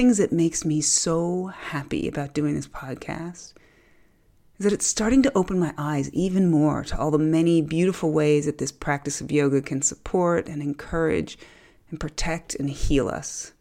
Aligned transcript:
things 0.00 0.16
that 0.16 0.32
makes 0.32 0.64
me 0.64 0.80
so 0.80 1.48
happy 1.48 2.08
about 2.08 2.32
doing 2.32 2.54
this 2.54 2.66
podcast 2.66 3.52
is 4.58 4.64
that 4.64 4.72
it's 4.72 4.86
starting 4.86 5.22
to 5.22 5.30
open 5.36 5.58
my 5.58 5.74
eyes 5.76 6.10
even 6.14 6.50
more 6.50 6.82
to 6.82 6.98
all 6.98 7.10
the 7.10 7.18
many 7.18 7.60
beautiful 7.60 8.10
ways 8.10 8.46
that 8.46 8.56
this 8.56 8.72
practice 8.72 9.20
of 9.20 9.30
yoga 9.30 9.60
can 9.60 9.82
support 9.82 10.48
and 10.48 10.62
encourage 10.62 11.36
and 11.90 12.00
protect 12.00 12.54
and 12.54 12.70
heal 12.70 13.10
us. 13.10 13.52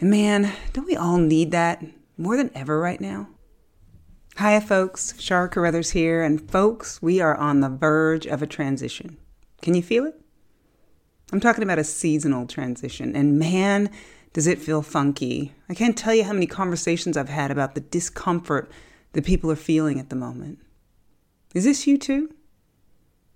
And 0.00 0.10
man, 0.10 0.52
don't 0.72 0.88
we 0.88 0.96
all 0.96 1.18
need 1.18 1.52
that 1.52 1.84
more 2.16 2.36
than 2.36 2.50
ever 2.52 2.80
right 2.80 3.00
now? 3.00 3.28
Hiya, 4.40 4.62
folks. 4.62 5.14
Sarah 5.18 5.48
Carruthers 5.48 5.90
here. 5.90 6.20
And 6.20 6.50
folks, 6.50 7.00
we 7.00 7.20
are 7.20 7.36
on 7.36 7.60
the 7.60 7.68
verge 7.68 8.26
of 8.26 8.42
a 8.42 8.46
transition. 8.48 9.18
Can 9.62 9.76
you 9.76 9.84
feel 9.84 10.04
it? 10.04 10.20
I'm 11.32 11.38
talking 11.38 11.62
about 11.62 11.78
a 11.78 11.84
seasonal 11.84 12.48
transition. 12.48 13.14
And 13.14 13.38
man, 13.38 13.90
does 14.32 14.46
it 14.46 14.60
feel 14.60 14.82
funky. 14.82 15.54
I 15.68 15.74
can't 15.74 15.96
tell 15.96 16.14
you 16.14 16.24
how 16.24 16.32
many 16.32 16.46
conversations 16.46 17.16
I've 17.16 17.28
had 17.28 17.50
about 17.50 17.74
the 17.74 17.80
discomfort 17.80 18.70
that 19.12 19.24
people 19.24 19.50
are 19.50 19.56
feeling 19.56 19.98
at 19.98 20.10
the 20.10 20.16
moment. 20.16 20.58
Is 21.54 21.64
this 21.64 21.86
you 21.86 21.98
too? 21.98 22.34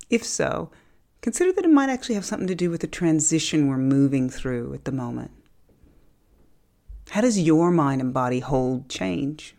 If 0.09 0.23
so, 0.23 0.71
consider 1.21 1.51
that 1.53 1.65
it 1.65 1.71
might 1.71 1.89
actually 1.89 2.15
have 2.15 2.25
something 2.25 2.47
to 2.47 2.55
do 2.55 2.69
with 2.69 2.81
the 2.81 2.87
transition 2.87 3.67
we're 3.67 3.77
moving 3.77 4.29
through 4.29 4.73
at 4.73 4.85
the 4.85 4.91
moment. 4.91 5.31
How 7.09 7.21
does 7.21 7.39
your 7.39 7.71
mind 7.71 8.01
and 8.01 8.13
body 8.13 8.39
hold 8.39 8.89
change? 8.89 9.55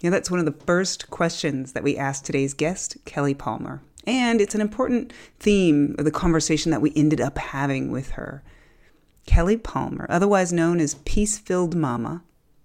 Yeah, 0.00 0.10
that's 0.10 0.30
one 0.30 0.38
of 0.38 0.46
the 0.46 0.64
first 0.64 1.10
questions 1.10 1.72
that 1.72 1.82
we 1.82 1.96
asked 1.96 2.24
today's 2.24 2.54
guest, 2.54 2.98
Kelly 3.04 3.34
Palmer. 3.34 3.82
And 4.06 4.40
it's 4.40 4.54
an 4.54 4.60
important 4.60 5.12
theme 5.40 5.96
of 5.98 6.04
the 6.04 6.10
conversation 6.10 6.70
that 6.70 6.80
we 6.80 6.92
ended 6.94 7.20
up 7.20 7.36
having 7.36 7.90
with 7.90 8.10
her. 8.10 8.42
Kelly 9.28 9.58
Palmer, 9.58 10.06
otherwise 10.08 10.54
known 10.54 10.80
as 10.80 10.94
Peace 11.04 11.36
Filled 11.36 11.76
Mama, 11.76 12.22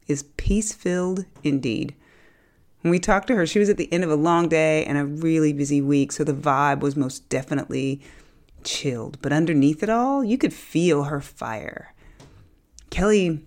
is 0.07 0.23
peace 0.37 0.71
filled 0.71 1.25
indeed. 1.43 1.93
When 2.79 2.89
we 2.89 2.99
talked 2.99 3.27
to 3.27 3.35
her, 3.35 3.45
she 3.45 3.59
was 3.59 3.67
at 3.67 3.75
the 3.75 3.91
end 3.91 4.05
of 4.05 4.09
a 4.09 4.15
long 4.15 4.47
day 4.47 4.85
and 4.85 4.97
a 4.97 5.05
really 5.05 5.51
busy 5.51 5.81
week, 5.81 6.13
so 6.13 6.23
the 6.23 6.33
vibe 6.33 6.79
was 6.79 6.95
most 6.95 7.27
definitely 7.27 8.01
chilled. 8.63 9.21
But 9.21 9.33
underneath 9.33 9.83
it 9.83 9.89
all, 9.89 10.23
you 10.23 10.37
could 10.37 10.53
feel 10.53 11.03
her 11.03 11.19
fire. 11.19 11.93
Kelly, 12.89 13.45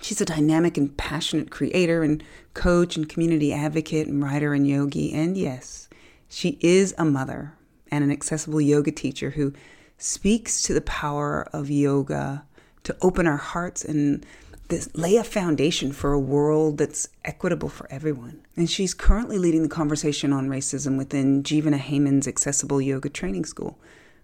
she's 0.00 0.20
a 0.20 0.24
dynamic 0.24 0.78
and 0.78 0.96
passionate 0.96 1.50
creator 1.50 2.04
and 2.04 2.22
coach 2.54 2.96
and 2.96 3.08
community 3.08 3.52
advocate 3.52 4.06
and 4.06 4.22
writer 4.22 4.54
and 4.54 4.64
yogi. 4.64 5.12
And 5.12 5.36
yes, 5.36 5.88
she 6.28 6.56
is 6.60 6.94
a 6.98 7.04
mother 7.04 7.54
and 7.90 8.04
an 8.04 8.12
accessible 8.12 8.60
yoga 8.60 8.92
teacher 8.92 9.30
who 9.30 9.52
speaks 9.98 10.62
to 10.62 10.72
the 10.72 10.80
power 10.80 11.48
of 11.52 11.70
yoga 11.70 12.44
to 12.84 12.96
open 13.02 13.26
our 13.26 13.36
hearts 13.36 13.84
and 13.84 14.24
this, 14.68 14.88
lay 14.94 15.16
a 15.16 15.24
foundation 15.24 15.92
for 15.92 16.12
a 16.12 16.20
world 16.20 16.78
that's 16.78 17.08
equitable 17.24 17.68
for 17.68 17.90
everyone. 17.90 18.40
And 18.56 18.70
she's 18.70 18.94
currently 18.94 19.38
leading 19.38 19.62
the 19.62 19.68
conversation 19.68 20.32
on 20.32 20.48
racism 20.48 20.98
within 20.98 21.42
Jivana 21.42 21.80
Heyman's 21.80 22.28
Accessible 22.28 22.80
Yoga 22.80 23.08
Training 23.08 23.44
School, 23.44 23.78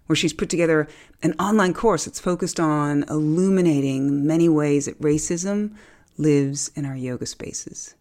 where 0.05 0.15
she's 0.15 0.33
put 0.33 0.49
together 0.49 0.87
an 1.23 1.33
online 1.39 1.73
course 1.73 2.05
that's 2.05 2.19
focused 2.19 2.59
on 2.59 3.03
illuminating 3.09 4.25
many 4.25 4.47
ways 4.47 4.85
that 4.85 5.01
racism 5.01 5.75
lives 6.17 6.71
in 6.75 6.85
our 6.85 6.95
yoga 6.95 7.25
spaces. 7.25 7.95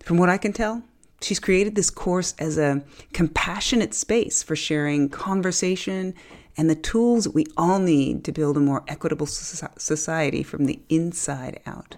From 0.00 0.16
what 0.16 0.28
I 0.28 0.38
can 0.38 0.52
tell, 0.52 0.82
she's 1.20 1.40
created 1.40 1.74
this 1.74 1.90
course 1.90 2.34
as 2.38 2.56
a 2.56 2.82
compassionate 3.12 3.94
space 3.94 4.42
for 4.42 4.56
sharing 4.56 5.08
conversation 5.08 6.14
and 6.56 6.68
the 6.68 6.74
tools 6.74 7.28
we 7.28 7.46
all 7.56 7.78
need 7.78 8.24
to 8.24 8.32
build 8.32 8.56
a 8.56 8.60
more 8.60 8.84
equitable 8.88 9.26
society 9.26 10.42
from 10.42 10.66
the 10.66 10.80
inside 10.88 11.60
out. 11.66 11.96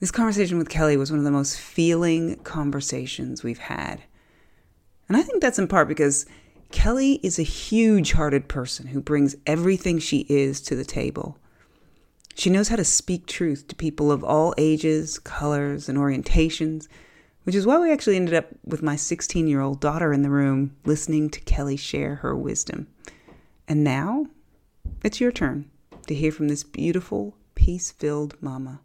This 0.00 0.10
conversation 0.10 0.58
with 0.58 0.68
Kelly 0.68 0.96
was 0.96 1.10
one 1.10 1.18
of 1.18 1.24
the 1.24 1.30
most 1.30 1.58
feeling 1.58 2.36
conversations 2.36 3.42
we've 3.42 3.58
had. 3.58 4.02
And 5.08 5.16
I 5.16 5.22
think 5.22 5.40
that's 5.40 5.58
in 5.58 5.68
part 5.68 5.88
because 5.88 6.26
Kelly 6.70 7.20
is 7.22 7.38
a 7.38 7.44
huge 7.44 8.12
hearted 8.12 8.48
person 8.48 8.88
who 8.88 9.00
brings 9.00 9.36
everything 9.46 9.98
she 9.98 10.26
is 10.28 10.60
to 10.62 10.76
the 10.76 10.84
table. 10.84 11.38
She 12.34 12.50
knows 12.50 12.68
how 12.68 12.76
to 12.76 12.84
speak 12.84 13.26
truth 13.26 13.66
to 13.68 13.74
people 13.74 14.12
of 14.12 14.22
all 14.22 14.52
ages, 14.58 15.18
colors, 15.18 15.88
and 15.88 15.96
orientations 15.96 16.86
which 17.46 17.54
is 17.54 17.64
why 17.64 17.78
we 17.78 17.92
actually 17.92 18.16
ended 18.16 18.34
up 18.34 18.48
with 18.64 18.82
my 18.82 18.96
16 18.96 19.46
year 19.46 19.60
old 19.60 19.78
daughter 19.80 20.12
in 20.12 20.22
the 20.22 20.30
room 20.30 20.74
listening 20.84 21.30
to 21.30 21.40
Kelly 21.42 21.76
share 21.76 22.16
her 22.16 22.34
wisdom. 22.34 22.88
And 23.68 23.84
now 23.84 24.26
it's 25.04 25.20
your 25.20 25.30
turn 25.30 25.70
to 26.08 26.14
hear 26.14 26.32
from 26.32 26.48
this 26.48 26.64
beautiful, 26.64 27.36
peace 27.54 27.92
filled 27.92 28.34
mama. 28.42 28.80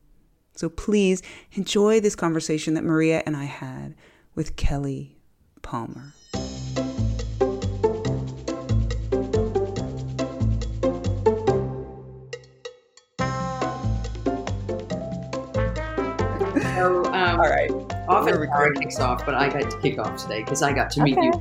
So 0.55 0.69
please 0.69 1.23
enjoy 1.53 2.01
this 2.01 2.15
conversation 2.15 2.75
that 2.75 2.83
Maria 2.83 3.23
and 3.25 3.35
I 3.35 3.45
had 3.45 3.95
with 4.35 4.55
Kelly 4.55 5.17
Palmer. 5.63 6.13
So, 16.75 17.05
um, 17.05 17.39
All 17.39 17.49
right 17.49 17.90
often 18.07 18.33
Sarah 18.33 18.73
kicks 18.75 18.99
off, 18.99 19.25
but 19.25 19.35
I 19.35 19.49
got 19.49 19.69
to 19.71 19.77
kick 19.79 19.99
off 19.99 20.21
today 20.21 20.43
because 20.43 20.61
I 20.61 20.73
got 20.73 20.89
to 20.91 21.03
meet 21.03 21.17
okay. 21.17 21.27
you. 21.27 21.33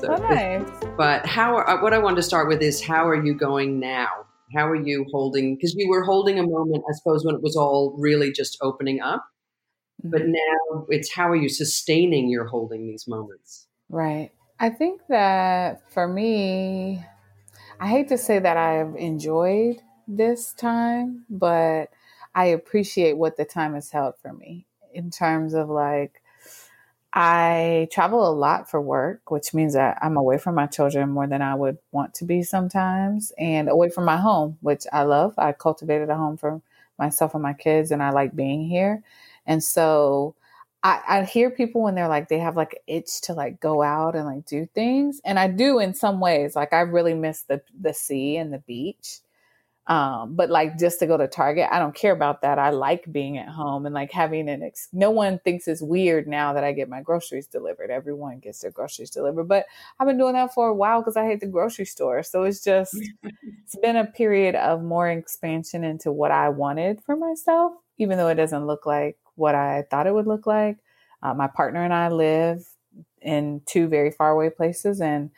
So, 0.00 0.14
oh, 0.14 0.16
nice. 0.16 0.68
But 0.96 1.26
how? 1.26 1.56
Are, 1.56 1.68
uh, 1.68 1.82
what 1.82 1.92
I 1.92 1.98
wanted 1.98 2.16
to 2.16 2.22
start 2.22 2.48
with 2.48 2.62
is 2.62 2.82
how 2.82 3.08
are 3.08 3.20
you 3.20 3.34
going 3.34 3.80
now? 3.80 4.08
How 4.54 4.68
are 4.68 4.76
you 4.76 5.06
holding? 5.10 5.56
Because 5.56 5.74
you 5.74 5.88
were 5.88 6.04
holding 6.04 6.38
a 6.38 6.46
moment, 6.46 6.84
I 6.88 6.92
suppose, 6.94 7.24
when 7.24 7.34
it 7.34 7.42
was 7.42 7.56
all 7.56 7.94
really 7.98 8.32
just 8.32 8.58
opening 8.62 9.00
up. 9.00 9.24
But 10.04 10.22
mm-hmm. 10.22 10.32
now 10.32 10.86
it's 10.88 11.12
how 11.12 11.28
are 11.28 11.36
you 11.36 11.48
sustaining 11.48 12.30
your 12.30 12.46
holding 12.46 12.86
these 12.86 13.08
moments? 13.08 13.66
Right. 13.88 14.30
I 14.60 14.70
think 14.70 15.00
that 15.08 15.90
for 15.90 16.06
me, 16.06 17.04
I 17.80 17.88
hate 17.88 18.08
to 18.08 18.18
say 18.18 18.38
that 18.38 18.56
I've 18.56 18.94
enjoyed 18.96 19.82
this 20.06 20.52
time, 20.52 21.24
but 21.28 21.90
I 22.34 22.46
appreciate 22.46 23.16
what 23.16 23.36
the 23.36 23.44
time 23.44 23.74
has 23.74 23.90
held 23.90 24.14
for 24.22 24.32
me 24.32 24.67
in 24.98 25.10
terms 25.10 25.54
of 25.54 25.70
like 25.70 26.22
I 27.14 27.88
travel 27.90 28.28
a 28.28 28.34
lot 28.34 28.70
for 28.70 28.80
work, 28.80 29.30
which 29.30 29.54
means 29.54 29.72
that 29.74 29.98
I'm 30.02 30.16
away 30.16 30.38
from 30.38 30.54
my 30.54 30.66
children 30.66 31.10
more 31.10 31.26
than 31.26 31.40
I 31.42 31.54
would 31.54 31.78
want 31.90 32.14
to 32.14 32.24
be 32.26 32.42
sometimes, 32.42 33.32
and 33.38 33.68
away 33.68 33.88
from 33.90 34.04
my 34.04 34.18
home, 34.18 34.58
which 34.60 34.84
I 34.92 35.02
love. 35.04 35.34
I 35.38 35.52
cultivated 35.52 36.10
a 36.10 36.16
home 36.16 36.36
for 36.36 36.60
myself 36.98 37.34
and 37.34 37.42
my 37.42 37.54
kids, 37.54 37.90
and 37.90 38.02
I 38.02 38.10
like 38.10 38.36
being 38.36 38.68
here. 38.68 39.02
And 39.46 39.64
so 39.64 40.34
I, 40.82 41.00
I 41.08 41.24
hear 41.24 41.50
people 41.50 41.82
when 41.82 41.94
they're 41.94 42.08
like 42.08 42.28
they 42.28 42.38
have 42.38 42.56
like 42.56 42.82
itch 42.86 43.22
to 43.22 43.32
like 43.32 43.58
go 43.60 43.82
out 43.82 44.14
and 44.14 44.26
like 44.26 44.44
do 44.46 44.66
things, 44.74 45.20
and 45.24 45.38
I 45.38 45.48
do 45.48 45.78
in 45.80 45.94
some 45.94 46.20
ways. 46.20 46.54
Like 46.54 46.72
I 46.74 46.80
really 46.80 47.14
miss 47.14 47.42
the 47.42 47.62
the 47.80 47.94
sea 47.94 48.36
and 48.36 48.52
the 48.52 48.58
beach, 48.58 49.20
um, 49.88 50.34
but 50.36 50.50
like 50.50 50.78
just 50.78 50.98
to 50.98 51.06
go 51.06 51.16
to 51.16 51.26
Target, 51.26 51.68
I 51.72 51.78
don't 51.78 51.94
care 51.94 52.12
about 52.12 52.42
that. 52.42 52.58
I 52.58 52.68
like 52.70 53.10
being 53.10 53.38
at 53.38 53.48
home 53.48 53.86
and 53.86 53.94
like 53.94 54.12
having 54.12 54.50
an 54.50 54.62
ex- 54.62 54.88
no 54.92 55.10
one 55.10 55.38
thinks 55.38 55.66
it's 55.66 55.80
weird 55.80 56.28
now 56.28 56.52
that 56.52 56.62
I 56.62 56.72
get 56.72 56.90
my 56.90 57.00
groceries 57.00 57.46
delivered. 57.46 57.90
Everyone 57.90 58.38
gets 58.38 58.60
their 58.60 58.70
groceries 58.70 59.08
delivered, 59.08 59.48
but 59.48 59.64
I've 59.98 60.06
been 60.06 60.18
doing 60.18 60.34
that 60.34 60.52
for 60.52 60.68
a 60.68 60.74
while 60.74 61.00
because 61.00 61.16
I 61.16 61.24
hate 61.24 61.40
the 61.40 61.46
grocery 61.46 61.86
store. 61.86 62.22
So 62.22 62.42
it's 62.42 62.62
just 62.62 62.94
it's 63.22 63.76
been 63.80 63.96
a 63.96 64.04
period 64.04 64.56
of 64.56 64.82
more 64.82 65.08
expansion 65.08 65.84
into 65.84 66.12
what 66.12 66.32
I 66.32 66.50
wanted 66.50 67.00
for 67.06 67.16
myself, 67.16 67.72
even 67.96 68.18
though 68.18 68.28
it 68.28 68.34
doesn't 68.34 68.66
look 68.66 68.84
like 68.84 69.16
what 69.36 69.54
I 69.54 69.86
thought 69.90 70.06
it 70.06 70.12
would 70.12 70.26
look 70.26 70.46
like. 70.46 70.76
Uh, 71.22 71.32
my 71.32 71.46
partner 71.46 71.82
and 71.82 71.94
I 71.94 72.10
live 72.10 72.68
in 73.22 73.62
two 73.64 73.88
very 73.88 74.10
far 74.10 74.32
away 74.32 74.50
places, 74.50 75.00
and 75.00 75.30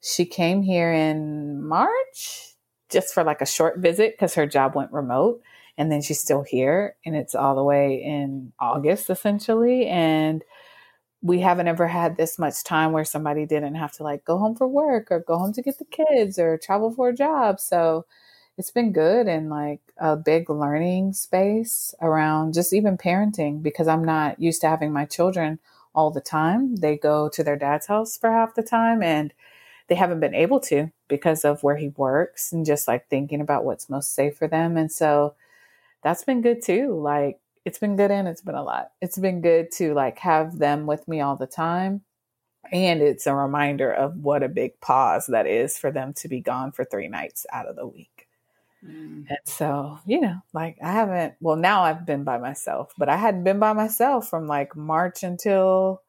she 0.00 0.24
came 0.24 0.62
here 0.62 0.90
in 0.90 1.62
March 1.62 2.54
just 2.88 3.12
for 3.12 3.24
like 3.24 3.40
a 3.40 3.46
short 3.46 3.78
visit 3.78 4.14
because 4.14 4.34
her 4.34 4.46
job 4.46 4.74
went 4.74 4.92
remote 4.92 5.40
and 5.76 5.92
then 5.92 6.02
she's 6.02 6.20
still 6.20 6.42
here 6.42 6.96
and 7.04 7.14
it's 7.16 7.34
all 7.34 7.54
the 7.54 7.64
way 7.64 8.02
in 8.02 8.52
August 8.58 9.10
essentially 9.10 9.86
and 9.86 10.44
we 11.20 11.40
haven't 11.40 11.68
ever 11.68 11.88
had 11.88 12.16
this 12.16 12.38
much 12.38 12.62
time 12.62 12.92
where 12.92 13.04
somebody 13.04 13.44
didn't 13.44 13.74
have 13.74 13.92
to 13.92 14.02
like 14.02 14.24
go 14.24 14.38
home 14.38 14.54
for 14.54 14.68
work 14.68 15.08
or 15.10 15.20
go 15.20 15.36
home 15.36 15.52
to 15.52 15.62
get 15.62 15.78
the 15.78 15.84
kids 15.84 16.38
or 16.38 16.58
travel 16.58 16.90
for 16.90 17.08
a 17.08 17.14
job 17.14 17.58
so 17.60 18.04
it's 18.58 18.72
been 18.72 18.92
good 18.92 19.28
and 19.28 19.48
like 19.48 19.80
a 19.98 20.16
big 20.16 20.50
learning 20.50 21.12
space 21.12 21.94
around 22.02 22.54
just 22.54 22.72
even 22.72 22.98
parenting 22.98 23.62
because 23.62 23.86
I'm 23.86 24.04
not 24.04 24.40
used 24.40 24.60
to 24.62 24.68
having 24.68 24.92
my 24.92 25.04
children 25.04 25.60
all 25.94 26.10
the 26.10 26.20
time. 26.20 26.76
They 26.76 26.96
go 26.96 27.28
to 27.30 27.42
their 27.42 27.56
dad's 27.56 27.86
house 27.86 28.18
for 28.18 28.30
half 28.30 28.54
the 28.54 28.62
time 28.62 29.02
and 29.02 29.32
they 29.88 29.94
haven't 29.94 30.20
been 30.20 30.34
able 30.34 30.60
to 30.60 30.90
because 31.08 31.44
of 31.44 31.62
where 31.62 31.76
he 31.76 31.88
works 31.88 32.52
and 32.52 32.66
just 32.66 32.86
like 32.86 33.08
thinking 33.08 33.40
about 33.40 33.64
what's 33.64 33.90
most 33.90 34.14
safe 34.14 34.36
for 34.36 34.46
them. 34.46 34.76
And 34.76 34.92
so 34.92 35.34
that's 36.02 36.24
been 36.24 36.42
good 36.42 36.62
too. 36.62 36.98
Like 37.00 37.40
it's 37.64 37.78
been 37.78 37.96
good 37.96 38.10
and 38.10 38.28
it's 38.28 38.42
been 38.42 38.54
a 38.54 38.62
lot. 38.62 38.92
It's 39.00 39.18
been 39.18 39.40
good 39.40 39.70
to 39.72 39.94
like 39.94 40.18
have 40.18 40.58
them 40.58 40.86
with 40.86 41.08
me 41.08 41.20
all 41.20 41.36
the 41.36 41.46
time. 41.46 42.02
And 42.70 43.00
it's 43.00 43.26
a 43.26 43.34
reminder 43.34 43.90
of 43.90 44.16
what 44.18 44.42
a 44.42 44.48
big 44.48 44.78
pause 44.80 45.26
that 45.26 45.46
is 45.46 45.78
for 45.78 45.90
them 45.90 46.12
to 46.14 46.28
be 46.28 46.40
gone 46.40 46.72
for 46.72 46.84
three 46.84 47.08
nights 47.08 47.46
out 47.50 47.66
of 47.66 47.76
the 47.76 47.86
week. 47.86 48.28
Mm. 48.84 49.26
And 49.28 49.38
so, 49.44 49.98
you 50.06 50.20
know, 50.20 50.36
like 50.52 50.76
I 50.82 50.92
haven't, 50.92 51.34
well, 51.40 51.56
now 51.56 51.82
I've 51.82 52.04
been 52.04 52.24
by 52.24 52.38
myself, 52.38 52.92
but 52.98 53.08
I 53.08 53.16
hadn't 53.16 53.44
been 53.44 53.58
by 53.58 53.72
myself 53.72 54.28
from 54.28 54.46
like 54.46 54.76
March 54.76 55.22
until 55.22 56.02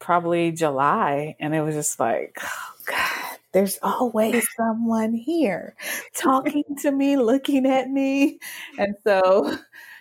probably 0.00 0.50
July. 0.50 1.36
And 1.38 1.54
it 1.54 1.60
was 1.60 1.74
just 1.76 2.00
like, 2.00 2.38
oh 2.42 2.72
God, 2.86 3.38
there's 3.52 3.78
always 3.82 4.44
someone 4.56 5.14
here 5.14 5.76
talking 6.14 6.64
to 6.82 6.90
me, 6.90 7.16
looking 7.16 7.66
at 7.66 7.88
me. 7.88 8.40
And 8.78 8.96
so, 9.04 9.56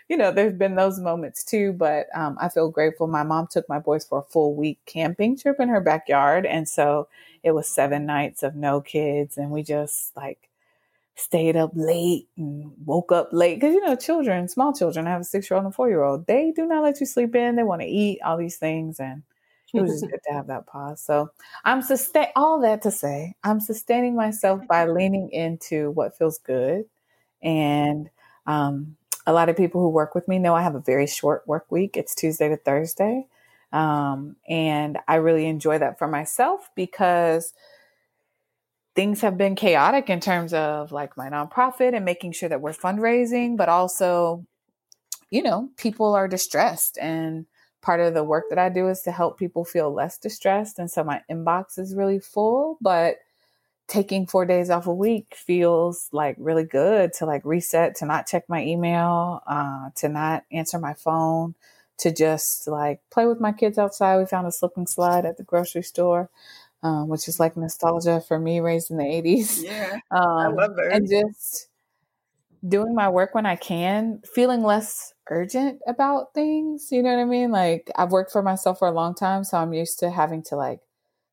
you 0.07 0.18
know, 0.18 0.31
there's 0.31 0.56
been 0.56 0.75
those 0.75 1.00
moments 1.00 1.44
too, 1.44 1.74
but 1.74 2.07
um, 2.16 2.38
I 2.42 2.50
feel 2.50 2.69
grateful. 2.72 3.06
My 3.07 3.24
mom 3.24 3.48
took 3.51 3.69
my 3.69 3.80
boys 3.80 4.06
for 4.06 4.19
a 4.19 4.31
full 4.31 4.56
week 4.56 4.80
camping 4.88 5.38
trip 5.38 5.57
in 5.60 5.69
her 5.69 5.81
backyard. 5.81 6.46
And 6.48 6.68
so 6.68 7.07
it 7.44 7.51
was 7.51 7.68
seven 7.68 8.06
nights 8.06 8.42
of 8.42 8.56
no 8.56 8.81
kids. 8.81 9.38
And 9.38 9.51
we 9.51 9.62
just 9.62 10.16
like, 10.16 10.50
stayed 11.16 11.57
up 11.57 11.72
late 11.75 12.30
and 12.38 12.72
woke 12.86 13.12
up 13.12 13.28
late 13.34 13.56
because 13.60 13.74
you 13.74 13.86
know 13.86 13.94
children 13.94 14.48
small 14.48 14.72
children 14.72 15.06
i 15.06 15.10
have 15.10 15.19
a 15.19 15.25
six 15.25 15.50
year 15.50 15.57
old 15.57 15.66
and 15.66 15.74
a 15.74 15.75
four 15.75 15.90
year 15.90 16.01
old 16.01 16.25
they 16.28 16.51
do 16.56 16.66
not 16.66 16.81
let 16.81 16.98
you 17.01 17.06
sleep 17.06 17.36
in 17.36 17.57
they 17.57 17.63
want 17.63 17.81
to 17.81 17.88
eat 17.88 18.22
all 18.24 18.38
these 18.38 18.56
things 18.56 19.01
and 19.01 19.22
it 19.74 19.81
was 19.81 20.01
just 20.01 20.12
good 20.12 20.19
to 20.27 20.33
have 20.33 20.48
that 20.48 20.68
pause. 20.68 21.01
So 21.01 21.30
i'm 21.66 21.81
sustain 21.81 22.27
all 22.36 22.62
that 22.62 22.81
to 22.83 22.92
say 22.92 23.36
i'm 23.44 23.60
sustaining 23.60 24.16
myself 24.16 24.62
by 24.68 24.86
leaning 24.88 25.30
into 25.31 25.92
what 25.92 26.18
feels 26.18 26.39
good. 26.39 26.86
And 27.42 28.10
um, 28.48 28.95
a 29.25 29.33
lot 29.33 29.50
of 29.50 29.57
people 29.57 29.81
who 29.81 29.89
work 29.89 30.16
with 30.16 30.27
me 30.27 30.39
know 30.39 30.56
i 30.56 30.62
have 30.62 30.75
a 30.75 30.81
very 30.81 31.07
short 31.07 31.48
work 31.48 31.66
week. 31.71 31.98
It's 31.98 32.16
tuesday 32.16 32.50
to 32.50 32.57
thursday. 32.57 33.27
Um, 33.71 34.36
and 34.48 34.98
i 35.07 35.16
really 35.16 35.45
enjoy 35.45 35.77
that 35.80 36.00
for 36.00 36.07
myself 36.07 36.69
because 36.75 37.54
things 39.00 39.22
have 39.22 39.38
been 39.38 39.56
chaotic 39.56 40.10
in 40.10 40.19
terms 40.19 40.54
of 40.54 40.92
like 40.92 41.15
my 41.15 41.30
nonprofit 41.30 41.95
and 41.95 42.04
making 42.04 42.33
sure 42.33 42.50
that 42.50 42.60
we're 42.60 42.74
fundraising, 42.74 43.56
but 43.56 43.69
also, 43.69 44.45
you 45.30 45.42
know, 45.42 45.69
people 45.77 46.15
are 46.15 46.27
distressed. 46.27 46.98
And 47.00 47.45
part 47.81 48.00
of 48.00 48.14
the 48.14 48.24
work 48.24 48.46
that 48.50 48.60
I 48.60 48.70
do 48.70 48.88
is 48.88 49.02
to 49.04 49.12
help 49.12 49.38
people 49.38 49.66
feel 49.66 49.92
less 49.92 50.18
distressed. 50.18 50.80
And 50.80 50.90
so 50.90 51.04
my 51.04 51.22
inbox 51.30 51.78
is 51.78 51.96
really 51.96 52.20
full, 52.20 52.78
but 52.81 53.18
taking 53.88 54.28
four 54.28 54.46
days 54.46 54.70
off 54.70 54.88
a 54.88 54.94
week 54.94 55.34
feels 55.36 56.10
like 56.12 56.36
really 56.40 56.64
good 56.64 57.14
to 57.14 57.26
like 57.26 57.44
reset, 57.46 57.96
to 57.96 58.06
not 58.06 58.28
check 58.28 58.44
my 58.48 58.64
email, 58.64 59.42
uh, 59.48 59.90
to 59.96 60.10
not 60.10 60.44
answer 60.52 60.78
my 60.78 60.94
phone, 60.94 61.56
to 61.98 62.12
just 62.12 62.68
like 62.68 63.02
play 63.10 63.26
with 63.26 63.40
my 63.40 63.52
kids 63.52 63.78
outside. 63.78 64.18
We 64.18 64.25
found 64.25 64.48
a 64.48 64.52
slip 64.52 64.78
and 64.78 64.88
slide 64.88 65.25
at 65.25 65.38
the 65.38 65.44
grocery 65.44 65.84
store 65.84 66.30
um, 66.84 67.08
which 67.08 67.28
is 67.28 67.40
like 67.40 67.58
nostalgia 67.58 68.22
for 68.22 68.40
me 68.40 68.60
raised 68.60 68.92
in 68.92 68.98
the 68.98 69.04
80s. 69.04 69.64
Yeah. 69.64 70.00
Um, 70.12 70.22
I 70.22 70.48
love 70.48 70.75
her. 70.78 70.90
And 70.90 71.08
just 71.10 71.68
doing 72.68 72.96
my 72.96 73.10
work 73.10 73.36
when 73.36 73.46
I 73.46 73.56
can, 73.56 74.22
feeling 74.34 74.64
less 74.64 75.14
urgent 75.30 75.80
about 75.88 76.34
things. 76.34 76.90
You 76.92 77.04
know 77.04 77.16
what 77.16 77.22
I 77.22 77.26
mean? 77.26 77.52
Like 77.52 77.90
I've 77.96 78.12
worked 78.12 78.31
for 78.31 78.42
myself 78.42 78.80
for 78.80 78.88
a 78.88 78.94
long 78.94 79.16
time, 79.16 79.44
so 79.44 79.58
I'm 79.58 79.74
used 79.74 80.00
to 80.00 80.10
having 80.10 80.44
to 80.44 80.56
like 80.56 80.81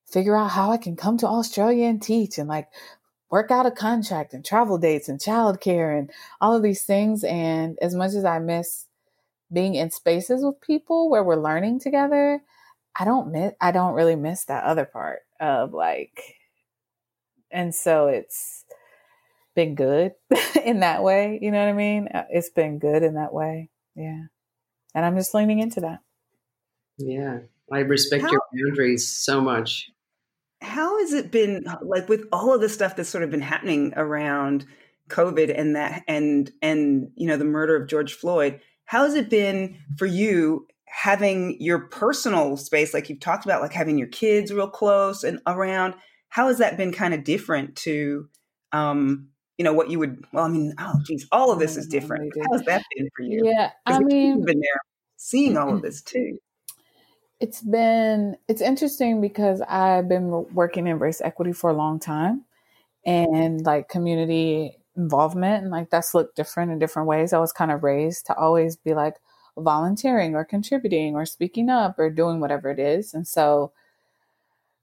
figure 0.07 0.37
out 0.37 0.51
how 0.51 0.71
I 0.71 0.77
can 0.77 0.97
come 0.97 1.19
to 1.19 1.27
Australia 1.27 1.87
and 1.87 2.01
teach 2.01 2.39
and 2.39 2.49
like 2.49 2.69
work 3.31 3.51
out 3.51 3.67
a 3.67 3.71
contract 3.71 4.33
and 4.33 4.45
travel 4.45 4.79
dates 4.79 5.09
and 5.09 5.21
childcare 5.21 5.99
and 5.99 6.11
all 6.41 6.55
of 6.55 6.63
these 6.63 6.85
things. 6.85 7.25
And 7.25 7.77
as 7.83 7.95
much 7.95 8.15
as 8.15 8.25
I 8.25 8.39
miss 8.39 8.87
being 9.53 9.75
in 9.75 9.91
spaces 9.91 10.45
with 10.45 10.61
people 10.61 11.11
where 11.11 11.25
we're 11.25 11.37
learning 11.37 11.81
together, 11.81 12.43
I 12.99 13.05
don't 13.05 13.33
miss 13.33 13.53
I 13.61 13.73
don't 13.73 13.95
really 13.95 14.17
miss 14.17 14.45
that 14.45 14.65
other 14.65 14.85
part 14.85 15.21
of 15.41 15.73
like 15.73 16.37
and 17.51 17.75
so 17.75 18.09
it's 18.09 18.65
been 19.55 19.75
good 19.75 20.13
in 20.65 20.81
that 20.81 21.03
way, 21.03 21.39
you 21.43 21.51
know 21.51 21.59
what 21.59 21.69
I 21.69 21.73
mean? 21.73 22.09
Uh, 22.09 22.25
it's 22.31 22.51
been 22.51 22.79
good 22.79 23.03
in 23.03 23.15
that 23.15 23.33
way. 23.33 23.71
Yeah. 23.97 24.25
And 24.95 25.05
I'm 25.05 25.17
just 25.17 25.35
leaning 25.35 25.59
into 25.59 25.81
that. 25.81 26.01
Yeah. 26.99 27.41
I 27.73 27.81
respect 27.81 28.23
how, 28.23 28.31
your 28.31 28.43
boundaries 28.53 29.09
so 29.09 29.41
much. 29.41 29.91
How 30.63 30.99
has 31.01 31.13
it 31.13 31.31
been 31.31 31.67
like 31.83 32.09
with 32.09 32.25
all 32.33 32.55
of 32.55 32.61
the 32.61 32.69
stuff 32.69 32.97
that's 32.97 33.09
sort 33.09 33.25
of 33.25 33.31
been 33.31 33.41
happening 33.41 33.93
around 33.97 34.65
COVID 35.09 35.57
and 35.57 35.77
that 35.77 36.03
and 36.09 36.51
and 36.63 37.11
you 37.15 37.27
know 37.27 37.37
the 37.37 37.45
murder 37.45 37.77
of 37.77 37.89
George 37.89 38.15
Floyd? 38.15 38.61
How 38.85 39.05
has 39.05 39.15
it 39.15 39.29
been 39.29 39.79
for 39.99 40.07
you 40.07 40.67
having 40.87 41.61
your 41.61 41.89
personal 41.89 42.57
space, 42.57 42.95
like 42.95 43.11
you've 43.11 43.21
talked 43.21 43.45
about, 43.45 43.61
like 43.61 43.73
having 43.73 43.99
your 43.99 44.09
kids 44.09 44.53
real 44.53 44.71
close 44.71 45.25
and 45.25 45.41
around, 45.47 45.95
how 46.29 46.49
has 46.49 46.59
that 46.59 46.77
been 46.77 46.93
kind 46.93 47.13
of 47.13 47.23
different 47.25 47.77
to, 47.77 48.29
um, 48.73 49.29
you 49.59 49.65
know, 49.65 49.73
what 49.73 49.91
you 49.91 49.99
would, 49.99 50.25
well, 50.33 50.45
I 50.45 50.49
mean, 50.49 50.75
oh, 50.79 51.01
geez, 51.05 51.27
all 51.33 51.51
of 51.51 51.59
this 51.59 51.77
is 51.77 51.87
mm-hmm, 51.87 51.99
different. 51.99 52.33
how's 52.51 52.63
that 52.63 52.83
been 52.95 53.09
for 53.17 53.23
you? 53.23 53.43
Yeah. 53.45 53.71
I 53.87 54.01
mean, 54.01 54.45
been 54.45 54.61
there 54.61 54.81
seeing 55.17 55.57
all 55.57 55.69
of 55.69 55.75
mm-hmm. 55.77 55.87
this 55.87 56.03
too. 56.03 56.39
It's 57.41 57.63
been, 57.63 58.37
it's 58.49 58.63
interesting 58.63 59.21
because 59.21 59.61
I've 59.69 60.09
been 60.09 60.29
working 60.55 60.87
in 60.87 60.99
race 60.99 61.21
equity 61.21 61.53
for 61.53 61.71
a 61.71 61.75
long 61.75 62.01
time 62.01 62.45
and 63.05 63.65
like 63.65 63.89
community 63.89 64.79
involvement 64.97 65.63
and 65.63 65.71
like 65.71 65.91
that's 65.91 66.15
looked 66.15 66.37
different 66.37 66.73
in 66.73 66.79
different 66.79 67.09
ways. 67.09 67.33
I 67.33 67.39
was 67.39 67.53
kind 67.53 67.71
of 67.71 67.83
raised 67.83 68.27
to 68.27 68.37
always 68.37 68.77
be 68.77 68.95
like, 68.95 69.17
volunteering 69.59 70.35
or 70.35 70.45
contributing 70.45 71.15
or 71.15 71.25
speaking 71.25 71.71
up 71.71 71.99
or 71.99 72.11
doing 72.11 72.41
whatever 72.41 72.71
it 72.71 72.79
is. 72.79 73.15
And 73.15 73.27
so 73.27 73.73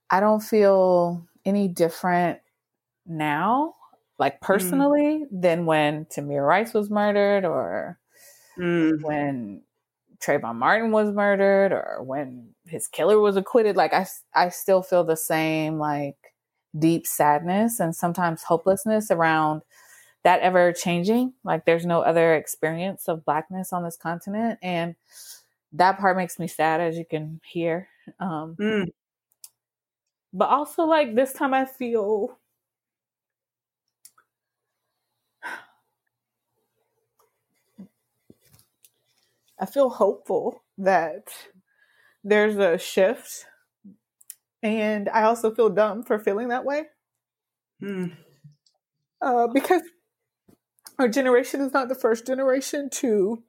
I 0.10 0.20
don't 0.20 0.42
feel 0.42 1.28
any 1.46 1.68
different 1.68 2.40
now, 3.06 3.76
like 4.24 4.38
mm. 4.38 4.42
personally, 4.42 5.26
mm. 5.26 5.42
than 5.42 5.66
when 5.66 6.06
Tamir 6.06 6.48
Rice 6.48 6.74
was 6.74 6.90
murdered 6.90 7.44
or 7.44 8.00
mm. 8.58 9.02
when 9.02 9.64
Trayvon 10.24 10.56
Martin 10.56 10.92
was 10.92 11.12
murdered 11.12 11.74
or 11.74 12.02
when 12.02 12.52
his 12.66 12.88
killer 12.88 13.20
was 13.20 13.36
acquitted. 13.36 13.76
Like 13.76 13.94
I, 13.94 14.08
I 14.34 14.48
still 14.48 14.82
feel 14.82 15.04
the 15.04 15.18
same 15.18 15.78
like 15.78 16.16
deep 16.80 17.06
sadness 17.06 17.82
and 17.82 17.94
sometimes 17.94 18.44
hopelessness 18.44 19.12
around 19.12 19.62
that 20.24 20.40
ever 20.40 20.72
changing. 20.72 21.34
Like 21.44 21.66
there's 21.66 21.86
no 21.86 22.00
other 22.00 22.34
experience 22.34 23.10
of 23.10 23.26
blackness 23.26 23.74
on 23.74 23.84
this 23.84 23.98
continent. 23.98 24.58
And 24.64 24.96
that 25.74 26.00
part 26.00 26.16
makes 26.16 26.40
me 26.40 26.48
sad, 26.48 26.80
as 26.80 26.98
you 26.98 27.04
can 27.04 27.42
hear. 27.44 27.90
Um, 28.22 28.56
mm. 28.58 28.88
But 30.32 30.50
also, 30.50 30.86
like 30.86 31.14
this 31.14 31.34
time, 31.34 31.54
I 31.54 31.66
feel. 31.66 32.40
I 39.60 39.66
feel 39.66 39.90
hopeful 39.90 40.64
that 40.78 41.28
there's 42.24 42.58
a 42.58 42.78
shift. 42.78 43.46
And 44.62 45.10
I 45.10 45.24
also 45.24 45.54
feel 45.54 45.70
dumb 45.70 46.04
for 46.04 46.20
feeling 46.20 46.50
that 46.50 46.66
way. 46.66 46.86
Mm. 47.82 48.16
Uh, 49.22 49.48
because 49.48 49.82
our 51.00 51.08
generation 51.08 51.62
is 51.62 51.74
not 51.74 51.90
the 51.90 51.96
first 51.96 52.26
generation 52.26 52.90
to 52.92 53.44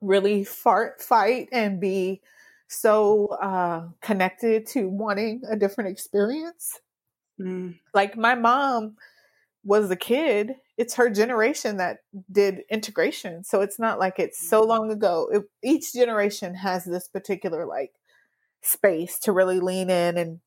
really 0.00 0.44
fart, 0.44 1.00
fight 1.00 1.48
and 1.52 1.80
be 1.80 2.20
so 2.68 3.26
uh, 3.40 3.88
connected 4.00 4.66
to 4.66 4.88
wanting 4.88 5.42
a 5.48 5.56
different 5.56 5.90
experience. 5.90 6.80
Mm. 7.40 7.78
Like 7.92 8.16
my 8.16 8.34
mom 8.34 8.96
was 9.64 9.90
a 9.90 9.96
kid, 9.96 10.54
it's 10.76 10.94
her 10.94 11.08
generation 11.08 11.76
that 11.76 11.98
did 12.30 12.62
integration. 12.70 13.44
So 13.44 13.60
it's 13.60 13.78
not 13.78 13.98
like 13.98 14.18
it's 14.18 14.48
so 14.48 14.62
long 14.62 14.90
ago. 14.90 15.28
It, 15.32 15.42
each 15.62 15.92
generation 15.92 16.54
has 16.54 16.84
this 16.84 17.08
particular 17.08 17.66
like 17.66 17.92
space 18.62 19.18
to 19.20 19.32
really 19.32 19.60
lean 19.60 19.90
in 19.90 20.16
and 20.16 20.40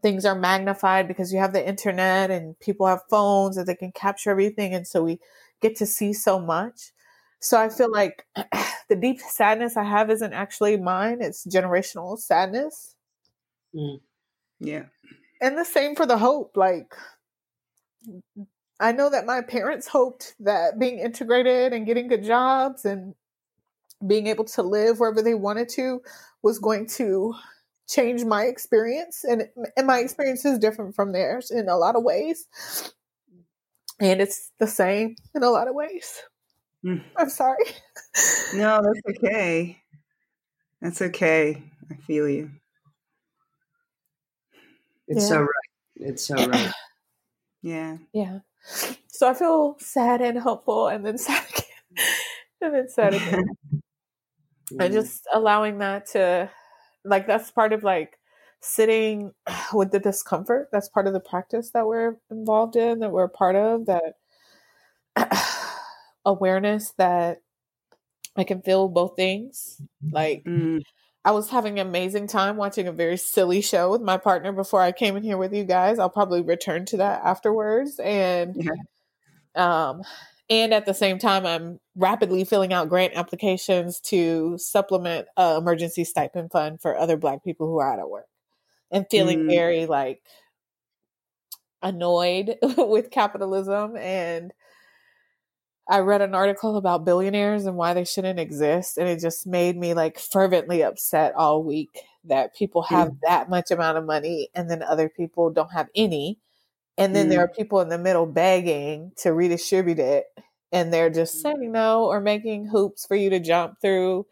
things 0.00 0.24
are 0.24 0.34
magnified 0.34 1.08
because 1.08 1.32
you 1.32 1.38
have 1.38 1.52
the 1.52 1.66
internet 1.66 2.30
and 2.30 2.58
people 2.60 2.86
have 2.86 3.02
phones 3.10 3.56
and 3.56 3.66
they 3.66 3.74
can 3.74 3.92
capture 3.92 4.30
everything 4.30 4.74
and 4.74 4.86
so 4.86 5.02
we 5.02 5.18
get 5.60 5.76
to 5.76 5.84
see 5.84 6.12
so 6.12 6.38
much 6.38 6.92
so 7.40 7.60
i 7.60 7.68
feel 7.68 7.90
like 7.90 8.24
the 8.88 8.96
deep 8.96 9.20
sadness 9.20 9.76
i 9.76 9.82
have 9.82 10.10
isn't 10.10 10.32
actually 10.32 10.76
mine 10.76 11.18
it's 11.20 11.46
generational 11.46 12.16
sadness 12.16 12.94
mm. 13.74 14.00
yeah 14.60 14.84
and 15.40 15.58
the 15.58 15.64
same 15.64 15.94
for 15.94 16.06
the 16.06 16.18
hope 16.18 16.56
like 16.56 16.94
i 18.82 18.92
know 18.92 19.08
that 19.08 19.24
my 19.24 19.40
parents 19.40 19.88
hoped 19.88 20.34
that 20.40 20.78
being 20.78 20.98
integrated 20.98 21.72
and 21.72 21.86
getting 21.86 22.08
good 22.08 22.24
jobs 22.24 22.84
and 22.84 23.14
being 24.06 24.26
able 24.26 24.44
to 24.44 24.62
live 24.62 24.98
wherever 24.98 25.22
they 25.22 25.34
wanted 25.34 25.68
to 25.68 26.02
was 26.42 26.58
going 26.58 26.86
to 26.86 27.34
change 27.88 28.24
my 28.24 28.44
experience. 28.44 29.24
And 29.24 29.48
and 29.76 29.86
my 29.86 29.98
experience 29.98 30.44
is 30.44 30.58
different 30.58 30.94
from 30.94 31.12
theirs 31.12 31.50
in 31.50 31.68
a 31.68 31.76
lot 31.76 31.96
of 31.96 32.02
ways. 32.02 32.46
And 34.00 34.20
it's 34.20 34.50
the 34.58 34.66
same 34.66 35.16
in 35.34 35.42
a 35.42 35.50
lot 35.50 35.68
of 35.68 35.74
ways. 35.74 36.22
Mm. 36.84 37.02
i'm 37.16 37.30
sorry. 37.30 37.64
No 38.54 38.82
that's 38.82 39.18
okay. 39.18 39.78
That's 40.80 41.00
okay. 41.00 41.62
I 41.90 41.94
feel 41.94 42.28
you. 42.28 42.50
It's 45.06 45.22
yeah. 45.22 45.28
so 45.28 45.40
right. 45.40 45.48
It's 45.96 46.26
so 46.26 46.34
right. 46.34 46.72
Yeah. 47.62 47.98
Yeah 48.12 48.40
So 49.08 49.28
I 49.28 49.34
feel 49.34 49.76
sad 49.78 50.20
and 50.20 50.38
hopeful 50.38 50.88
and 50.88 51.04
then 51.04 51.18
sad 51.18 51.44
again. 51.50 52.06
and 52.60 52.74
then 52.74 52.88
sad 52.88 53.14
again. 53.14 53.44
and 54.78 54.92
just 54.92 55.26
allowing 55.32 55.78
that 55.78 56.06
to 56.06 56.50
like 57.04 57.26
that's 57.26 57.50
part 57.50 57.72
of 57.72 57.82
like 57.82 58.18
sitting 58.60 59.32
with 59.72 59.90
the 59.90 59.98
discomfort 59.98 60.68
that's 60.72 60.88
part 60.88 61.06
of 61.06 61.12
the 61.12 61.20
practice 61.20 61.70
that 61.70 61.86
we're 61.86 62.16
involved 62.30 62.76
in 62.76 63.00
that 63.00 63.10
we're 63.10 63.24
a 63.24 63.28
part 63.28 63.56
of 63.56 63.86
that 63.86 64.14
awareness 66.24 66.92
that 66.98 67.42
i 68.36 68.44
can 68.44 68.62
feel 68.62 68.88
both 68.88 69.16
things 69.16 69.80
like 70.10 70.44
mm. 70.44 70.80
I 71.24 71.30
was 71.30 71.50
having 71.50 71.78
an 71.78 71.86
amazing 71.86 72.26
time 72.26 72.56
watching 72.56 72.86
a 72.86 72.92
very 72.92 73.16
silly 73.16 73.60
show 73.60 73.90
with 73.90 74.02
my 74.02 74.16
partner 74.16 74.52
before 74.52 74.80
i 74.80 74.92
came 74.92 75.16
in 75.16 75.22
here 75.22 75.36
with 75.36 75.52
you 75.52 75.64
guys 75.64 75.98
i'll 75.98 76.10
probably 76.10 76.42
return 76.42 76.84
to 76.84 76.96
that 76.96 77.22
afterwards 77.24 77.98
and 78.02 78.56
yeah. 78.56 79.88
um 79.88 80.02
and 80.50 80.74
at 80.74 80.86
the 80.86 80.94
same 80.94 81.18
time 81.18 81.46
i'm 81.46 81.78
rapidly 81.96 82.44
filling 82.44 82.72
out 82.72 82.88
grant 82.88 83.14
applications 83.14 84.00
to 84.00 84.56
supplement 84.58 85.26
uh, 85.36 85.56
emergency 85.58 86.04
stipend 86.04 86.50
fund 86.50 86.80
for 86.80 86.96
other 86.96 87.16
black 87.16 87.44
people 87.44 87.66
who 87.66 87.78
are 87.78 87.92
out 87.92 88.00
of 88.00 88.08
work 88.08 88.26
and 88.90 89.06
feeling 89.10 89.40
mm. 89.40 89.50
very 89.50 89.86
like 89.86 90.22
annoyed 91.82 92.56
with 92.76 93.10
capitalism 93.10 93.96
and 93.96 94.52
I 95.88 95.98
read 95.98 96.22
an 96.22 96.34
article 96.34 96.76
about 96.76 97.04
billionaires 97.04 97.66
and 97.66 97.76
why 97.76 97.94
they 97.94 98.04
shouldn't 98.04 98.38
exist 98.38 98.98
and 98.98 99.08
it 99.08 99.20
just 99.20 99.46
made 99.46 99.76
me 99.76 99.94
like 99.94 100.18
fervently 100.18 100.82
upset 100.82 101.34
all 101.34 101.62
week 101.62 101.90
that 102.24 102.54
people 102.54 102.82
have 102.82 103.08
mm. 103.08 103.18
that 103.22 103.50
much 103.50 103.70
amount 103.70 103.98
of 103.98 104.06
money 104.06 104.48
and 104.54 104.70
then 104.70 104.82
other 104.82 105.08
people 105.08 105.50
don't 105.50 105.72
have 105.72 105.88
any 105.94 106.38
and 106.96 107.16
then 107.16 107.26
mm. 107.26 107.30
there 107.30 107.40
are 107.40 107.48
people 107.48 107.80
in 107.80 107.88
the 107.88 107.98
middle 107.98 108.26
begging 108.26 109.12
to 109.16 109.32
redistribute 109.32 109.98
it 109.98 110.26
and 110.72 110.92
they're 110.92 111.10
just 111.10 111.36
mm. 111.36 111.42
saying 111.42 111.72
no 111.72 112.04
or 112.04 112.20
making 112.20 112.66
hoops 112.66 113.06
for 113.06 113.14
you 113.14 113.30
to 113.30 113.38
jump 113.38 113.80
through. 113.80 114.26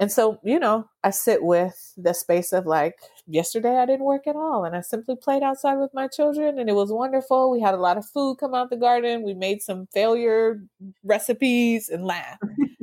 And 0.00 0.12
so, 0.12 0.38
you 0.44 0.60
know, 0.60 0.88
I 1.02 1.10
sit 1.10 1.42
with 1.42 1.92
the 1.96 2.12
space 2.12 2.52
of 2.52 2.66
like, 2.66 2.94
yesterday 3.26 3.78
I 3.78 3.86
didn't 3.86 4.04
work 4.04 4.28
at 4.28 4.36
all. 4.36 4.64
And 4.64 4.76
I 4.76 4.80
simply 4.80 5.16
played 5.16 5.42
outside 5.42 5.74
with 5.74 5.92
my 5.92 6.06
children 6.06 6.58
and 6.58 6.68
it 6.68 6.74
was 6.74 6.92
wonderful. 6.92 7.50
We 7.50 7.60
had 7.60 7.74
a 7.74 7.78
lot 7.78 7.98
of 7.98 8.06
food 8.06 8.36
come 8.38 8.54
out 8.54 8.70
the 8.70 8.76
garden. 8.76 9.24
We 9.24 9.34
made 9.34 9.60
some 9.60 9.88
failure 9.92 10.62
recipes 11.02 11.88
and 11.88 12.04
laugh. 12.04 12.38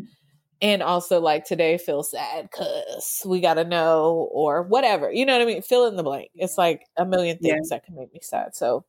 and 0.62 0.84
also, 0.84 1.22
like, 1.22 1.46
today 1.46 1.78
feel 1.78 2.04
sad 2.04 2.50
because 2.52 3.22
we 3.26 3.40
got 3.40 3.54
to 3.54 3.64
know 3.64 4.30
or 4.34 4.64
whatever. 4.64 5.10
You 5.10 5.26
know 5.26 5.34
what 5.34 5.42
I 5.42 5.46
mean? 5.46 5.62
Fill 5.62 5.88
in 5.88 5.96
the 5.96 6.04
blank. 6.04 6.32
It's 6.36 6.58
like 6.58 6.82
a 6.98 7.06
million 7.06 7.38
things 7.38 7.70
yeah. 7.72 7.78
that 7.78 7.86
can 7.86 7.96
make 7.96 8.14
me 8.14 8.20
sad. 8.22 8.56
So 8.56 8.84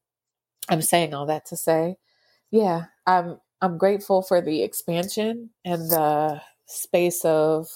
I'm 0.68 0.82
saying 0.82 1.14
all 1.14 1.26
that 1.26 1.46
to 1.46 1.56
say, 1.56 1.96
yeah, 2.50 2.86
I'm 3.06 3.38
I'm 3.62 3.78
grateful 3.78 4.22
for 4.22 4.40
the 4.40 4.62
expansion 4.62 5.50
and 5.64 5.90
the 5.90 6.40
space 6.66 7.24
of 7.24 7.68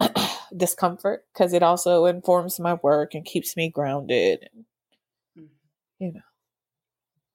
discomfort 0.56 1.24
because 1.32 1.52
it 1.52 1.62
also 1.62 2.06
informs 2.06 2.58
my 2.58 2.74
work 2.82 3.14
and 3.14 3.24
keeps 3.24 3.56
me 3.56 3.68
grounded 3.68 4.48
and 4.52 4.64
mm. 5.38 5.48
you 5.98 6.12
know 6.12 6.20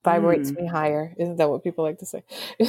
vibrates 0.04 0.50
mm. 0.50 0.60
me 0.62 0.66
higher 0.66 1.14
isn't 1.18 1.36
that 1.36 1.48
what 1.48 1.64
people 1.64 1.84
like 1.84 1.98
to 1.98 2.06
say 2.06 2.22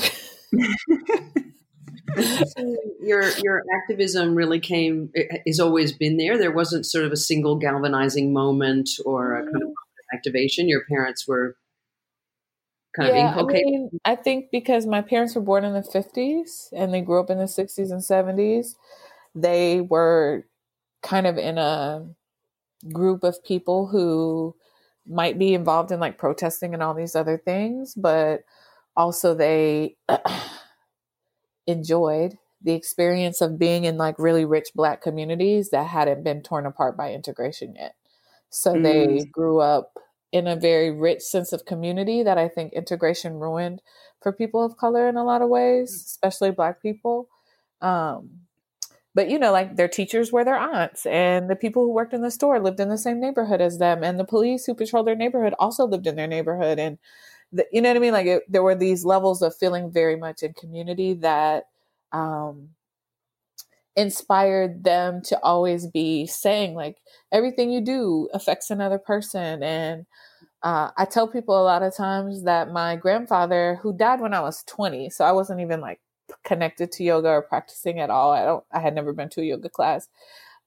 your 3.02 3.30
your 3.44 3.64
activism 3.82 4.34
really 4.36 4.60
came 4.60 5.12
has 5.46 5.60
always 5.60 5.92
been 5.92 6.18
there 6.18 6.38
there 6.38 6.52
wasn't 6.52 6.86
sort 6.86 7.06
of 7.06 7.12
a 7.12 7.18
single 7.18 7.58
galvanizing 7.58 8.32
moment 8.34 8.90
or 9.06 9.36
a 9.36 9.44
kind 9.44 9.64
of 9.64 9.70
mm. 9.70 9.74
activation 10.14 10.70
your 10.70 10.84
parents 10.90 11.28
were 11.28 11.56
kind 12.98 13.16
yeah, 13.16 13.26
of 13.26 13.30
inculcated? 13.30 13.68
I, 13.68 13.70
mean, 13.70 13.90
I 14.06 14.16
think 14.16 14.52
because 14.52 14.86
my 14.86 15.02
parents 15.02 15.36
were 15.36 15.42
born 15.42 15.64
in 15.64 15.74
the 15.74 15.82
50s 15.82 16.70
and 16.72 16.94
they 16.94 17.02
grew 17.02 17.20
up 17.20 17.30
in 17.30 17.38
the 17.38 17.46
60s 17.46 17.92
and 17.92 18.02
70s, 18.02 18.76
they 19.38 19.82
were 19.82 20.46
kind 21.04 21.28
of 21.28 21.38
in 21.38 21.58
a 21.58 22.06
group 22.92 23.24
of 23.24 23.44
people 23.44 23.88
who 23.88 24.56
might 25.08 25.40
be 25.40 25.54
involved 25.54 25.92
in 25.92 26.00
like 26.00 26.18
protesting 26.18 26.74
and 26.74 26.84
all 26.84 26.94
these 26.94 27.16
other 27.16 27.38
things, 27.38 27.94
but 27.96 28.42
also 28.96 29.34
they 29.34 29.96
enjoyed 31.68 32.38
the 32.62 32.74
experience 32.74 33.40
of 33.42 33.60
being 33.60 33.86
in 33.86 33.98
like 33.98 34.18
really 34.18 34.44
rich 34.44 34.70
black 34.74 35.02
communities 35.02 35.70
that 35.70 35.88
hadn't 35.88 36.24
been 36.24 36.42
torn 36.42 36.66
apart 36.66 36.98
by 36.98 37.14
integration 37.14 37.76
yet. 37.76 37.96
So 38.50 38.74
mm. 38.74 38.84
they 38.84 39.26
grew 39.26 39.60
up 39.60 39.94
in 40.32 40.48
a 40.48 40.56
very 40.56 40.92
rich 40.92 41.22
sense 41.22 41.54
of 41.54 41.66
community 41.66 42.24
that 42.24 42.38
I 42.38 42.48
think 42.48 42.74
integration 42.74 43.36
ruined 43.36 43.82
for 44.22 44.34
people 44.34 44.66
of 44.66 44.78
color 44.78 45.08
in 45.08 45.16
a 45.16 45.24
lot 45.24 45.42
of 45.42 45.50
ways, 45.50 45.92
mm. 45.92 46.06
especially 46.06 46.52
Black 46.52 46.82
people. 46.82 47.30
Um, 47.82 48.47
but 49.18 49.32
you 49.32 49.40
know, 49.40 49.52
like 49.52 49.78
their 49.78 49.90
teachers 49.90 50.32
were 50.32 50.46
their 50.46 50.58
aunts, 50.58 51.08
and 51.08 51.50
the 51.50 51.58
people 51.58 51.84
who 51.84 51.92
worked 51.94 52.14
in 52.14 52.22
the 52.22 52.32
store 52.32 52.60
lived 52.60 52.80
in 52.80 52.90
the 52.90 53.00
same 53.00 53.20
neighborhood 53.20 53.62
as 53.62 53.80
them, 53.80 54.04
and 54.04 54.20
the 54.20 54.26
police 54.26 54.66
who 54.68 54.76
patrolled 54.76 55.08
their 55.08 55.16
neighborhood 55.16 55.56
also 55.60 55.88
lived 55.88 56.08
in 56.08 56.16
their 56.18 56.28
neighborhood, 56.28 56.80
and 56.80 57.00
the, 57.52 57.66
you 57.74 57.82
know 57.82 57.90
what 57.90 57.98
I 57.98 58.02
mean. 58.02 58.14
Like 58.14 58.28
it, 58.28 58.44
there 58.48 58.64
were 58.64 58.76
these 58.76 59.06
levels 59.06 59.42
of 59.42 59.56
feeling 59.58 59.92
very 59.92 60.18
much 60.18 60.44
in 60.44 60.54
community 60.54 61.16
that 61.16 61.66
um, 62.14 62.70
inspired 63.96 64.84
them 64.84 65.24
to 65.24 65.40
always 65.42 65.88
be 65.88 66.28
saying 66.28 66.76
like 66.76 66.98
everything 67.32 67.72
you 67.72 67.82
do 67.82 68.30
affects 68.34 68.70
another 68.70 69.00
person 69.00 69.64
and 69.64 70.06
uh, 70.64 70.92
i 70.98 71.06
tell 71.06 71.28
people 71.28 71.60
a 71.60 71.66
lot 71.66 71.84
of 71.84 71.96
times 71.96 72.44
that 72.44 72.72
my 72.72 72.96
grandfather 72.96 73.80
who 73.82 73.98
died 73.98 74.22
when 74.22 74.36
i 74.36 74.42
was 74.42 74.64
20 74.68 75.10
so 75.10 75.26
i 75.26 75.32
wasn't 75.32 75.60
even 75.60 75.82
like 75.82 76.00
connected 76.44 76.92
to 76.92 77.04
yoga 77.04 77.30
or 77.30 77.42
practicing 77.42 78.00
at 78.00 78.10
all 78.10 78.32
i 78.32 78.44
don't 78.44 78.64
i 78.72 78.80
had 78.80 78.96
never 78.96 79.14
been 79.14 79.30
to 79.30 79.42
a 79.42 79.46
yoga 79.46 79.70
class 79.70 80.10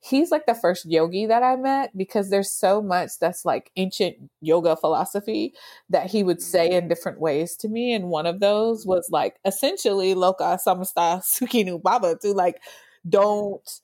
he's 0.00 0.30
like 0.30 0.46
the 0.46 0.54
first 0.54 0.86
yogi 0.86 1.26
that 1.26 1.42
I 1.42 1.56
met 1.56 1.96
because 1.96 2.30
there's 2.30 2.50
so 2.50 2.80
much 2.82 3.12
that's 3.20 3.44
like 3.44 3.70
ancient 3.76 4.16
yoga 4.40 4.76
philosophy 4.76 5.54
that 5.90 6.10
he 6.10 6.22
would 6.22 6.40
say 6.40 6.68
mm-hmm. 6.68 6.78
in 6.78 6.88
different 6.88 7.20
ways 7.20 7.56
to 7.56 7.68
me. 7.68 7.92
And 7.92 8.08
one 8.08 8.26
of 8.26 8.40
those 8.40 8.86
was 8.86 9.08
like 9.10 9.36
essentially 9.44 10.14
loka 10.14 10.58
samasta 10.66 11.22
sukhino 11.22 11.80
bhavantu 11.80 12.34
like 12.34 12.60
don't 13.08 13.80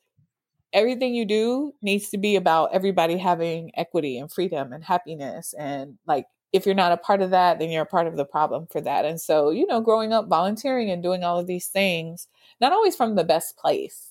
everything 0.72 1.14
you 1.14 1.24
do 1.24 1.72
needs 1.82 2.08
to 2.10 2.18
be 2.18 2.36
about 2.36 2.72
everybody 2.72 3.16
having 3.16 3.70
equity 3.76 4.18
and 4.18 4.32
freedom 4.32 4.72
and 4.72 4.84
happiness 4.84 5.54
and 5.58 5.96
like 6.06 6.26
if 6.56 6.66
you're 6.66 6.74
not 6.74 6.92
a 6.92 6.96
part 6.96 7.22
of 7.22 7.30
that 7.30 7.58
then 7.58 7.70
you're 7.70 7.82
a 7.82 7.86
part 7.86 8.06
of 8.06 8.16
the 8.16 8.24
problem 8.24 8.66
for 8.70 8.80
that. 8.80 9.04
And 9.04 9.20
so 9.20 9.50
you 9.50 9.66
know 9.66 9.80
growing 9.80 10.12
up 10.12 10.28
volunteering 10.28 10.90
and 10.90 11.02
doing 11.02 11.24
all 11.24 11.38
of 11.38 11.46
these 11.46 11.68
things 11.68 12.28
not 12.60 12.72
always 12.72 12.96
from 12.96 13.14
the 13.14 13.24
best 13.24 13.56
place. 13.56 14.08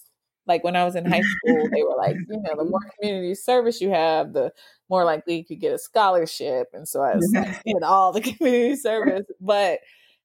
Like 0.47 0.63
when 0.63 0.75
i 0.75 0.85
was 0.85 0.95
in 0.95 1.05
high 1.05 1.21
school 1.45 1.69
they 1.73 1.83
were 1.83 1.97
like 1.97 2.15
you 2.15 2.41
know 2.41 2.55
the 2.55 2.69
more 2.69 2.79
community 2.99 3.35
service 3.35 3.81
you 3.81 3.89
have 3.89 4.33
the 4.33 4.51
more 4.89 5.03
likely 5.03 5.37
you 5.37 5.45
could 5.45 5.59
get 5.59 5.73
a 5.73 5.79
scholarship. 5.79 6.67
And 6.73 6.87
so 6.87 7.01
i 7.01 7.15
was 7.15 7.31
like, 7.35 7.61
in 7.65 7.83
all 7.83 8.11
the 8.11 8.21
community 8.37 8.75
service. 8.75 9.25
But 9.41 9.79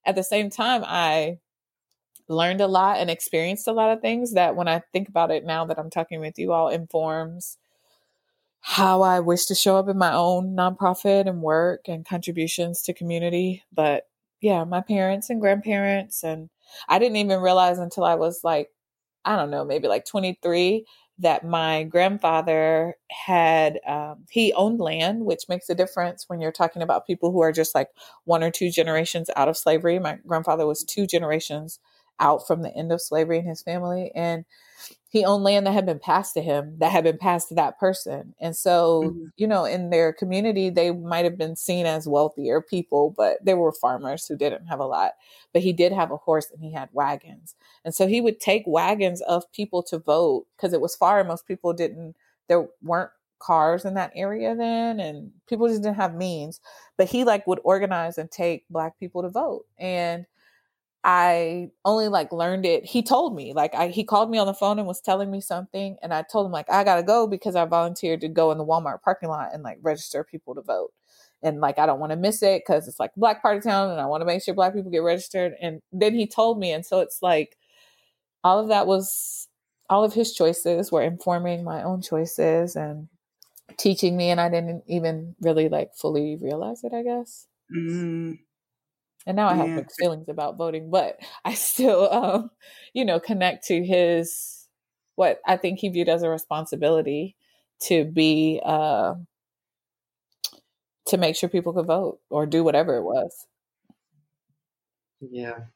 at 0.07 0.15
the 0.15 0.25
same 0.25 0.51
time 0.51 0.83
i 0.87 1.39
learned 2.31 2.61
a 2.61 2.67
lot 2.67 2.99
and 2.99 3.11
experienced 3.11 3.67
a 3.67 3.73
lot 3.73 3.91
of 3.91 4.01
things 4.01 4.35
that 4.35 4.55
when 4.55 4.69
I 4.69 4.83
think 4.93 5.09
about 5.09 5.33
it 5.33 5.45
now 5.45 5.65
that 5.67 5.79
I'm 5.79 5.91
talking 5.91 6.21
with 6.21 6.39
you 6.39 6.53
all 6.53 6.69
informs 6.69 7.59
how 8.61 9.03
I 9.03 9.21
wish 9.21 9.47
to 9.47 9.55
show 9.55 9.77
up 9.77 9.89
in 9.89 9.99
my 9.99 10.13
own 10.13 10.55
nonprofit 10.57 11.29
and 11.29 11.43
work 11.43 11.89
and 11.89 12.07
contributions 12.07 12.83
to 12.83 12.95
community. 12.95 13.63
But 13.73 14.05
yeah, 14.41 14.65
my 14.65 14.81
parents 14.81 15.31
and 15.31 15.41
grandparents 15.41 16.23
and 16.23 16.51
I 16.89 16.99
didn't 16.99 17.17
even 17.17 17.41
realize 17.41 17.79
until 17.79 18.05
I 18.05 18.15
was 18.15 18.41
like, 18.45 18.69
I 19.25 19.37
don't 19.37 19.51
know, 19.51 19.65
maybe 19.65 19.89
like 19.89 20.05
23 20.07 20.85
that 21.21 21.45
my 21.45 21.83
grandfather 21.85 22.95
had 23.11 23.79
um, 23.87 24.25
he 24.31 24.53
owned 24.55 24.81
land 24.81 25.25
which 25.27 25.43
makes 25.49 25.69
a 25.69 25.75
difference 25.75 26.25
when 26.29 26.41
you're 26.41 26.51
talking 26.51 26.83
about 26.83 27.07
people 27.07 27.31
who 27.31 27.41
are 27.41 27.53
just 27.53 27.75
like 27.75 27.89
one 28.25 28.43
or 28.43 28.51
two 28.51 28.71
generations 28.71 29.29
out 29.37 29.49
of 29.49 29.57
slavery 29.57 29.99
my 29.99 30.19
grandfather 30.27 30.67
was 30.67 30.83
two 30.83 31.07
generations 31.07 31.79
out 32.21 32.47
from 32.47 32.63
the 32.63 32.75
end 32.77 32.93
of 32.93 33.01
slavery 33.01 33.39
in 33.39 33.47
his 33.47 33.63
family. 33.63 34.13
And 34.15 34.45
he 35.09 35.25
owned 35.25 35.43
land 35.43 35.67
that 35.67 35.73
had 35.73 35.87
been 35.87 35.99
passed 35.99 36.35
to 36.35 36.41
him, 36.41 36.77
that 36.79 36.93
had 36.93 37.03
been 37.03 37.19
passed 37.19 37.49
to 37.49 37.55
that 37.57 37.81
person. 37.81 38.33
And 38.41 38.57
so, 38.57 39.03
mm-hmm. 39.03 39.25
you 39.37 39.49
know, 39.49 39.65
in 39.65 39.91
their 39.91 40.13
community, 40.13 40.71
they 40.71 40.93
might 40.93 41.25
have 41.25 41.37
been 41.37 41.57
seen 41.57 41.85
as 41.85 42.07
wealthier 42.07 42.61
people, 42.61 43.13
but 43.17 43.45
they 43.45 43.55
were 43.55 43.73
farmers 43.73 44.27
who 44.27 44.37
didn't 44.37 44.67
have 44.67 44.79
a 44.79 44.87
lot. 44.87 45.13
But 45.53 45.63
he 45.63 45.73
did 45.73 45.93
have 45.93 46.13
a 46.13 46.17
horse 46.17 46.49
and 46.53 46.63
he 46.63 46.73
had 46.73 46.91
wagons. 46.93 47.57
And 47.85 47.93
so 47.93 48.07
he 48.07 48.21
would 48.21 48.39
take 48.39 48.63
wagons 48.67 49.21
of 49.23 49.51
people 49.53 49.83
to 49.85 49.99
vote 49.99 50.47
because 50.57 50.73
it 50.73 50.81
was 50.81 50.95
far 50.95 51.19
and 51.19 51.29
most 51.29 51.47
people 51.47 51.73
didn't, 51.73 52.15
there 52.49 52.69
weren't 52.81 53.11
cars 53.41 53.85
in 53.85 53.95
that 53.95 54.13
area 54.15 54.55
then 54.55 55.01
and 55.01 55.33
people 55.49 55.67
just 55.67 55.83
didn't 55.83 55.97
have 55.97 56.15
means 56.15 56.61
but 56.99 57.09
he 57.09 57.25
like 57.25 57.47
would 57.47 57.59
organize 57.65 58.19
and 58.19 58.31
take 58.31 58.69
black 58.69 59.01
people 59.01 59.23
to 59.23 59.31
vote 59.31 59.65
and 59.79 60.27
I 61.05 61.71
only 61.85 62.09
like 62.09 62.33
learned 62.33 62.67
it. 62.67 62.85
He 62.85 63.03
told 63.03 63.35
me, 63.35 63.53
like, 63.55 63.75
I, 63.75 63.89
he 63.89 64.05
called 64.05 64.31
me 64.31 64.39
on 64.39 64.47
the 64.47 64.55
phone 64.55 64.79
and 64.79 64.87
was 64.87 65.01
telling 65.01 65.31
me 65.31 65.41
something. 65.41 65.97
And 66.03 66.13
I 66.13 66.23
told 66.31 66.47
him, 66.47 66.53
like, 66.53 66.71
I 66.71 66.85
got 66.85 66.97
to 66.97 67.03
go 67.03 67.27
because 67.27 67.57
I 67.57 67.65
volunteered 67.65 68.21
to 68.23 68.29
go 68.29 68.53
in 68.53 68.59
the 68.59 68.67
Walmart 68.67 69.03
parking 69.03 69.31
lot 69.31 69.51
and 69.55 69.63
like 69.63 69.79
register 69.83 70.25
people 70.25 70.55
to 70.55 70.63
vote. 70.63 70.93
and 71.43 71.61
like 71.61 71.79
I 71.79 71.87
don't 71.87 72.01
want 72.01 72.11
to 72.13 72.17
miss 72.17 72.43
it 72.43 72.63
because 72.67 72.89
it's 72.89 73.01
like 73.01 73.13
Black 73.17 73.43
Party 73.43 73.61
Town, 73.61 73.91
and 73.91 74.01
I 74.01 74.07
want 74.07 74.21
to 74.23 74.27
make 74.27 74.43
sure 74.43 74.55
Black 74.55 74.75
people 74.75 74.91
get 74.91 75.03
registered. 75.03 75.55
And 75.61 75.81
then 75.93 76.15
he 76.15 76.27
told 76.27 76.59
me, 76.59 76.73
and 76.73 76.85
so 76.85 77.01
it's 77.01 77.23
like 77.23 77.57
all 78.45 78.61
of 78.61 78.69
that 78.69 78.87
was 78.87 79.49
all 79.91 80.05
of 80.05 80.15
his 80.15 80.35
choices 80.35 80.93
were 80.93 81.03
informing 81.03 81.65
my 81.65 81.83
own 81.83 82.03
choices 82.03 82.77
and 82.77 83.09
teaching 83.79 84.17
me, 84.17 84.31
and 84.31 84.41
I 84.41 84.49
didn't 84.51 84.85
even 84.89 85.37
really 85.41 85.69
like 85.69 85.95
fully 85.95 86.37
realize 86.37 86.85
it. 86.85 86.93
I 86.95 87.03
guess. 87.03 87.47
Mm. 87.75 88.39
And 89.27 89.37
now 89.37 89.49
I 89.49 89.55
have 89.55 89.69
Yeah. 89.69 89.77
mixed 89.77 89.97
feelings 89.99 90.29
about 90.29 90.57
voting, 90.57 90.91
but 90.91 91.19
I 91.45 91.55
still, 91.55 92.13
um, 92.13 92.51
you 92.95 93.05
know, 93.05 93.21
connect 93.21 93.67
to 93.67 93.85
his 93.85 94.67
what 95.17 95.41
I 95.47 95.57
think 95.57 95.79
he 95.79 95.89
viewed 95.91 96.09
as 96.09 96.23
a 96.23 96.31
responsibility 96.31 97.37
to 97.83 98.05
be 98.05 98.61
uh, 98.65 99.15
to 101.07 101.17
make 101.17 101.37
sure 101.37 101.49
people 101.49 101.73
could 101.73 101.87
vote 101.87 102.21
or 102.31 102.47
do 102.47 102.63
whatever 102.65 102.97
it 102.97 103.03
was. 103.03 103.47
Yeah. 105.21 105.67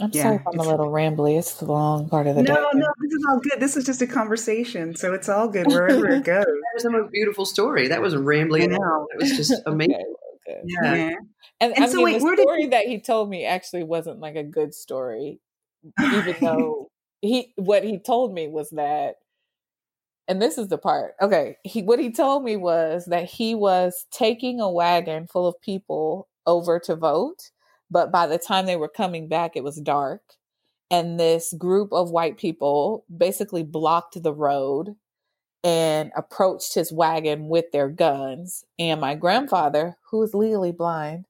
I'm 0.00 0.12
Yeah, 0.12 0.22
sorry 0.22 0.36
if 0.36 0.42
I'm 0.46 0.58
a 0.58 0.62
little 0.64 0.90
rambly. 0.90 1.38
It's 1.38 1.54
the 1.54 1.66
long 1.66 2.08
part 2.08 2.26
of 2.26 2.34
the 2.34 2.42
No, 2.42 2.52
day. 2.54 2.60
no, 2.60 2.70
no, 2.74 2.86
this 3.00 3.12
is 3.12 3.24
all 3.30 3.38
good. 3.38 3.60
This 3.60 3.76
is 3.76 3.84
just 3.84 4.02
a 4.02 4.08
conversation, 4.08 4.96
so 4.96 5.12
it's 5.14 5.28
all 5.28 5.46
good 5.46 5.68
wherever 5.68 6.08
it 6.08 6.24
goes. 6.24 6.44
That 6.44 6.70
was 6.74 6.82
the 6.82 6.90
most 6.90 7.12
beautiful 7.12 7.44
story. 7.44 7.86
That 7.86 8.02
wasn't 8.02 8.24
rambling 8.24 8.62
I 8.64 8.66
know. 8.66 9.06
That 9.10 9.18
was 9.18 9.36
just 9.36 9.62
amazing. 9.66 10.14
Well, 10.46 10.56
good. 10.62 10.70
Yeah. 10.70 10.94
Yeah. 10.94 11.14
And, 11.60 11.74
And 11.76 11.84
I 11.84 11.88
so 11.88 11.96
mean, 11.98 12.04
wait, 12.06 12.18
the 12.18 12.24
where 12.24 12.36
did 12.36 12.42
story 12.42 12.62
you- 12.64 12.70
that 12.70 12.86
he 12.86 13.00
told 13.00 13.30
me 13.30 13.44
actually 13.44 13.84
wasn't 13.84 14.20
like 14.20 14.36
a 14.36 14.42
good 14.42 14.74
story, 14.74 15.40
even 16.00 16.36
though 16.40 16.90
he 17.20 17.52
what 17.56 17.84
he 17.84 17.98
told 17.98 18.34
me 18.34 18.48
was 18.48 18.70
that 18.70 19.16
and 20.28 20.40
this 20.42 20.58
is 20.58 20.68
the 20.68 20.78
part 20.78 21.14
okay 21.22 21.56
he 21.64 21.82
what 21.82 21.98
he 21.98 22.10
told 22.10 22.44
me 22.44 22.56
was 22.56 23.04
that 23.06 23.24
he 23.24 23.54
was 23.54 24.06
taking 24.10 24.60
a 24.60 24.70
wagon 24.70 25.26
full 25.26 25.46
of 25.46 25.58
people 25.62 26.28
over 26.46 26.78
to 26.78 26.94
vote 26.96 27.50
but 27.90 28.10
by 28.12 28.26
the 28.26 28.38
time 28.38 28.66
they 28.66 28.76
were 28.76 28.88
coming 28.88 29.28
back 29.28 29.56
it 29.56 29.64
was 29.64 29.80
dark 29.80 30.20
and 30.90 31.18
this 31.18 31.54
group 31.58 31.92
of 31.92 32.10
white 32.10 32.36
people 32.36 33.04
basically 33.16 33.62
blocked 33.62 34.22
the 34.22 34.32
road 34.34 34.94
and 35.64 36.12
approached 36.16 36.74
his 36.74 36.92
wagon 36.92 37.48
with 37.48 37.72
their 37.72 37.88
guns. 37.88 38.64
And 38.78 39.00
my 39.00 39.14
grandfather 39.16 39.96
who 40.10 40.22
is 40.22 40.34
legally 40.34 40.72
blind 40.72 41.24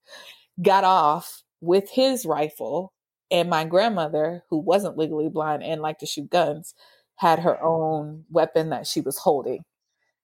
got 0.61 0.85
off 0.85 1.43
with 1.61 1.89
his 1.91 2.27
rifle. 2.27 2.93
And 3.31 3.49
my 3.49 3.65
grandmother 3.65 4.45
who 4.51 4.59
wasn't 4.59 4.99
legally 4.99 5.29
blind 5.31 5.63
and 5.63 5.81
liked 5.81 6.01
to 6.01 6.07
shoot 6.07 6.31
guns 6.31 6.75
had 7.17 7.39
her 7.41 7.63
own 7.63 8.25
weapon 8.31 8.71
that 8.71 8.87
she 8.87 9.01
was 9.01 9.19
holding. 9.19 9.63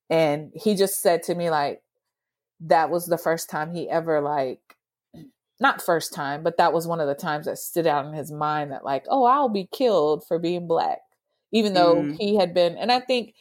And 0.09 0.51
he 0.55 0.75
just 0.75 1.01
said 1.01 1.23
to 1.23 1.35
me 1.35 1.49
like 1.49 1.81
that 2.61 2.89
was 2.89 3.07
the 3.07 3.17
first 3.17 3.49
time 3.49 3.73
he 3.73 3.89
ever 3.89 4.21
like 4.21 4.59
not 5.59 5.81
first 5.81 6.13
time 6.13 6.43
but 6.43 6.57
that 6.57 6.73
was 6.73 6.87
one 6.87 6.99
of 6.99 7.07
the 7.07 7.15
times 7.15 7.45
that 7.45 7.57
stood 7.57 7.87
out 7.87 8.05
in 8.05 8.13
his 8.13 8.31
mind 8.31 8.71
that 8.71 8.83
like 8.85 9.05
oh 9.09 9.25
i'll 9.25 9.49
be 9.49 9.67
killed 9.71 10.23
for 10.27 10.39
being 10.39 10.67
black 10.67 10.99
even 11.51 11.73
though 11.73 11.97
Mm. 11.97 12.17
he 12.19 12.35
had 12.35 12.53
been 12.53 12.77
and 12.77 12.91
i 12.91 12.99
think 12.99 13.33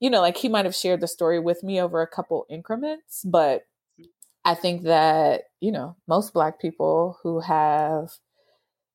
you 0.00 0.10
know 0.10 0.20
like 0.20 0.36
he 0.36 0.48
might 0.48 0.64
have 0.64 0.74
shared 0.74 1.00
the 1.00 1.08
story 1.08 1.38
with 1.40 1.62
me 1.62 1.80
over 1.80 2.02
a 2.02 2.06
couple 2.06 2.46
increments 2.50 3.22
but 3.24 3.62
i 4.44 4.54
think 4.54 4.82
that 4.82 5.44
you 5.60 5.72
know 5.72 5.96
most 6.08 6.32
black 6.32 6.60
people 6.60 7.18
who 7.22 7.40
have 7.40 8.10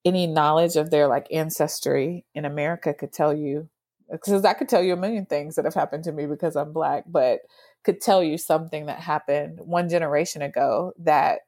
any 0.06 0.28
knowledge 0.28 0.76
of 0.76 0.90
their 0.90 1.08
like 1.08 1.28
ancestry 1.32 2.26
in 2.34 2.46
America 2.46 2.94
could 2.94 3.14
tell 3.14 3.34
you 3.34 3.70
because 4.12 4.44
I 4.44 4.54
could 4.54 4.68
tell 4.68 4.82
you 4.84 4.94
a 4.94 4.98
million 4.98 5.26
things 5.26 5.56
that 5.56 5.66
have 5.66 5.74
happened 5.74 6.04
to 6.06 6.12
me 6.12 6.26
because 6.26 6.56
I'm 6.56 6.74
black, 6.74 7.06
but 7.08 7.42
could 7.84 8.02
tell 8.02 8.24
you 8.24 8.38
something 8.38 8.88
that 8.88 9.00
happened 9.00 9.60
one 9.64 9.88
generation 9.90 10.42
ago 10.42 10.94
that 11.00 11.42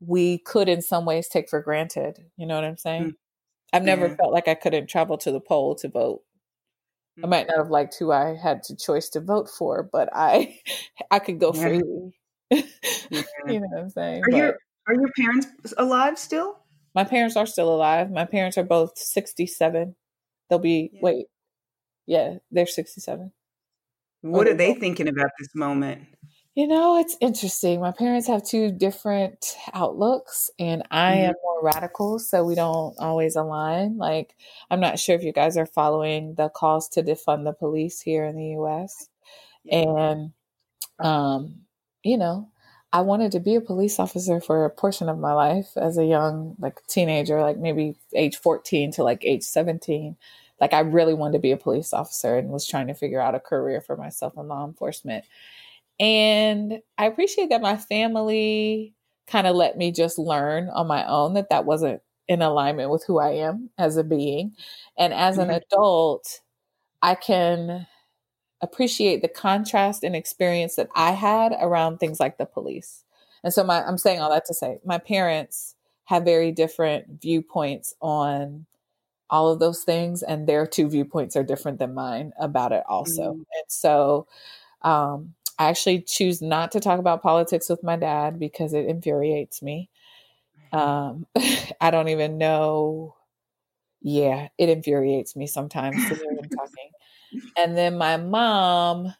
we 0.00 0.38
could 0.38 0.68
in 0.68 0.82
some 0.82 1.04
ways 1.04 1.28
take 1.28 1.48
for 1.48 1.60
granted. 1.60 2.18
You 2.36 2.46
know 2.46 2.54
what 2.54 2.64
I'm 2.64 2.78
saying? 2.78 3.02
Mm. 3.02 3.14
I've 3.72 3.84
never 3.84 4.08
Yeah. 4.08 4.16
felt 4.16 4.32
like 4.32 4.48
I 4.48 4.54
couldn't 4.54 4.88
travel 4.88 5.18
to 5.18 5.32
the 5.32 5.40
poll 5.40 5.74
to 5.76 5.88
vote. 5.88 6.22
I 7.22 7.26
Mm. 7.26 7.30
might 7.30 7.46
not 7.48 7.58
have 7.58 7.70
liked 7.70 7.96
who 7.98 8.10
I 8.12 8.34
had 8.34 8.62
to 8.64 8.76
choice 8.76 9.08
to 9.10 9.20
vote 9.20 9.48
for, 9.50 9.82
but 9.82 10.08
I 10.12 10.58
I 11.10 11.18
could 11.18 11.38
go 11.40 11.52
Yeah. 11.54 11.60
freely. 11.62 12.12
Yeah. 13.10 13.22
you 13.46 13.60
know 13.60 13.66
what 13.70 13.80
I'm 13.82 13.90
saying? 13.90 14.22
Are 14.22 14.30
But- 14.30 14.36
your 14.36 14.58
are 14.88 14.94
your 14.94 15.10
parents 15.16 15.46
alive 15.78 16.18
still? 16.18 16.58
My 16.94 17.04
parents 17.04 17.36
are 17.36 17.46
still 17.46 17.72
alive. 17.72 18.10
My 18.10 18.24
parents 18.24 18.58
are 18.58 18.64
both 18.64 18.98
67. 18.98 19.94
They'll 20.48 20.58
be, 20.58 20.90
Yeah. 20.92 21.00
wait, 21.02 21.26
yeah, 22.06 22.38
they're 22.50 22.66
67. 22.66 23.32
What 24.22 24.48
Oh, 24.48 24.50
are 24.50 24.54
they 24.54 24.74
thinking 24.74 25.06
about 25.08 25.30
this 25.38 25.54
moment? 25.54 26.08
You 26.60 26.66
know, 26.66 26.98
it's 26.98 27.16
interesting. 27.22 27.80
My 27.80 27.90
parents 27.90 28.26
have 28.26 28.44
two 28.44 28.70
different 28.70 29.56
outlooks, 29.72 30.50
and 30.58 30.82
I 30.90 31.14
am 31.14 31.32
more 31.42 31.62
radical, 31.62 32.18
so 32.18 32.44
we 32.44 32.54
don't 32.54 32.94
always 32.98 33.34
align. 33.34 33.96
Like, 33.96 34.34
I'm 34.70 34.78
not 34.78 34.98
sure 34.98 35.16
if 35.16 35.22
you 35.22 35.32
guys 35.32 35.56
are 35.56 35.64
following 35.64 36.34
the 36.34 36.50
calls 36.50 36.86
to 36.90 37.02
defund 37.02 37.44
the 37.44 37.54
police 37.54 38.02
here 38.02 38.26
in 38.26 38.36
the 38.36 38.60
US. 38.60 39.08
And, 39.72 40.32
um, 40.98 41.62
you 42.02 42.18
know, 42.18 42.50
I 42.92 43.00
wanted 43.00 43.32
to 43.32 43.40
be 43.40 43.54
a 43.54 43.62
police 43.62 43.98
officer 43.98 44.38
for 44.38 44.66
a 44.66 44.70
portion 44.70 45.08
of 45.08 45.18
my 45.18 45.32
life 45.32 45.70
as 45.76 45.96
a 45.96 46.04
young, 46.04 46.56
like 46.58 46.86
teenager, 46.88 47.40
like 47.40 47.56
maybe 47.56 47.96
age 48.14 48.36
14 48.36 48.92
to 48.92 49.02
like 49.02 49.24
age 49.24 49.44
17. 49.44 50.14
Like, 50.60 50.74
I 50.74 50.80
really 50.80 51.14
wanted 51.14 51.38
to 51.38 51.38
be 51.38 51.52
a 51.52 51.56
police 51.56 51.94
officer 51.94 52.36
and 52.36 52.50
was 52.50 52.68
trying 52.68 52.88
to 52.88 52.94
figure 52.94 53.22
out 53.22 53.34
a 53.34 53.40
career 53.40 53.80
for 53.80 53.96
myself 53.96 54.34
in 54.36 54.46
law 54.48 54.66
enforcement. 54.66 55.24
And 56.00 56.80
I 56.98 57.06
appreciate 57.06 57.50
that 57.50 57.62
my 57.62 57.78
family 57.78 58.96
kind 59.28 59.48
of 59.48 59.56
let 59.56 59.78
me 59.78 59.92
just 59.92 60.18
learn 60.18 60.70
on 60.70 60.88
my 60.88 61.06
own 61.08 61.34
that 61.34 61.50
that 61.50 61.66
wasn't 61.66 62.02
in 62.28 62.42
alignment 62.42 62.90
with 62.90 63.04
who 63.06 63.20
I 63.20 63.32
am 63.32 63.70
as 63.78 63.98
a 63.98 64.04
being. 64.04 64.56
And 64.98 65.14
as 65.14 65.38
an 65.38 65.50
Mhm. 65.50 65.52
adult, 65.52 66.40
I 67.02 67.14
can 67.16 67.86
appreciate 68.62 69.22
the 69.22 69.28
contrast 69.28 70.04
and 70.04 70.14
experience 70.16 70.76
that 70.76 70.88
I 70.94 71.12
had 71.12 71.52
around 71.60 71.98
things 71.98 72.20
like 72.20 72.38
the 72.38 72.46
police. 72.46 73.04
And 73.44 73.52
so 73.54 73.64
my 73.64 73.82
I'm 73.84 73.98
saying 73.98 74.20
all 74.20 74.30
that 74.30 74.44
to 74.46 74.54
say 74.54 74.80
my 74.84 74.98
parents 74.98 75.76
have 76.06 76.24
very 76.24 76.52
different 76.52 77.22
viewpoints 77.22 77.94
on 78.02 78.66
all 79.30 79.50
of 79.52 79.60
those 79.60 79.84
things 79.84 80.22
and 80.22 80.48
their 80.48 80.66
two 80.66 80.88
viewpoints 80.88 81.36
are 81.36 81.44
different 81.44 81.78
than 81.78 81.94
mine 81.94 82.32
about 82.40 82.72
it 82.72 82.84
also. 82.88 83.28
Mm. 83.28 83.44
And 83.54 83.64
so 83.68 84.26
um 84.82 85.34
I 85.60 85.70
actually 85.70 86.02
choose 86.02 86.42
not 86.42 86.72
to 86.72 86.80
talk 86.80 87.00
about 87.00 87.22
politics 87.22 87.70
with 87.70 87.84
my 87.84 87.96
dad 87.96 88.40
because 88.40 88.74
it 88.74 88.86
infuriates 88.86 89.62
me. 89.62 89.90
Um 90.72 91.26
I 91.82 91.90
don't 91.92 92.08
even 92.08 92.38
know 92.38 93.16
yeah, 94.02 94.48
it 94.58 94.68
infuriates 94.68 95.36
me 95.36 95.46
sometimes 95.46 96.04
to 96.06 96.14
hear 96.14 96.32
him 96.32 96.48
talking. 96.56 96.90
And 97.56 97.76
then 97.76 97.98
my 97.98 98.16
mom, 98.18 99.14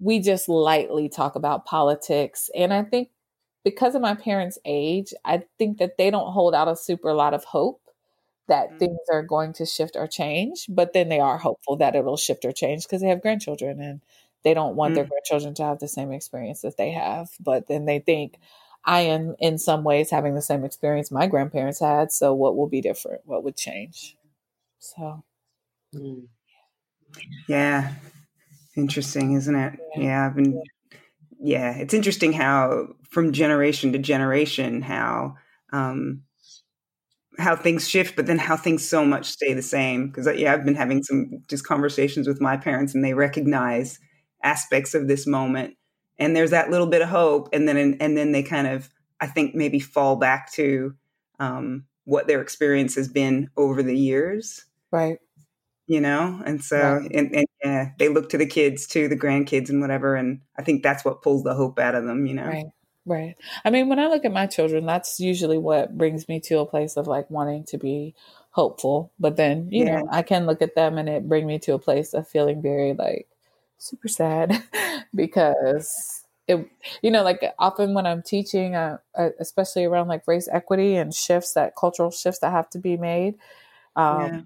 we 0.00 0.20
just 0.20 0.48
lightly 0.48 1.08
talk 1.08 1.36
about 1.36 1.66
politics. 1.66 2.50
And 2.56 2.72
I 2.72 2.82
think 2.84 3.10
because 3.64 3.94
of 3.94 4.02
my 4.02 4.14
parents' 4.14 4.58
age, 4.64 5.14
I 5.24 5.44
think 5.58 5.78
that 5.78 5.98
they 5.98 6.10
don't 6.10 6.32
hold 6.32 6.54
out 6.54 6.68
a 6.68 6.76
super 6.76 7.14
lot 7.14 7.34
of 7.34 7.44
hope 7.44 7.82
that 8.48 8.70
Mm. 8.70 8.78
things 8.78 8.98
are 9.12 9.22
going 9.22 9.52
to 9.54 9.66
shift 9.66 9.96
or 9.96 10.06
change. 10.06 10.66
But 10.68 10.92
then 10.92 11.08
they 11.08 11.20
are 11.20 11.38
hopeful 11.38 11.76
that 11.76 11.96
it'll 11.96 12.16
shift 12.16 12.44
or 12.44 12.52
change 12.52 12.84
because 12.84 13.02
they 13.02 13.08
have 13.08 13.22
grandchildren 13.22 13.80
and 13.80 14.02
they 14.44 14.54
don't 14.54 14.76
want 14.76 14.94
their 14.94 15.04
Mm. 15.04 15.10
grandchildren 15.10 15.54
to 15.54 15.64
have 15.64 15.78
the 15.80 15.88
same 15.88 16.12
experience 16.12 16.62
that 16.62 16.76
they 16.76 16.90
have. 16.92 17.30
But 17.40 17.68
then 17.68 17.84
they 17.86 17.98
think 18.00 18.38
I 18.84 19.00
am 19.02 19.34
in 19.38 19.58
some 19.58 19.84
ways 19.84 20.10
having 20.10 20.34
the 20.34 20.42
same 20.42 20.64
experience 20.64 21.10
my 21.10 21.26
grandparents 21.26 21.80
had. 21.80 22.12
So 22.12 22.34
what 22.34 22.56
will 22.56 22.68
be 22.68 22.80
different? 22.80 23.22
What 23.26 23.44
would 23.44 23.56
change? 23.56 24.16
So 24.80 25.24
Mm. 25.94 26.28
Yeah. 27.48 27.94
Interesting, 28.76 29.32
isn't 29.32 29.54
it? 29.54 29.80
Yeah. 29.96 30.02
Yeah, 30.02 30.26
I've 30.26 30.36
been 30.36 30.62
yeah, 31.40 31.76
it's 31.76 31.94
interesting 31.94 32.32
how 32.32 32.88
from 33.10 33.32
generation 33.32 33.92
to 33.92 33.98
generation 33.98 34.82
how 34.82 35.36
um 35.72 36.22
how 37.38 37.56
things 37.56 37.88
shift 37.88 38.16
but 38.16 38.26
then 38.26 38.38
how 38.38 38.56
things 38.56 38.86
so 38.86 39.04
much 39.04 39.26
stay 39.26 39.54
the 39.54 39.62
same 39.62 40.08
because 40.08 40.28
yeah, 40.38 40.52
I've 40.52 40.64
been 40.64 40.74
having 40.74 41.02
some 41.02 41.42
just 41.48 41.64
conversations 41.66 42.26
with 42.28 42.40
my 42.40 42.56
parents 42.56 42.94
and 42.94 43.04
they 43.04 43.14
recognize 43.14 43.98
aspects 44.42 44.94
of 44.94 45.08
this 45.08 45.26
moment 45.26 45.76
and 46.18 46.36
there's 46.36 46.50
that 46.50 46.70
little 46.70 46.86
bit 46.86 47.02
of 47.02 47.08
hope 47.08 47.48
and 47.52 47.66
then 47.66 47.96
and 48.00 48.16
then 48.16 48.32
they 48.32 48.42
kind 48.42 48.66
of 48.66 48.88
I 49.20 49.26
think 49.26 49.54
maybe 49.54 49.80
fall 49.80 50.16
back 50.16 50.52
to 50.52 50.94
um 51.38 51.86
what 52.04 52.26
their 52.26 52.40
experience 52.40 52.94
has 52.96 53.08
been 53.08 53.50
over 53.56 53.82
the 53.82 53.96
years 53.96 54.64
right. 54.90 55.18
you 55.86 56.00
know 56.00 56.40
and 56.44 56.62
so 56.62 57.00
Right. 57.00 57.10
and, 57.12 57.34
and 57.34 57.46
yeah 57.64 57.90
they 57.98 58.08
look 58.08 58.28
to 58.30 58.38
the 58.38 58.46
kids 58.46 58.86
too 58.86 59.08
the 59.08 59.16
grandkids 59.16 59.68
and 59.70 59.80
whatever 59.80 60.14
and 60.16 60.40
i 60.58 60.62
think 60.62 60.82
that's 60.82 61.04
what 61.04 61.22
pulls 61.22 61.42
the 61.42 61.54
hope 61.54 61.78
out 61.78 61.94
of 61.94 62.04
them 62.04 62.26
you 62.26 62.34
know 62.34 62.48
Right. 62.48 62.66
Right. 63.06 63.34
I 63.64 63.70
mean, 63.70 63.88
when 63.88 63.98
I 63.98 64.08
look 64.08 64.24
at 64.24 64.32
my 64.32 64.46
children, 64.46 64.84
that's 64.86 65.18
usually 65.18 65.56
what 65.58 65.96
brings 65.96 66.28
me 66.28 66.38
to 66.40 66.58
a 66.58 66.66
place 66.66 66.96
of 66.96 67.06
like 67.06 67.30
wanting 67.30 67.64
to 67.68 67.78
be 67.78 68.14
hopeful. 68.50 69.12
But 69.18 69.36
then, 69.36 69.68
you 69.72 69.84
Yeah. 69.84 69.86
know, 69.86 70.06
I 70.12 70.22
can 70.22 70.46
look 70.46 70.60
at 70.62 70.74
them 70.74 70.98
and 70.98 71.08
it 71.08 71.28
bring 71.28 71.46
me 71.46 71.58
to 71.60 71.74
a 71.74 71.78
place 71.78 72.12
of 72.12 72.28
feeling 72.28 72.60
very 72.62 72.92
like 72.92 73.26
super 73.80 74.08
sad 74.08 74.62
because 75.14 76.24
it, 76.46 76.68
you 77.02 77.10
know, 77.10 77.22
like 77.22 77.42
often 77.58 77.94
when 77.94 78.06
I'm 78.06 78.22
teaching, 78.22 78.74
uh, 78.74 78.98
uh, 79.16 79.30
especially 79.38 79.84
around 79.84 80.08
like 80.08 80.26
race 80.26 80.48
equity 80.50 80.96
and 80.96 81.14
shifts 81.14 81.54
that 81.54 81.76
cultural 81.76 82.10
shifts 82.10 82.40
that 82.40 82.50
have 82.50 82.68
to 82.70 82.78
be 82.78 82.96
made, 82.96 83.34
um, 83.96 84.20
yeah. 84.20 84.40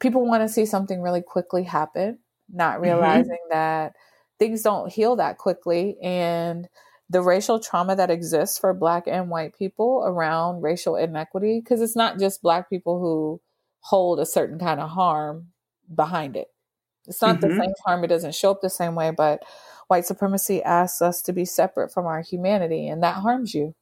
people 0.00 0.26
want 0.26 0.42
to 0.42 0.48
see 0.48 0.66
something 0.66 1.00
really 1.00 1.22
quickly 1.22 1.62
happen, 1.62 2.18
not 2.52 2.74
mm-hmm. 2.74 2.84
realizing 2.84 3.32
mm-hmm. 3.32 3.52
that 3.52 3.94
things 4.38 4.62
don't 4.62 4.92
heal 4.92 5.16
that 5.16 5.38
quickly. 5.38 5.96
And 6.02 6.68
the 7.08 7.22
racial 7.22 7.60
trauma 7.60 7.94
that 7.96 8.10
exists 8.10 8.58
for 8.58 8.74
Black 8.74 9.04
and 9.06 9.30
white 9.30 9.56
people 9.56 10.02
around 10.04 10.62
racial 10.62 10.96
inequity, 10.96 11.60
because 11.60 11.80
it's 11.80 11.96
not 11.96 12.18
just 12.18 12.42
Black 12.42 12.68
people 12.68 12.98
who 12.98 13.40
hold 13.80 14.18
a 14.18 14.26
certain 14.26 14.58
kind 14.58 14.80
of 14.80 14.90
harm 14.90 15.48
behind 15.94 16.36
it. 16.36 16.48
It's 17.06 17.22
not 17.22 17.40
mm-hmm. 17.40 17.48
the 17.48 17.64
same 17.64 17.72
harm, 17.84 18.04
it 18.04 18.08
doesn't 18.08 18.34
show 18.34 18.50
up 18.50 18.60
the 18.60 18.70
same 18.70 18.94
way, 18.94 19.10
but 19.10 19.42
white 19.88 20.06
supremacy 20.06 20.62
asks 20.62 21.02
us 21.02 21.22
to 21.22 21.32
be 21.32 21.44
separate 21.44 21.92
from 21.92 22.06
our 22.06 22.22
humanity, 22.22 22.88
and 22.88 23.02
that 23.02 23.16
harms 23.16 23.54
you 23.54 23.74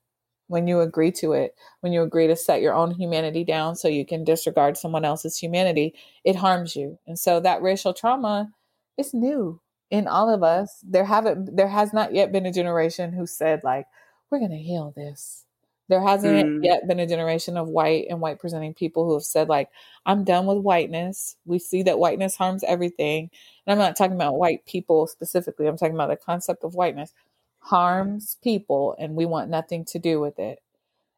when 0.49 0.67
you 0.67 0.81
agree 0.81 1.11
to 1.13 1.33
it. 1.33 1.55
When 1.81 1.93
you 1.93 2.03
agree 2.03 2.27
to 2.27 2.37
set 2.37 2.61
your 2.61 2.75
own 2.75 2.91
humanity 2.93 3.45
down 3.45 3.75
so 3.77 3.89
you 3.89 4.05
can 4.05 4.25
disregard 4.25 4.77
someone 4.77 5.05
else's 5.05 5.39
humanity, 5.39 5.95
it 6.25 6.37
harms 6.37 6.77
you. 6.77 6.99
And 7.07 7.19
so 7.19 7.41
that 7.41 7.63
racial 7.63 7.95
trauma 7.95 8.53
is 8.99 9.15
new 9.15 9.61
in 9.91 10.07
all 10.07 10.29
of 10.29 10.43
us. 10.43 10.83
There 10.83 11.05
haven't 11.05 11.57
there 11.57 11.69
has 11.69 11.93
not 11.93 12.15
yet 12.15 12.33
been 12.33 12.47
a 12.47 12.53
generation 12.53 13.13
who 13.13 13.27
said 13.27 13.63
like, 13.65 13.87
we're 14.31 14.39
going 14.39 14.51
to 14.51 14.57
heal 14.57 14.93
this. 14.97 15.45
There 15.88 16.01
hasn't 16.03 16.47
mm. 16.47 16.64
yet 16.64 16.87
been 16.87 17.01
a 17.01 17.07
generation 17.07 17.57
of 17.57 17.68
white 17.68 18.07
and 18.09 18.21
white 18.21 18.38
presenting 18.38 18.73
people 18.73 19.05
who 19.05 19.14
have 19.14 19.25
said, 19.25 19.49
like, 19.49 19.68
I'm 20.07 20.25
done 20.25 20.47
with 20.47 20.59
whiteness. 20.59 21.37
We 21.45 21.59
see 21.59 21.83
that 21.83 21.99
whiteness 21.99 22.37
harms 22.37 22.64
everything. 22.64 23.31
And 23.66 23.73
I'm 23.73 23.79
not 23.79 23.97
talking 23.97 24.16
about 24.16 24.38
white 24.38 24.64
people 24.64 25.07
specifically, 25.07 25.66
I'm 25.66 25.77
talking 25.77 25.95
about 25.95 26.09
the 26.09 26.16
concept 26.16 26.64
of 26.64 26.75
whiteness 26.75 27.12
harms 27.59 28.38
people, 28.42 28.97
and 28.99 29.14
we 29.14 29.25
want 29.27 29.51
nothing 29.51 29.85
to 29.87 29.99
do 29.99 30.18
with 30.18 30.38
it. 30.38 30.61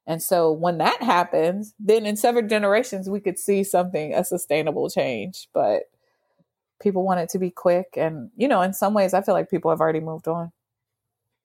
And 0.07 0.22
so 0.22 0.53
when 0.53 0.79
that 0.79 1.03
happens, 1.03 1.72
then 1.79 2.05
in 2.05 2.16
several 2.16 2.46
generations, 2.46 3.09
we 3.09 3.20
could 3.20 3.38
see 3.38 3.64
something, 3.64 4.12
a 4.12 4.24
sustainable 4.24 4.90
change. 4.90 5.48
But 5.55 5.85
people 6.83 7.05
want 7.05 7.20
it 7.20 7.31
to 7.31 7.38
be 7.38 7.50
quick. 7.50 7.94
And, 7.96 8.31
you 8.37 8.46
know, 8.46 8.61
in 8.61 8.74
some 8.74 8.92
ways, 8.92 9.14
I 9.14 9.22
feel 9.22 9.35
like 9.35 9.48
people 9.48 9.70
have 9.70 9.81
already 9.81 10.00
moved 10.00 10.29
on. 10.29 10.53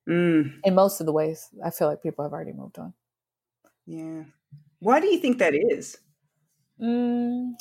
Mm. 0.07 0.55
In 0.65 0.75
most 0.75 0.99
of 0.99 1.05
the 1.05 1.13
ways, 1.13 1.47
I 1.63 1.69
feel 1.69 1.87
like 1.87 2.03
people 2.03 2.25
have 2.25 2.33
already 2.33 2.51
moved 2.51 2.79
on. 2.79 2.93
Yeah. 3.89 4.23
Why 4.77 4.99
do 4.99 5.07
you 5.07 5.19
think 5.19 5.39
that 5.39 5.55
is? 5.55 5.97
Mm, 6.79 7.53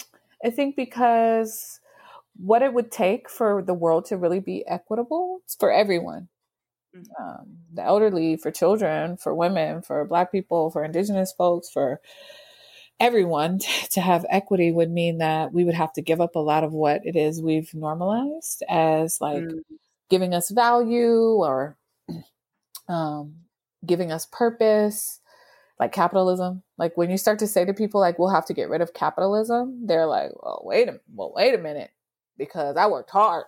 I 0.44 0.50
think 0.50 0.76
because 0.76 1.80
what 2.36 2.60
it 2.60 2.74
would 2.74 2.92
take 2.92 3.30
for 3.30 3.62
the 3.62 3.74
world 3.74 4.04
to 4.06 4.16
really 4.18 4.38
be 4.38 4.62
equitable 4.68 5.40
for 5.58 5.72
everyone 5.72 6.28
mm. 6.94 7.02
um, 7.18 7.56
the 7.72 7.82
elderly, 7.82 8.36
for 8.36 8.50
children, 8.50 9.16
for 9.16 9.34
women, 9.34 9.80
for 9.80 10.04
Black 10.04 10.30
people, 10.30 10.70
for 10.70 10.84
Indigenous 10.84 11.32
folks, 11.32 11.70
for 11.70 12.00
everyone 13.00 13.58
to 13.92 14.00
have 14.02 14.26
equity 14.28 14.70
would 14.70 14.90
mean 14.90 15.18
that 15.18 15.52
we 15.52 15.64
would 15.64 15.74
have 15.74 15.94
to 15.94 16.02
give 16.02 16.20
up 16.20 16.36
a 16.36 16.40
lot 16.40 16.62
of 16.62 16.74
what 16.74 17.00
it 17.04 17.16
is 17.16 17.40
we've 17.40 17.72
normalized 17.72 18.62
as 18.68 19.18
like 19.18 19.44
mm. 19.44 19.60
giving 20.10 20.34
us 20.34 20.50
value 20.50 21.42
or 21.42 21.78
um, 22.88 23.34
giving 23.86 24.12
us 24.12 24.26
purpose 24.30 25.20
like 25.78 25.92
capitalism. 25.92 26.62
Like 26.76 26.96
when 26.96 27.10
you 27.10 27.18
start 27.18 27.38
to 27.40 27.46
say 27.46 27.64
to 27.64 27.74
people 27.74 28.00
like 28.00 28.18
we'll 28.18 28.28
have 28.28 28.46
to 28.46 28.54
get 28.54 28.68
rid 28.68 28.80
of 28.80 28.94
capitalism, 28.94 29.86
they're 29.86 30.06
like, 30.06 30.30
well, 30.42 30.62
wait 30.64 30.88
a 30.88 31.00
well, 31.14 31.32
wait 31.34 31.54
a 31.54 31.58
minute, 31.58 31.90
because 32.36 32.76
I 32.76 32.86
worked 32.86 33.10
hard. 33.10 33.44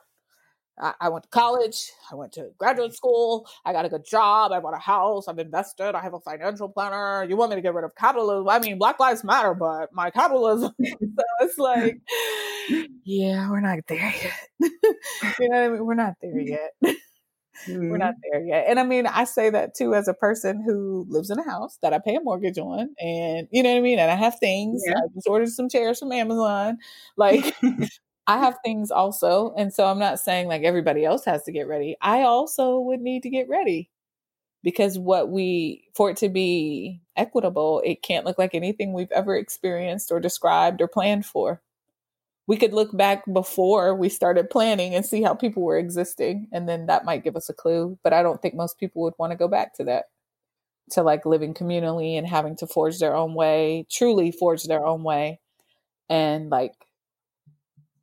I, 0.80 0.94
I 1.00 1.08
went 1.08 1.24
to 1.24 1.30
college. 1.30 1.90
I 2.10 2.14
went 2.14 2.32
to 2.32 2.50
graduate 2.58 2.94
school. 2.94 3.46
I 3.64 3.72
got 3.72 3.84
a 3.84 3.88
good 3.88 4.04
job. 4.04 4.52
I 4.52 4.60
bought 4.60 4.74
a 4.74 4.78
house. 4.78 5.28
I've 5.28 5.38
invested. 5.38 5.94
I 5.94 6.00
have 6.00 6.14
a 6.14 6.20
financial 6.20 6.68
planner. 6.68 7.24
You 7.28 7.36
want 7.36 7.50
me 7.50 7.56
to 7.56 7.62
get 7.62 7.74
rid 7.74 7.84
of 7.84 7.94
capitalism? 7.94 8.48
I 8.48 8.58
mean, 8.58 8.78
Black 8.78 8.98
Lives 8.98 9.24
Matter, 9.24 9.54
but 9.54 9.90
my 9.92 10.10
capitalism. 10.10 10.72
so 10.82 11.24
it's 11.40 11.58
like, 11.58 12.00
yeah, 13.04 13.50
we're 13.50 13.60
not 13.60 13.80
there 13.88 14.14
yet. 14.22 14.48
you 15.38 15.48
know 15.48 15.48
what 15.48 15.58
I 15.58 15.68
mean? 15.68 15.84
We're 15.84 15.94
not 15.94 16.14
there 16.22 16.34
mm-hmm. 16.34 16.84
yet. 16.84 16.96
Mm-hmm. 17.66 17.90
We're 17.90 17.98
not 17.98 18.14
there 18.30 18.42
yet. 18.42 18.66
And 18.68 18.80
I 18.80 18.84
mean, 18.84 19.06
I 19.06 19.24
say 19.24 19.50
that 19.50 19.74
too 19.74 19.94
as 19.94 20.08
a 20.08 20.14
person 20.14 20.62
who 20.64 21.06
lives 21.08 21.30
in 21.30 21.38
a 21.38 21.44
house 21.44 21.78
that 21.82 21.92
I 21.92 21.98
pay 21.98 22.16
a 22.16 22.20
mortgage 22.20 22.58
on. 22.58 22.94
And 22.98 23.48
you 23.50 23.62
know 23.62 23.70
what 23.70 23.78
I 23.78 23.82
mean? 23.82 23.98
And 23.98 24.10
I 24.10 24.16
have 24.16 24.38
things. 24.38 24.82
Yeah. 24.86 24.94
I 24.94 25.00
just 25.14 25.28
ordered 25.28 25.50
some 25.50 25.68
chairs 25.68 25.98
from 25.98 26.12
Amazon. 26.12 26.78
Like, 27.16 27.54
I 28.26 28.38
have 28.38 28.58
things 28.64 28.90
also. 28.90 29.54
And 29.56 29.72
so 29.72 29.86
I'm 29.86 29.98
not 29.98 30.20
saying 30.20 30.46
like 30.46 30.62
everybody 30.62 31.04
else 31.04 31.24
has 31.24 31.42
to 31.44 31.52
get 31.52 31.68
ready. 31.68 31.96
I 32.00 32.22
also 32.22 32.78
would 32.78 33.00
need 33.00 33.22
to 33.24 33.30
get 33.30 33.48
ready 33.48 33.90
because 34.62 34.98
what 34.98 35.30
we, 35.30 35.84
for 35.94 36.10
it 36.10 36.16
to 36.18 36.28
be 36.28 37.00
equitable, 37.16 37.82
it 37.84 38.02
can't 38.02 38.24
look 38.26 38.38
like 38.38 38.54
anything 38.54 38.92
we've 38.92 39.12
ever 39.12 39.36
experienced 39.36 40.12
or 40.12 40.20
described 40.20 40.80
or 40.80 40.88
planned 40.88 41.26
for 41.26 41.60
we 42.50 42.56
could 42.56 42.72
look 42.72 42.96
back 42.96 43.22
before 43.32 43.94
we 43.94 44.08
started 44.08 44.50
planning 44.50 44.92
and 44.92 45.06
see 45.06 45.22
how 45.22 45.34
people 45.34 45.62
were 45.62 45.78
existing 45.78 46.48
and 46.50 46.68
then 46.68 46.86
that 46.86 47.04
might 47.04 47.22
give 47.22 47.36
us 47.36 47.48
a 47.48 47.54
clue 47.54 47.96
but 48.02 48.12
i 48.12 48.24
don't 48.24 48.42
think 48.42 48.56
most 48.56 48.76
people 48.76 49.02
would 49.02 49.14
want 49.18 49.30
to 49.30 49.36
go 49.36 49.46
back 49.46 49.72
to 49.72 49.84
that. 49.84 50.06
To 50.94 51.04
like 51.04 51.24
living 51.24 51.54
communally 51.54 52.18
and 52.18 52.26
having 52.26 52.56
to 52.56 52.66
forge 52.66 52.98
their 52.98 53.14
own 53.14 53.34
way 53.34 53.86
truly 53.88 54.32
forge 54.32 54.64
their 54.64 54.84
own 54.84 55.04
way 55.04 55.38
and 56.08 56.50
like 56.50 56.74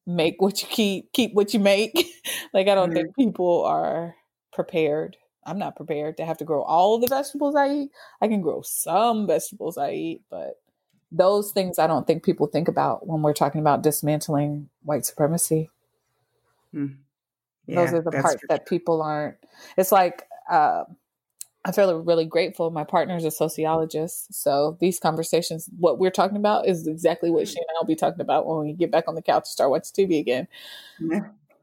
make 0.06 0.42
what 0.42 0.62
you 0.62 0.70
keep 0.70 1.12
keep 1.12 1.34
what 1.34 1.54
you 1.54 1.60
make. 1.60 1.92
Like 2.54 2.70
i 2.70 2.76
don't 2.76 2.92
mm-hmm. 2.92 3.00
think 3.00 3.16
people 3.18 3.66
are 3.66 4.16
prepared. 4.54 5.18
I'm 5.46 5.60
not 5.60 5.76
prepared 5.76 6.16
to 6.18 6.26
have 6.26 6.38
to 6.38 6.46
grow 6.46 6.62
all 6.62 6.98
the 6.98 7.08
vegetables 7.08 7.56
i 7.56 7.70
eat. 7.70 7.90
I 8.22 8.30
can 8.30 8.40
grow 8.40 8.62
some 8.62 9.28
vegetables 9.28 9.78
i 9.78 9.92
eat 9.92 10.22
but 10.30 10.54
those 11.12 11.52
things 11.52 11.80
I 11.80 11.88
don't 11.88 12.06
think 12.06 12.24
people 12.24 12.48
think 12.48 12.67
about 12.67 13.08
when 13.08 13.22
we're 13.22 13.34
talking 13.34 13.62
about 13.62 13.84
dismantling 13.84 14.70
white 14.84 15.06
supremacy. 15.06 15.70
Hmm. 16.72 16.88
Yeah, 17.65 17.86
those 17.86 17.93
are 17.93 18.02
the 18.02 18.12
parts 18.12 18.43
that 18.50 18.65
people 18.65 19.02
aren't. 19.02 19.36
It's 19.78 19.91
like 19.91 20.24
uh, 20.50 20.84
I 21.65 21.72
feel 21.72 22.00
really 22.00 22.26
grateful. 22.26 22.72
My 22.72 22.86
partner 22.86 23.17
is 23.17 23.26
a 23.26 23.32
sociologist, 23.32 24.34
so 24.34 24.78
these 24.80 25.00
conversations, 25.00 25.70
what 25.78 26.00
we're 26.00 26.12
talking 26.12 26.38
about, 26.38 26.67
is 26.67 26.88
exactly 26.88 27.30
what 27.30 27.48
she 27.48 27.58
and 27.58 27.65
I 27.70 27.80
will 27.80 27.88
be 27.88 27.96
talking 27.96 28.22
about 28.22 28.48
when 28.48 28.60
we 28.60 28.74
get 28.74 28.91
back 28.91 29.06
on 29.08 29.15
the 29.15 29.22
couch 29.22 29.43
and 29.43 29.48
start 29.48 29.70
watching 29.70 30.08
TV 30.08 30.20
again. 30.20 30.48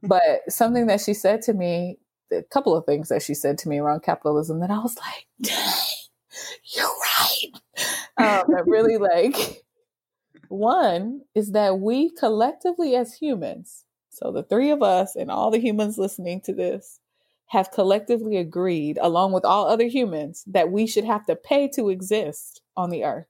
But 0.03 0.41
something 0.49 0.87
that 0.89 1.01
she 1.01 1.15
said 1.15 1.41
to 1.43 1.55
me, 1.55 1.99
a 2.31 2.43
couple 2.43 2.77
of 2.77 2.85
things 2.85 3.09
that 3.09 3.23
she 3.23 3.33
said 3.33 3.57
to 3.59 3.69
me 3.69 3.79
around 3.79 4.03
capitalism, 4.03 4.61
that 4.61 4.71
I 4.71 4.79
was 4.79 4.97
like. 4.99 5.51
um, 8.25 8.47
that 8.49 8.65
really 8.67 8.97
like 8.97 9.65
one 10.49 11.23
is 11.35 11.53
that 11.53 11.81
we 11.81 12.11
collectively 12.11 12.95
as 12.95 13.15
humans, 13.15 13.85
so 14.11 14.31
the 14.31 14.43
three 14.43 14.71
of 14.71 14.83
us 14.83 15.17
and 15.17 15.31
all 15.31 15.51
the 15.51 15.59
humans 15.59 15.99
listening 15.99 16.41
to 16.43 16.53
this, 16.53 17.01
have 17.49 17.71
collectively 17.71 18.37
agreed, 18.37 18.99
along 19.01 19.33
with 19.33 19.45
all 19.45 19.67
other 19.67 19.87
humans, 19.87 20.45
that 20.47 20.71
we 20.71 20.87
should 20.87 21.05
have 21.05 21.25
to 21.27 21.37
pay 21.37 21.69
to 21.69 21.89
exist 21.89 22.63
on 22.77 22.91
the 22.91 23.05
earth. 23.05 23.27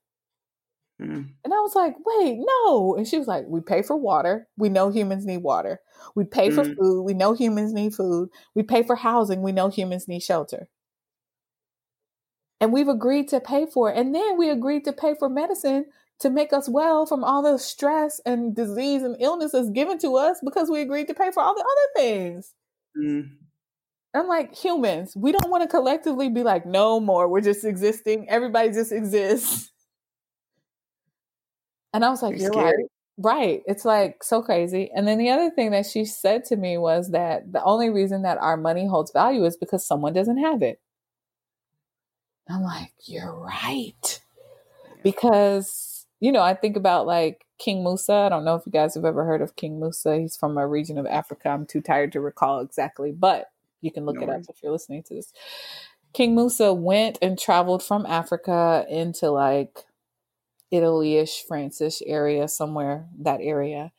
Mm. 1.00 1.30
And 1.44 1.52
I 1.52 1.58
was 1.58 1.74
like, 1.74 1.94
wait, 2.04 2.38
no. 2.38 2.94
And 2.96 3.06
she 3.06 3.18
was 3.18 3.26
like, 3.26 3.44
we 3.48 3.60
pay 3.60 3.82
for 3.82 3.96
water. 3.96 4.46
We 4.56 4.68
know 4.68 4.90
humans 4.90 5.26
need 5.26 5.38
water. 5.38 5.80
We 6.14 6.24
pay 6.24 6.48
mm. 6.48 6.54
for 6.54 6.64
food. 6.64 7.02
We 7.02 7.14
know 7.14 7.32
humans 7.34 7.72
need 7.72 7.94
food. 7.94 8.28
We 8.54 8.62
pay 8.62 8.82
for 8.84 8.96
housing. 8.96 9.42
We 9.42 9.52
know 9.52 9.68
humans 9.68 10.06
need 10.06 10.22
shelter 10.22 10.68
and 12.60 12.72
we've 12.72 12.88
agreed 12.88 13.28
to 13.28 13.40
pay 13.40 13.66
for 13.66 13.90
it. 13.90 13.98
And 13.98 14.14
then 14.14 14.38
we 14.38 14.50
agreed 14.50 14.84
to 14.84 14.92
pay 14.92 15.14
for 15.18 15.28
medicine 15.28 15.86
to 16.20 16.30
make 16.30 16.52
us 16.52 16.68
well 16.68 17.06
from 17.06 17.24
all 17.24 17.42
the 17.42 17.58
stress 17.58 18.20
and 18.24 18.54
disease 18.54 19.02
and 19.02 19.16
illnesses 19.20 19.70
given 19.70 19.98
to 19.98 20.16
us 20.16 20.40
because 20.44 20.70
we 20.70 20.80
agreed 20.80 21.08
to 21.08 21.14
pay 21.14 21.30
for 21.32 21.42
all 21.42 21.54
the 21.54 21.60
other 21.60 22.02
things. 22.06 22.54
Mm. 22.96 23.30
I'm 24.14 24.28
like, 24.28 24.54
humans, 24.54 25.14
we 25.16 25.32
don't 25.32 25.50
want 25.50 25.62
to 25.62 25.68
collectively 25.68 26.28
be 26.28 26.44
like, 26.44 26.64
no 26.64 27.00
more. 27.00 27.28
We're 27.28 27.40
just 27.40 27.64
existing. 27.64 28.28
Everybody 28.28 28.70
just 28.70 28.92
exists. 28.92 29.70
And 31.92 32.04
I 32.04 32.10
was 32.10 32.22
like, 32.24 32.40
you're, 32.40 32.52
you're 32.52 32.64
right. 32.64 32.84
Right. 33.16 33.62
It's 33.66 33.84
like 33.84 34.24
so 34.24 34.42
crazy. 34.42 34.90
And 34.92 35.06
then 35.06 35.16
the 35.16 35.30
other 35.30 35.48
thing 35.48 35.70
that 35.70 35.86
she 35.86 36.04
said 36.04 36.44
to 36.46 36.56
me 36.56 36.76
was 36.76 37.12
that 37.12 37.52
the 37.52 37.62
only 37.62 37.88
reason 37.88 38.22
that 38.22 38.38
our 38.38 38.56
money 38.56 38.88
holds 38.88 39.12
value 39.12 39.44
is 39.44 39.56
because 39.56 39.86
someone 39.86 40.12
doesn't 40.12 40.38
have 40.38 40.60
it. 40.60 40.80
I'm 42.48 42.62
like, 42.62 42.92
you're 43.04 43.32
right. 43.32 44.20
Because, 45.02 46.06
you 46.20 46.32
know, 46.32 46.42
I 46.42 46.54
think 46.54 46.76
about 46.76 47.06
like 47.06 47.44
King 47.58 47.82
Musa. 47.82 48.12
I 48.12 48.28
don't 48.28 48.44
know 48.44 48.54
if 48.54 48.66
you 48.66 48.72
guys 48.72 48.94
have 48.94 49.04
ever 49.04 49.24
heard 49.24 49.42
of 49.42 49.56
King 49.56 49.80
Musa. 49.80 50.18
He's 50.18 50.36
from 50.36 50.58
a 50.58 50.66
region 50.66 50.98
of 50.98 51.06
Africa. 51.06 51.48
I'm 51.48 51.66
too 51.66 51.80
tired 51.80 52.12
to 52.12 52.20
recall 52.20 52.60
exactly, 52.60 53.12
but 53.12 53.46
you 53.80 53.92
can 53.92 54.04
look 54.04 54.16
no 54.16 54.22
it 54.22 54.28
up 54.30 54.40
if 54.48 54.62
you're 54.62 54.72
listening 54.72 55.02
to 55.04 55.14
this. 55.14 55.32
King 56.12 56.34
Musa 56.34 56.72
went 56.72 57.18
and 57.20 57.38
traveled 57.38 57.82
from 57.82 58.06
Africa 58.06 58.86
into 58.88 59.30
like 59.30 59.84
Italy-ish, 60.70 61.44
France-ish 61.46 62.02
area, 62.06 62.48
somewhere 62.48 63.06
that 63.18 63.40
area, 63.40 63.92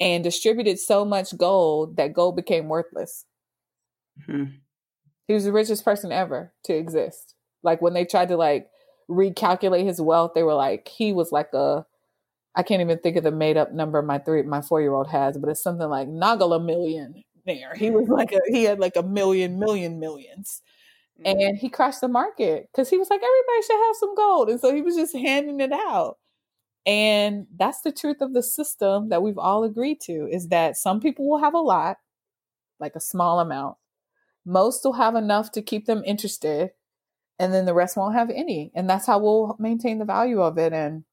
and 0.00 0.24
distributed 0.24 0.78
so 0.78 1.04
much 1.04 1.36
gold 1.36 1.96
that 1.96 2.12
gold 2.12 2.36
became 2.36 2.68
worthless. 2.68 3.24
Mm-hmm. 4.20 4.56
He 5.26 5.34
was 5.34 5.44
the 5.44 5.52
richest 5.52 5.84
person 5.84 6.10
ever 6.10 6.52
to 6.64 6.74
exist. 6.74 7.34
Like 7.62 7.82
when 7.82 7.94
they 7.94 8.04
tried 8.04 8.28
to 8.28 8.36
like 8.36 8.68
recalculate 9.10 9.84
his 9.84 10.00
wealth, 10.00 10.32
they 10.34 10.42
were 10.42 10.54
like 10.54 10.88
he 10.88 11.12
was 11.12 11.32
like 11.32 11.52
a 11.54 11.84
I 12.54 12.62
can't 12.62 12.80
even 12.80 12.98
think 12.98 13.16
of 13.16 13.24
the 13.24 13.30
made 13.30 13.56
up 13.56 13.72
number 13.72 14.02
my 14.02 14.18
three 14.18 14.42
my 14.42 14.60
four 14.60 14.80
year 14.80 14.94
old 14.94 15.08
has, 15.08 15.38
but 15.38 15.48
it's 15.48 15.62
something 15.62 15.88
like 15.88 16.08
Nagala 16.08 16.64
million 16.64 17.22
there. 17.46 17.74
He 17.76 17.90
was 17.90 18.08
like 18.08 18.32
a 18.32 18.40
he 18.48 18.64
had 18.64 18.78
like 18.78 18.96
a 18.96 19.02
million 19.02 19.58
million 19.58 19.98
millions. 19.98 20.62
Mm-hmm. 21.20 21.40
And 21.40 21.58
he 21.58 21.68
crashed 21.68 22.00
the 22.00 22.08
market 22.08 22.68
because 22.72 22.88
he 22.90 22.98
was 22.98 23.10
like, 23.10 23.20
everybody 23.20 23.66
should 23.66 23.86
have 23.86 23.96
some 23.96 24.14
gold. 24.14 24.50
And 24.50 24.60
so 24.60 24.74
he 24.74 24.82
was 24.82 24.96
just 24.96 25.16
handing 25.16 25.60
it 25.60 25.72
out. 25.72 26.18
And 26.86 27.46
that's 27.56 27.82
the 27.82 27.92
truth 27.92 28.20
of 28.20 28.32
the 28.32 28.42
system 28.42 29.08
that 29.10 29.22
we've 29.22 29.38
all 29.38 29.64
agreed 29.64 30.00
to 30.02 30.28
is 30.30 30.48
that 30.48 30.76
some 30.76 31.00
people 31.00 31.28
will 31.28 31.38
have 31.38 31.54
a 31.54 31.58
lot, 31.58 31.98
like 32.80 32.94
a 32.94 33.00
small 33.00 33.40
amount. 33.40 33.76
Most 34.46 34.84
will 34.84 34.94
have 34.94 35.14
enough 35.14 35.52
to 35.52 35.62
keep 35.62 35.86
them 35.86 36.02
interested, 36.06 36.70
and 37.38 37.52
then 37.52 37.64
the 37.64 37.74
rest 37.74 37.96
won't 37.96 38.14
have 38.14 38.30
any. 38.30 38.72
And 38.74 38.88
that's 38.88 39.06
how 39.06 39.18
we'll 39.18 39.56
maintain 39.58 39.98
the 39.98 40.04
value 40.04 40.40
of 40.42 40.58
it. 40.58 40.72
And, 40.72 41.04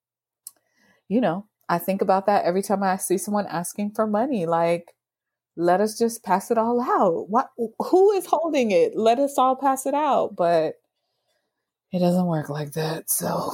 you 1.08 1.22
know, 1.22 1.48
I 1.70 1.78
think 1.78 2.02
about 2.02 2.26
that 2.26 2.46
every 2.46 2.62
time 2.62 2.84
I 2.84 2.98
see 2.98 3.18
someone 3.18 3.48
asking 3.48 3.92
for 3.92 4.08
money. 4.08 4.46
Like, 4.46 4.96
let 5.56 5.82
us 5.82 5.98
just 5.98 6.24
pass 6.24 6.52
it 6.52 6.58
all 6.58 6.82
out. 6.82 7.30
What 7.30 7.50
who 7.80 8.12
is 8.12 8.26
holding 8.26 8.72
it? 8.72 8.96
Let 8.96 9.20
us 9.20 9.38
all 9.38 9.56
pass 9.56 9.86
it 9.86 9.94
out. 9.94 10.36
But 10.36 10.76
it 11.92 12.00
doesn't 12.00 12.26
work 12.26 12.50
like 12.50 12.74
that. 12.74 13.10
So 13.10 13.54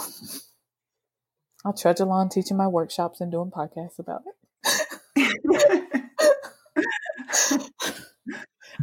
I'll 1.63 1.73
trudge 1.73 1.99
along 1.99 2.29
teaching 2.29 2.57
my 2.57 2.67
workshops 2.67 3.21
and 3.21 3.31
doing 3.31 3.51
podcasts 3.51 3.99
about 3.99 4.23
it. 4.25 4.35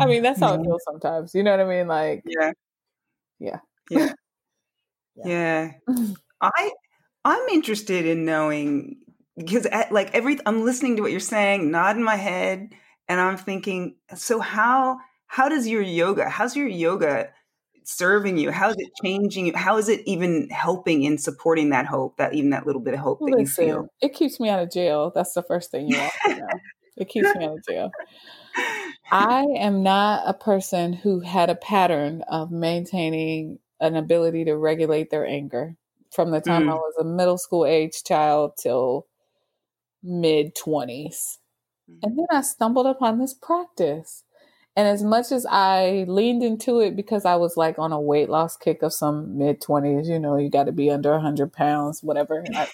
I 0.01 0.07
mean, 0.07 0.23
that's 0.23 0.39
how 0.39 0.55
it 0.55 0.63
feels 0.63 0.85
sometimes. 0.85 1.35
You 1.35 1.43
know 1.43 1.51
what 1.51 1.67
I 1.67 1.69
mean? 1.69 1.89
Like, 1.89 2.23
yeah, 2.25 2.53
yeah, 3.41 3.59
yeah, 3.91 4.13
yeah. 5.25 5.73
I 6.41 6.73
I'm 7.25 7.49
interested 7.49 8.07
in 8.07 8.25
knowing 8.25 8.99
because 9.37 9.67
at, 9.67 9.93
like 9.93 10.15
every 10.15 10.39
I'm 10.47 10.65
listening 10.65 10.97
to 10.97 11.03
what 11.03 11.11
you're 11.11 11.21
saying, 11.21 11.71
nodding 11.71 12.03
my 12.03 12.17
head, 12.17 12.71
and 13.09 13.21
I'm 13.21 13.37
thinking, 13.37 13.97
so 14.15 14.41
how 14.41 14.99
how 15.27 15.49
does 15.49 15.67
your 15.67 15.83
yoga? 15.83 16.29
How's 16.29 16.57
your 16.57 16.69
yoga 16.69 17.31
serving 17.85 18.37
you? 18.37 18.51
How 18.51 18.71
is 18.71 18.77
it 18.79 18.91
changing 19.03 19.47
you? 19.47 19.53
How 19.57 19.79
is 19.79 19.89
it 19.89 20.03
even 20.07 20.49
helping 20.51 21.03
in 21.03 21.19
supporting 21.19 21.71
that 21.71 21.87
hope, 21.87 22.17
that 22.19 22.35
even 22.35 22.51
that 22.51 22.67
little 22.67 22.83
bit 22.83 22.95
of 22.95 23.01
hope 23.01 23.21
that 23.21 23.31
Listen, 23.31 23.65
you 23.65 23.73
feel? 23.73 23.89
It 24.01 24.15
keeps 24.15 24.39
me 24.39 24.49
out 24.49 24.61
of 24.61 24.71
jail. 24.71 25.11
That's 25.15 25.33
the 25.33 25.43
first 25.43 25.71
thing 25.71 25.89
you 25.89 25.99
want 25.99 26.13
to 26.27 26.37
know. 26.37 26.49
it 26.97 27.09
keeps 27.09 27.35
me 27.35 27.45
out 27.45 27.59
of 27.59 27.65
jail. 27.67 27.91
I 29.11 29.45
am 29.57 29.83
not 29.83 30.23
a 30.27 30.35
person 30.35 30.93
who 30.93 31.21
had 31.21 31.49
a 31.49 31.55
pattern 31.55 32.23
of 32.29 32.51
maintaining 32.51 33.59
an 33.81 33.97
ability 33.97 34.45
to 34.45 34.57
regulate 34.57 35.11
their 35.11 35.27
anger 35.27 35.77
from 36.11 36.31
the 36.31 36.41
time 36.41 36.65
mm. 36.65 36.71
I 36.71 36.75
was 36.75 36.95
a 36.99 37.05
middle 37.05 37.39
school 37.39 37.67
age 37.67 38.03
child 38.05 38.53
till 38.61 39.07
mid 40.03 40.55
20s. 40.55 41.39
And 41.89 42.13
mm-hmm. 42.13 42.17
then 42.17 42.27
I 42.31 42.41
stumbled 42.43 42.87
upon 42.87 43.19
this 43.19 43.35
practice. 43.35 44.25
And 44.77 44.87
as 44.87 45.03
much 45.03 45.33
as 45.33 45.45
I 45.51 46.05
leaned 46.07 46.43
into 46.43 46.81
it 46.81 46.95
because 46.95 47.25
I 47.25 47.35
was 47.35 47.57
like 47.57 47.79
on 47.79 47.93
a 47.93 48.01
weight 48.01 48.29
loss 48.29 48.57
kick 48.57 48.83
of 48.83 48.93
some 48.93 49.37
mid 49.37 49.61
20s, 49.61 50.07
you 50.07 50.19
know, 50.19 50.37
you 50.37 50.51
got 50.51 50.65
to 50.65 50.73
be 50.73 50.91
under 50.91 51.13
100 51.13 51.53
pounds, 51.53 52.03
whatever. 52.03 52.45
I, 52.55 52.69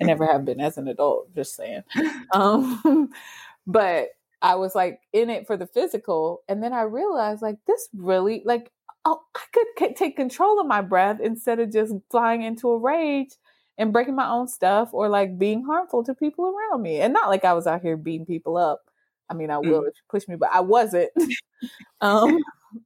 I, 0.00 0.04
never 0.04 0.26
have 0.26 0.44
been 0.44 0.60
as 0.60 0.78
an 0.78 0.88
adult, 0.88 1.34
just 1.34 1.54
saying. 1.56 1.82
Um, 2.34 3.10
but 3.66 4.08
I 4.42 4.56
was 4.56 4.74
like 4.74 5.00
in 5.12 5.30
it 5.30 5.46
for 5.46 5.56
the 5.56 5.66
physical. 5.66 6.42
And 6.48 6.62
then 6.62 6.72
I 6.72 6.82
realized 6.82 7.40
like 7.40 7.58
this 7.66 7.88
really, 7.94 8.42
like, 8.44 8.70
oh, 9.08 9.22
I 9.36 9.64
could 9.76 9.96
take 9.96 10.16
control 10.16 10.60
of 10.60 10.66
my 10.66 10.82
breath 10.82 11.20
instead 11.22 11.60
of 11.60 11.72
just 11.72 11.94
flying 12.10 12.42
into 12.42 12.70
a 12.70 12.78
rage 12.78 13.30
and 13.78 13.92
breaking 13.92 14.16
my 14.16 14.28
own 14.28 14.48
stuff 14.48 14.90
or 14.92 15.08
like 15.08 15.38
being 15.38 15.64
harmful 15.64 16.04
to 16.04 16.14
people 16.14 16.46
around 16.46 16.82
me. 16.82 17.00
And 17.00 17.12
not 17.12 17.28
like 17.28 17.44
I 17.44 17.54
was 17.54 17.66
out 17.66 17.82
here 17.82 17.96
beating 17.96 18.26
people 18.26 18.56
up 18.56 18.88
I 19.30 19.34
mean, 19.34 19.50
I 19.50 19.58
will 19.58 19.82
mm. 19.82 19.88
if 19.88 19.94
you 19.96 20.02
push 20.08 20.26
me, 20.28 20.36
but 20.36 20.50
I 20.52 20.60
wasn't. 20.60 21.10
um, 22.00 22.38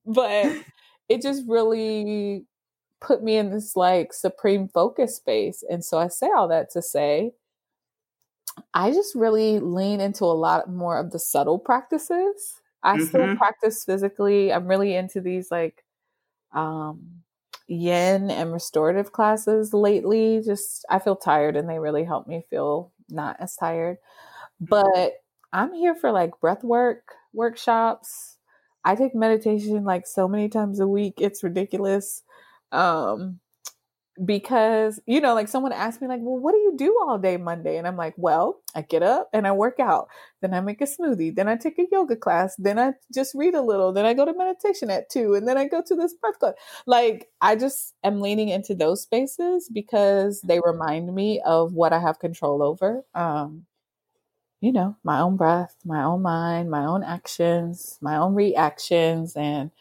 but 0.06 0.56
it 1.08 1.22
just 1.22 1.44
really 1.46 2.44
put 3.00 3.22
me 3.22 3.36
in 3.36 3.50
this 3.50 3.76
like 3.76 4.12
supreme 4.12 4.68
focus 4.68 5.16
space. 5.16 5.64
And 5.68 5.84
so 5.84 5.98
I 5.98 6.08
say 6.08 6.30
all 6.34 6.48
that 6.48 6.70
to 6.70 6.82
say, 6.82 7.32
I 8.74 8.90
just 8.90 9.14
really 9.14 9.60
lean 9.60 10.00
into 10.00 10.24
a 10.24 10.26
lot 10.26 10.70
more 10.70 10.98
of 10.98 11.10
the 11.10 11.18
subtle 11.18 11.58
practices. 11.58 12.60
I 12.82 12.96
mm-hmm. 12.96 13.06
still 13.06 13.36
practice 13.36 13.84
physically. 13.84 14.52
I'm 14.52 14.66
really 14.66 14.94
into 14.94 15.20
these 15.20 15.50
like 15.50 15.84
um 16.54 17.22
yin 17.68 18.30
and 18.30 18.52
restorative 18.52 19.12
classes 19.12 19.72
lately. 19.74 20.42
Just 20.44 20.84
I 20.90 20.98
feel 20.98 21.16
tired 21.16 21.56
and 21.56 21.68
they 21.68 21.78
really 21.78 22.04
help 22.04 22.26
me 22.26 22.44
feel 22.50 22.92
not 23.08 23.36
as 23.40 23.56
tired. 23.56 23.98
Mm-hmm. 24.62 24.66
But 24.66 25.12
I'm 25.52 25.72
here 25.74 25.94
for 25.94 26.12
like 26.12 26.40
breath 26.40 26.64
work 26.64 27.14
workshops. 27.32 28.38
I 28.84 28.94
take 28.96 29.14
meditation 29.14 29.84
like 29.84 30.06
so 30.06 30.28
many 30.28 30.48
times 30.48 30.80
a 30.80 30.88
week. 30.88 31.14
It's 31.18 31.44
ridiculous. 31.44 32.22
Um, 32.72 33.40
because 34.24 35.00
you 35.06 35.20
know 35.20 35.34
like 35.34 35.48
someone 35.48 35.72
asked 35.72 36.02
me 36.02 36.08
like 36.08 36.20
well 36.22 36.38
what 36.38 36.52
do 36.52 36.58
you 36.58 36.74
do 36.76 36.98
all 37.02 37.18
day 37.18 37.36
monday? 37.36 37.78
And 37.78 37.86
i'm 37.86 37.96
like 37.96 38.14
well 38.16 38.60
i 38.74 38.82
get 38.82 39.02
up 39.02 39.30
and 39.32 39.46
i 39.46 39.52
work 39.52 39.80
out. 39.80 40.08
Then 40.40 40.54
i 40.54 40.60
make 40.60 40.80
a 40.80 40.84
smoothie. 40.84 41.34
Then 41.34 41.48
i 41.48 41.56
take 41.56 41.78
a 41.78 41.86
yoga 41.90 42.16
class. 42.16 42.54
Then 42.56 42.78
i 42.78 42.92
just 43.14 43.34
read 43.34 43.54
a 43.54 43.62
little. 43.62 43.92
Then 43.92 44.04
i 44.04 44.14
go 44.14 44.24
to 44.24 44.34
meditation 44.36 44.90
at 44.90 45.08
two. 45.10 45.34
And 45.34 45.48
then 45.48 45.56
i 45.56 45.66
go 45.66 45.82
to 45.86 45.96
this 45.96 46.14
breath 46.14 46.38
class 46.38 46.54
like 46.86 47.28
i 47.40 47.56
just 47.56 47.94
am 48.04 48.20
leaning 48.20 48.48
into 48.48 48.74
those 48.74 49.02
spaces 49.02 49.68
because 49.72 50.40
they 50.42 50.60
remind 50.64 51.14
me 51.14 51.40
of 51.44 51.72
what 51.74 51.92
i 51.92 51.98
have 51.98 52.18
control 52.18 52.62
over. 52.62 53.04
Um 53.14 53.66
you 54.62 54.72
know, 54.72 54.96
my 55.02 55.20
own 55.20 55.36
breath, 55.36 55.74
my 55.84 56.04
own 56.04 56.22
mind, 56.22 56.70
my 56.70 56.84
own 56.86 57.02
actions, 57.02 57.98
my 58.00 58.16
own 58.16 58.34
reactions. 58.34 59.34
And 59.36 59.72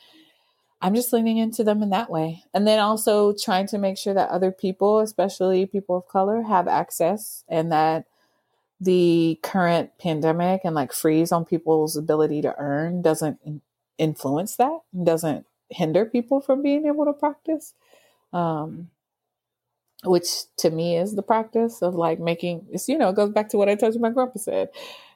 I'm 0.82 0.96
just 0.96 1.14
leaning 1.14 1.38
into 1.38 1.64
them 1.64 1.84
in 1.84 1.92
that 1.92 2.10
way. 2.10 2.44
And 2.54 2.68
then 2.68 2.80
also 2.80 3.34
trying 3.34 3.68
to 3.68 3.78
make 3.78 3.98
sure 3.98 4.14
that 4.14 4.30
other 4.30 4.52
people, 4.52 5.00
especially 5.00 5.66
people 5.66 5.98
of 5.98 6.08
color, 6.08 6.42
have 6.42 6.68
access 6.68 7.44
and 7.48 7.72
that 7.72 8.06
the 8.80 9.40
current 9.44 9.92
pandemic 10.00 10.62
and 10.64 10.76
like 10.76 10.92
freeze 10.92 11.32
on 11.32 11.46
people's 11.46 11.96
ability 11.96 12.42
to 12.42 12.56
earn 12.58 13.02
doesn't 13.04 13.40
influence 14.00 14.56
that, 14.56 14.80
doesn't 15.04 15.46
hinder 15.70 16.06
people 16.06 16.42
from 16.42 16.64
being 16.64 16.86
able 16.88 17.06
to 17.06 17.14
practice. 17.14 17.74
Um, 18.34 18.90
which 20.04 20.28
to 20.58 20.70
me 20.70 20.98
is 20.98 21.16
the 21.16 21.22
practice 21.22 21.82
of 21.82 21.96
like 21.96 22.20
making 22.20 22.66
it's 22.72 22.90
you 22.90 22.98
know 22.98 23.10
it 23.10 23.16
goes 23.16 23.30
back 23.30 23.50
to 23.50 23.58
what 23.58 23.70
i 23.70 23.76
told 23.76 23.94
you 23.94 24.00
my 24.00 24.10
grandpa 24.10 24.40
said 24.40 24.70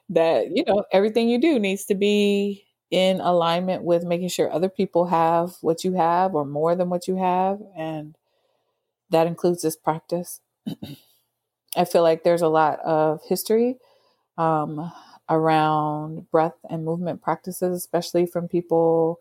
that 0.08 0.54
you 0.54 0.64
know 0.64 0.84
everything 0.92 1.28
you 1.28 1.40
do 1.40 1.58
needs 1.58 1.84
to 1.84 1.94
be 1.94 2.65
in 2.90 3.20
alignment 3.20 3.82
with 3.82 4.04
making 4.04 4.28
sure 4.28 4.50
other 4.50 4.68
people 4.68 5.06
have 5.06 5.56
what 5.60 5.84
you 5.84 5.94
have 5.94 6.34
or 6.34 6.44
more 6.44 6.74
than 6.76 6.88
what 6.88 7.08
you 7.08 7.16
have 7.16 7.60
and 7.76 8.16
that 9.10 9.26
includes 9.26 9.62
this 9.62 9.76
practice. 9.76 10.40
I 11.76 11.84
feel 11.84 12.02
like 12.02 12.24
there's 12.24 12.42
a 12.42 12.48
lot 12.48 12.80
of 12.80 13.20
history 13.28 13.78
um, 14.38 14.92
around 15.28 16.30
breath 16.30 16.56
and 16.70 16.84
movement 16.84 17.22
practices 17.22 17.76
especially 17.76 18.26
from 18.26 18.48
people 18.48 19.18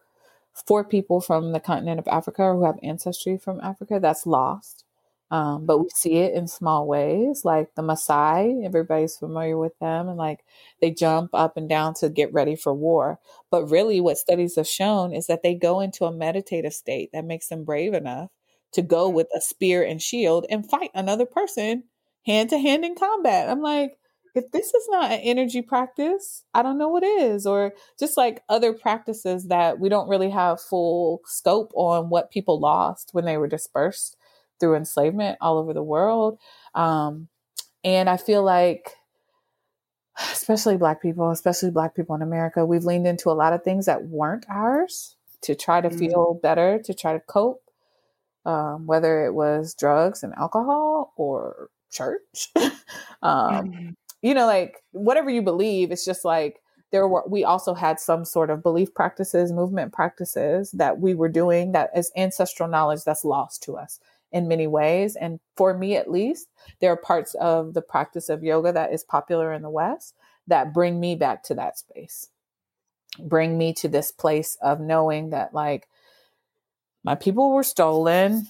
for 0.54 0.84
people 0.84 1.19
from 1.19 1.51
the 1.51 1.60
continent 1.60 1.99
of 1.99 2.08
africa 2.08 2.54
who 2.54 2.63
have 2.63 2.80
ancestry 2.84 3.38
from 3.38 3.60
africa 3.62 3.99
that's 4.01 4.25
lost 4.25 4.84
um, 5.31 5.65
but 5.65 5.79
we 5.79 5.89
see 5.89 6.17
it 6.17 6.33
in 6.33 6.47
small 6.47 6.85
ways, 6.88 7.43
like 7.43 7.73
the 7.75 7.81
Maasai. 7.81 8.63
Everybody's 8.63 9.17
familiar 9.17 9.57
with 9.57 9.77
them, 9.79 10.07
and 10.07 10.17
like 10.17 10.45
they 10.81 10.91
jump 10.91 11.31
up 11.33 11.57
and 11.57 11.67
down 11.67 11.95
to 11.95 12.09
get 12.09 12.31
ready 12.31 12.55
for 12.55 12.73
war. 12.73 13.19
But 13.49 13.69
really, 13.69 13.99
what 13.99 14.17
studies 14.17 14.55
have 14.55 14.67
shown 14.67 15.13
is 15.13 15.27
that 15.27 15.41
they 15.41 15.55
go 15.55 15.79
into 15.79 16.05
a 16.05 16.11
meditative 16.11 16.73
state 16.73 17.09
that 17.13 17.25
makes 17.25 17.47
them 17.47 17.63
brave 17.63 17.93
enough 17.93 18.29
to 18.73 18.81
go 18.81 19.09
with 19.09 19.27
a 19.35 19.41
spear 19.41 19.83
and 19.83 20.01
shield 20.01 20.45
and 20.49 20.69
fight 20.69 20.91
another 20.93 21.25
person 21.25 21.83
hand 22.25 22.49
to 22.51 22.59
hand 22.59 22.85
in 22.85 22.95
combat. 22.95 23.49
I'm 23.49 23.61
like, 23.61 23.97
if 24.35 24.51
this 24.51 24.73
is 24.73 24.88
not 24.89 25.11
an 25.11 25.19
energy 25.21 25.61
practice, 25.61 26.43
I 26.53 26.61
don't 26.61 26.77
know 26.77 26.89
what 26.89 27.03
is. 27.03 27.45
Or 27.47 27.73
just 27.97 28.17
like 28.17 28.43
other 28.49 28.73
practices 28.73 29.47
that 29.47 29.79
we 29.79 29.88
don't 29.89 30.09
really 30.09 30.29
have 30.29 30.59
full 30.61 31.21
scope 31.25 31.71
on 31.73 32.09
what 32.09 32.31
people 32.31 32.59
lost 32.59 33.09
when 33.13 33.25
they 33.25 33.38
were 33.38 33.47
dispersed 33.47 34.17
through 34.59 34.75
enslavement 34.75 35.37
all 35.41 35.57
over 35.57 35.73
the 35.73 35.83
world. 35.83 36.39
Um, 36.73 37.27
and 37.83 38.09
I 38.09 38.17
feel 38.17 38.43
like, 38.43 38.91
especially 40.31 40.77
Black 40.77 41.01
people, 41.01 41.29
especially 41.29 41.71
Black 41.71 41.95
people 41.95 42.15
in 42.15 42.21
America, 42.21 42.65
we've 42.65 42.85
leaned 42.85 43.07
into 43.07 43.29
a 43.29 43.33
lot 43.33 43.53
of 43.53 43.63
things 43.63 43.85
that 43.85 44.05
weren't 44.05 44.45
ours 44.49 45.15
to 45.41 45.55
try 45.55 45.81
to 45.81 45.89
mm-hmm. 45.89 45.99
feel 45.99 46.39
better, 46.41 46.81
to 46.83 46.93
try 46.93 47.13
to 47.13 47.19
cope, 47.19 47.61
um, 48.45 48.87
whether 48.87 49.25
it 49.25 49.33
was 49.33 49.75
drugs 49.75 50.23
and 50.23 50.33
alcohol 50.35 51.13
or 51.17 51.69
church. 51.91 52.49
um, 52.55 52.71
mm-hmm. 53.21 53.89
You 54.21 54.33
know, 54.33 54.47
like 54.47 54.77
whatever 54.91 55.29
you 55.29 55.43
believe, 55.43 55.91
it's 55.91 56.05
just 56.05 56.25
like 56.25 56.59
there 56.91 57.07
were 57.07 57.23
we 57.27 57.43
also 57.43 57.73
had 57.73 57.99
some 57.99 58.25
sort 58.25 58.49
of 58.49 58.63
belief 58.63 58.93
practices, 58.93 59.51
movement 59.51 59.93
practices 59.93 60.71
that 60.71 60.99
we 60.99 61.13
were 61.13 61.29
doing 61.29 61.73
that 61.73 61.91
is 61.95 62.11
ancestral 62.17 62.69
knowledge 62.69 63.03
that's 63.03 63.25
lost 63.25 63.61
to 63.63 63.77
us 63.77 63.99
in 64.31 64.47
many 64.47 64.67
ways. 64.67 65.15
And 65.15 65.39
for 65.55 65.77
me 65.77 65.95
at 65.95 66.11
least, 66.11 66.47
there 66.79 66.91
are 66.91 66.97
parts 66.97 67.35
of 67.35 67.73
the 67.73 67.81
practice 67.81 68.29
of 68.29 68.43
yoga 68.43 68.71
that 68.73 68.93
is 68.93 69.03
popular 69.03 69.53
in 69.53 69.61
the 69.61 69.69
West 69.69 70.15
that 70.47 70.73
bring 70.73 70.99
me 70.99 71.15
back 71.15 71.43
to 71.43 71.55
that 71.55 71.77
space. 71.77 72.29
Bring 73.19 73.57
me 73.57 73.73
to 73.75 73.88
this 73.88 74.11
place 74.11 74.57
of 74.61 74.79
knowing 74.79 75.29
that 75.29 75.53
like 75.53 75.88
my 77.03 77.15
people 77.15 77.51
were 77.51 77.63
stolen, 77.63 78.47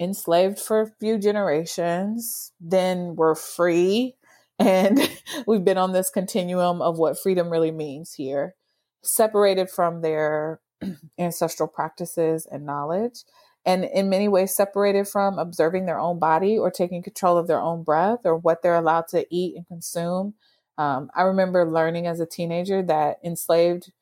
enslaved 0.00 0.58
for 0.58 0.80
a 0.80 0.90
few 1.00 1.18
generations, 1.18 2.52
then 2.60 3.16
were 3.16 3.34
free 3.34 4.14
and 4.58 4.98
we've 5.46 5.64
been 5.64 5.78
on 5.78 5.92
this 5.92 6.10
continuum 6.10 6.82
of 6.82 6.98
what 6.98 7.16
freedom 7.16 7.48
really 7.48 7.70
means 7.70 8.14
here, 8.14 8.56
separated 9.04 9.70
from 9.70 10.02
their 10.02 10.60
ancestral 11.18 11.68
practices 11.68 12.44
and 12.50 12.66
knowledge, 12.66 13.22
and 13.68 13.84
in 13.84 14.10
many 14.10 14.28
ways 14.28 14.56
separated 14.56 15.08
from 15.08 15.38
observing 15.38 15.86
their 15.86 16.00
own 16.00 16.18
body 16.18 16.58
or 16.58 16.72
taking 16.72 17.04
control 17.04 17.38
of 17.38 17.48
their 17.48 17.60
own 17.60 17.84
breath 17.84 18.20
or 18.24 18.36
what 18.38 18.62
they're 18.62 18.76
allowed 18.76 19.08
to 19.10 19.26
eat 19.30 19.56
and 19.56 19.68
consume. 19.68 20.34
Um, 20.78 21.10
I 21.14 21.24
remember 21.24 21.70
learning 21.70 22.08
as 22.08 22.20
a 22.20 22.26
teenager 22.26 22.82
that 22.84 23.18
enslaved 23.24 23.92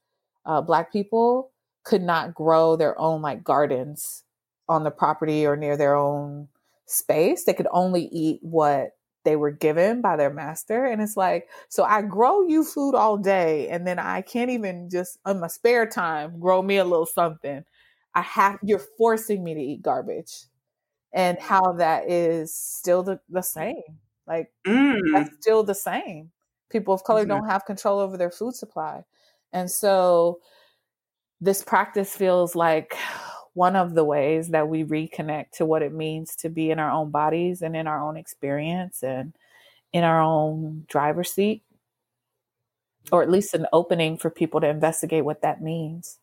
uh, 0.46 0.62
Black 0.62 0.92
people 0.92 1.52
could 1.84 2.02
not 2.02 2.34
grow 2.34 2.76
their 2.76 2.98
own 3.00 3.22
like 3.22 3.44
gardens 3.44 4.24
on 4.68 4.84
the 4.84 4.92
property 4.92 5.46
or 5.46 5.56
near 5.56 5.76
their 5.76 5.96
own 5.96 6.48
space. 6.86 7.44
They 7.44 7.54
could 7.54 7.68
only 7.72 8.04
eat 8.12 8.40
what 8.42 8.92
they 9.24 9.36
were 9.36 9.52
given 9.52 10.02
by 10.02 10.16
their 10.16 10.30
master. 10.32 10.86
And 10.86 11.02
it's 11.02 11.16
like, 11.16 11.48
so 11.68 11.84
I 11.84 12.02
grow 12.02 12.46
you 12.46 12.64
food 12.64 12.96
all 12.96 13.18
day, 13.18 13.68
and 13.68 13.86
then 13.86 13.98
I 14.00 14.22
can't 14.22 14.50
even 14.50 14.90
just 14.90 15.18
on 15.26 15.40
my 15.40 15.48
spare 15.48 15.86
time 15.86 16.40
grow 16.40 16.62
me 16.62 16.78
a 16.78 16.84
little 16.84 17.06
something. 17.06 17.64
I 18.16 18.22
have 18.22 18.58
you're 18.62 18.82
forcing 18.98 19.44
me 19.44 19.54
to 19.54 19.60
eat 19.60 19.82
garbage. 19.82 20.46
And 21.12 21.38
how 21.38 21.72
that 21.74 22.10
is 22.10 22.54
still 22.54 23.02
the, 23.02 23.20
the 23.30 23.42
same. 23.42 23.82
Like 24.26 24.50
mm. 24.66 25.00
that's 25.12 25.34
still 25.40 25.62
the 25.62 25.74
same. 25.74 26.30
People 26.70 26.92
of 26.92 27.04
color 27.04 27.22
mm-hmm. 27.22 27.30
don't 27.30 27.48
have 27.48 27.64
control 27.64 28.00
over 28.00 28.16
their 28.16 28.30
food 28.30 28.54
supply. 28.54 29.04
And 29.52 29.70
so 29.70 30.40
this 31.40 31.62
practice 31.62 32.14
feels 32.14 32.54
like 32.54 32.94
one 33.54 33.76
of 33.76 33.94
the 33.94 34.04
ways 34.04 34.48
that 34.48 34.68
we 34.68 34.84
reconnect 34.84 35.52
to 35.52 35.64
what 35.64 35.82
it 35.82 35.94
means 35.94 36.36
to 36.36 36.50
be 36.50 36.70
in 36.70 36.78
our 36.78 36.90
own 36.90 37.10
bodies 37.10 37.62
and 37.62 37.74
in 37.74 37.86
our 37.86 38.02
own 38.02 38.16
experience 38.16 39.02
and 39.02 39.34
in 39.92 40.04
our 40.04 40.20
own 40.20 40.84
driver's 40.88 41.30
seat, 41.30 41.62
or 43.10 43.22
at 43.22 43.30
least 43.30 43.54
an 43.54 43.66
opening 43.72 44.18
for 44.18 44.28
people 44.28 44.60
to 44.60 44.68
investigate 44.68 45.24
what 45.24 45.40
that 45.40 45.62
means. 45.62 46.18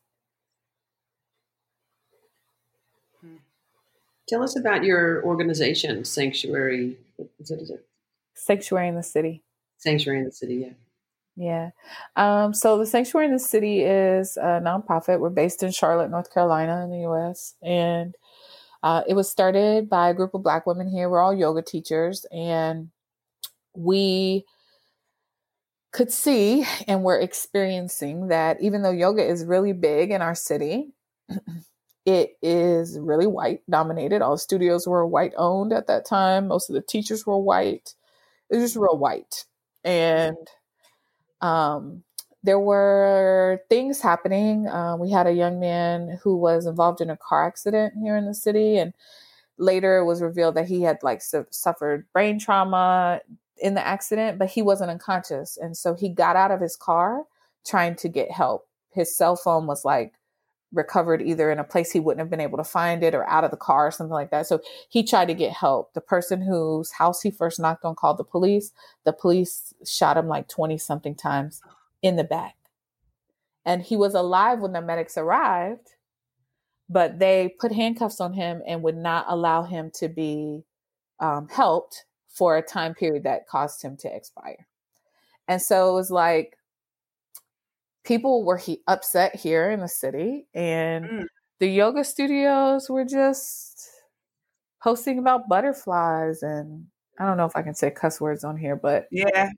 Tell 4.28 4.42
us 4.42 4.58
about 4.58 4.84
your 4.84 5.22
organization, 5.24 6.04
Sanctuary. 6.04 6.96
Is 7.38 7.50
it, 7.50 7.60
is 7.60 7.70
it? 7.70 7.86
Sanctuary 8.34 8.88
in 8.88 8.94
the 8.94 9.02
City. 9.02 9.42
Sanctuary 9.78 10.20
in 10.20 10.24
the 10.24 10.32
City, 10.32 10.54
yeah. 10.56 10.72
Yeah. 11.36 11.70
Um, 12.16 12.54
so 12.54 12.78
the 12.78 12.86
Sanctuary 12.86 13.26
in 13.26 13.32
the 13.32 13.38
City 13.38 13.82
is 13.82 14.36
a 14.36 14.60
nonprofit. 14.62 15.20
We're 15.20 15.30
based 15.30 15.62
in 15.62 15.72
Charlotte, 15.72 16.10
North 16.10 16.32
Carolina, 16.32 16.84
in 16.84 16.90
the 16.90 17.00
U.S. 17.00 17.54
And 17.62 18.14
uh, 18.82 19.02
it 19.08 19.14
was 19.14 19.30
started 19.30 19.90
by 19.90 20.10
a 20.10 20.14
group 20.14 20.34
of 20.34 20.42
Black 20.42 20.66
women 20.66 20.88
here. 20.88 21.08
We're 21.10 21.20
all 21.20 21.34
yoga 21.34 21.62
teachers, 21.62 22.24
and 22.32 22.90
we 23.74 24.44
could 25.94 26.12
see 26.12 26.66
and 26.88 27.04
we're 27.04 27.20
experiencing 27.20 28.26
that 28.26 28.60
even 28.60 28.82
though 28.82 28.90
yoga 28.90 29.24
is 29.24 29.44
really 29.44 29.72
big 29.72 30.10
in 30.10 30.20
our 30.20 30.34
city, 30.34 30.92
it 32.06 32.36
is 32.42 32.98
really 32.98 33.26
white 33.26 33.62
dominated. 33.68 34.20
All 34.22 34.32
the 34.32 34.38
studios 34.38 34.86
were 34.86 35.06
white 35.06 35.32
owned 35.36 35.72
at 35.72 35.86
that 35.86 36.04
time. 36.04 36.48
Most 36.48 36.68
of 36.68 36.74
the 36.74 36.82
teachers 36.82 37.26
were 37.26 37.38
white. 37.38 37.94
It 38.50 38.56
was 38.56 38.64
just 38.64 38.76
real 38.76 38.98
white. 38.98 39.46
And 39.84 40.36
um, 41.40 42.02
there 42.42 42.60
were 42.60 43.62
things 43.70 44.02
happening. 44.02 44.68
Uh, 44.68 44.96
we 44.96 45.10
had 45.10 45.26
a 45.26 45.32
young 45.32 45.58
man 45.60 46.18
who 46.22 46.36
was 46.36 46.66
involved 46.66 47.00
in 47.00 47.08
a 47.08 47.16
car 47.16 47.46
accident 47.46 47.94
here 48.00 48.16
in 48.16 48.26
the 48.26 48.34
city, 48.34 48.76
and 48.76 48.92
later 49.56 49.98
it 49.98 50.04
was 50.04 50.20
revealed 50.20 50.54
that 50.56 50.68
he 50.68 50.82
had 50.82 51.02
like 51.02 51.22
su- 51.22 51.46
suffered 51.50 52.06
brain 52.12 52.38
trauma 52.38 53.20
in 53.58 53.74
the 53.74 53.86
accident, 53.86 54.38
but 54.38 54.48
he 54.50 54.60
wasn't 54.60 54.90
unconscious, 54.90 55.56
and 55.56 55.74
so 55.76 55.94
he 55.94 56.10
got 56.10 56.36
out 56.36 56.50
of 56.50 56.60
his 56.60 56.76
car 56.76 57.24
trying 57.66 57.94
to 57.96 58.08
get 58.10 58.30
help. 58.30 58.68
His 58.90 59.16
cell 59.16 59.36
phone 59.36 59.66
was 59.66 59.84
like 59.84 60.12
recovered 60.74 61.22
either 61.22 61.50
in 61.50 61.58
a 61.58 61.64
place 61.64 61.90
he 61.90 62.00
wouldn't 62.00 62.20
have 62.20 62.30
been 62.30 62.40
able 62.40 62.58
to 62.58 62.64
find 62.64 63.02
it 63.02 63.14
or 63.14 63.28
out 63.28 63.44
of 63.44 63.50
the 63.50 63.56
car 63.56 63.86
or 63.86 63.90
something 63.90 64.12
like 64.12 64.30
that. 64.30 64.46
So 64.46 64.60
he 64.88 65.02
tried 65.02 65.28
to 65.28 65.34
get 65.34 65.52
help. 65.52 65.94
The 65.94 66.00
person 66.00 66.42
whose 66.42 66.92
house 66.92 67.22
he 67.22 67.30
first 67.30 67.60
knocked 67.60 67.84
on 67.84 67.94
called 67.94 68.18
the 68.18 68.24
police. 68.24 68.72
The 69.04 69.12
police 69.12 69.72
shot 69.86 70.16
him 70.16 70.28
like 70.28 70.48
20 70.48 70.76
something 70.78 71.14
times 71.14 71.62
in 72.02 72.16
the 72.16 72.24
back. 72.24 72.56
And 73.64 73.82
he 73.82 73.96
was 73.96 74.14
alive 74.14 74.60
when 74.60 74.72
the 74.72 74.82
medics 74.82 75.16
arrived, 75.16 75.94
but 76.88 77.18
they 77.18 77.54
put 77.58 77.72
handcuffs 77.72 78.20
on 78.20 78.34
him 78.34 78.62
and 78.66 78.82
would 78.82 78.96
not 78.96 79.24
allow 79.28 79.62
him 79.62 79.90
to 79.94 80.08
be 80.08 80.64
um, 81.20 81.48
helped 81.48 82.04
for 82.28 82.56
a 82.56 82.62
time 82.62 82.94
period 82.94 83.22
that 83.22 83.46
caused 83.46 83.82
him 83.82 83.96
to 83.96 84.14
expire. 84.14 84.66
And 85.48 85.62
so 85.62 85.90
it 85.90 85.94
was 85.94 86.10
like, 86.10 86.58
people 88.04 88.44
were 88.44 88.58
he- 88.58 88.82
upset 88.86 89.34
here 89.36 89.70
in 89.70 89.80
the 89.80 89.88
city, 89.88 90.46
and 90.54 91.04
mm. 91.04 91.24
the 91.60 91.68
yoga 91.68 92.04
studios 92.04 92.88
were 92.88 93.04
just 93.04 93.88
posting 94.82 95.18
about 95.18 95.48
butterflies 95.48 96.42
and 96.42 96.86
I 97.18 97.24
don't 97.26 97.36
know 97.36 97.46
if 97.46 97.56
I 97.56 97.62
can 97.62 97.74
say 97.74 97.90
cuss 97.90 98.20
words 98.20 98.44
on 98.44 98.56
here, 98.56 98.76
but 98.76 99.06
yeah, 99.10 99.50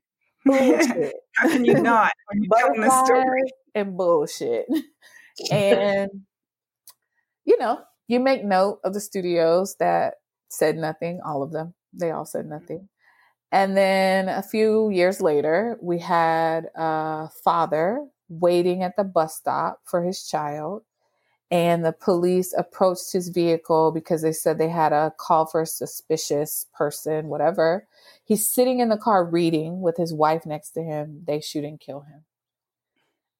bullshit. 0.45 1.15
How 1.35 1.49
can 1.49 1.65
you 1.65 1.75
not? 1.75 2.11
butterflies 2.49 3.51
and 3.73 3.97
bullshit, 3.97 4.65
and 5.51 6.09
you 7.45 7.57
know, 7.57 7.79
you 8.07 8.19
make 8.19 8.43
note 8.43 8.79
of 8.83 8.93
the 8.93 8.99
studios 8.99 9.75
that 9.79 10.15
said 10.49 10.77
nothing. 10.77 11.19
All 11.25 11.41
of 11.41 11.51
them, 11.51 11.73
they 11.93 12.11
all 12.11 12.25
said 12.25 12.45
nothing. 12.45 12.89
And 13.51 13.77
then 13.77 14.29
a 14.29 14.43
few 14.43 14.89
years 14.89 15.21
later, 15.21 15.77
we 15.81 15.99
had 15.99 16.67
a 16.75 17.29
father 17.43 18.05
waiting 18.29 18.83
at 18.83 18.95
the 18.95 19.03
bus 19.03 19.35
stop 19.35 19.81
for 19.85 20.03
his 20.03 20.27
child. 20.27 20.83
And 21.49 21.85
the 21.85 21.93
police 21.93 22.53
approached 22.57 23.13
his 23.13 23.29
vehicle 23.29 23.91
because 23.91 24.21
they 24.21 24.33
said 24.33 24.57
they 24.57 24.67
had 24.67 24.91
a 24.91 25.13
call 25.17 25.45
for 25.45 25.61
a 25.61 25.65
suspicious 25.65 26.65
person, 26.73 27.27
whatever. 27.27 27.87
He's 28.25 28.49
sitting 28.49 28.79
in 28.79 28.89
the 28.89 28.97
car 28.97 29.23
reading 29.23 29.79
with 29.79 29.95
his 29.95 30.13
wife 30.13 30.45
next 30.45 30.71
to 30.71 30.83
him. 30.83 31.23
They 31.25 31.39
shoot 31.39 31.63
and 31.63 31.79
kill 31.79 32.01
him. 32.01 32.25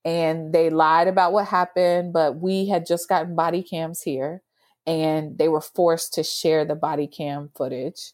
And 0.06 0.54
they 0.54 0.70
lied 0.70 1.10
about 1.10 1.34
what 1.34 1.48
happened, 1.48 2.14
but 2.14 2.40
we 2.40 2.70
had 2.70 2.86
just 2.86 3.10
gotten 3.10 3.36
body 3.36 3.62
cams 3.62 4.02
here 4.02 4.42
and 4.88 5.38
they 5.38 5.50
were 5.50 5.62
forced 5.62 6.14
to 6.14 6.24
share 6.24 6.64
the 6.64 6.76
body 6.76 7.08
cam 7.08 7.50
footage 7.56 8.14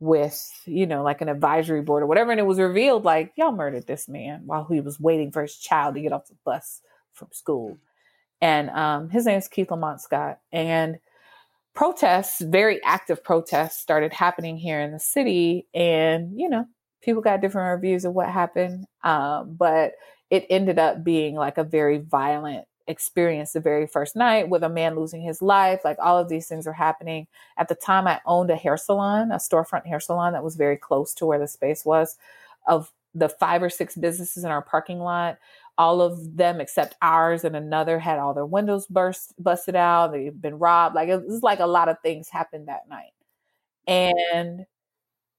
with, 0.00 0.50
you 0.64 0.86
know, 0.86 1.02
like 1.02 1.20
an 1.20 1.28
advisory 1.28 1.82
board 1.82 2.02
or 2.02 2.06
whatever. 2.06 2.30
And 2.30 2.40
it 2.40 2.46
was 2.46 2.58
revealed 2.58 3.04
like, 3.04 3.32
y'all 3.36 3.52
murdered 3.52 3.86
this 3.86 4.08
man 4.08 4.42
while 4.46 4.66
he 4.68 4.80
was 4.80 4.98
waiting 4.98 5.30
for 5.30 5.42
his 5.42 5.56
child 5.56 5.94
to 5.94 6.00
get 6.00 6.12
off 6.12 6.26
the 6.26 6.34
bus 6.44 6.80
from 7.12 7.28
school. 7.32 7.78
And 8.40 8.70
um, 8.70 9.10
his 9.10 9.26
name 9.26 9.38
is 9.38 9.48
Keith 9.48 9.70
Lamont 9.70 10.00
Scott. 10.00 10.38
And 10.50 10.98
protests, 11.74 12.40
very 12.40 12.82
active 12.82 13.22
protests, 13.22 13.80
started 13.80 14.12
happening 14.14 14.56
here 14.56 14.80
in 14.80 14.92
the 14.92 14.98
city. 14.98 15.66
And, 15.74 16.40
you 16.40 16.48
know, 16.48 16.64
people 17.02 17.20
got 17.22 17.42
different 17.42 17.76
reviews 17.76 18.06
of 18.06 18.14
what 18.14 18.30
happened. 18.30 18.86
Um, 19.04 19.54
but 19.58 19.92
it 20.30 20.46
ended 20.48 20.78
up 20.78 21.04
being 21.04 21.34
like 21.34 21.58
a 21.58 21.64
very 21.64 21.98
violent 21.98 22.64
experience 22.86 23.52
the 23.52 23.60
very 23.60 23.86
first 23.86 24.16
night 24.16 24.48
with 24.48 24.62
a 24.62 24.68
man 24.68 24.96
losing 24.96 25.22
his 25.22 25.42
life. 25.42 25.80
Like 25.84 25.98
all 26.00 26.18
of 26.18 26.28
these 26.28 26.48
things 26.48 26.66
are 26.66 26.72
happening. 26.72 27.26
At 27.56 27.68
the 27.68 27.74
time, 27.74 28.06
I 28.06 28.20
owned 28.26 28.50
a 28.50 28.56
hair 28.56 28.76
salon, 28.76 29.32
a 29.32 29.36
storefront 29.36 29.86
hair 29.86 30.00
salon 30.00 30.32
that 30.32 30.44
was 30.44 30.56
very 30.56 30.76
close 30.76 31.14
to 31.14 31.26
where 31.26 31.38
the 31.38 31.48
space 31.48 31.84
was. 31.84 32.16
Of 32.66 32.92
the 33.14 33.28
five 33.28 33.62
or 33.62 33.70
six 33.70 33.96
businesses 33.96 34.44
in 34.44 34.50
our 34.50 34.62
parking 34.62 35.00
lot, 35.00 35.38
all 35.78 36.00
of 36.02 36.36
them 36.36 36.60
except 36.60 36.96
ours 37.00 37.44
and 37.44 37.56
another 37.56 37.98
had 37.98 38.18
all 38.18 38.34
their 38.34 38.46
windows 38.46 38.86
burst 38.86 39.32
busted 39.42 39.74
out. 39.74 40.12
They've 40.12 40.40
been 40.40 40.58
robbed. 40.58 40.94
Like 40.94 41.08
it 41.08 41.26
was 41.26 41.42
like 41.42 41.60
a 41.60 41.66
lot 41.66 41.88
of 41.88 41.96
things 42.00 42.28
happened 42.28 42.68
that 42.68 42.88
night. 42.88 43.12
And 43.86 44.66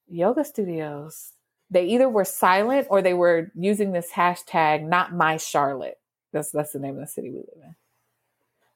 yoga 0.08 0.44
studios, 0.44 1.32
they 1.70 1.86
either 1.86 2.10
were 2.10 2.26
silent 2.26 2.88
or 2.90 3.02
they 3.02 3.14
were 3.14 3.52
using 3.56 3.92
this 3.92 4.12
hashtag, 4.12 4.84
not 4.84 5.14
my 5.14 5.38
Charlotte 5.38 6.01
that's 6.32 6.52
that's 6.52 6.74
the 6.74 6.80
name 6.80 6.96
of 6.96 7.02
the 7.02 7.08
city 7.08 7.30
we 7.30 7.38
live 7.38 7.64
in. 7.64 7.76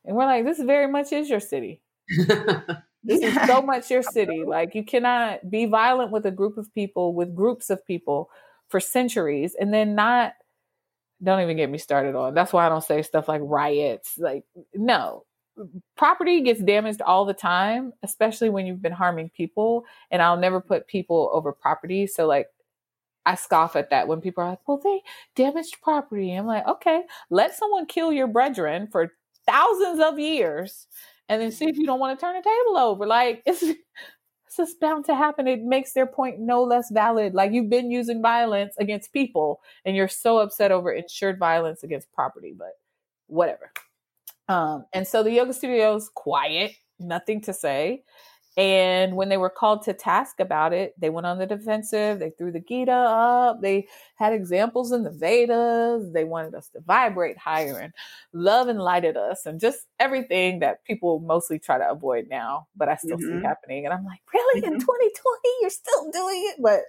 And 0.05 0.15
we're 0.15 0.25
like, 0.25 0.45
this 0.45 0.59
very 0.59 0.87
much 0.87 1.11
is 1.11 1.29
your 1.29 1.39
city. 1.39 1.81
this 3.03 3.21
is 3.21 3.33
so 3.47 3.61
much 3.61 3.89
your 3.89 4.03
city. 4.03 4.43
Like 4.45 4.75
you 4.75 4.83
cannot 4.83 5.49
be 5.49 5.65
violent 5.65 6.11
with 6.11 6.25
a 6.25 6.31
group 6.31 6.57
of 6.57 6.73
people, 6.73 7.13
with 7.13 7.35
groups 7.35 7.69
of 7.69 7.85
people 7.85 8.29
for 8.67 8.79
centuries, 8.79 9.55
and 9.59 9.73
then 9.73 9.95
not 9.95 10.33
don't 11.23 11.41
even 11.41 11.57
get 11.57 11.69
me 11.69 11.77
started 11.77 12.15
on. 12.15 12.33
That's 12.33 12.53
why 12.53 12.65
I 12.65 12.69
don't 12.69 12.83
say 12.83 13.01
stuff 13.01 13.27
like 13.27 13.41
riots. 13.43 14.17
Like, 14.17 14.43
no, 14.73 15.25
property 15.95 16.41
gets 16.41 16.61
damaged 16.61 17.01
all 17.01 17.25
the 17.25 17.33
time, 17.33 17.93
especially 18.03 18.49
when 18.49 18.65
you've 18.65 18.81
been 18.81 18.91
harming 18.91 19.29
people. 19.29 19.85
And 20.11 20.21
I'll 20.21 20.37
never 20.37 20.59
put 20.59 20.87
people 20.87 21.31
over 21.33 21.51
property. 21.51 22.05
So, 22.05 22.27
like, 22.27 22.47
I 23.25 23.35
scoff 23.35 23.75
at 23.75 23.89
that 23.89 24.07
when 24.07 24.21
people 24.21 24.43
are 24.43 24.51
like, 24.51 24.67
well, 24.67 24.79
they 24.83 25.01
damaged 25.35 25.81
property. 25.81 26.33
I'm 26.33 26.45
like, 26.45 26.67
okay, 26.67 27.03
let 27.29 27.55
someone 27.55 27.85
kill 27.85 28.11
your 28.13 28.27
brethren 28.27 28.87
for 28.91 29.11
thousands 29.45 29.99
of 29.99 30.19
years 30.19 30.87
and 31.27 31.41
then 31.41 31.51
see 31.51 31.65
if 31.65 31.77
you 31.77 31.85
don't 31.85 31.99
want 31.99 32.17
to 32.17 32.23
turn 32.23 32.35
the 32.35 32.41
table 32.41 32.77
over. 32.77 33.05
Like, 33.07 33.41
it's, 33.45 33.63
it's 33.63 34.57
just 34.57 34.79
bound 34.79 35.05
to 35.05 35.15
happen. 35.15 35.47
It 35.47 35.61
makes 35.61 35.93
their 35.93 36.05
point 36.05 36.39
no 36.39 36.63
less 36.63 36.89
valid. 36.91 37.33
Like, 37.33 37.51
you've 37.51 37.69
been 37.69 37.91
using 37.91 38.21
violence 38.21 38.75
against 38.79 39.13
people 39.13 39.61
and 39.85 39.95
you're 39.95 40.07
so 40.07 40.37
upset 40.37 40.71
over 40.71 40.91
insured 40.91 41.39
violence 41.39 41.83
against 41.83 42.11
property, 42.13 42.53
but 42.57 42.73
whatever. 43.27 43.71
Um, 44.47 44.85
and 44.93 45.07
so 45.07 45.23
the 45.23 45.31
yoga 45.31 45.53
studio's 45.53 46.09
quiet, 46.13 46.73
nothing 46.99 47.41
to 47.41 47.53
say. 47.53 48.03
And 48.57 49.17
when 49.17 49.27
they 49.27 49.35
were 49.35 49.49
called 49.49 49.83
to 49.83 49.93
task 49.93 50.39
about 50.39 50.71
it, 50.71 50.93
they 50.97 51.09
went 51.09 51.27
on 51.27 51.37
the 51.37 51.45
defensive. 51.45 52.19
They 52.19 52.29
threw 52.29 52.53
the 52.53 52.61
Gita 52.61 52.91
up. 52.91 53.61
They 53.61 53.87
had 54.15 54.31
examples 54.31 54.93
in 54.93 55.03
the 55.03 55.11
Vedas. 55.11 56.13
They 56.13 56.23
wanted 56.23 56.55
us 56.55 56.69
to 56.69 56.79
vibrate 56.79 57.37
higher 57.37 57.77
and 57.77 57.93
love 58.31 58.69
and 58.69 58.79
lighted 58.79 59.17
us 59.17 59.45
and 59.45 59.59
just 59.59 59.85
everything 59.99 60.59
that 60.59 60.85
people 60.85 61.19
mostly 61.19 61.59
try 61.59 61.77
to 61.77 61.89
avoid 61.89 62.27
now, 62.29 62.67
but 62.77 62.87
I 62.87 62.95
still 62.95 63.17
mm-hmm. 63.17 63.39
see 63.39 63.45
happening. 63.45 63.85
And 63.85 63.93
I'm 63.93 64.05
like, 64.05 64.21
really? 64.33 64.61
Mm-hmm. 64.61 64.73
In 64.73 64.79
2020, 64.79 65.49
you're 65.59 65.69
still 65.69 66.11
doing 66.11 66.51
it? 66.53 66.55
But 66.61 66.81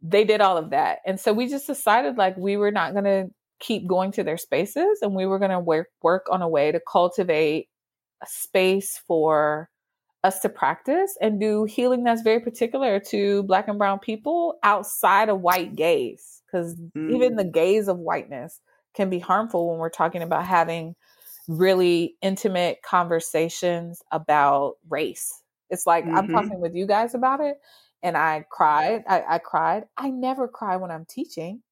they 0.00 0.24
did 0.24 0.40
all 0.40 0.56
of 0.56 0.70
that. 0.70 1.00
And 1.04 1.20
so 1.20 1.34
we 1.34 1.48
just 1.48 1.66
decided 1.66 2.16
like 2.16 2.36
we 2.38 2.56
were 2.56 2.70
not 2.70 2.92
going 2.92 3.04
to 3.04 3.28
keep 3.58 3.86
going 3.86 4.12
to 4.12 4.22
their 4.22 4.36
spaces 4.38 5.00
and 5.02 5.14
we 5.14 5.26
were 5.26 5.38
going 5.38 5.50
to 5.50 5.60
work 5.60 5.88
work 6.02 6.26
on 6.30 6.42
a 6.42 6.48
way 6.48 6.72
to 6.72 6.80
cultivate 6.80 7.68
a 8.22 8.26
space 8.26 9.00
for 9.06 9.70
us 10.26 10.40
to 10.40 10.48
practice 10.48 11.16
and 11.20 11.40
do 11.40 11.64
healing 11.64 12.04
that's 12.04 12.22
very 12.22 12.40
particular 12.40 12.98
to 12.98 13.42
black 13.44 13.68
and 13.68 13.78
brown 13.78 13.98
people 13.98 14.58
outside 14.62 15.28
of 15.28 15.40
white 15.40 15.76
gaze 15.76 16.42
because 16.46 16.74
mm. 16.96 17.14
even 17.14 17.36
the 17.36 17.44
gaze 17.44 17.88
of 17.88 17.98
whiteness 17.98 18.60
can 18.94 19.08
be 19.08 19.18
harmful 19.18 19.70
when 19.70 19.78
we're 19.78 19.88
talking 19.88 20.22
about 20.22 20.44
having 20.44 20.94
really 21.48 22.16
intimate 22.22 22.82
conversations 22.82 24.02
about 24.10 24.74
race 24.90 25.42
it's 25.70 25.86
like 25.86 26.04
mm-hmm. 26.04 26.16
i'm 26.16 26.28
talking 26.28 26.60
with 26.60 26.74
you 26.74 26.86
guys 26.86 27.14
about 27.14 27.40
it 27.40 27.56
and 28.02 28.16
i 28.16 28.44
cried 28.50 29.04
I, 29.08 29.22
I 29.28 29.38
cried 29.38 29.84
i 29.96 30.10
never 30.10 30.48
cry 30.48 30.76
when 30.76 30.90
i'm 30.90 31.04
teaching 31.04 31.62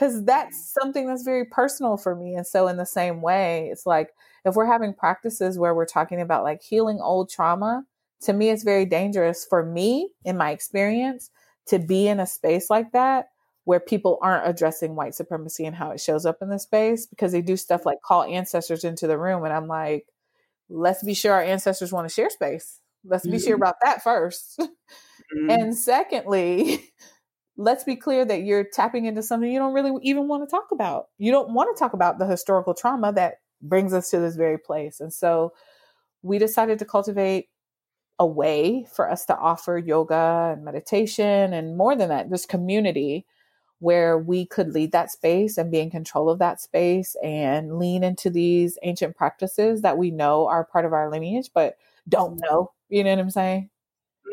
because 0.00 0.24
that's 0.24 0.72
something 0.80 1.06
that's 1.06 1.24
very 1.24 1.44
personal 1.44 1.96
for 1.96 2.14
me. 2.14 2.34
And 2.34 2.46
so, 2.46 2.68
in 2.68 2.76
the 2.76 2.86
same 2.86 3.20
way, 3.20 3.68
it's 3.70 3.86
like 3.86 4.10
if 4.44 4.54
we're 4.54 4.66
having 4.66 4.94
practices 4.94 5.58
where 5.58 5.74
we're 5.74 5.86
talking 5.86 6.20
about 6.20 6.44
like 6.44 6.62
healing 6.62 6.98
old 7.00 7.30
trauma, 7.30 7.84
to 8.22 8.32
me, 8.32 8.50
it's 8.50 8.64
very 8.64 8.84
dangerous 8.84 9.46
for 9.48 9.64
me, 9.64 10.10
in 10.24 10.36
my 10.36 10.50
experience, 10.50 11.30
to 11.66 11.78
be 11.78 12.06
in 12.06 12.20
a 12.20 12.26
space 12.26 12.68
like 12.68 12.92
that 12.92 13.28
where 13.64 13.80
people 13.80 14.18
aren't 14.22 14.48
addressing 14.48 14.96
white 14.96 15.14
supremacy 15.14 15.64
and 15.64 15.76
how 15.76 15.90
it 15.90 16.00
shows 16.00 16.26
up 16.26 16.38
in 16.42 16.48
the 16.48 16.58
space 16.58 17.06
because 17.06 17.32
they 17.32 17.42
do 17.42 17.56
stuff 17.56 17.86
like 17.86 18.02
call 18.02 18.24
ancestors 18.24 18.84
into 18.84 19.06
the 19.06 19.18
room. 19.18 19.44
And 19.44 19.52
I'm 19.52 19.68
like, 19.68 20.06
let's 20.68 21.04
be 21.04 21.14
sure 21.14 21.32
our 21.32 21.42
ancestors 21.42 21.92
want 21.92 22.08
to 22.08 22.14
share 22.14 22.30
space. 22.30 22.80
Let's 23.04 23.26
be 23.26 23.38
sure 23.38 23.54
mm-hmm. 23.54 23.62
about 23.62 23.76
that 23.82 24.02
1st 24.02 24.56
mm-hmm. 24.60 25.50
And 25.50 25.76
secondly, 25.76 26.92
let's 27.56 27.84
be 27.84 27.96
clear 27.96 28.24
that 28.24 28.42
you're 28.42 28.64
tapping 28.64 29.04
into 29.04 29.22
something 29.22 29.50
you 29.50 29.58
don't 29.58 29.74
really 29.74 29.92
even 30.02 30.28
want 30.28 30.42
to 30.42 30.50
talk 30.50 30.68
about. 30.72 31.06
You 31.18 31.30
don't 31.30 31.52
want 31.52 31.74
to 31.74 31.78
talk 31.78 31.92
about 31.92 32.18
the 32.18 32.26
historical 32.26 32.74
trauma 32.74 33.12
that 33.12 33.36
brings 33.62 33.92
us 33.92 34.10
to 34.10 34.18
this 34.18 34.36
very 34.36 34.58
place. 34.58 35.00
And 35.00 35.12
so 35.12 35.52
we 36.22 36.38
decided 36.38 36.78
to 36.78 36.84
cultivate 36.84 37.48
a 38.18 38.26
way 38.26 38.86
for 38.92 39.10
us 39.10 39.24
to 39.26 39.36
offer 39.36 39.78
yoga 39.78 40.52
and 40.54 40.64
meditation 40.64 41.52
and 41.52 41.76
more 41.76 41.96
than 41.96 42.10
that, 42.10 42.30
this 42.30 42.46
community 42.46 43.24
where 43.78 44.18
we 44.18 44.44
could 44.44 44.74
lead 44.74 44.92
that 44.92 45.10
space 45.10 45.56
and 45.56 45.70
be 45.70 45.80
in 45.80 45.90
control 45.90 46.28
of 46.28 46.38
that 46.38 46.60
space 46.60 47.16
and 47.22 47.78
lean 47.78 48.04
into 48.04 48.28
these 48.28 48.78
ancient 48.82 49.16
practices 49.16 49.80
that 49.80 49.96
we 49.96 50.10
know 50.10 50.46
are 50.46 50.66
part 50.66 50.84
of 50.84 50.92
our 50.92 51.10
lineage, 51.10 51.48
but 51.54 51.76
don't 52.08 52.38
know. 52.42 52.70
You 52.90 53.04
know 53.04 53.10
what 53.10 53.18
I'm 53.20 53.30
saying? 53.30 53.70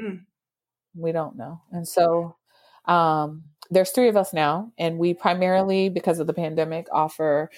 Mm. 0.04 0.26
We 0.96 1.14
don't 1.14 1.38
know. 1.38 1.62
And 1.72 1.88
so 1.88 2.36
um, 2.86 3.44
there's 3.70 3.92
three 3.92 4.10
of 4.10 4.18
us 4.18 4.34
now, 4.34 4.74
and 4.78 4.98
we 4.98 5.14
primarily, 5.14 5.88
because 5.88 6.20
of 6.20 6.28
the 6.28 6.34
pandemic, 6.34 6.88
offer 6.92 7.50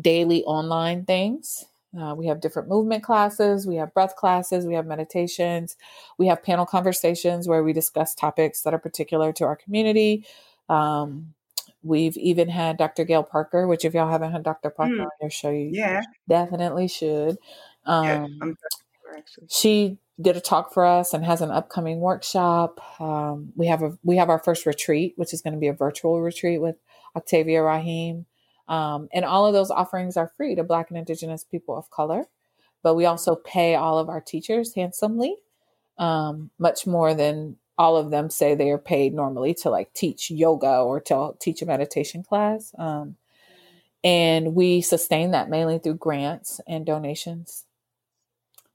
daily 0.00 0.42
online 0.44 1.04
things. 1.04 1.66
Uh, 1.98 2.14
we 2.14 2.26
have 2.26 2.40
different 2.40 2.68
movement 2.68 3.02
classes, 3.02 3.66
we 3.66 3.76
have 3.76 3.94
breath 3.94 4.16
classes, 4.16 4.66
we 4.66 4.74
have 4.74 4.86
meditations, 4.86 5.76
we 6.18 6.26
have 6.26 6.42
panel 6.42 6.66
conversations 6.66 7.48
where 7.48 7.62
we 7.62 7.72
discuss 7.72 8.14
topics 8.14 8.62
that 8.62 8.74
are 8.74 8.78
particular 8.78 9.32
to 9.32 9.44
our 9.44 9.56
community. 9.56 10.26
Um, 10.68 11.32
we've 11.82 12.16
even 12.18 12.48
had 12.48 12.76
Dr. 12.76 13.04
Gail 13.04 13.22
Parker, 13.22 13.66
which 13.66 13.84
if 13.84 13.94
y'all 13.94 14.10
haven't 14.10 14.32
had 14.32 14.42
Dr. 14.42 14.68
Parker 14.68 14.94
mm. 14.94 15.02
on 15.04 15.10
your 15.22 15.30
show, 15.30 15.50
you 15.50 15.70
yeah. 15.72 16.02
definitely 16.28 16.88
should. 16.88 17.38
Um, 17.86 18.38
yeah, 18.42 18.52
she 19.48 19.98
did 20.20 20.36
a 20.36 20.40
talk 20.40 20.72
for 20.72 20.84
us 20.84 21.14
and 21.14 21.24
has 21.24 21.40
an 21.40 21.50
upcoming 21.50 22.00
workshop. 22.00 22.80
Um, 23.00 23.52
we 23.56 23.66
have 23.66 23.82
a 23.82 23.96
we 24.02 24.16
have 24.16 24.30
our 24.30 24.38
first 24.38 24.66
retreat, 24.66 25.14
which 25.16 25.32
is 25.32 25.42
going 25.42 25.54
to 25.54 25.60
be 25.60 25.68
a 25.68 25.72
virtual 25.72 26.20
retreat 26.20 26.60
with 26.60 26.76
Octavia 27.14 27.62
Raheem. 27.62 28.26
Um, 28.68 29.08
and 29.12 29.24
all 29.24 29.46
of 29.46 29.52
those 29.52 29.70
offerings 29.70 30.16
are 30.16 30.32
free 30.36 30.54
to 30.54 30.64
Black 30.64 30.90
and 30.90 30.98
Indigenous 30.98 31.44
people 31.44 31.76
of 31.76 31.90
color. 31.90 32.24
But 32.82 32.94
we 32.94 33.06
also 33.06 33.34
pay 33.34 33.74
all 33.74 33.98
of 33.98 34.08
our 34.08 34.20
teachers 34.20 34.74
handsomely, 34.74 35.36
um, 35.98 36.50
much 36.58 36.86
more 36.86 37.14
than 37.14 37.56
all 37.78 37.96
of 37.96 38.10
them 38.10 38.30
say 38.30 38.54
they 38.54 38.70
are 38.70 38.78
paid 38.78 39.12
normally 39.12 39.52
to 39.54 39.70
like 39.70 39.92
teach 39.92 40.30
yoga 40.30 40.78
or 40.78 41.00
to 41.00 41.32
teach 41.40 41.62
a 41.62 41.66
meditation 41.66 42.22
class. 42.22 42.74
Um, 42.78 43.16
and 44.04 44.54
we 44.54 44.80
sustain 44.82 45.32
that 45.32 45.50
mainly 45.50 45.78
through 45.78 45.94
grants 45.94 46.60
and 46.66 46.86
donations 46.86 47.66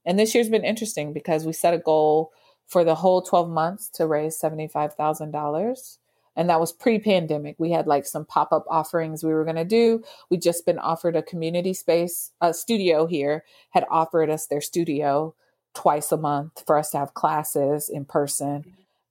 and 0.04 0.18
this 0.18 0.34
year's 0.34 0.48
been 0.48 0.64
interesting 0.64 1.12
because 1.12 1.46
we 1.46 1.52
set 1.52 1.74
a 1.74 1.78
goal 1.78 2.32
for 2.66 2.84
the 2.84 2.94
whole 2.94 3.22
12 3.22 3.48
months 3.48 3.88
to 3.90 4.06
raise 4.06 4.40
$75,000. 4.40 5.98
And 6.34 6.48
that 6.48 6.60
was 6.60 6.72
pre 6.72 6.98
pandemic. 6.98 7.56
We 7.58 7.70
had 7.70 7.86
like 7.86 8.06
some 8.06 8.24
pop 8.24 8.52
up 8.52 8.64
offerings 8.68 9.22
we 9.22 9.32
were 9.32 9.44
going 9.44 9.56
to 9.56 9.64
do. 9.64 10.02
we 10.30 10.38
just 10.38 10.64
been 10.64 10.78
offered 10.78 11.16
a 11.16 11.22
community 11.22 11.74
space, 11.74 12.32
a 12.40 12.54
studio 12.54 13.06
here 13.06 13.44
had 13.70 13.84
offered 13.90 14.30
us 14.30 14.46
their 14.46 14.60
studio 14.60 15.34
twice 15.74 16.12
a 16.12 16.16
month 16.16 16.62
for 16.66 16.78
us 16.78 16.90
to 16.90 16.98
have 16.98 17.14
classes 17.14 17.88
in 17.88 18.04
person. 18.04 18.64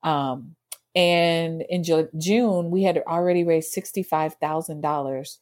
Um, 0.03 0.55
and 0.95 1.63
in 1.69 1.83
June, 1.83 2.71
we 2.71 2.83
had 2.83 3.01
already 3.07 3.43
raised 3.43 3.73
$65,000 3.73 5.37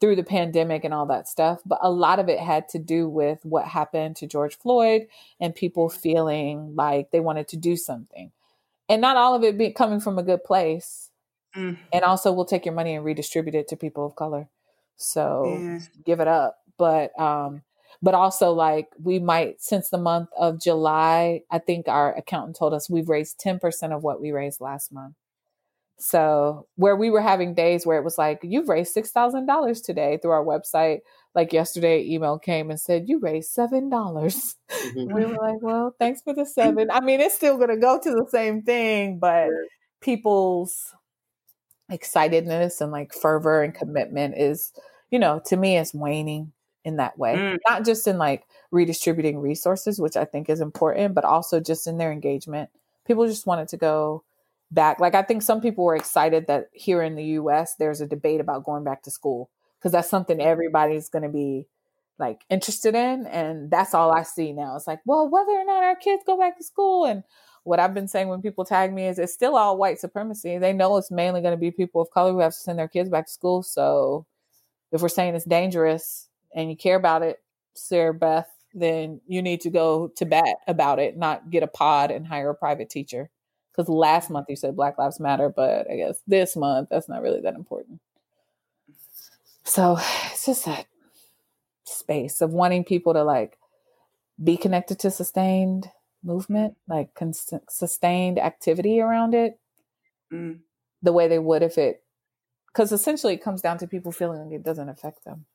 through 0.00 0.16
the 0.16 0.24
pandemic 0.24 0.84
and 0.84 0.94
all 0.94 1.06
that 1.06 1.28
stuff. 1.28 1.60
But 1.64 1.78
a 1.82 1.90
lot 1.90 2.18
of 2.18 2.28
it 2.28 2.38
had 2.38 2.68
to 2.70 2.78
do 2.78 3.08
with 3.08 3.40
what 3.44 3.66
happened 3.66 4.16
to 4.16 4.26
George 4.26 4.56
Floyd 4.56 5.06
and 5.40 5.54
people 5.54 5.88
feeling 5.88 6.74
like 6.74 7.10
they 7.10 7.20
wanted 7.20 7.48
to 7.48 7.56
do 7.56 7.76
something. 7.76 8.32
And 8.88 9.00
not 9.00 9.16
all 9.16 9.34
of 9.34 9.44
it 9.44 9.58
be 9.58 9.70
coming 9.70 10.00
from 10.00 10.18
a 10.18 10.22
good 10.22 10.44
place. 10.44 11.07
Mm. 11.56 11.78
And 11.92 12.04
also, 12.04 12.32
we'll 12.32 12.44
take 12.44 12.64
your 12.64 12.74
money 12.74 12.94
and 12.94 13.04
redistribute 13.04 13.54
it 13.54 13.68
to 13.68 13.76
people 13.76 14.06
of 14.06 14.16
color. 14.16 14.48
So 14.96 15.58
yeah. 15.60 15.78
give 16.04 16.20
it 16.20 16.28
up. 16.28 16.58
But, 16.76 17.18
um, 17.18 17.62
but 18.02 18.14
also 18.14 18.52
like 18.52 18.88
we 19.02 19.18
might 19.18 19.60
since 19.60 19.90
the 19.90 19.98
month 19.98 20.28
of 20.38 20.60
July, 20.60 21.42
I 21.50 21.58
think 21.58 21.88
our 21.88 22.14
accountant 22.16 22.56
told 22.56 22.74
us 22.74 22.88
we've 22.88 23.08
raised 23.08 23.40
10% 23.40 23.94
of 23.94 24.02
what 24.02 24.20
we 24.20 24.30
raised 24.30 24.60
last 24.60 24.92
month. 24.92 25.14
So 26.00 26.68
where 26.76 26.94
we 26.94 27.10
were 27.10 27.20
having 27.20 27.54
days 27.54 27.84
where 27.84 27.98
it 27.98 28.04
was 28.04 28.18
like, 28.18 28.38
you've 28.42 28.68
raised 28.68 28.92
six 28.92 29.10
thousand 29.10 29.46
dollars 29.46 29.80
today 29.80 30.18
through 30.22 30.30
our 30.30 30.44
website. 30.44 31.00
Like 31.34 31.52
yesterday, 31.52 32.04
email 32.04 32.38
came 32.38 32.70
and 32.70 32.80
said 32.80 33.08
you 33.08 33.18
raised 33.18 33.50
seven 33.50 33.90
dollars. 33.90 34.54
Mm-hmm. 34.70 35.12
we 35.12 35.24
were 35.24 35.34
like, 35.34 35.60
well, 35.60 35.94
thanks 35.98 36.22
for 36.22 36.32
the 36.32 36.46
seven. 36.46 36.88
I 36.90 37.00
mean, 37.00 37.20
it's 37.20 37.34
still 37.34 37.56
going 37.56 37.70
to 37.70 37.76
go 37.76 37.98
to 37.98 38.10
the 38.10 38.26
same 38.30 38.62
thing, 38.62 39.18
but 39.18 39.48
people's 40.00 40.94
excitedness 41.90 42.80
and 42.80 42.92
like 42.92 43.12
fervor 43.12 43.62
and 43.62 43.74
commitment 43.74 44.36
is, 44.36 44.72
you 45.10 45.18
know, 45.18 45.40
to 45.46 45.56
me, 45.56 45.76
is 45.76 45.94
waning 45.94 46.52
in 46.84 46.96
that 46.96 47.18
way. 47.18 47.34
Mm. 47.34 47.58
Not 47.68 47.84
just 47.84 48.06
in 48.06 48.18
like 48.18 48.44
redistributing 48.70 49.38
resources, 49.38 50.00
which 50.00 50.16
I 50.16 50.24
think 50.24 50.48
is 50.48 50.60
important, 50.60 51.14
but 51.14 51.24
also 51.24 51.60
just 51.60 51.86
in 51.86 51.98
their 51.98 52.12
engagement. 52.12 52.70
People 53.06 53.26
just 53.26 53.46
wanted 53.46 53.68
to 53.68 53.76
go 53.76 54.24
back. 54.70 55.00
Like 55.00 55.14
I 55.14 55.22
think 55.22 55.42
some 55.42 55.60
people 55.60 55.84
were 55.84 55.96
excited 55.96 56.46
that 56.46 56.68
here 56.72 57.02
in 57.02 57.14
the 57.14 57.24
US 57.24 57.74
there's 57.78 58.00
a 58.00 58.06
debate 58.06 58.40
about 58.40 58.64
going 58.64 58.84
back 58.84 59.02
to 59.04 59.10
school 59.10 59.50
because 59.78 59.92
that's 59.92 60.10
something 60.10 60.40
everybody's 60.40 61.08
going 61.08 61.22
to 61.22 61.28
be 61.28 61.66
like 62.18 62.40
interested 62.50 62.94
in 62.94 63.26
and 63.26 63.70
that's 63.70 63.94
all 63.94 64.10
I 64.12 64.24
see 64.24 64.52
now. 64.52 64.76
It's 64.76 64.86
like, 64.86 65.00
well, 65.06 65.28
whether 65.28 65.52
or 65.52 65.64
not 65.64 65.84
our 65.84 65.96
kids 65.96 66.22
go 66.26 66.36
back 66.36 66.58
to 66.58 66.64
school 66.64 67.04
and 67.04 67.22
what 67.68 67.78
I've 67.78 67.92
been 67.92 68.08
saying 68.08 68.28
when 68.28 68.40
people 68.40 68.64
tag 68.64 68.94
me 68.94 69.06
is 69.06 69.18
it's 69.18 69.34
still 69.34 69.54
all 69.54 69.76
white 69.76 70.00
supremacy. 70.00 70.56
They 70.56 70.72
know 70.72 70.96
it's 70.96 71.10
mainly 71.10 71.42
going 71.42 71.52
to 71.52 71.60
be 71.60 71.70
people 71.70 72.00
of 72.00 72.10
color 72.10 72.32
who 72.32 72.40
have 72.40 72.52
to 72.52 72.58
send 72.58 72.78
their 72.78 72.88
kids 72.88 73.10
back 73.10 73.26
to 73.26 73.32
school. 73.32 73.62
So 73.62 74.24
if 74.90 75.02
we're 75.02 75.10
saying 75.10 75.34
it's 75.34 75.44
dangerous 75.44 76.28
and 76.54 76.70
you 76.70 76.76
care 76.76 76.96
about 76.96 77.22
it, 77.22 77.42
Sarah 77.74 78.14
Beth, 78.14 78.48
then 78.72 79.20
you 79.26 79.42
need 79.42 79.60
to 79.60 79.70
go 79.70 80.08
to 80.16 80.24
bat 80.24 80.56
about 80.66 80.98
it, 80.98 81.18
not 81.18 81.50
get 81.50 81.62
a 81.62 81.66
pod 81.66 82.10
and 82.10 82.26
hire 82.26 82.48
a 82.48 82.54
private 82.54 82.88
teacher. 82.88 83.28
Because 83.70 83.90
last 83.90 84.30
month 84.30 84.46
you 84.48 84.56
said 84.56 84.74
Black 84.74 84.96
Lives 84.96 85.20
Matter, 85.20 85.50
but 85.50 85.90
I 85.90 85.96
guess 85.96 86.22
this 86.26 86.56
month 86.56 86.88
that's 86.90 87.08
not 87.08 87.22
really 87.22 87.42
that 87.42 87.54
important. 87.54 88.00
So 89.64 89.98
it's 90.32 90.46
just 90.46 90.64
that 90.64 90.86
space 91.84 92.40
of 92.40 92.54
wanting 92.54 92.84
people 92.84 93.12
to 93.12 93.22
like 93.24 93.58
be 94.42 94.56
connected 94.56 94.98
to 95.00 95.10
sustained 95.10 95.90
movement, 96.22 96.76
like 96.88 97.14
cons- 97.14 97.52
sustained 97.68 98.38
activity 98.38 99.00
around 99.00 99.34
it, 99.34 99.58
mm. 100.32 100.58
the 101.02 101.12
way 101.12 101.28
they 101.28 101.38
would 101.38 101.62
if 101.62 101.78
it, 101.78 102.02
because 102.68 102.92
essentially 102.92 103.34
it 103.34 103.42
comes 103.42 103.62
down 103.62 103.78
to 103.78 103.86
people 103.86 104.12
feeling 104.12 104.40
like 104.40 104.52
it 104.52 104.64
doesn't 104.64 104.88
affect 104.88 105.24
them. 105.24 105.46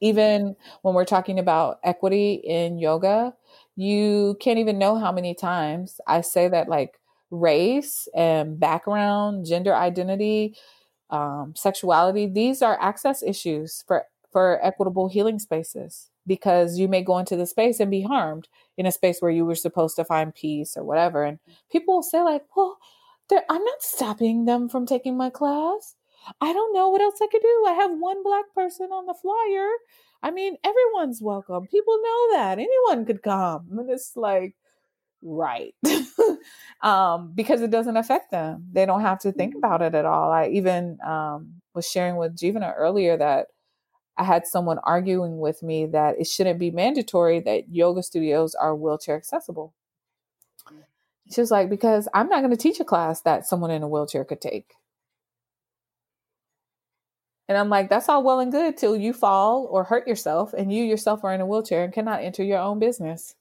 Even 0.00 0.56
when 0.82 0.94
we're 0.94 1.06
talking 1.06 1.38
about 1.38 1.78
equity 1.82 2.34
in 2.34 2.78
yoga, 2.78 3.34
you 3.76 4.36
can't 4.40 4.58
even 4.58 4.78
know 4.78 4.96
how 4.96 5.10
many 5.10 5.34
times 5.34 6.00
I 6.06 6.20
say 6.20 6.48
that 6.48 6.68
like 6.68 7.00
race 7.30 8.06
and 8.14 8.60
background, 8.60 9.46
gender 9.46 9.74
identity, 9.74 10.56
um, 11.08 11.54
sexuality, 11.56 12.26
these 12.26 12.60
are 12.62 12.80
access 12.80 13.22
issues 13.22 13.84
for 13.86 14.04
for 14.30 14.58
equitable 14.62 15.08
healing 15.08 15.38
spaces 15.38 16.10
because 16.26 16.78
you 16.78 16.88
may 16.88 17.02
go 17.02 17.18
into 17.18 17.36
the 17.36 17.46
space 17.46 17.80
and 17.80 17.90
be 17.90 18.02
harmed 18.02 18.48
in 18.76 18.86
a 18.86 18.92
space 18.92 19.20
where 19.20 19.30
you 19.30 19.44
were 19.44 19.54
supposed 19.54 19.96
to 19.96 20.04
find 20.04 20.34
peace 20.34 20.76
or 20.76 20.84
whatever. 20.84 21.24
And 21.24 21.38
people 21.70 21.94
will 21.94 22.02
say, 22.02 22.20
like, 22.20 22.42
well, 22.56 22.78
I'm 23.32 23.64
not 23.64 23.82
stopping 23.82 24.44
them 24.44 24.68
from 24.68 24.86
taking 24.86 25.16
my 25.16 25.30
class. 25.30 25.94
I 26.40 26.52
don't 26.52 26.74
know 26.74 26.88
what 26.88 27.00
else 27.00 27.18
I 27.22 27.28
could 27.30 27.42
do. 27.42 27.64
I 27.68 27.72
have 27.72 27.92
one 27.92 28.22
black 28.22 28.44
person 28.54 28.86
on 28.92 29.06
the 29.06 29.14
flyer. 29.14 29.68
I 30.22 30.30
mean, 30.30 30.56
everyone's 30.64 31.22
welcome. 31.22 31.66
People 31.66 31.98
know 32.02 32.36
that 32.36 32.58
anyone 32.58 33.04
could 33.04 33.22
come. 33.22 33.68
And 33.70 33.90
it's 33.90 34.12
like, 34.16 34.56
right. 35.22 35.74
um, 36.82 37.32
because 37.34 37.60
it 37.60 37.70
doesn't 37.70 37.96
affect 37.96 38.30
them. 38.30 38.66
They 38.72 38.86
don't 38.86 39.02
have 39.02 39.20
to 39.20 39.32
think 39.32 39.54
mm-hmm. 39.54 39.64
about 39.64 39.82
it 39.82 39.94
at 39.94 40.04
all. 40.04 40.30
I 40.32 40.48
even 40.48 40.98
um, 41.06 41.60
was 41.74 41.88
sharing 41.88 42.16
with 42.16 42.36
Jivana 42.36 42.74
earlier 42.76 43.16
that 43.16 43.48
I 44.18 44.24
had 44.24 44.46
someone 44.46 44.78
arguing 44.82 45.38
with 45.38 45.62
me 45.62 45.86
that 45.86 46.18
it 46.18 46.26
shouldn't 46.26 46.58
be 46.58 46.70
mandatory 46.70 47.40
that 47.40 47.68
yoga 47.70 48.02
studios 48.02 48.54
are 48.54 48.74
wheelchair 48.74 49.16
accessible. 49.16 49.74
She 51.30 51.40
was 51.40 51.50
like, 51.50 51.68
because 51.68 52.08
I'm 52.14 52.28
not 52.28 52.40
going 52.40 52.52
to 52.52 52.56
teach 52.56 52.78
a 52.80 52.84
class 52.84 53.20
that 53.22 53.46
someone 53.46 53.70
in 53.70 53.82
a 53.82 53.88
wheelchair 53.88 54.24
could 54.24 54.40
take. 54.40 54.74
And 57.48 57.58
I'm 57.58 57.68
like, 57.68 57.88
that's 57.88 58.08
all 58.08 58.22
well 58.22 58.40
and 58.40 58.50
good 58.50 58.76
till 58.76 58.96
you 58.96 59.12
fall 59.12 59.68
or 59.70 59.84
hurt 59.84 60.08
yourself 60.08 60.52
and 60.52 60.72
you 60.72 60.82
yourself 60.84 61.24
are 61.24 61.32
in 61.32 61.40
a 61.40 61.46
wheelchair 61.46 61.84
and 61.84 61.92
cannot 61.92 62.22
enter 62.22 62.42
your 62.42 62.58
own 62.58 62.78
business. 62.78 63.34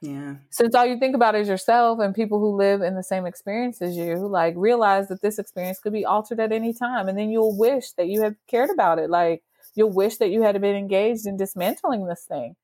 Yeah. 0.00 0.36
Since 0.50 0.74
all 0.74 0.86
you 0.86 0.98
think 0.98 1.14
about 1.14 1.34
is 1.34 1.48
yourself 1.48 1.98
and 1.98 2.14
people 2.14 2.38
who 2.38 2.56
live 2.56 2.82
in 2.82 2.94
the 2.94 3.02
same 3.02 3.26
experience 3.26 3.82
as 3.82 3.96
you, 3.96 4.16
like 4.16 4.54
realize 4.56 5.08
that 5.08 5.22
this 5.22 5.38
experience 5.38 5.80
could 5.80 5.92
be 5.92 6.04
altered 6.04 6.40
at 6.40 6.52
any 6.52 6.72
time. 6.72 7.08
And 7.08 7.18
then 7.18 7.30
you'll 7.30 7.56
wish 7.56 7.92
that 7.92 8.08
you 8.08 8.22
had 8.22 8.36
cared 8.46 8.70
about 8.70 8.98
it. 8.98 9.10
Like, 9.10 9.42
you'll 9.74 9.92
wish 9.92 10.16
that 10.16 10.30
you 10.30 10.42
had 10.42 10.60
been 10.60 10.76
engaged 10.76 11.26
in 11.26 11.36
dismantling 11.36 12.06
this 12.06 12.24
thing. 12.24 12.56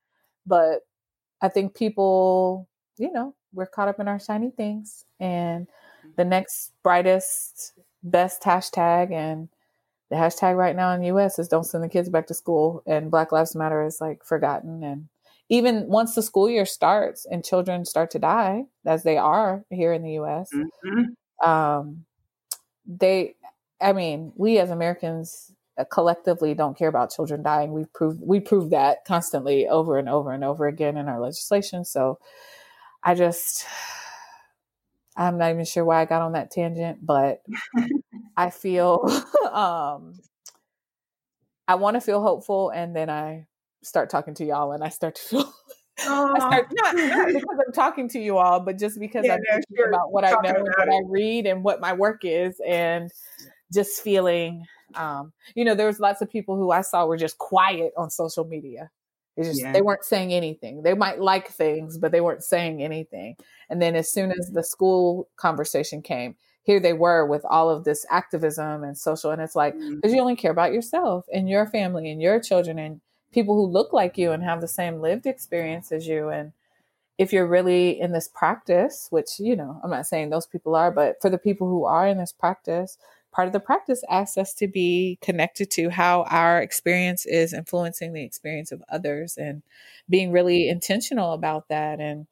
But 0.46 0.80
I 1.40 1.48
think 1.48 1.74
people, 1.74 2.68
you 2.96 3.12
know, 3.12 3.34
we're 3.52 3.66
caught 3.66 3.88
up 3.88 4.00
in 4.00 4.08
our 4.08 4.20
shiny 4.20 4.50
things 4.50 5.04
and 5.20 5.66
the 6.16 6.22
mm-hmm. 6.22 6.30
next 6.30 6.72
brightest, 6.82 7.72
best 8.02 8.42
hashtag 8.42 9.12
and 9.12 9.48
the 10.10 10.16
hashtag 10.16 10.56
right 10.56 10.76
now 10.76 10.92
in 10.92 11.00
the 11.00 11.08
US 11.08 11.38
is 11.38 11.48
don't 11.48 11.64
send 11.64 11.82
the 11.82 11.88
kids 11.88 12.08
back 12.08 12.26
to 12.26 12.34
school 12.34 12.82
and 12.86 13.10
Black 13.10 13.32
Lives 13.32 13.56
Matter 13.56 13.82
is 13.84 14.00
like 14.00 14.24
forgotten 14.24 14.82
and 14.82 15.08
even 15.48 15.86
once 15.88 16.14
the 16.14 16.22
school 16.22 16.48
year 16.48 16.66
starts 16.66 17.26
and 17.30 17.44
children 17.44 17.84
start 17.84 18.10
to 18.10 18.18
die 18.18 18.64
as 18.86 19.02
they 19.02 19.16
are 19.16 19.64
here 19.70 19.92
in 19.92 20.02
the 20.02 20.12
US 20.20 20.50
mm-hmm. 20.54 21.48
um, 21.48 22.04
they 22.86 23.34
I 23.80 23.92
mean 23.92 24.32
we 24.36 24.58
as 24.58 24.70
Americans 24.70 25.52
collectively 25.90 26.54
don't 26.54 26.78
care 26.78 26.88
about 26.88 27.12
children 27.12 27.42
dying. 27.42 27.72
We've 27.72 27.92
proved 27.92 28.20
we 28.22 28.40
prove 28.40 28.70
that 28.70 29.04
constantly 29.06 29.66
over 29.66 29.98
and 29.98 30.08
over 30.08 30.32
and 30.32 30.44
over 30.44 30.66
again 30.66 30.96
in 30.96 31.08
our 31.08 31.20
legislation. 31.20 31.84
So 31.84 32.18
I 33.02 33.14
just 33.14 33.66
I'm 35.16 35.38
not 35.38 35.50
even 35.50 35.64
sure 35.64 35.84
why 35.84 36.00
I 36.00 36.04
got 36.04 36.22
on 36.22 36.32
that 36.32 36.50
tangent, 36.50 37.04
but 37.04 37.42
I 38.36 38.50
feel 38.50 39.00
um 39.52 40.14
I 41.66 41.76
want 41.76 41.94
to 41.94 42.00
feel 42.00 42.22
hopeful 42.22 42.70
and 42.70 42.94
then 42.94 43.10
I 43.10 43.46
start 43.82 44.10
talking 44.10 44.34
to 44.34 44.44
y'all 44.44 44.72
and 44.72 44.84
I 44.84 44.88
start 44.90 45.16
to 45.16 45.22
feel 45.22 45.54
I 45.98 46.38
start 46.38 46.68
not, 46.72 46.96
not, 46.96 47.26
because 47.28 47.58
I'm 47.66 47.72
talking 47.72 48.08
to 48.10 48.18
you 48.18 48.36
all, 48.36 48.60
but 48.60 48.78
just 48.78 48.98
because 48.98 49.24
yeah, 49.24 49.34
I'm 49.34 49.40
thinking 49.40 49.76
sure. 49.76 49.88
about 49.88 50.12
what 50.12 50.24
I 50.24 50.30
know 50.30 50.56
and 50.56 50.68
what 50.76 50.88
it. 50.88 50.92
I 50.92 51.00
read 51.06 51.46
and 51.46 51.62
what 51.62 51.80
my 51.80 51.92
work 51.92 52.22
is 52.24 52.60
and 52.66 53.10
just 53.72 54.02
feeling 54.02 54.66
um, 54.96 55.32
you 55.54 55.64
know, 55.64 55.74
there 55.74 55.86
was 55.86 56.00
lots 56.00 56.20
of 56.20 56.30
people 56.30 56.56
who 56.56 56.70
I 56.70 56.82
saw 56.82 57.06
were 57.06 57.16
just 57.16 57.38
quiet 57.38 57.92
on 57.96 58.10
social 58.10 58.44
media. 58.44 58.90
It's 59.36 59.48
just 59.48 59.60
yeah. 59.60 59.72
they 59.72 59.82
weren't 59.82 60.04
saying 60.04 60.32
anything. 60.32 60.82
They 60.82 60.94
might 60.94 61.20
like 61.20 61.48
things, 61.48 61.98
but 61.98 62.12
they 62.12 62.20
weren't 62.20 62.44
saying 62.44 62.82
anything. 62.82 63.36
And 63.68 63.82
then 63.82 63.96
as 63.96 64.10
soon 64.12 64.30
as 64.30 64.50
the 64.50 64.62
school 64.62 65.28
conversation 65.36 66.02
came, 66.02 66.36
here 66.62 66.80
they 66.80 66.92
were 66.92 67.26
with 67.26 67.44
all 67.44 67.68
of 67.68 67.84
this 67.84 68.06
activism 68.10 68.84
and 68.84 68.96
social. 68.96 69.30
And 69.30 69.42
it's 69.42 69.56
like, 69.56 69.74
because 69.74 69.90
mm-hmm. 69.92 70.14
you 70.14 70.20
only 70.20 70.36
care 70.36 70.52
about 70.52 70.72
yourself 70.72 71.26
and 71.32 71.48
your 71.48 71.66
family 71.66 72.10
and 72.10 72.22
your 72.22 72.40
children 72.40 72.78
and 72.78 73.00
people 73.32 73.54
who 73.54 73.66
look 73.66 73.92
like 73.92 74.16
you 74.16 74.30
and 74.30 74.42
have 74.42 74.60
the 74.60 74.68
same 74.68 75.00
lived 75.00 75.26
experience 75.26 75.90
as 75.92 76.06
you. 76.06 76.28
And 76.28 76.52
if 77.18 77.32
you're 77.32 77.46
really 77.46 78.00
in 78.00 78.12
this 78.12 78.28
practice, 78.28 79.08
which, 79.10 79.38
you 79.38 79.56
know, 79.56 79.80
I'm 79.82 79.90
not 79.90 80.06
saying 80.06 80.30
those 80.30 80.46
people 80.46 80.74
are, 80.74 80.90
but 80.90 81.20
for 81.20 81.28
the 81.28 81.38
people 81.38 81.68
who 81.68 81.84
are 81.84 82.06
in 82.06 82.18
this 82.18 82.32
practice, 82.32 82.98
part 83.34 83.48
of 83.48 83.52
the 83.52 83.60
practice 83.60 84.02
asks 84.08 84.38
us 84.38 84.54
to 84.54 84.68
be 84.68 85.18
connected 85.20 85.70
to 85.72 85.90
how 85.90 86.22
our 86.30 86.62
experience 86.62 87.26
is 87.26 87.52
influencing 87.52 88.12
the 88.12 88.24
experience 88.24 88.70
of 88.70 88.82
others 88.88 89.36
and 89.36 89.62
being 90.08 90.30
really 90.30 90.68
intentional 90.68 91.32
about 91.32 91.68
that. 91.68 92.00
And 92.00 92.28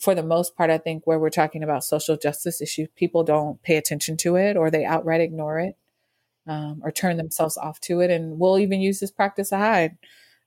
for 0.00 0.14
the 0.14 0.24
most 0.24 0.56
part, 0.56 0.68
I 0.68 0.78
think 0.78 1.06
where 1.06 1.20
we're 1.20 1.30
talking 1.30 1.62
about 1.62 1.84
social 1.84 2.16
justice 2.16 2.60
issues, 2.60 2.88
people 2.96 3.22
don't 3.22 3.62
pay 3.62 3.76
attention 3.76 4.16
to 4.18 4.36
it 4.36 4.56
or 4.56 4.70
they 4.70 4.84
outright 4.84 5.20
ignore 5.20 5.60
it 5.60 5.76
um, 6.48 6.80
or 6.82 6.90
turn 6.90 7.16
themselves 7.16 7.56
off 7.56 7.80
to 7.82 8.00
it. 8.00 8.10
And 8.10 8.40
we'll 8.40 8.58
even 8.58 8.80
use 8.80 8.98
this 8.98 9.12
practice 9.12 9.50
to 9.50 9.56
hide 9.56 9.98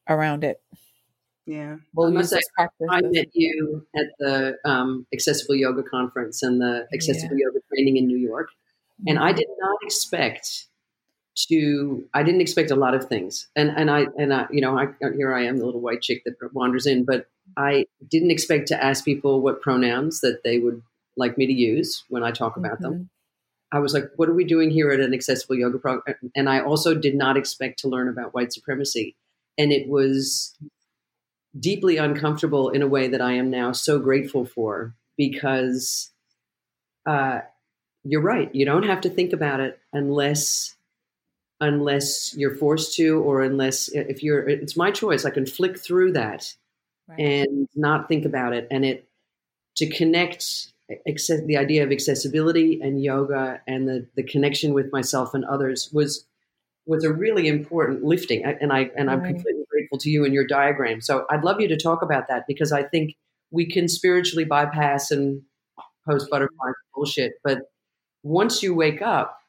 around 0.09 0.43
it. 0.43 0.61
Yeah. 1.45 1.77
We'll 1.93 2.15
I 2.15 2.19
use 2.19 2.29
this 2.29 2.43
practice. 2.55 2.87
I 2.89 3.01
met 3.03 3.27
you 3.33 3.87
at 3.95 4.07
the 4.19 4.57
um, 4.65 5.07
Accessible 5.13 5.55
Yoga 5.55 5.83
Conference 5.83 6.43
and 6.43 6.59
the 6.59 6.87
Accessible 6.93 7.37
yeah. 7.37 7.45
Yoga 7.47 7.59
Training 7.69 7.97
in 7.97 8.07
New 8.07 8.17
York. 8.17 8.49
And 9.07 9.19
I 9.19 9.33
did 9.33 9.47
not 9.59 9.77
expect 9.83 10.67
to 11.49 12.07
I 12.13 12.23
didn't 12.23 12.41
expect 12.41 12.71
a 12.71 12.75
lot 12.75 12.93
of 12.93 13.05
things. 13.05 13.47
And 13.55 13.71
and 13.75 13.89
I 13.89 14.07
and 14.17 14.33
I 14.33 14.47
you 14.51 14.61
know, 14.61 14.77
I 14.77 14.87
here 15.15 15.33
I 15.33 15.45
am 15.45 15.57
the 15.57 15.65
little 15.65 15.81
white 15.81 16.01
chick 16.01 16.23
that 16.25 16.35
wanders 16.53 16.85
in, 16.85 17.05
but 17.05 17.27
I 17.57 17.85
didn't 18.09 18.31
expect 18.31 18.67
to 18.69 18.83
ask 18.83 19.03
people 19.03 19.41
what 19.41 19.61
pronouns 19.61 20.21
that 20.21 20.41
they 20.43 20.59
would 20.59 20.81
like 21.17 21.37
me 21.37 21.45
to 21.45 21.53
use 21.53 22.03
when 22.09 22.23
I 22.23 22.31
talk 22.31 22.57
about 22.57 22.73
mm-hmm. 22.73 22.83
them. 22.83 23.09
I 23.71 23.79
was 23.79 23.93
like, 23.93 24.05
what 24.17 24.29
are 24.29 24.33
we 24.33 24.43
doing 24.43 24.69
here 24.69 24.91
at 24.91 24.99
an 24.99 25.13
accessible 25.13 25.55
yoga 25.55 25.79
program? 25.79 26.15
And 26.35 26.47
I 26.47 26.59
also 26.61 26.93
did 26.93 27.15
not 27.15 27.37
expect 27.37 27.79
to 27.79 27.87
learn 27.87 28.07
about 28.07 28.33
white 28.33 28.53
supremacy. 28.53 29.15
And 29.57 29.71
it 29.71 29.89
was 29.89 30.55
deeply 31.59 31.97
uncomfortable 31.97 32.69
in 32.69 32.83
a 32.83 32.87
way 32.87 33.07
that 33.07 33.21
I 33.21 33.33
am 33.33 33.49
now 33.49 33.71
so 33.71 33.99
grateful 33.99 34.45
for 34.45 34.95
because 35.17 36.11
uh, 37.07 37.41
you're 38.03 38.21
right. 38.21 38.53
You 38.53 38.65
don't 38.65 38.83
have 38.83 39.01
to 39.01 39.09
think 39.09 39.33
about 39.33 39.59
it 39.59 39.79
unless 39.91 40.75
unless 41.59 42.35
you're 42.35 42.55
forced 42.55 42.95
to 42.95 43.21
or 43.21 43.41
unless 43.41 43.87
if 43.89 44.21
you're 44.21 44.47
it's 44.47 44.75
my 44.75 44.91
choice. 44.91 45.25
I 45.25 45.29
can 45.29 45.45
flick 45.45 45.79
through 45.79 46.13
that 46.13 46.53
right. 47.07 47.19
and 47.19 47.67
not 47.75 48.07
think 48.07 48.25
about 48.25 48.53
it 48.53 48.67
and 48.69 48.83
it 48.83 49.07
to 49.77 49.89
connect 49.89 50.73
the 51.05 51.57
idea 51.57 51.83
of 51.83 51.91
accessibility 51.91 52.79
and 52.81 53.01
yoga 53.01 53.61
and 53.65 53.87
the, 53.87 54.05
the 54.15 54.23
connection 54.23 54.73
with 54.73 54.91
myself 54.91 55.33
and 55.33 55.45
others 55.45 55.89
was 55.93 56.25
was 56.85 57.05
a 57.05 57.13
really 57.13 57.47
important 57.47 58.03
lifting 58.03 58.43
and 58.43 58.73
I 58.73 58.91
and 58.97 59.09
I'm 59.09 59.21
right. 59.21 59.33
completely 59.33 59.63
grateful 59.69 59.97
to 59.99 60.09
you 60.09 60.25
and 60.25 60.33
your 60.33 60.45
diagram. 60.45 60.99
So 60.99 61.25
I'd 61.29 61.45
love 61.45 61.61
you 61.61 61.69
to 61.69 61.77
talk 61.77 62.01
about 62.01 62.27
that 62.27 62.43
because 62.47 62.73
I 62.73 62.83
think 62.83 63.15
we 63.51 63.65
can 63.65 63.87
spiritually 63.87 64.43
bypass 64.43 65.11
and 65.11 65.41
post 66.05 66.29
butterfly 66.29 66.71
bullshit, 66.93 67.33
but 67.43 67.59
once 68.23 68.63
you 68.63 68.73
wake 68.73 69.01
up, 69.01 69.39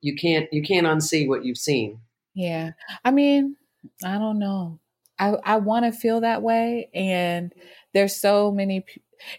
you 0.00 0.14
can't 0.14 0.52
you 0.52 0.62
can't 0.62 0.86
unsee 0.86 1.26
what 1.26 1.44
you've 1.44 1.58
seen. 1.58 2.00
Yeah. 2.34 2.72
I 3.04 3.10
mean, 3.10 3.56
I 4.04 4.18
don't 4.18 4.38
know. 4.38 4.78
I 5.18 5.36
I 5.44 5.56
want 5.56 5.86
to 5.86 5.92
feel 5.92 6.20
that 6.20 6.42
way 6.42 6.90
and 6.94 7.52
there's 7.92 8.16
so 8.20 8.52
many 8.52 8.84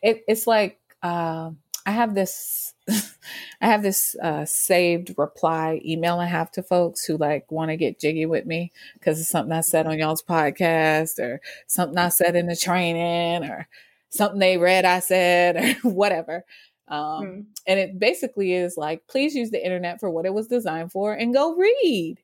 it, 0.01 0.23
it's 0.27 0.47
like 0.47 0.79
uh, 1.03 1.51
I 1.85 1.91
have 1.91 2.15
this 2.15 2.73
I 2.89 3.67
have 3.67 3.83
this 3.83 4.15
uh, 4.21 4.45
saved 4.45 5.13
reply 5.17 5.81
email 5.85 6.19
I 6.19 6.25
have 6.25 6.51
to 6.53 6.63
folks 6.63 7.05
who 7.05 7.17
like 7.17 7.51
want 7.51 7.69
to 7.69 7.77
get 7.77 7.99
jiggy 7.99 8.25
with 8.25 8.45
me 8.45 8.71
because 8.95 9.19
it's 9.19 9.29
something 9.29 9.53
I 9.53 9.61
said 9.61 9.87
on 9.87 9.97
y'all's 9.97 10.23
podcast 10.23 11.19
or 11.19 11.41
something 11.67 11.97
I 11.97 12.09
said 12.09 12.35
in 12.35 12.47
the 12.47 12.55
training 12.55 13.49
or 13.49 13.67
something 14.09 14.39
they 14.39 14.57
read 14.57 14.85
I 14.85 14.99
said 14.99 15.77
or 15.83 15.91
whatever. 15.91 16.45
Um, 16.91 17.23
mm. 17.23 17.45
And 17.65 17.79
it 17.79 17.97
basically 17.97 18.53
is 18.53 18.77
like, 18.77 19.07
please 19.07 19.33
use 19.33 19.49
the 19.49 19.63
internet 19.63 19.99
for 19.99 20.11
what 20.11 20.25
it 20.25 20.33
was 20.33 20.47
designed 20.47 20.91
for 20.91 21.13
and 21.13 21.33
go 21.33 21.55
read. 21.55 22.17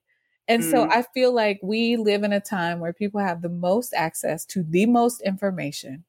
And 0.48 0.62
mm. 0.62 0.70
so 0.70 0.90
I 0.90 1.04
feel 1.14 1.34
like 1.34 1.60
we 1.64 1.96
live 1.96 2.24
in 2.24 2.34
a 2.34 2.40
time 2.40 2.80
where 2.80 2.94
people 2.94 3.22
have 3.22 3.42
the 3.42 3.50
most 3.50 3.94
access 3.94 4.46
to 4.48 4.64
the 4.64 4.86
most 4.86 5.22
information, 5.22 6.04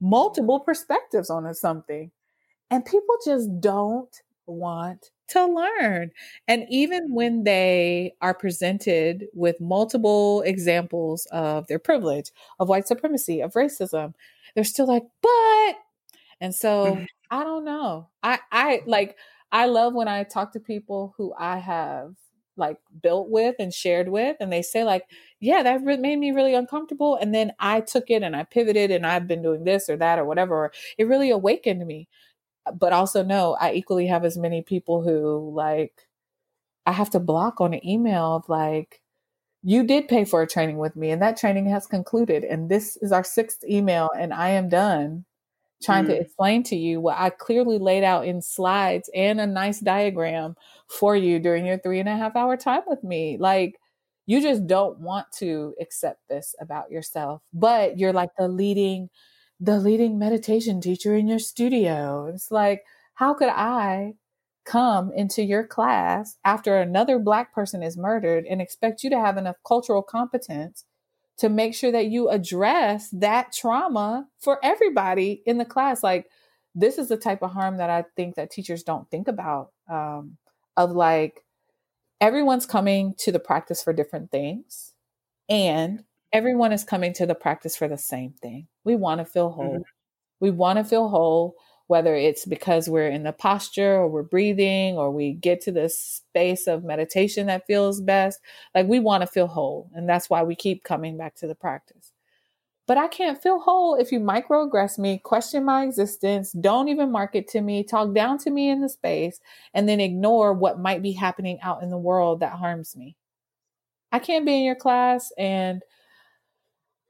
multiple 0.00 0.60
perspectives 0.60 1.30
on 1.30 1.52
something, 1.54 2.10
and 2.70 2.84
people 2.84 3.14
just 3.24 3.60
don't 3.60 4.20
want 4.46 5.10
to 5.28 5.46
learn. 5.46 6.10
And 6.48 6.66
even 6.68 7.14
when 7.14 7.44
they 7.44 8.14
are 8.20 8.34
presented 8.34 9.26
with 9.34 9.60
multiple 9.60 10.42
examples 10.42 11.26
of 11.30 11.68
their 11.68 11.78
privilege, 11.78 12.32
of 12.58 12.68
white 12.68 12.88
supremacy, 12.88 13.40
of 13.40 13.52
racism, 13.54 14.14
they're 14.54 14.64
still 14.64 14.86
like, 14.86 15.04
but. 15.22 15.76
And 16.40 16.54
so 16.54 16.86
mm-hmm. 16.86 17.04
I 17.30 17.44
don't 17.44 17.64
know. 17.64 18.08
I 18.22 18.38
I 18.50 18.82
like 18.86 19.16
I 19.52 19.66
love 19.66 19.94
when 19.94 20.08
I 20.08 20.24
talk 20.24 20.52
to 20.52 20.60
people 20.60 21.14
who 21.16 21.34
I 21.38 21.58
have 21.58 22.14
like 22.56 22.78
built 23.02 23.28
with 23.30 23.54
and 23.58 23.72
shared 23.72 24.08
with 24.08 24.36
and 24.40 24.52
they 24.52 24.60
say 24.60 24.84
like 24.84 25.04
yeah 25.38 25.62
that 25.62 25.82
re- 25.82 25.96
made 25.96 26.18
me 26.18 26.30
really 26.32 26.52
uncomfortable 26.52 27.16
and 27.16 27.32
then 27.34 27.52
i 27.60 27.80
took 27.80 28.10
it 28.10 28.22
and 28.22 28.36
i 28.36 28.42
pivoted 28.42 28.90
and 28.90 29.06
i've 29.06 29.26
been 29.26 29.40
doing 29.40 29.64
this 29.64 29.88
or 29.88 29.96
that 29.96 30.18
or 30.18 30.26
whatever 30.26 30.70
it 30.98 31.04
really 31.06 31.30
awakened 31.30 31.86
me 31.86 32.06
uh, 32.66 32.72
but 32.72 32.92
also 32.92 33.22
no 33.24 33.56
i 33.60 33.72
equally 33.72 34.06
have 34.08 34.24
as 34.24 34.38
many 34.38 34.62
people 34.62 35.02
who 35.02 35.52
like 35.54 36.08
i 36.86 36.92
have 36.92 37.10
to 37.10 37.20
block 37.20 37.60
on 37.60 37.74
an 37.74 37.86
email 37.86 38.36
of 38.36 38.48
like 38.48 39.00
you 39.62 39.84
did 39.84 40.08
pay 40.08 40.24
for 40.24 40.42
a 40.42 40.48
training 40.48 40.78
with 40.78 40.96
me 40.96 41.10
and 41.10 41.22
that 41.22 41.36
training 41.36 41.66
has 41.66 41.86
concluded 41.86 42.44
and 42.44 42.68
this 42.70 42.96
is 42.98 43.12
our 43.12 43.24
sixth 43.24 43.64
email 43.64 44.10
and 44.18 44.34
i 44.34 44.50
am 44.50 44.68
done 44.68 45.24
trying 45.82 46.04
mm. 46.04 46.08
to 46.08 46.20
explain 46.20 46.62
to 46.64 46.76
you 46.76 47.00
what 47.00 47.18
I 47.18 47.30
clearly 47.30 47.78
laid 47.78 48.04
out 48.04 48.26
in 48.26 48.42
slides 48.42 49.10
and 49.14 49.40
a 49.40 49.46
nice 49.46 49.80
diagram 49.80 50.56
for 50.88 51.16
you 51.16 51.38
during 51.38 51.66
your 51.66 51.78
three 51.78 52.00
and 52.00 52.08
a 52.08 52.16
half 52.16 52.36
hour 52.36 52.56
time 52.56 52.82
with 52.86 53.02
me. 53.02 53.36
Like, 53.38 53.76
you 54.26 54.40
just 54.40 54.66
don't 54.66 55.00
want 55.00 55.26
to 55.38 55.74
accept 55.80 56.20
this 56.28 56.54
about 56.60 56.90
yourself, 56.90 57.42
but 57.52 57.98
you're 57.98 58.12
like 58.12 58.30
the 58.38 58.48
leading, 58.48 59.08
the 59.58 59.78
leading 59.78 60.18
meditation 60.18 60.80
teacher 60.80 61.16
in 61.16 61.26
your 61.26 61.38
studio. 61.38 62.30
It's 62.32 62.50
like, 62.50 62.84
how 63.14 63.34
could 63.34 63.48
I 63.48 64.14
come 64.64 65.10
into 65.12 65.42
your 65.42 65.66
class 65.66 66.36
after 66.44 66.76
another 66.76 67.18
black 67.18 67.52
person 67.52 67.82
is 67.82 67.96
murdered 67.96 68.44
and 68.44 68.60
expect 68.60 69.02
you 69.02 69.10
to 69.10 69.18
have 69.18 69.36
enough 69.36 69.56
cultural 69.66 70.02
competence 70.02 70.84
to 71.40 71.48
make 71.48 71.74
sure 71.74 71.90
that 71.90 72.06
you 72.06 72.28
address 72.28 73.08
that 73.10 73.52
trauma 73.52 74.28
for 74.38 74.58
everybody 74.62 75.42
in 75.46 75.58
the 75.58 75.64
class. 75.64 76.02
Like, 76.02 76.30
this 76.74 76.98
is 76.98 77.08
the 77.08 77.16
type 77.16 77.42
of 77.42 77.50
harm 77.50 77.78
that 77.78 77.90
I 77.90 78.04
think 78.14 78.36
that 78.36 78.50
teachers 78.50 78.82
don't 78.82 79.10
think 79.10 79.26
about. 79.26 79.72
Um, 79.90 80.36
of 80.76 80.92
like, 80.92 81.42
everyone's 82.20 82.66
coming 82.66 83.14
to 83.18 83.32
the 83.32 83.40
practice 83.40 83.82
for 83.82 83.92
different 83.92 84.30
things, 84.30 84.92
and 85.48 86.04
everyone 86.32 86.72
is 86.72 86.84
coming 86.84 87.12
to 87.14 87.26
the 87.26 87.34
practice 87.34 87.74
for 87.74 87.88
the 87.88 87.98
same 87.98 88.34
thing. 88.42 88.68
We 88.84 88.94
want 88.94 89.20
to 89.20 89.24
feel 89.24 89.50
whole. 89.50 89.74
Mm-hmm. 89.74 89.82
We 90.40 90.50
want 90.50 90.78
to 90.78 90.84
feel 90.84 91.08
whole 91.08 91.54
whether 91.90 92.14
it's 92.14 92.44
because 92.44 92.88
we're 92.88 93.08
in 93.08 93.24
the 93.24 93.32
posture 93.32 93.96
or 93.96 94.06
we're 94.06 94.22
breathing 94.22 94.96
or 94.96 95.10
we 95.10 95.32
get 95.32 95.60
to 95.60 95.72
this 95.72 95.98
space 95.98 96.68
of 96.68 96.84
meditation 96.84 97.48
that 97.48 97.66
feels 97.66 98.00
best. 98.00 98.38
Like 98.76 98.86
we 98.86 99.00
want 99.00 99.22
to 99.22 99.26
feel 99.26 99.48
whole. 99.48 99.90
And 99.92 100.08
that's 100.08 100.30
why 100.30 100.44
we 100.44 100.54
keep 100.54 100.84
coming 100.84 101.18
back 101.18 101.34
to 101.38 101.48
the 101.48 101.54
practice. 101.56 102.12
But 102.86 102.96
I 102.96 103.08
can't 103.08 103.42
feel 103.42 103.58
whole 103.58 103.96
if 103.96 104.12
you 104.12 104.20
microaggress 104.20 105.00
me, 105.00 105.18
question 105.18 105.64
my 105.64 105.82
existence, 105.82 106.52
don't 106.52 106.86
even 106.86 107.10
market 107.10 107.48
to 107.48 107.60
me, 107.60 107.82
talk 107.82 108.14
down 108.14 108.38
to 108.38 108.50
me 108.50 108.70
in 108.70 108.82
the 108.82 108.88
space, 108.88 109.40
and 109.74 109.88
then 109.88 109.98
ignore 109.98 110.52
what 110.52 110.78
might 110.78 111.02
be 111.02 111.10
happening 111.10 111.58
out 111.60 111.82
in 111.82 111.90
the 111.90 111.98
world 111.98 112.38
that 112.38 112.52
harms 112.52 112.94
me. 112.94 113.16
I 114.12 114.20
can't 114.20 114.46
be 114.46 114.58
in 114.58 114.62
your 114.62 114.76
class. 114.76 115.32
And 115.36 115.82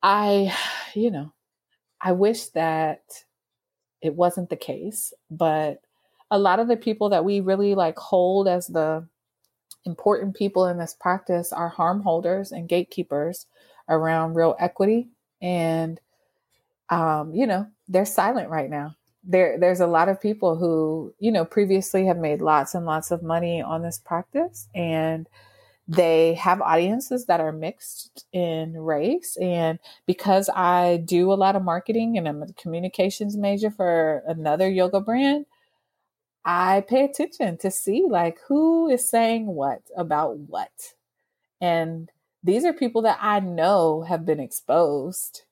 I, 0.03 0.57
you 0.95 1.11
know, 1.11 1.35
I 2.01 2.13
wish 2.13 2.47
that 2.55 3.03
it 4.03 4.15
wasn't 4.15 4.51
the 4.51 4.57
case, 4.57 5.13
but 5.31 5.83
a 6.31 6.39
lot 6.39 6.61
of 6.61 6.69
the 6.69 6.77
people 6.77 7.09
that 7.11 7.25
we 7.25 7.41
really 7.41 7.75
like 7.75 7.99
hold 7.99 8.49
as 8.49 8.67
the 8.69 9.07
important 9.85 10.37
people 10.37 10.67
in 10.67 10.79
this 10.79 10.95
practice 10.99 11.53
are 11.53 11.69
harm 11.69 12.03
holders 12.03 12.53
and 12.53 12.69
gatekeepers 12.69 13.47
around 13.89 14.35
real 14.35 14.55
equity 14.59 15.09
and 15.43 16.01
um, 16.91 17.35
you 17.35 17.47
know 17.47 17.67
they're 17.89 18.05
silent 18.05 18.51
right 18.51 18.71
now. 18.71 18.97
There 19.25 19.59
there's 19.59 19.81
a 19.81 19.87
lot 19.87 20.09
of 20.09 20.21
people 20.21 20.57
who 20.57 21.15
you 21.19 21.33
know 21.33 21.45
previously 21.45 22.07
have 22.07 22.19
made 22.19 22.41
lots 22.41 22.75
and 22.75 22.87
lots 22.87 23.11
of 23.11 23.23
money 23.23 23.63
on 23.63 23.83
this 23.83 23.99
practice 23.99 24.69
and 24.75 25.29
they 25.91 26.35
have 26.35 26.61
audiences 26.61 27.27
that 27.27 27.41
are 27.41 27.51
mixed 27.51 28.25
in 28.33 28.79
race. 28.79 29.37
And 29.43 29.81
because 30.07 30.49
I 30.55 30.99
do 31.05 31.33
a 31.33 31.35
lot 31.35 31.57
of 31.57 31.65
marketing 31.65 32.17
and 32.17 32.29
I'm 32.29 32.45
a 32.45 32.53
communications 32.53 33.37
major 33.37 33.73
for 33.73 34.23
another 34.25 34.71
yoga 34.71 35.01
brand, 35.01 35.47
I 36.45 36.85
pay 36.89 37.05
attention 37.05 37.59
to 37.59 37.73
see 37.73 38.05
like 38.09 38.39
who 38.47 38.89
is 38.89 39.11
saying 39.11 39.47
what 39.47 39.83
about 39.97 40.39
what. 40.39 40.71
And 41.61 42.09
these 42.45 42.65
are 42.65 42.73
people 42.73 43.03
that 43.03 43.19
I 43.21 43.41
know 43.41 44.03
have 44.03 44.25
been 44.25 44.39
exposed 44.39 45.43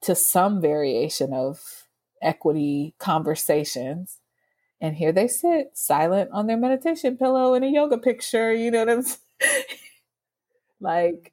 to 0.00 0.14
some 0.14 0.62
variation 0.62 1.34
of 1.34 1.86
equity 2.22 2.94
conversations. 2.98 4.18
And 4.80 4.96
here 4.96 5.12
they 5.12 5.28
sit 5.28 5.72
silent 5.74 6.30
on 6.32 6.46
their 6.46 6.56
meditation 6.56 7.18
pillow 7.18 7.52
in 7.52 7.62
a 7.62 7.68
yoga 7.68 7.98
picture. 7.98 8.54
You 8.54 8.70
know 8.70 8.78
what 8.80 8.90
I'm 8.90 9.02
saying? 9.02 9.18
Like 10.80 11.32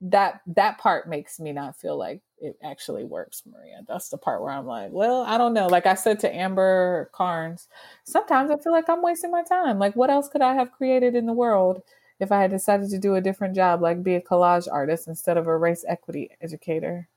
that 0.00 0.40
that 0.46 0.78
part 0.78 1.08
makes 1.08 1.38
me 1.38 1.52
not 1.52 1.76
feel 1.76 1.96
like 1.98 2.22
it 2.38 2.56
actually 2.62 3.04
works, 3.04 3.42
Maria. 3.46 3.82
That's 3.86 4.08
the 4.08 4.18
part 4.18 4.42
where 4.42 4.50
I'm 4.50 4.66
like, 4.66 4.90
well, 4.92 5.22
I 5.22 5.38
don't 5.38 5.54
know. 5.54 5.68
Like 5.68 5.86
I 5.86 5.94
said 5.94 6.20
to 6.20 6.34
Amber 6.34 7.10
Karnes, 7.14 7.68
sometimes 8.04 8.50
I 8.50 8.58
feel 8.58 8.72
like 8.72 8.88
I'm 8.88 9.02
wasting 9.02 9.30
my 9.30 9.42
time. 9.42 9.78
Like, 9.78 9.96
what 9.96 10.10
else 10.10 10.28
could 10.28 10.42
I 10.42 10.54
have 10.54 10.72
created 10.72 11.14
in 11.14 11.26
the 11.26 11.32
world 11.32 11.82
if 12.20 12.30
I 12.30 12.40
had 12.40 12.50
decided 12.50 12.90
to 12.90 12.98
do 12.98 13.14
a 13.14 13.20
different 13.20 13.54
job, 13.54 13.80
like 13.80 14.02
be 14.02 14.14
a 14.14 14.20
collage 14.20 14.68
artist 14.70 15.08
instead 15.08 15.36
of 15.36 15.46
a 15.46 15.56
race 15.56 15.84
equity 15.88 16.30
educator? 16.42 17.08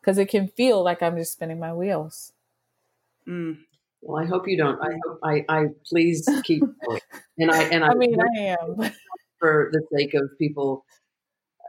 Because 0.00 0.18
it 0.18 0.28
can 0.28 0.48
feel 0.48 0.82
like 0.82 1.02
I'm 1.02 1.16
just 1.16 1.32
spinning 1.32 1.60
my 1.60 1.72
wheels. 1.72 2.32
Mm. 3.28 3.58
Well, 4.02 4.22
I 4.22 4.26
hope 4.26 4.48
you 4.48 4.56
don't. 4.56 4.78
I 4.82 4.98
hope 5.06 5.20
I, 5.22 5.44
I 5.48 5.66
please 5.86 6.28
keep 6.44 6.60
going. 6.86 7.00
And 7.38 7.50
I 7.50 7.62
and 7.64 7.84
I, 7.84 7.88
I 7.88 7.94
mean, 7.94 8.18
I 8.20 8.40
am. 8.40 8.92
For 9.44 9.68
the 9.72 9.82
sake 9.94 10.14
of 10.14 10.30
people, 10.38 10.86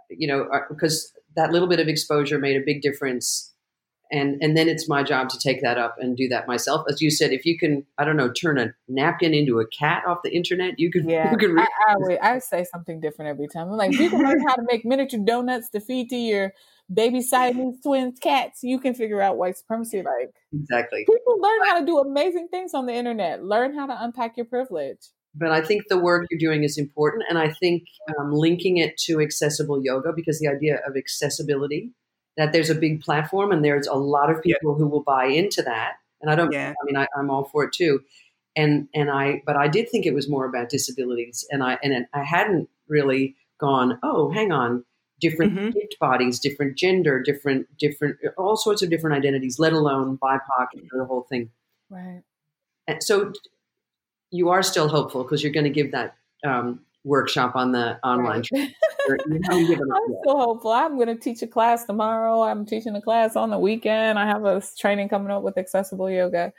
you 0.10 0.28
know, 0.28 0.48
because 0.70 1.12
uh, 1.14 1.20
that 1.36 1.52
little 1.52 1.68
bit 1.68 1.82
of 1.82 1.90
exposure 1.90 2.40
made 2.40 2.56
a 2.56 2.64
big 2.66 2.82
difference. 2.82 3.52
And 4.12 4.42
and 4.42 4.56
then 4.56 4.70
it's 4.70 4.88
my 4.88 5.04
job 5.04 5.30
to 5.30 5.40
take 5.40 5.62
that 5.64 5.78
up 5.78 5.96
and 6.00 6.16
do 6.16 6.30
that 6.30 6.48
myself. 6.48 6.86
As 6.88 7.02
you 7.02 7.10
said, 7.10 7.34
if 7.34 7.44
you 7.44 7.58
can, 7.58 7.86
I 7.98 8.06
don't 8.06 8.16
know, 8.16 8.32
turn 8.32 8.60
a 8.60 8.68
napkin 8.88 9.34
into 9.34 9.60
a 9.60 9.68
cat 9.68 10.04
off 10.08 10.20
the 10.24 10.34
internet, 10.34 10.76
you 10.78 10.92
could. 10.92 11.10
Yeah, 11.10 11.32
you 11.32 11.38
could 11.38 11.60
I, 11.60 11.66
I, 11.90 12.36
I, 12.36 12.40
say 12.40 12.66
something 12.72 13.02
different 13.02 13.30
every 13.30 13.48
time. 13.48 13.68
I'm 13.68 13.78
like, 13.78 13.94
you 13.94 14.10
can 14.12 14.20
learn 14.20 14.48
how 14.48 14.56
to 14.56 14.62
make 14.72 14.86
miniature 14.86 15.20
donuts 15.26 15.70
to 15.72 15.80
feed 15.80 16.12
to 16.12 16.16
your 16.16 16.54
baby 16.94 17.22
Siamese 17.22 17.82
twins 17.82 18.20
cats. 18.20 18.60
You 18.62 18.80
can 18.80 18.94
figure 18.94 19.22
out 19.22 19.38
white 19.38 19.58
supremacy. 19.58 20.04
Like 20.04 20.36
exactly, 20.54 21.00
people 21.00 21.42
learn 21.42 21.68
how 21.68 21.80
to 21.80 21.86
do 21.86 21.98
amazing 21.98 22.50
things 22.50 22.76
on 22.76 22.86
the 22.86 22.94
internet. 22.94 23.44
Learn 23.44 23.74
how 23.74 23.88
to 23.88 24.04
unpack 24.04 24.38
your 24.38 24.46
privilege 24.46 25.10
but 25.38 25.52
I 25.52 25.62
think 25.62 25.88
the 25.90 26.00
work 26.00 26.28
you're 26.30 26.40
doing 26.40 26.64
is 26.64 26.78
important. 26.78 27.24
And 27.30 27.38
I 27.38 27.52
think 27.52 27.84
um, 28.18 28.32
linking 28.32 28.78
it 28.78 28.98
to 29.00 29.20
accessible 29.20 29.84
yoga, 29.84 30.14
because 30.16 30.40
the 30.40 30.48
idea 30.48 30.80
of 30.88 30.96
accessibility, 30.96 31.92
that 32.38 32.54
there's 32.54 32.70
a 32.70 32.76
big 32.76 33.02
platform 33.02 33.52
and 33.52 33.64
there's 33.64 33.88
a 33.88 33.94
lot 33.94 34.30
of 34.30 34.42
people 34.42 34.72
yeah. 34.72 34.78
who 34.78 34.88
will 34.88 35.04
buy 35.04 35.26
into 35.26 35.62
that. 35.64 35.94
And 36.22 36.32
I 36.32 36.36
don't, 36.36 36.52
yeah. 36.52 36.72
I 36.82 36.86
mean, 36.86 36.98
I, 36.98 37.08
I'm 37.18 37.30
all 37.30 37.46
for 37.46 37.66
it 37.66 37.74
too. 37.74 38.02
And, 38.56 38.88
and 38.94 39.12
I, 39.12 39.42
but 39.46 39.58
I 39.58 39.68
did 39.68 39.90
think 39.90 40.06
it 40.06 40.14
was 40.14 40.30
more 40.30 40.46
about 40.46 40.70
disabilities. 40.70 41.46
And 41.52 41.62
I, 41.64 41.78
and 41.84 42.08
I 42.14 42.24
hadn't 42.24 42.70
really 42.88 43.36
gone, 43.60 44.00
oh, 44.04 44.32
hang 44.32 44.52
on, 44.52 44.86
different 45.20 45.54
mm-hmm. 45.54 45.78
bodies, 46.00 46.40
different 46.40 46.78
gender, 46.78 47.22
different, 47.22 47.68
different, 47.78 48.18
all 48.38 48.56
sorts 48.56 48.82
of 48.82 48.90
different 48.90 49.18
identities, 49.18 49.60
let 49.60 49.74
alone 49.74 50.18
BIPOC 50.18 50.68
and 50.74 50.90
the 50.94 51.06
whole 51.06 51.26
thing. 51.30 51.50
Right. 51.90 52.22
And 52.88 53.04
so 53.04 53.34
you 54.32 54.50
are 54.50 54.64
still 54.64 54.88
hopeful 54.88 55.24
because 55.24 55.44
you're 55.44 55.52
going 55.52 55.66
to 55.66 55.70
give 55.70 55.92
that 55.92 56.16
um, 56.46 56.82
workshop 57.04 57.56
on 57.56 57.72
the 57.72 58.00
online. 58.04 58.44
Right. 58.54 58.74
I'm 59.50 59.66
still 60.22 60.40
hopeful. 60.40 60.72
I'm 60.72 60.96
going 60.96 61.08
to 61.08 61.16
teach 61.16 61.42
a 61.42 61.48
class 61.48 61.86
tomorrow. 61.86 62.42
I'm 62.42 62.66
teaching 62.66 62.96
a 62.96 63.02
class 63.02 63.36
on 63.36 63.52
the 63.52 63.60
weekend. 63.60 64.20
I 64.20 64.26
have 64.26 64.44
a 64.46 64.62
training 64.78 65.10
coming 65.10 65.32
up 65.32 65.44
with 65.44 65.58
accessible 65.58 66.10
yoga. 66.10 66.52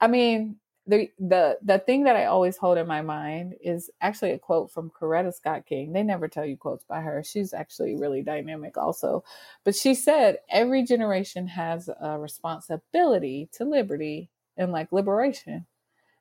I 0.00 0.06
mean, 0.06 0.56
the 0.86 1.08
the 1.18 1.58
the 1.62 1.78
thing 1.78 2.04
that 2.04 2.16
I 2.16 2.24
always 2.24 2.56
hold 2.56 2.78
in 2.78 2.86
my 2.86 3.02
mind 3.02 3.54
is 3.62 3.90
actually 4.00 4.32
a 4.32 4.38
quote 4.38 4.72
from 4.72 4.90
Coretta 4.90 5.32
Scott 5.32 5.66
King. 5.66 5.92
They 5.92 6.02
never 6.02 6.26
tell 6.26 6.44
you 6.44 6.56
quotes 6.56 6.84
by 6.84 7.00
her. 7.00 7.22
She's 7.22 7.52
actually 7.52 7.96
really 7.96 8.22
dynamic 8.22 8.76
also. 8.76 9.22
But 9.64 9.76
she 9.76 9.94
said 9.94 10.38
every 10.48 10.82
generation 10.82 11.46
has 11.48 11.88
a 11.88 12.18
responsibility 12.18 13.50
to 13.52 13.64
liberty 13.64 14.30
and 14.56 14.72
like 14.72 14.90
liberation. 14.90 15.66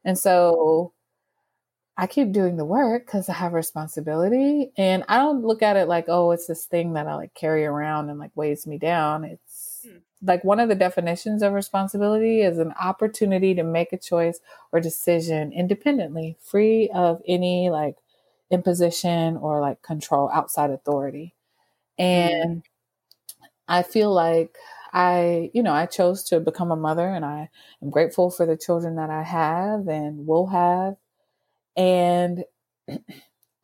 And 0.06 0.18
so 0.18 0.94
I 1.98 2.08
keep 2.08 2.32
doing 2.32 2.56
the 2.56 2.66
work 2.66 3.06
because 3.06 3.28
I 3.28 3.34
have 3.34 3.52
responsibility. 3.52 4.72
And 4.78 5.04
I 5.10 5.18
don't 5.18 5.44
look 5.44 5.62
at 5.62 5.76
it 5.76 5.90
like, 5.90 6.06
oh, 6.08 6.32
it's 6.32 6.48
this 6.48 6.66
thing 6.66 6.94
that 6.94 7.08
I 7.08 7.16
like 7.16 7.34
carry 7.34 7.66
around 7.66 8.10
and 8.10 8.18
like 8.18 8.32
weighs 8.36 8.66
me 8.66 8.78
down. 8.78 9.26
It's 9.26 9.86
hmm. 9.86 9.98
like 10.22 10.44
one 10.46 10.62
of 10.62 10.70
the 10.70 10.76
definitions 10.76 11.44
of 11.44 11.52
responsibility 11.52 12.42
is 12.42 12.58
an 12.58 12.74
opportunity 12.80 13.54
to 13.56 13.64
make 13.64 13.92
a 13.92 13.98
choice 13.98 14.40
or 14.72 14.80
decision 14.80 15.52
independently, 15.52 16.38
free 16.42 16.90
of 16.94 17.22
any 17.28 17.70
like 17.70 17.96
imposition 18.50 19.36
or 19.36 19.60
like 19.60 19.82
control 19.82 20.30
outside 20.34 20.72
authority. 20.72 21.36
Mm-hmm. 22.00 22.44
And 22.46 22.64
I 23.68 23.84
feel 23.84 24.14
like 24.14 24.56
I, 24.92 25.52
you 25.54 25.62
know, 25.62 25.74
I 25.74 25.86
chose 25.86 26.24
to 26.26 26.40
become 26.40 26.72
a 26.72 26.76
mother 26.76 27.08
and 27.08 27.24
I 27.24 27.50
am 27.82 27.90
grateful 27.90 28.32
for 28.32 28.46
the 28.46 28.58
children 28.58 28.96
that 28.96 29.10
I 29.10 29.24
have 29.24 29.88
and 29.88 30.26
will 30.26 30.48
have. 30.48 30.96
And 31.78 32.44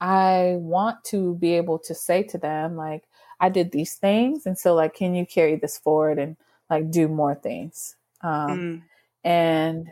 I 0.02 0.56
want 0.58 1.04
to 1.06 1.36
be 1.36 1.54
able 1.56 1.80
to 1.80 1.96
say 1.96 2.24
to 2.24 2.38
them, 2.38 2.76
like, 2.76 3.04
I 3.40 3.50
did 3.50 3.72
these 3.72 3.96
things. 3.96 4.46
And 4.46 4.58
so, 4.58 4.76
like, 4.76 4.94
can 4.94 5.16
you 5.16 5.26
carry 5.26 5.56
this 5.56 5.78
forward 5.78 6.20
and 6.20 6.38
like 6.70 6.92
do 6.92 7.08
more 7.08 7.36
things. 7.36 7.96
Um, 8.22 8.60
mm. 8.60 8.82
And, 9.24 9.90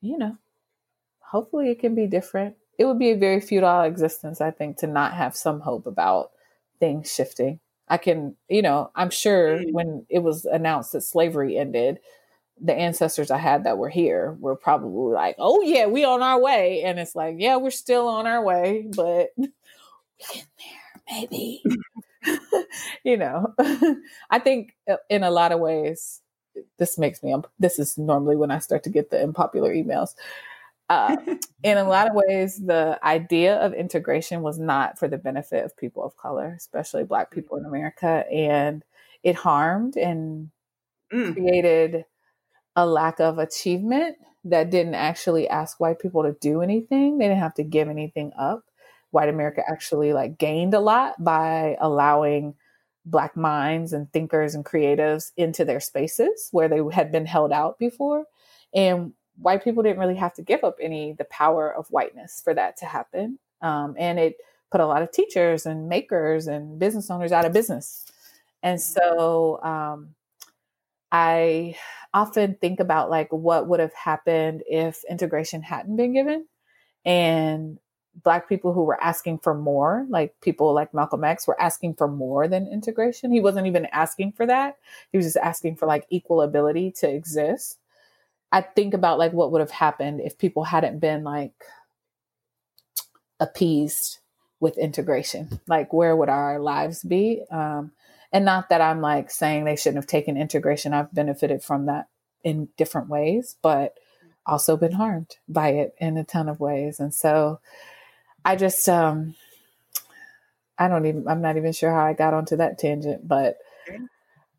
you 0.00 0.18
know, 0.18 0.36
hopefully 1.20 1.70
it 1.70 1.80
can 1.80 1.94
be 1.94 2.06
different. 2.06 2.56
It 2.78 2.84
would 2.84 2.98
be 2.98 3.10
a 3.10 3.16
very 3.16 3.40
futile 3.40 3.82
existence, 3.82 4.40
I 4.40 4.50
think, 4.50 4.78
to 4.78 4.86
not 4.86 5.14
have 5.14 5.36
some 5.36 5.60
hope 5.60 5.86
about 5.86 6.30
things 6.78 7.12
shifting. 7.12 7.60
I 7.90 7.96
can, 7.96 8.36
you 8.48 8.62
know, 8.62 8.90
I'm 8.94 9.10
sure 9.10 9.58
mm. 9.58 9.72
when 9.72 10.06
it 10.08 10.20
was 10.20 10.44
announced 10.44 10.92
that 10.92 11.02
slavery 11.02 11.56
ended, 11.56 11.98
the 12.60 12.74
ancestors 12.74 13.30
I 13.30 13.38
had 13.38 13.64
that 13.64 13.78
were 13.78 13.88
here 13.88 14.36
were 14.40 14.56
probably 14.56 15.14
like, 15.14 15.36
"Oh 15.38 15.62
yeah, 15.62 15.86
we 15.86 16.04
on 16.04 16.22
our 16.22 16.40
way," 16.40 16.82
and 16.82 16.98
it's 16.98 17.14
like, 17.14 17.36
"Yeah, 17.38 17.56
we're 17.56 17.70
still 17.70 18.08
on 18.08 18.26
our 18.26 18.42
way, 18.42 18.88
but 18.94 19.30
we 19.36 19.48
get 20.32 20.46
there, 20.58 21.02
maybe." 21.10 21.62
you 23.04 23.16
know, 23.16 23.54
I 24.30 24.38
think 24.38 24.74
uh, 24.90 24.96
in 25.08 25.22
a 25.22 25.30
lot 25.30 25.52
of 25.52 25.60
ways, 25.60 26.20
this 26.78 26.98
makes 26.98 27.22
me, 27.22 27.34
this 27.58 27.78
is 27.78 27.96
normally 27.96 28.36
when 28.36 28.50
I 28.50 28.58
start 28.58 28.82
to 28.84 28.90
get 28.90 29.10
the 29.10 29.22
unpopular 29.22 29.72
emails. 29.72 30.14
Uh, 30.88 31.16
in 31.62 31.76
a 31.76 31.88
lot 31.88 32.08
of 32.08 32.14
ways, 32.14 32.58
the 32.58 32.98
idea 33.02 33.56
of 33.56 33.72
integration 33.72 34.42
was 34.42 34.58
not 34.58 34.98
for 34.98 35.08
the 35.08 35.18
benefit 35.18 35.64
of 35.64 35.76
people 35.76 36.04
of 36.04 36.16
color, 36.16 36.54
especially 36.56 37.04
Black 37.04 37.30
people 37.30 37.56
in 37.56 37.64
America. 37.64 38.24
And 38.32 38.84
it 39.22 39.36
harmed 39.36 39.96
and 39.96 40.50
mm. 41.12 41.32
created 41.34 42.04
a 42.76 42.86
lack 42.86 43.20
of 43.20 43.38
achievement 43.38 44.16
that 44.44 44.70
didn't 44.70 44.94
actually 44.94 45.48
ask 45.48 45.80
white 45.80 45.98
people 45.98 46.22
to 46.22 46.36
do 46.40 46.62
anything. 46.62 47.18
They 47.18 47.26
didn't 47.26 47.40
have 47.40 47.54
to 47.54 47.64
give 47.64 47.88
anything 47.88 48.32
up 48.38 48.64
white 49.10 49.28
America 49.28 49.62
actually 49.66 50.12
like 50.12 50.38
gained 50.38 50.74
a 50.74 50.80
lot 50.80 51.22
by 51.22 51.76
allowing 51.80 52.54
black 53.04 53.36
minds 53.36 53.92
and 53.92 54.12
thinkers 54.12 54.54
and 54.54 54.64
creatives 54.64 55.32
into 55.36 55.64
their 55.64 55.80
spaces 55.80 56.48
where 56.52 56.68
they 56.68 56.80
had 56.92 57.10
been 57.10 57.24
held 57.24 57.52
out 57.52 57.78
before 57.78 58.24
and 58.74 59.12
white 59.40 59.62
people 59.62 59.82
didn't 59.82 59.98
really 59.98 60.14
have 60.14 60.34
to 60.34 60.42
give 60.42 60.64
up 60.64 60.76
any 60.80 61.12
the 61.12 61.24
power 61.24 61.74
of 61.74 61.88
whiteness 61.88 62.40
for 62.42 62.54
that 62.54 62.76
to 62.76 62.86
happen 62.86 63.38
um, 63.62 63.94
and 63.98 64.18
it 64.18 64.36
put 64.70 64.80
a 64.80 64.86
lot 64.86 65.02
of 65.02 65.10
teachers 65.10 65.66
and 65.66 65.88
makers 65.88 66.46
and 66.46 66.78
business 66.78 67.10
owners 67.10 67.32
out 67.32 67.44
of 67.44 67.52
business 67.52 68.06
and 68.62 68.80
so 68.80 69.62
um, 69.62 70.14
i 71.12 71.74
often 72.14 72.54
think 72.60 72.80
about 72.80 73.10
like 73.10 73.32
what 73.32 73.68
would 73.68 73.80
have 73.80 73.94
happened 73.94 74.62
if 74.66 75.04
integration 75.08 75.62
hadn't 75.62 75.96
been 75.96 76.12
given 76.12 76.46
and 77.04 77.78
black 78.22 78.48
people 78.48 78.72
who 78.72 78.82
were 78.82 79.02
asking 79.02 79.38
for 79.38 79.54
more, 79.54 80.06
like 80.08 80.34
people 80.40 80.72
like 80.74 80.94
Malcolm 80.94 81.24
X 81.24 81.46
were 81.46 81.60
asking 81.60 81.94
for 81.94 82.08
more 82.08 82.48
than 82.48 82.66
integration. 82.66 83.30
He 83.30 83.40
wasn't 83.40 83.66
even 83.66 83.86
asking 83.86 84.32
for 84.32 84.46
that. 84.46 84.76
He 85.12 85.18
was 85.18 85.26
just 85.26 85.36
asking 85.36 85.76
for 85.76 85.86
like 85.86 86.06
equal 86.10 86.42
ability 86.42 86.92
to 87.00 87.08
exist. 87.08 87.78
I 88.50 88.62
think 88.62 88.94
about 88.94 89.18
like 89.18 89.32
what 89.32 89.52
would 89.52 89.60
have 89.60 89.70
happened 89.70 90.20
if 90.20 90.38
people 90.38 90.64
hadn't 90.64 91.00
been 91.00 91.24
like 91.24 91.52
appeased 93.40 94.18
with 94.60 94.78
integration. 94.78 95.60
Like 95.66 95.92
where 95.92 96.16
would 96.16 96.28
our 96.28 96.58
lives 96.58 97.02
be? 97.02 97.42
Um, 97.50 97.92
and 98.32 98.44
not 98.44 98.68
that 98.68 98.80
I'm 98.80 99.00
like 99.00 99.30
saying 99.30 99.64
they 99.64 99.76
shouldn't 99.76 100.02
have 100.02 100.06
taken 100.06 100.36
integration. 100.36 100.92
I've 100.92 101.14
benefited 101.14 101.62
from 101.62 101.86
that 101.86 102.08
in 102.42 102.68
different 102.76 103.08
ways, 103.08 103.56
but 103.62 103.94
also 104.46 104.76
been 104.76 104.92
harmed 104.92 105.36
by 105.48 105.68
it 105.70 105.94
in 105.98 106.16
a 106.16 106.24
ton 106.24 106.48
of 106.48 106.60
ways. 106.60 107.00
And 107.00 107.14
so 107.14 107.60
I 108.44 108.56
just 108.56 108.88
um 108.88 109.34
I 110.78 110.88
don't 110.88 111.06
even 111.06 111.28
I'm 111.28 111.42
not 111.42 111.56
even 111.56 111.72
sure 111.72 111.90
how 111.90 112.04
I 112.04 112.12
got 112.14 112.34
onto 112.34 112.56
that 112.56 112.78
tangent, 112.78 113.26
but 113.26 113.58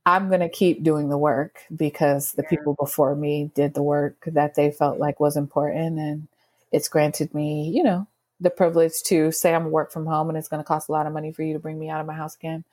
I'm 0.10 0.28
going 0.28 0.40
to 0.40 0.50
keep 0.50 0.82
doing 0.82 1.10
the 1.10 1.20
work 1.20 1.60
because 1.76 2.32
the 2.32 2.42
people 2.42 2.74
before 2.74 3.16
me 3.16 3.52
did 3.54 3.76
the 3.76 3.84
work 3.84 4.24
that 4.26 4.56
they 4.56 4.72
felt 4.72 4.98
like 4.98 5.20
was 5.20 5.38
important 5.38 6.00
and 6.00 6.28
it's 6.72 6.90
granted 6.90 7.32
me, 7.36 7.70
you 7.70 7.84
know, 7.84 8.08
the 8.40 8.50
privilege 8.50 9.04
to 9.04 9.32
say 9.32 9.54
I'm 9.54 9.70
work 9.70 9.92
from 9.92 10.08
home 10.08 10.30
and 10.30 10.36
it's 10.36 10.48
going 10.48 10.64
to 10.64 10.68
cost 10.68 10.90
a 10.90 10.92
lot 10.92 11.06
of 11.06 11.14
money 11.14 11.32
for 11.32 11.44
you 11.44 11.54
to 11.54 11.60
bring 11.60 11.78
me 11.78 11.92
out 11.92 12.02
of 12.02 12.08
my 12.08 12.16
house 12.16 12.36
again. 12.36 12.64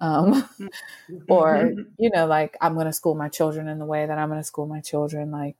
Um, 0.00 0.34
mm-hmm. 0.58 1.18
or, 1.28 1.72
you 1.96 2.10
know, 2.10 2.26
like 2.26 2.56
I'm 2.60 2.74
going 2.74 2.86
to 2.86 2.92
school 2.92 3.14
my 3.14 3.28
children 3.28 3.68
in 3.68 3.78
the 3.78 3.86
way 3.86 4.04
that 4.04 4.18
I'm 4.18 4.28
going 4.28 4.40
to 4.40 4.44
school 4.44 4.66
my 4.66 4.80
children, 4.80 5.30
like, 5.30 5.54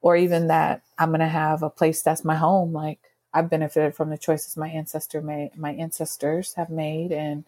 or 0.00 0.14
even 0.14 0.46
that 0.46 0.82
I'm 0.96 1.08
going 1.08 1.18
to 1.18 1.26
have 1.26 1.64
a 1.64 1.70
place 1.70 2.02
that's 2.02 2.24
my 2.24 2.36
home. 2.36 2.72
Like, 2.72 3.00
I've 3.34 3.50
benefited 3.50 3.96
from 3.96 4.10
the 4.10 4.18
choices 4.18 4.56
my 4.56 4.68
ancestor 4.68 5.22
made, 5.22 5.56
my 5.56 5.72
ancestors 5.72 6.54
have 6.54 6.70
made, 6.70 7.10
and 7.10 7.44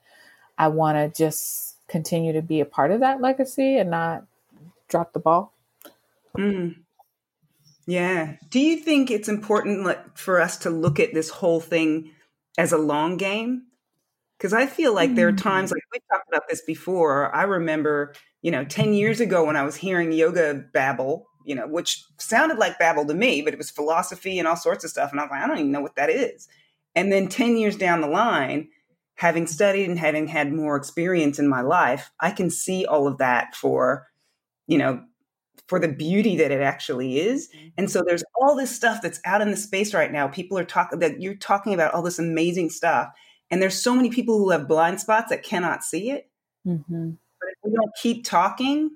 I 0.59 0.67
want 0.67 0.99
to 0.99 1.17
just 1.17 1.77
continue 1.91 2.33
to 2.33 2.43
be 2.43 2.61
a 2.61 2.65
part 2.65 2.91
of 2.91 3.01
that 3.01 3.21
legacy 3.21 3.77
and 3.77 3.91
not 3.91 4.25
drop 4.89 5.13
the 5.13 5.19
ball. 5.19 5.53
Mm. 6.39 6.77
Yeah. 7.87 8.37
Do 8.49 8.61
you 8.61 8.77
think 8.77 9.11
it's 9.11 9.29
important 9.29 9.85
like, 9.85 10.17
for 10.17 10.41
us 10.41 10.57
to 10.59 10.71
look 10.71 11.01
at 11.01 11.13
this 11.13 11.29
whole 11.29 11.61
thing 11.61 12.11
as 12.57 12.73
a 12.73 12.79
long 12.79 13.17
game? 13.17 13.65
Because 14.39 14.53
I 14.53 14.67
feel 14.67 14.95
like 14.95 15.15
there 15.15 15.29
are 15.29 15.33
times, 15.33 15.71
mm. 15.71 15.75
like 15.75 15.83
we 15.93 15.99
talked 16.11 16.29
about 16.29 16.49
this 16.49 16.63
before. 16.63 17.35
I 17.35 17.43
remember, 17.43 18.15
you 18.43 18.51
know, 18.51 18.65
10 18.65 18.95
years 18.95 19.21
ago 19.21 19.45
when 19.45 19.57
I 19.57 19.65
was 19.65 19.77
hearing 19.77 20.13
yoga 20.13 20.65
babble 20.73 21.27
you 21.45 21.55
know, 21.55 21.67
which 21.67 22.05
sounded 22.19 22.59
like 22.59 22.79
babble 22.79 23.07
to 23.07 23.15
me, 23.15 23.43
but 23.43 23.53
it 23.53 23.59
was 23.59 23.71
philosophy 23.71 24.39
and 24.39 24.47
all 24.47 24.57
sorts 24.57 24.85
of 24.85 24.91
stuff. 24.91 25.11
And 25.11 25.21
I 25.21 25.25
was 25.25 25.31
like, 25.31 25.43
I 25.43 25.47
don't 25.47 25.59
even 25.59 25.73
know 25.73 25.81
what 25.81 25.97
that 25.97 26.11
is. 26.11 26.49
And 26.95 27.13
then 27.13 27.29
10 27.29 27.57
years 27.57 27.77
down 27.77 28.01
the 28.01 28.09
line, 28.09 28.69
having 29.21 29.47
studied 29.47 29.85
and 29.85 29.99
having 29.99 30.27
had 30.27 30.51
more 30.51 30.77
experience 30.77 31.39
in 31.39 31.47
my 31.47 31.61
life, 31.61 32.11
I 32.21 32.31
can 32.31 32.49
see 32.49 32.87
all 32.87 33.07
of 33.07 33.19
that 33.19 33.55
for, 33.55 34.07
you 34.67 34.79
know, 34.79 35.03
for 35.69 35.79
the 35.79 35.89
beauty 35.89 36.39
that 36.39 36.51
it 36.51 36.63
actually 36.63 37.19
is. 37.19 37.51
Mm-hmm. 37.55 37.69
And 37.77 37.91
so 37.91 38.03
there's 38.03 38.25
all 38.41 38.57
this 38.57 38.75
stuff 38.75 39.03
that's 39.03 39.21
out 39.27 39.43
in 39.43 39.51
the 39.51 39.59
space 39.59 39.93
right 39.93 40.11
now. 40.11 40.29
People 40.29 40.57
are 40.57 40.65
talking 40.65 41.01
that 41.01 41.21
you're 41.21 41.35
talking 41.35 41.75
about 41.75 41.93
all 41.93 42.01
this 42.01 42.19
amazing 42.19 42.71
stuff. 42.71 43.09
And 43.51 43.61
there's 43.61 43.81
so 43.81 43.95
many 43.95 44.09
people 44.09 44.39
who 44.39 44.53
have 44.53 44.67
blind 44.67 45.03
spots 45.03 45.29
that 45.29 45.43
cannot 45.43 45.85
see 45.85 46.11
it. 46.13 46.31
Mm-hmm. 46.67 47.11
But 47.41 47.49
if 47.51 47.59
we 47.63 47.73
don't 47.73 47.93
keep 48.01 48.25
talking, 48.25 48.91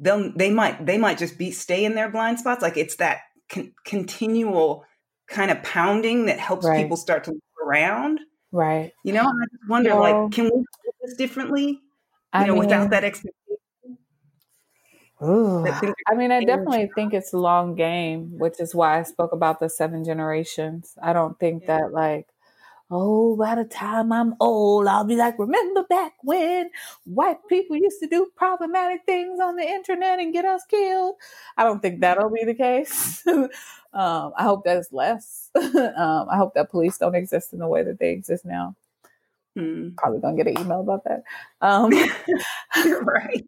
they'll 0.00 0.32
they 0.34 0.50
might 0.50 0.84
they 0.84 0.98
might 0.98 1.18
just 1.18 1.38
be 1.38 1.52
stay 1.52 1.84
in 1.84 1.94
their 1.94 2.10
blind 2.10 2.40
spots 2.40 2.62
like 2.62 2.76
it's 2.76 2.96
that 2.96 3.20
con- 3.48 3.72
continual 3.84 4.84
kind 5.28 5.52
of 5.52 5.62
pounding 5.62 6.26
that 6.26 6.40
helps 6.40 6.66
right. 6.66 6.82
people 6.82 6.96
start 6.96 7.22
to 7.24 7.30
look 7.30 7.64
around 7.64 8.18
right 8.52 8.92
you 9.04 9.12
know 9.12 9.22
i 9.22 9.44
just 9.50 9.68
wonder 9.68 9.94
like 9.94 10.30
can 10.32 10.44
we 10.44 10.50
do 10.50 10.64
this 11.02 11.14
differently 11.16 11.66
you 11.66 11.78
I 12.32 12.46
know 12.46 12.54
mean, 12.54 12.60
without 12.60 12.90
that 12.90 13.04
expectation 13.04 13.38
Ooh. 15.22 15.64
I 16.08 16.14
mean, 16.16 16.32
I 16.32 16.42
definitely 16.44 16.90
think 16.96 17.14
it's 17.14 17.32
a 17.32 17.38
long 17.38 17.76
game, 17.76 18.38
which 18.38 18.58
is 18.58 18.74
why 18.74 18.98
I 18.98 19.02
spoke 19.04 19.30
about 19.32 19.60
the 19.60 19.68
seven 19.68 20.04
generations. 20.04 20.98
I 21.00 21.12
don't 21.12 21.38
think 21.38 21.62
yeah. 21.62 21.78
that 21.78 21.92
like 21.92 22.26
Oh, 22.90 23.36
by 23.36 23.54
the 23.54 23.64
time 23.64 24.12
I'm 24.12 24.34
old, 24.40 24.86
I'll 24.86 25.04
be 25.04 25.16
like, 25.16 25.38
remember 25.38 25.84
back 25.84 26.14
when 26.22 26.70
white 27.04 27.38
people 27.48 27.76
used 27.76 28.00
to 28.00 28.06
do 28.06 28.30
problematic 28.36 29.02
things 29.06 29.40
on 29.40 29.56
the 29.56 29.62
internet 29.62 30.18
and 30.18 30.32
get 30.32 30.44
us 30.44 30.62
killed? 30.68 31.16
I 31.56 31.64
don't 31.64 31.80
think 31.80 32.00
that'll 32.00 32.30
be 32.30 32.44
the 32.44 32.54
case. 32.54 33.26
um, 33.26 33.48
I 33.92 34.42
hope 34.42 34.64
that 34.64 34.76
is 34.76 34.88
less. 34.92 35.50
um, 35.56 36.26
I 36.30 36.36
hope 36.36 36.54
that 36.54 36.70
police 36.70 36.98
don't 36.98 37.14
exist 37.14 37.52
in 37.52 37.58
the 37.58 37.68
way 37.68 37.82
that 37.82 37.98
they 37.98 38.10
exist 38.10 38.44
now. 38.44 38.76
Hmm. 39.56 39.90
Probably 39.96 40.20
gonna 40.20 40.36
get 40.36 40.48
an 40.48 40.58
email 40.58 40.80
about 40.80 41.04
that. 41.04 41.22
Um, 41.60 41.92
You're 42.84 43.02
right. 43.02 43.44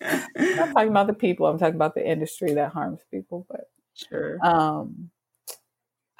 I'm 0.00 0.56
not 0.56 0.72
talking 0.72 0.90
about 0.90 1.06
the 1.08 1.14
people. 1.14 1.46
I'm 1.46 1.58
talking 1.58 1.74
about 1.74 1.94
the 1.94 2.08
industry 2.08 2.54
that 2.54 2.72
harms 2.72 3.00
people. 3.10 3.46
But 3.50 3.68
Sure. 3.94 4.38
Um, 4.44 5.10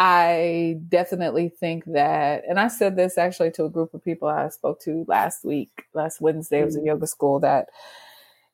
I 0.05 0.81
definitely 0.89 1.49
think 1.49 1.85
that, 1.85 2.43
and 2.49 2.59
I 2.59 2.67
said 2.67 2.97
this 2.97 3.17
actually 3.17 3.53
to 3.53 3.67
a 3.67 3.71
group 3.71 3.95
of 3.95 4.03
people 4.03 4.27
I 4.27 4.49
spoke 4.49 4.81
to 4.81 5.05
last 5.07 5.45
week, 5.45 5.85
last 5.95 6.21
Wednesday, 6.21 6.63
it 6.63 6.65
was 6.65 6.75
a 6.75 6.81
Mm. 6.81 6.87
yoga 6.87 7.07
school, 7.07 7.39
that 7.39 7.69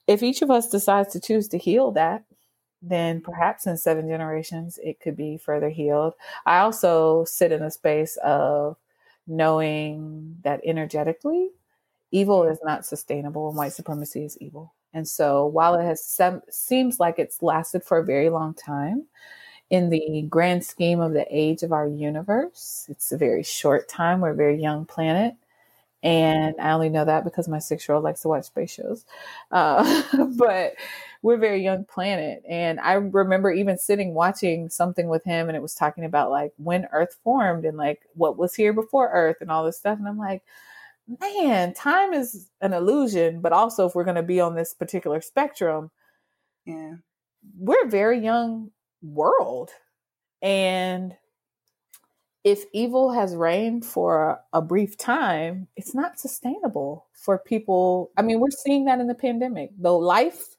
if 0.07 0.23
each 0.23 0.43
of 0.43 0.51
us 0.51 0.69
decides 0.69 1.11
to 1.15 1.21
choose 1.21 1.49
to 1.49 1.57
heal 1.57 1.91
that, 1.93 2.23
then 2.83 3.23
perhaps 3.23 3.67
in 3.67 3.79
seven 3.79 4.09
generations 4.09 4.79
it 4.85 5.01
could 5.01 5.17
be 5.17 5.39
further 5.39 5.71
healed. 5.71 6.13
I 6.45 6.59
also 6.59 7.25
sit 7.25 7.51
in 7.51 7.63
a 7.63 7.71
space 7.71 8.19
of 8.19 8.77
knowing 9.27 10.37
that 10.43 10.61
energetically, 10.65 11.49
evil 12.11 12.45
is 12.45 12.59
not 12.63 12.85
sustainable 12.85 13.49
and 13.49 13.57
white 13.57 13.73
supremacy 13.73 14.23
is 14.23 14.37
evil. 14.37 14.75
And 14.93 15.09
so 15.09 15.47
while 15.47 15.77
it 15.77 15.85
has 15.85 16.05
sem- 16.05 16.43
seems 16.51 17.01
like 17.01 17.19
it's 17.19 17.43
lasted 17.43 17.85
for 17.85 17.97
a 17.97 18.05
very 18.05 18.29
long 18.29 18.53
time, 18.53 19.07
in 19.71 19.91
the 19.91 20.23
grand 20.29 20.65
scheme 20.65 21.01
of 21.01 21.13
the 21.13 21.27
age 21.31 21.63
of 21.63 21.73
our 21.73 21.87
universe, 21.87 22.87
it's 22.89 23.13
a 23.13 23.19
very 23.19 23.43
short 23.43 23.89
time. 23.89 24.21
We're 24.21 24.31
a 24.31 24.35
very 24.35 24.61
young 24.61 24.87
planet. 24.87 25.35
And 26.03 26.55
I 26.61 26.71
only 26.73 26.91
know 26.91 27.05
that 27.05 27.25
because 27.25 27.49
my 27.49 27.59
six 27.59 27.89
year 27.89 27.97
old 27.97 28.05
likes 28.05 28.23
to 28.23 28.29
watch 28.29 28.45
space 28.45 28.71
shows. 28.73 29.05
Uh, 29.51 30.03
but 30.37 30.75
we're 31.23 31.35
a 31.35 31.39
very 31.39 31.63
young 31.63 31.85
planet. 31.85 32.43
And 32.49 32.79
I 32.81 32.95
remember 32.95 33.51
even 33.51 33.79
sitting 33.79 34.15
watching 34.15 34.69
something 34.71 35.09
with 35.09 35.25
him, 35.25 35.49
and 35.49 35.57
it 35.57 35.63
was 35.63 35.75
talking 35.75 36.05
about 36.05 36.31
like 36.31 36.53
when 36.59 36.87
Earth 36.93 37.19
formed 37.25 37.65
and 37.65 37.77
like 37.77 38.03
what 38.15 38.39
was 38.39 38.55
here 38.55 38.73
before 38.73 39.11
Earth 39.11 39.39
and 39.41 39.51
all 39.51 39.65
this 39.65 39.79
stuff. 39.79 39.99
And 39.99 40.07
I'm 40.09 40.19
like, 40.19 40.43
man, 41.21 41.75
time 41.75 42.13
is 42.15 42.49
an 42.61 42.73
illusion. 42.73 43.41
But 43.41 43.53
also, 43.53 43.87
if 43.87 43.95
we're 43.95 44.05
going 44.05 44.17
to 44.17 44.23
be 44.23 44.41
on 44.41 44.55
this 44.55 44.75
particular 44.75 45.21
spectrum, 45.21 45.91
Yeah. 46.65 46.97
we're 47.59 47.85
a 47.85 47.89
very 47.91 48.21
young 48.21 48.71
world. 49.03 49.71
And 50.43 51.17
if 52.45 52.65
evil 52.73 53.13
has 53.13 53.35
reigned 53.35 53.85
for 53.85 54.31
a, 54.31 54.41
a 54.59 54.63
brief 54.63 54.97
time, 54.97 55.69
it's 55.77 55.95
not 55.95 56.19
sustainable 56.19 57.07
for 57.13 57.39
people. 57.39 58.11
I 58.17 58.23
mean, 58.23 58.41
we're 58.41 58.51
seeing 58.51 58.85
that 58.87 59.01
in 59.01 59.07
the 59.09 59.15
pandemic. 59.15 59.71
The 59.79 59.93
life, 59.93 60.57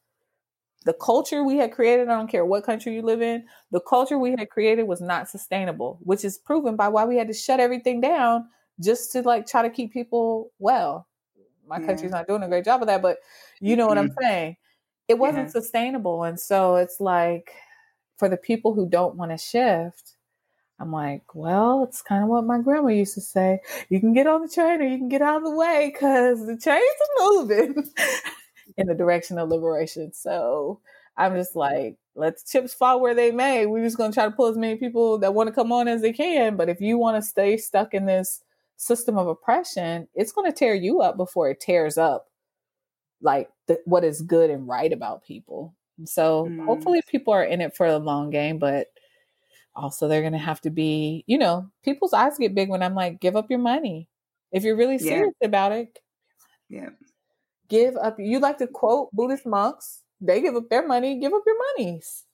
the 0.84 0.94
culture 0.94 1.44
we 1.44 1.58
had 1.58 1.72
created, 1.72 2.08
I 2.08 2.16
don't 2.16 2.28
care 2.28 2.44
what 2.44 2.64
country 2.64 2.94
you 2.94 3.02
live 3.02 3.22
in, 3.22 3.46
the 3.70 3.80
culture 3.80 4.18
we 4.18 4.32
had 4.32 4.50
created 4.50 4.84
was 4.84 5.00
not 5.00 5.28
sustainable, 5.28 5.98
which 6.02 6.24
is 6.24 6.38
proven 6.38 6.76
by 6.76 6.88
why 6.88 7.04
we 7.04 7.16
had 7.16 7.28
to 7.28 7.34
shut 7.34 7.60
everything 7.60 8.00
down 8.00 8.48
just 8.80 9.12
to 9.12 9.22
like 9.22 9.46
try 9.46 9.62
to 9.62 9.70
keep 9.70 9.92
people 9.92 10.52
well. 10.58 11.06
My 11.66 11.78
Yeah. 11.78 11.86
country's 11.86 12.12
not 12.12 12.28
doing 12.28 12.42
a 12.42 12.48
great 12.48 12.64
job 12.64 12.82
of 12.82 12.88
that, 12.88 13.02
but 13.02 13.18
you 13.62 13.76
know 13.76 13.86
what 13.88 13.98
I'm 13.98 14.10
saying. 14.22 14.56
It 15.08 15.18
wasn't 15.18 15.46
Yeah. 15.46 15.50
sustainable. 15.50 16.24
And 16.24 16.38
so 16.40 16.76
it's 16.76 17.00
like 17.00 17.52
for 18.20 18.28
the 18.28 18.36
people 18.36 18.74
who 18.74 18.88
don't 18.88 19.16
want 19.16 19.32
to 19.32 19.38
shift, 19.38 20.14
I'm 20.78 20.92
like, 20.92 21.34
well, 21.34 21.84
it's 21.84 22.02
kind 22.02 22.22
of 22.22 22.28
what 22.28 22.44
my 22.44 22.60
grandma 22.60 22.88
used 22.88 23.14
to 23.14 23.20
say. 23.20 23.60
You 23.88 23.98
can 23.98 24.12
get 24.12 24.28
on 24.28 24.42
the 24.42 24.48
train 24.48 24.80
or 24.80 24.86
you 24.86 24.98
can 24.98 25.08
get 25.08 25.22
out 25.22 25.38
of 25.38 25.44
the 25.44 25.56
way 25.56 25.90
because 25.92 26.46
the 26.46 26.56
trains 26.56 26.84
are 27.18 27.26
moving 27.26 27.90
in 28.76 28.86
the 28.86 28.94
direction 28.94 29.38
of 29.38 29.48
liberation. 29.48 30.12
So 30.12 30.80
I'm 31.16 31.34
just 31.34 31.56
like, 31.56 31.96
let 32.14 32.36
the 32.36 32.42
chips 32.46 32.74
fall 32.74 33.00
where 33.00 33.14
they 33.14 33.30
may. 33.30 33.66
We're 33.66 33.84
just 33.84 33.96
going 33.96 34.12
to 34.12 34.14
try 34.14 34.26
to 34.26 34.30
pull 34.30 34.46
as 34.46 34.56
many 34.56 34.76
people 34.76 35.18
that 35.18 35.34
want 35.34 35.48
to 35.48 35.54
come 35.54 35.72
on 35.72 35.88
as 35.88 36.02
they 36.02 36.12
can. 36.12 36.56
But 36.56 36.68
if 36.68 36.80
you 36.80 36.98
want 36.98 37.16
to 37.16 37.28
stay 37.28 37.56
stuck 37.56 37.94
in 37.94 38.06
this 38.06 38.42
system 38.76 39.18
of 39.18 39.28
oppression, 39.28 40.08
it's 40.14 40.32
going 40.32 40.50
to 40.50 40.56
tear 40.56 40.74
you 40.74 41.00
up 41.00 41.16
before 41.16 41.50
it 41.50 41.60
tears 41.60 41.98
up 41.98 42.26
like 43.22 43.50
the, 43.66 43.80
what 43.84 44.04
is 44.04 44.22
good 44.22 44.50
and 44.50 44.66
right 44.68 44.92
about 44.92 45.24
people. 45.24 45.74
So 46.04 46.52
Mm. 46.52 46.56
hopefully 46.58 47.02
people 47.08 47.32
are 47.32 47.44
in 47.44 47.60
it 47.60 47.76
for 47.76 47.90
the 47.90 47.98
long 47.98 48.30
game, 48.30 48.58
but 48.58 48.88
also 49.76 50.08
they're 50.08 50.22
going 50.22 50.32
to 50.34 50.38
have 50.38 50.60
to 50.62 50.70
be, 50.70 51.24
you 51.26 51.38
know, 51.38 51.70
people's 51.84 52.12
eyes 52.14 52.38
get 52.38 52.54
big 52.54 52.70
when 52.70 52.82
I'm 52.82 52.94
like, 52.94 53.20
give 53.20 53.36
up 53.36 53.50
your 53.50 53.58
money. 53.60 54.08
If 54.52 54.64
you're 54.64 54.76
really 54.76 54.98
Yeah. 54.98 55.24
serious 55.24 55.34
about 55.42 55.72
it, 55.72 56.00
Yeah. 56.68 56.90
give 57.68 57.96
up. 57.96 58.16
You 58.18 58.38
like 58.38 58.58
to 58.58 58.66
quote 58.66 59.10
Buddhist 59.12 59.46
monks, 59.46 60.02
they 60.20 60.40
give 60.40 60.54
up 60.54 60.68
their 60.68 60.86
money, 60.86 61.18
give 61.18 61.32
up 61.32 61.42
your 61.46 61.56
monies. 61.76 62.24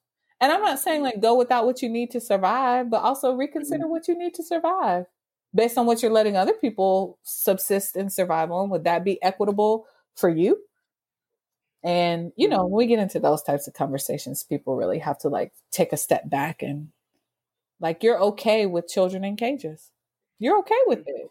And 0.40 0.52
I'm 0.52 0.60
not 0.62 0.78
saying 0.78 1.02
like 1.02 1.20
go 1.20 1.34
without 1.36 1.64
what 1.66 1.82
you 1.82 1.88
need 1.88 2.10
to 2.12 2.20
survive, 2.20 2.90
but 2.90 3.02
also 3.02 3.32
reconsider 3.34 3.86
what 3.86 4.08
you 4.08 4.18
need 4.18 4.34
to 4.34 4.42
survive 4.42 5.06
based 5.54 5.78
on 5.78 5.86
what 5.86 6.02
you're 6.02 6.12
letting 6.12 6.36
other 6.36 6.52
people 6.54 7.18
subsist 7.22 7.96
and 7.96 8.12
survive 8.12 8.50
on. 8.50 8.68
Would 8.70 8.84
that 8.84 9.04
be 9.04 9.22
equitable 9.22 9.86
for 10.14 10.28
you? 10.28 10.62
And, 11.86 12.32
you 12.34 12.48
know, 12.48 12.64
when 12.64 12.72
we 12.72 12.86
get 12.86 12.98
into 12.98 13.20
those 13.20 13.44
types 13.44 13.68
of 13.68 13.74
conversations, 13.74 14.42
people 14.42 14.74
really 14.74 14.98
have 14.98 15.18
to 15.20 15.28
like 15.28 15.52
take 15.70 15.92
a 15.92 15.96
step 15.96 16.28
back 16.28 16.60
and 16.60 16.88
like, 17.78 18.02
you're 18.02 18.20
okay 18.20 18.66
with 18.66 18.88
children 18.88 19.22
in 19.22 19.36
cages. 19.36 19.92
You're 20.40 20.58
okay 20.58 20.74
with 20.86 21.04
it. 21.06 21.30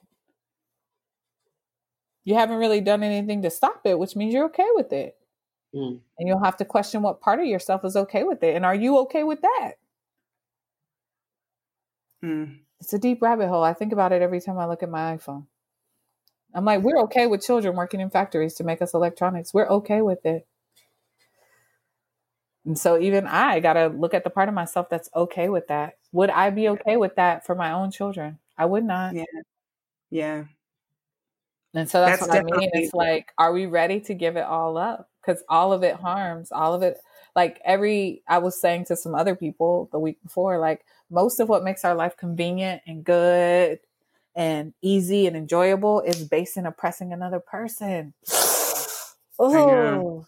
You 2.23 2.35
haven't 2.35 2.57
really 2.57 2.79
done 2.79 3.03
anything 3.03 3.41
to 3.41 3.49
stop 3.49 3.81
it, 3.83 3.99
which 3.99 4.15
means 4.15 4.33
you're 4.33 4.45
okay 4.45 4.69
with 4.75 4.93
it. 4.93 5.17
Mm. 5.75 5.99
And 6.17 6.27
you'll 6.27 6.43
have 6.43 6.57
to 6.57 6.65
question 6.65 7.01
what 7.01 7.19
part 7.19 7.41
of 7.41 7.45
yourself 7.45 7.83
is 7.83 7.97
okay 7.97 8.23
with 8.23 8.41
it. 8.41 8.55
And 8.55 8.65
are 8.65 8.73
you 8.73 8.99
okay 8.99 9.23
with 9.23 9.41
that? 9.41 9.73
Mm. 12.23 12.59
It's 12.79 12.93
a 12.93 12.99
deep 12.99 13.21
rabbit 13.21 13.49
hole. 13.49 13.63
I 13.63 13.73
think 13.73 13.91
about 13.91 14.13
it 14.13 14.21
every 14.21 14.39
time 14.39 14.57
I 14.57 14.67
look 14.67 14.83
at 14.83 14.89
my 14.89 15.17
iPhone. 15.17 15.47
I'm 16.55 16.63
like, 16.65 16.81
we're 16.81 17.01
okay 17.01 17.27
with 17.27 17.45
children 17.45 17.75
working 17.75 17.99
in 17.99 18.09
factories 18.09 18.53
to 18.55 18.63
make 18.63 18.81
us 18.81 18.93
electronics. 18.93 19.53
We're 19.53 19.67
okay 19.67 20.01
with 20.01 20.25
it. 20.25 20.47
And 22.65 22.79
so 22.79 22.97
even 22.97 23.27
I 23.27 23.59
got 23.59 23.73
to 23.73 23.87
look 23.87 24.13
at 24.13 24.23
the 24.23 24.29
part 24.29 24.47
of 24.47 24.55
myself 24.55 24.89
that's 24.89 25.09
okay 25.13 25.49
with 25.49 25.67
that. 25.67 25.97
Would 26.13 26.29
I 26.29 26.49
be 26.49 26.69
okay 26.69 26.95
with 26.97 27.17
that 27.17 27.45
for 27.45 27.55
my 27.55 27.73
own 27.73 27.91
children? 27.91 28.39
I 28.57 28.65
would 28.65 28.85
not. 28.85 29.13
Yeah. 29.13 29.23
Yeah. 30.09 30.43
And 31.73 31.89
so 31.89 31.99
that's, 31.99 32.25
That's 32.25 32.41
what 32.43 32.55
I 32.55 32.57
mean. 32.57 32.69
It's 32.71 32.93
like, 32.93 33.33
are 33.37 33.51
we 33.51 33.65
ready 33.65 33.99
to 34.01 34.13
give 34.13 34.37
it 34.37 34.45
all 34.45 34.77
up? 34.77 35.09
Because 35.21 35.43
all 35.49 35.73
of 35.73 35.83
it 35.83 35.95
harms, 35.95 36.53
all 36.53 36.73
of 36.73 36.81
it. 36.83 36.97
Like 37.35 37.59
every, 37.65 38.23
I 38.29 38.37
was 38.37 38.59
saying 38.59 38.85
to 38.85 38.95
some 38.95 39.13
other 39.13 39.35
people 39.35 39.89
the 39.91 39.99
week 39.99 40.23
before, 40.23 40.57
like 40.57 40.85
most 41.11 41.41
of 41.41 41.49
what 41.49 41.65
makes 41.65 41.83
our 41.83 41.93
life 41.93 42.15
convenient 42.15 42.81
and 42.87 43.03
good 43.03 43.79
and 44.35 44.73
easy 44.81 45.27
and 45.27 45.35
enjoyable 45.35 46.01
is 46.01 46.27
based 46.27 46.57
in 46.57 46.65
oppressing 46.65 47.13
another 47.13 47.39
person. 47.39 48.13
Oh, 49.39 50.25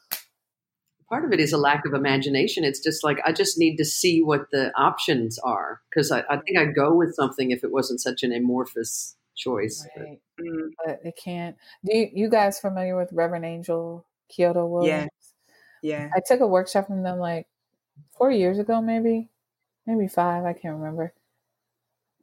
Part 1.10 1.24
of 1.24 1.32
it 1.32 1.40
is 1.40 1.54
a 1.54 1.58
lack 1.58 1.86
of 1.86 1.94
imagination. 1.94 2.66
It's 2.66 2.82
just 2.82 3.04
like 3.04 3.20
I 3.26 3.32
just 3.32 3.58
need 3.58 3.78
to 3.78 3.86
see 3.86 4.22
what 4.22 4.52
the 4.52 4.74
options 4.78 5.40
are 5.40 5.82
because 5.90 6.12
I, 6.12 6.24
I 6.30 6.38
think 6.38 6.58
I'd 6.58 6.76
go 6.76 6.94
with 6.94 7.16
something 7.16 7.52
if 7.52 7.64
it 7.64 7.72
wasn't 7.72 8.02
such 8.02 8.24
an 8.24 8.34
amorphous 8.34 9.16
choice. 9.36 9.88
But- 9.96 10.04
right. 10.04 10.22
Mm. 10.42 10.70
But 10.86 11.00
it 11.04 11.16
can't. 11.16 11.56
Do 11.86 11.98
you, 11.98 12.10
you 12.14 12.30
guys 12.30 12.60
familiar 12.60 12.98
with 12.98 13.14
Reverend 13.14 13.46
Angel 13.46 14.06
Kyodo 14.30 14.70
Williams? 14.70 15.10
Yeah. 15.82 16.10
I 16.16 16.20
took 16.26 16.42
a 16.42 16.48
workshop 16.48 16.88
from 16.88 17.04
them 17.04 17.20
like 17.20 17.48
four 18.18 18.32
years 18.32 18.60
ago, 18.60 18.82
maybe, 18.82 19.30
maybe 19.86 20.08
five. 20.08 20.44
I 20.44 20.54
can't 20.54 20.78
remember. 20.78 21.14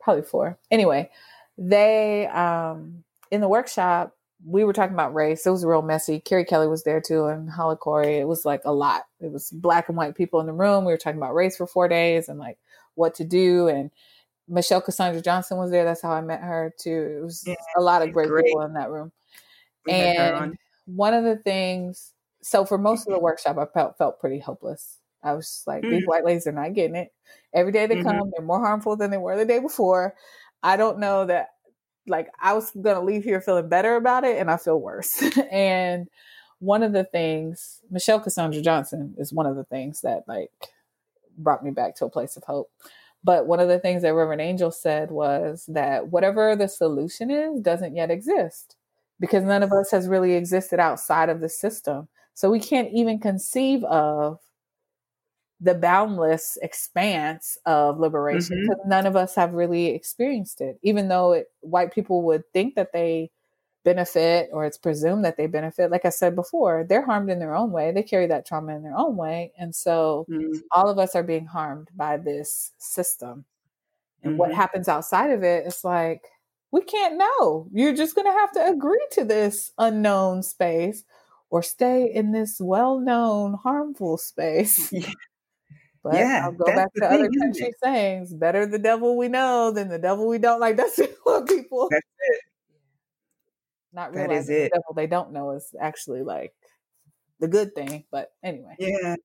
Probably 0.01 0.22
four. 0.22 0.59
Anyway, 0.70 1.11
they 1.59 2.26
um 2.28 3.05
in 3.30 3.40
the 3.40 3.48
workshop 3.48 4.16
we 4.46 4.64
were 4.64 4.74
talking 4.74 4.92
about 4.92 5.14
race. 5.14 5.46
It 5.46 5.50
was 5.50 5.64
real 5.64 5.80
messy. 5.80 6.20
Carrie 6.20 6.44
Kelly 6.44 6.66
was 6.68 6.84
there 6.84 7.00
too, 7.00 7.24
and 7.26 7.48
Holly 7.48 7.76
Corey. 7.76 8.18
It 8.18 8.28
was 8.28 8.44
like 8.44 8.61
a 8.66 8.72
lot. 8.72 9.05
It 9.20 9.32
was 9.32 9.50
black 9.50 9.88
and 9.88 9.96
white 9.96 10.16
people 10.16 10.38
in 10.40 10.46
the 10.46 10.52
room. 10.52 10.84
We 10.84 10.92
were 10.92 10.98
talking 10.98 11.16
about 11.18 11.34
race 11.34 11.57
for 11.57 11.66
four 11.66 11.88
days 11.88 12.28
and 12.28 12.38
like 12.38 12.59
what 12.94 13.14
to 13.14 13.24
do. 13.24 13.68
And 13.68 13.90
Michelle 14.46 14.82
Cassandra 14.82 15.22
Johnson 15.22 15.57
was 15.57 15.70
there. 15.70 15.84
That's 15.84 16.02
how 16.02 16.11
I 16.12 16.20
met 16.20 16.42
her 16.42 16.74
too. 16.78 17.16
It 17.20 17.24
was 17.24 17.44
Yeah, 17.46 17.55
a 17.76 17.80
lot 17.80 18.02
of 18.02 18.12
great, 18.12 18.28
great. 18.28 18.44
people 18.46 18.61
in 18.62 18.74
that 18.74 18.90
room 18.90 19.12
We 19.86 19.92
and 19.92 20.34
on. 20.34 20.59
one 20.86 21.14
of 21.14 21.24
the 21.24 21.36
things 21.36 22.12
so 22.42 22.64
for 22.66 22.76
most 22.76 23.07
of 23.07 23.14
the 23.14 23.18
workshop 23.20 23.57
i 23.59 23.64
felt 23.66 23.96
felt 23.96 24.20
pretty 24.20 24.38
hopeless 24.38 24.98
i 25.22 25.32
was 25.32 25.46
just 25.46 25.66
like 25.66 25.82
these 25.82 26.02
Mhm. 26.02 26.07
white 26.09 26.24
ladies 26.24 26.46
are 26.46 26.52
not 26.52 26.74
getting 26.74 26.96
it 26.96 27.12
every 27.55 27.72
day 27.72 27.86
they 27.86 27.96
Mhm. 27.96 28.02
come 28.02 28.30
they're 28.36 28.44
more 28.44 28.61
harmful 28.61 28.96
than 28.96 29.11
they 29.11 29.16
were 29.16 29.36
the 29.36 29.46
day 29.46 29.61
before 29.61 30.14
i 30.65 30.77
don't 30.77 30.99
know 30.99 31.25
that 31.25 31.51
like 32.09 32.29
i 32.43 32.53
was 32.53 32.73
gonna 32.73 33.03
leave 33.03 33.23
here 33.23 33.41
feeling 33.41 33.69
better 33.69 33.95
about 33.97 34.25
it 34.25 34.39
and 34.39 34.51
i 34.51 34.57
feel 34.57 34.81
worse 34.81 35.23
and 35.53 36.09
one 36.59 36.83
of 36.83 36.93
the 36.93 37.05
things 37.05 37.81
michelle 37.91 38.21
cassandra 38.21 38.61
johnson 38.61 39.15
is 39.19 39.33
one 39.33 39.47
of 39.47 39.55
the 39.55 39.65
things 39.65 40.01
that 40.01 40.25
like 40.27 40.51
brought 41.39 41.65
me 41.65 41.71
back 41.71 41.95
to 41.95 42.05
a 42.05 42.11
place 42.11 42.37
of 42.37 42.45
hope 42.45 42.71
but 43.25 43.47
one 43.47 43.61
of 43.61 43.69
the 43.69 43.79
things 43.79 44.03
that 44.03 44.15
reverend 44.15 44.43
angel 44.43 44.71
said 44.71 45.11
was 45.11 45.65
that 45.69 46.09
whatever 46.09 46.57
the 46.57 46.69
solution 46.69 47.31
is 47.31 47.61
doesn't 47.61 47.97
yet 47.97 48.11
exist 48.11 48.77
because 49.19 49.45
none 49.45 49.62
of 49.62 49.73
us 49.73 49.91
has 49.91 50.09
really 50.09 50.35
existed 50.35 50.79
outside 50.79 51.29
of 51.29 51.41
the 51.41 51.49
system. 51.49 52.09
So 52.35 52.51
we 52.51 52.61
can't 52.61 52.93
even 52.93 53.19
conceive 53.19 53.85
of 53.85 54.39
the 55.65 55.75
boundless 55.75 56.59
expanse 56.61 57.57
of 57.65 57.99
liberation 57.99 58.61
because 58.61 58.83
none 58.87 59.07
of 59.07 59.17
us 59.17 59.35
have 59.35 59.55
really 59.55 59.87
experienced 59.87 60.61
it. 60.61 60.79
Even 60.83 61.09
though 61.09 61.33
it, 61.33 61.47
white 61.61 61.93
people 61.93 62.23
would 62.23 62.45
think 62.53 62.75
that 62.75 62.93
they 62.93 63.31
benefit 63.83 64.51
or 64.53 64.67
it's 64.67 64.77
presumed 64.77 65.25
that 65.25 65.39
they 65.39 65.47
benefit. 65.47 65.91
Like 65.91 66.05
I 66.05 66.11
said 66.11 66.35
before, 66.35 66.85
they're 66.87 67.05
harmed 67.05 67.31
in 67.31 67.39
their 67.39 67.55
own 67.55 67.71
way. 67.71 67.93
They 67.93 68.03
carry 68.03 68.27
that 68.27 68.47
trauma 68.47 68.77
in 68.77 68.83
their 68.83 68.97
own 68.97 69.17
way. 69.17 69.53
And 69.59 69.75
so 69.75 70.27
mm-hmm. 70.29 70.59
all 70.71 70.91
of 70.91 70.99
us 70.99 71.15
are 71.15 71.23
being 71.23 71.47
harmed 71.47 71.89
by 71.97 72.19
this 72.19 72.73
system. 72.77 73.47
And 74.23 74.33
mm-hmm. 74.33 74.39
what 74.39 74.53
happens 74.53 74.87
outside 74.89 75.31
of 75.31 75.43
it, 75.43 75.67
it's 75.67 75.83
like, 75.83 76.23
we 76.73 76.83
can't 76.83 77.17
know. 77.17 77.69
You're 77.73 77.95
just 77.95 78.15
going 78.15 78.27
to 78.27 78.39
have 78.39 78.53
to 78.53 78.69
agree 78.69 79.07
to 79.12 79.25
this 79.25 79.73
unknown 79.79 80.43
space 80.43 81.05
or 81.49 81.62
stay 81.62 82.11
in 82.12 82.33
this 82.33 82.61
well 82.61 82.99
known 82.99 83.55
harmful 83.55 84.19
space. 84.19 84.93
Yeah. 86.05 86.11
But 86.11 86.14
yeah, 86.14 86.40
I'll 86.44 86.52
go 86.52 86.64
back 86.66 86.92
to 86.94 87.00
thing, 87.00 87.09
other 87.09 87.30
country 87.40 87.72
sayings 87.82 88.34
better 88.34 88.66
the 88.66 88.78
devil 88.78 89.16
we 89.16 89.28
know 89.28 89.70
than 89.70 89.88
the 89.88 89.98
devil 89.98 90.28
we 90.28 90.38
don't 90.38 90.61
like. 90.61 90.76
That's 90.78 91.00
what 91.24 91.46
people. 91.48 91.88
That's 91.90 92.07
it 92.18 92.40
not 93.94 94.14
realizing 94.14 94.55
the 94.55 94.70
devil 94.70 94.94
they 94.94 95.07
don't 95.07 95.32
know 95.32 95.52
is 95.52 95.74
actually 95.80 96.22
like 96.22 96.52
the 97.40 97.48
good 97.48 97.74
thing. 97.74 98.05
But 98.11 98.32
anyway, 98.42 98.74
yeah, 98.78 99.16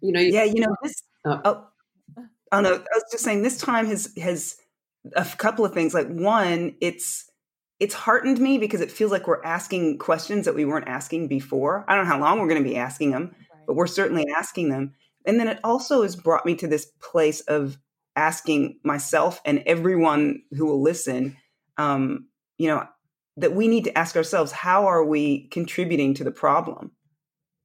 you 0.00 0.12
know, 0.12 0.20
yeah, 0.20 0.44
you 0.44 0.60
know 0.60 0.74
this. 0.82 1.02
Oh, 1.24 1.40
oh, 1.44 1.66
oh 2.52 2.60
no, 2.60 2.74
I 2.74 2.78
was 2.78 3.04
just 3.12 3.24
saying 3.24 3.42
this 3.42 3.58
time 3.58 3.86
has 3.86 4.12
has 4.20 4.56
a 5.14 5.24
couple 5.24 5.64
of 5.64 5.74
things. 5.74 5.94
Like 5.94 6.08
one, 6.08 6.74
it's 6.80 7.30
it's 7.78 7.94
heartened 7.94 8.40
me 8.40 8.58
because 8.58 8.80
it 8.80 8.90
feels 8.90 9.12
like 9.12 9.26
we're 9.26 9.44
asking 9.44 9.98
questions 9.98 10.46
that 10.46 10.54
we 10.54 10.64
weren't 10.64 10.88
asking 10.88 11.28
before. 11.28 11.84
I 11.86 11.94
don't 11.94 12.04
know 12.04 12.14
how 12.14 12.20
long 12.20 12.40
we're 12.40 12.48
going 12.48 12.62
to 12.62 12.68
be 12.68 12.76
asking 12.76 13.10
them, 13.10 13.34
right. 13.34 13.66
but 13.66 13.74
we're 13.74 13.86
certainly 13.86 14.26
asking 14.34 14.70
them. 14.70 14.94
And 15.26 15.40
then 15.40 15.48
it 15.48 15.58
also 15.64 16.02
has 16.02 16.16
brought 16.16 16.46
me 16.46 16.54
to 16.56 16.66
this 16.66 16.86
place 17.00 17.40
of 17.42 17.78
asking 18.16 18.78
myself 18.84 19.40
and 19.44 19.62
everyone 19.66 20.42
who 20.52 20.66
will 20.66 20.82
listen, 20.82 21.36
um, 21.78 22.28
you 22.58 22.68
know, 22.68 22.86
that 23.36 23.54
we 23.54 23.66
need 23.66 23.84
to 23.84 23.98
ask 23.98 24.16
ourselves 24.16 24.52
how 24.52 24.86
are 24.86 25.04
we 25.04 25.48
contributing 25.48 26.14
to 26.14 26.24
the 26.24 26.30
problem? 26.30 26.92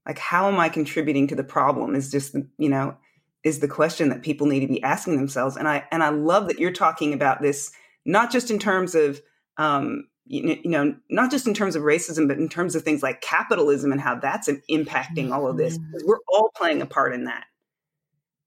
Like 0.07 0.17
how 0.17 0.47
am 0.47 0.59
i 0.59 0.69
contributing 0.69 1.27
to 1.27 1.35
the 1.35 1.43
problem 1.43 1.93
is 1.93 2.09
just 2.09 2.35
you 2.57 2.69
know 2.69 2.97
is 3.43 3.59
the 3.59 3.67
question 3.67 4.09
that 4.09 4.23
people 4.23 4.47
need 4.47 4.61
to 4.61 4.67
be 4.67 4.81
asking 4.81 5.17
themselves. 5.17 5.55
And 5.55 5.67
i 5.67 5.85
and 5.91 6.03
i 6.03 6.09
love 6.09 6.47
that 6.47 6.59
you're 6.59 6.71
talking 6.71 7.13
about 7.13 7.41
this 7.41 7.71
not 8.05 8.31
just 8.31 8.49
in 8.49 8.57
terms 8.57 8.95
of 8.95 9.21
um, 9.57 10.07
you, 10.25 10.59
know 10.63 10.95
not 11.09 11.29
just 11.29 11.47
in 11.47 11.53
terms 11.53 11.75
of 11.75 11.83
racism 11.83 12.27
but 12.27 12.37
in 12.37 12.49
terms 12.49 12.75
of 12.75 12.81
things 12.81 13.03
like 13.03 13.21
capitalism 13.21 13.91
and 13.91 14.01
how 14.01 14.15
that's 14.15 14.49
impacting 14.69 15.31
all 15.31 15.47
of 15.47 15.57
this 15.57 15.77
mm-hmm. 15.77 15.97
we're 16.05 16.19
all 16.29 16.49
playing 16.55 16.81
a 16.81 16.85
part 16.85 17.13
in 17.13 17.25
that 17.25 17.45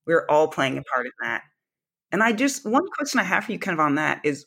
we're 0.07 0.26
all 0.28 0.48
playing 0.48 0.78
a 0.78 0.82
part 0.82 1.07
in 1.07 1.12
that 1.22 1.42
and 2.11 2.22
i 2.22 2.32
just 2.32 2.64
one 2.64 2.86
question 2.96 3.20
i 3.20 3.24
have 3.24 3.44
for 3.44 3.53
you 3.53 3.59
kind 3.59 3.78
of 3.78 3.84
on 3.84 3.96
that 3.96 4.20
is 4.24 4.46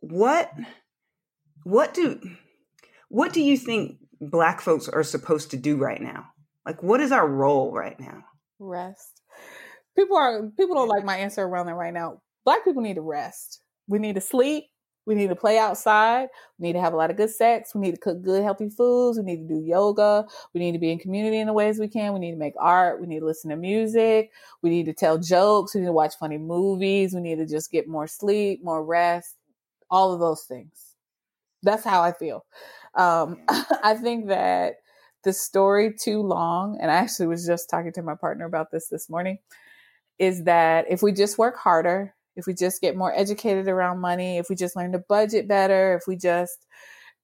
what 0.00 0.50
what 1.64 1.94
do 1.94 2.20
what 3.08 3.32
do 3.32 3.42
you 3.42 3.56
think 3.56 3.98
black 4.20 4.60
folks 4.60 4.88
are 4.88 5.02
supposed 5.02 5.50
to 5.50 5.56
do 5.56 5.76
right 5.76 6.00
now? 6.00 6.26
Like 6.66 6.82
what 6.82 7.00
is 7.00 7.12
our 7.12 7.26
role 7.26 7.72
right 7.72 7.98
now? 7.98 8.24
Rest. 8.58 9.22
People 9.96 10.16
are 10.16 10.50
people 10.58 10.74
don't 10.74 10.88
like 10.88 11.04
my 11.04 11.16
answer 11.16 11.42
around 11.42 11.66
that 11.66 11.74
right 11.74 11.92
now. 11.92 12.20
Black 12.44 12.64
people 12.64 12.82
need 12.82 12.94
to 12.94 13.02
rest. 13.02 13.62
We 13.86 13.98
need 13.98 14.14
to 14.16 14.20
sleep. 14.20 14.64
We 15.06 15.14
need 15.14 15.28
to 15.28 15.36
play 15.36 15.58
outside. 15.58 16.28
We 16.58 16.66
need 16.66 16.72
to 16.74 16.80
have 16.80 16.94
a 16.94 16.96
lot 16.96 17.10
of 17.10 17.16
good 17.16 17.30
sex. 17.30 17.74
We 17.74 17.80
need 17.80 17.94
to 17.94 18.00
cook 18.00 18.22
good, 18.22 18.42
healthy 18.42 18.70
foods. 18.70 19.18
We 19.18 19.24
need 19.24 19.48
to 19.48 19.54
do 19.54 19.60
yoga. 19.60 20.26
We 20.52 20.60
need 20.60 20.72
to 20.72 20.78
be 20.78 20.90
in 20.90 20.98
community 20.98 21.38
in 21.38 21.46
the 21.46 21.52
ways 21.52 21.78
we 21.78 21.88
can. 21.88 22.14
We 22.14 22.20
need 22.20 22.32
to 22.32 22.38
make 22.38 22.54
art. 22.58 23.00
We 23.00 23.06
need 23.06 23.20
to 23.20 23.26
listen 23.26 23.50
to 23.50 23.56
music. 23.56 24.30
We 24.62 24.70
need 24.70 24.86
to 24.86 24.94
tell 24.94 25.18
jokes. 25.18 25.74
We 25.74 25.80
need 25.80 25.88
to 25.88 25.92
watch 25.92 26.14
funny 26.18 26.38
movies. 26.38 27.14
We 27.14 27.20
need 27.20 27.36
to 27.36 27.46
just 27.46 27.70
get 27.70 27.86
more 27.86 28.06
sleep, 28.06 28.64
more 28.64 28.84
rest, 28.84 29.36
all 29.90 30.12
of 30.12 30.20
those 30.20 30.44
things. 30.44 30.94
That's 31.62 31.84
how 31.84 32.02
I 32.02 32.12
feel. 32.12 32.44
Um, 32.94 33.38
I 33.48 33.94
think 34.00 34.28
that 34.28 34.76
the 35.22 35.32
story 35.32 35.94
too 35.94 36.20
long, 36.20 36.78
and 36.80 36.90
I 36.90 36.94
actually 36.94 37.26
was 37.26 37.46
just 37.46 37.68
talking 37.70 37.92
to 37.92 38.02
my 38.02 38.14
partner 38.14 38.44
about 38.44 38.70
this 38.70 38.88
this 38.88 39.08
morning, 39.08 39.38
is 40.18 40.44
that 40.44 40.84
if 40.88 41.02
we 41.02 41.12
just 41.12 41.38
work 41.38 41.56
harder, 41.56 42.13
if 42.36 42.46
we 42.46 42.54
just 42.54 42.80
get 42.80 42.96
more 42.96 43.12
educated 43.14 43.68
around 43.68 44.00
money, 44.00 44.38
if 44.38 44.48
we 44.48 44.56
just 44.56 44.76
learn 44.76 44.92
to 44.92 44.98
budget 44.98 45.46
better, 45.48 45.94
if 45.94 46.06
we 46.06 46.16
just 46.16 46.66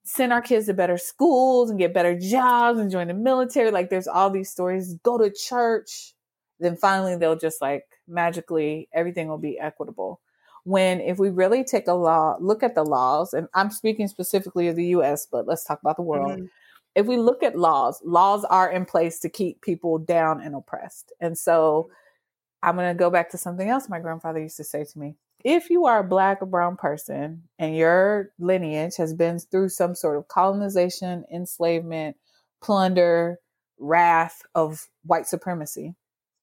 send 0.04 0.32
our 0.32 0.40
kids 0.42 0.66
to 0.66 0.74
better 0.74 0.98
schools 0.98 1.70
and 1.70 1.78
get 1.78 1.94
better 1.94 2.18
jobs 2.18 2.78
and 2.78 2.90
join 2.90 3.08
the 3.08 3.14
military, 3.14 3.70
like 3.70 3.90
there's 3.90 4.08
all 4.08 4.30
these 4.30 4.50
stories, 4.50 4.94
go 5.02 5.18
to 5.18 5.30
church, 5.30 6.14
then 6.60 6.76
finally 6.76 7.16
they'll 7.16 7.36
just 7.36 7.60
like 7.60 7.84
magically 8.06 8.88
everything 8.92 9.28
will 9.28 9.38
be 9.38 9.58
equitable. 9.58 10.20
When 10.64 11.00
if 11.00 11.18
we 11.18 11.30
really 11.30 11.64
take 11.64 11.88
a 11.88 11.94
law 11.94 12.36
look 12.38 12.62
at 12.62 12.74
the 12.74 12.84
laws 12.84 13.32
and 13.32 13.48
i'm 13.54 13.70
speaking 13.70 14.08
specifically 14.08 14.68
of 14.68 14.76
the 14.76 14.84
us 14.88 15.26
but 15.30 15.46
let's 15.46 15.64
talk 15.64 15.80
about 15.80 15.96
the 15.96 16.02
world. 16.02 16.32
Mm-hmm. 16.32 16.44
if 16.94 17.06
we 17.06 17.16
look 17.16 17.42
at 17.42 17.58
laws 17.58 18.00
laws 18.04 18.44
are 18.44 18.70
in 18.70 18.84
place 18.84 19.18
to 19.20 19.30
keep 19.30 19.62
people 19.62 19.98
down 19.98 20.40
and 20.42 20.54
oppressed. 20.54 21.12
And 21.18 21.36
so 21.36 21.90
i'm 22.62 22.76
going 22.76 22.88
to 22.88 22.98
go 22.98 23.10
back 23.10 23.30
to 23.30 23.38
something 23.38 23.68
else 23.68 23.88
my 23.88 24.00
grandfather 24.00 24.40
used 24.40 24.56
to 24.56 24.64
say 24.64 24.84
to 24.84 24.98
me 24.98 25.14
if 25.44 25.70
you 25.70 25.86
are 25.86 26.00
a 26.00 26.04
black 26.04 26.42
or 26.42 26.46
brown 26.46 26.76
person 26.76 27.42
and 27.58 27.76
your 27.76 28.30
lineage 28.38 28.96
has 28.96 29.14
been 29.14 29.38
through 29.38 29.68
some 29.68 29.94
sort 29.94 30.16
of 30.16 30.28
colonization 30.28 31.24
enslavement 31.32 32.16
plunder 32.62 33.38
wrath 33.78 34.42
of 34.54 34.88
white 35.04 35.26
supremacy 35.26 35.94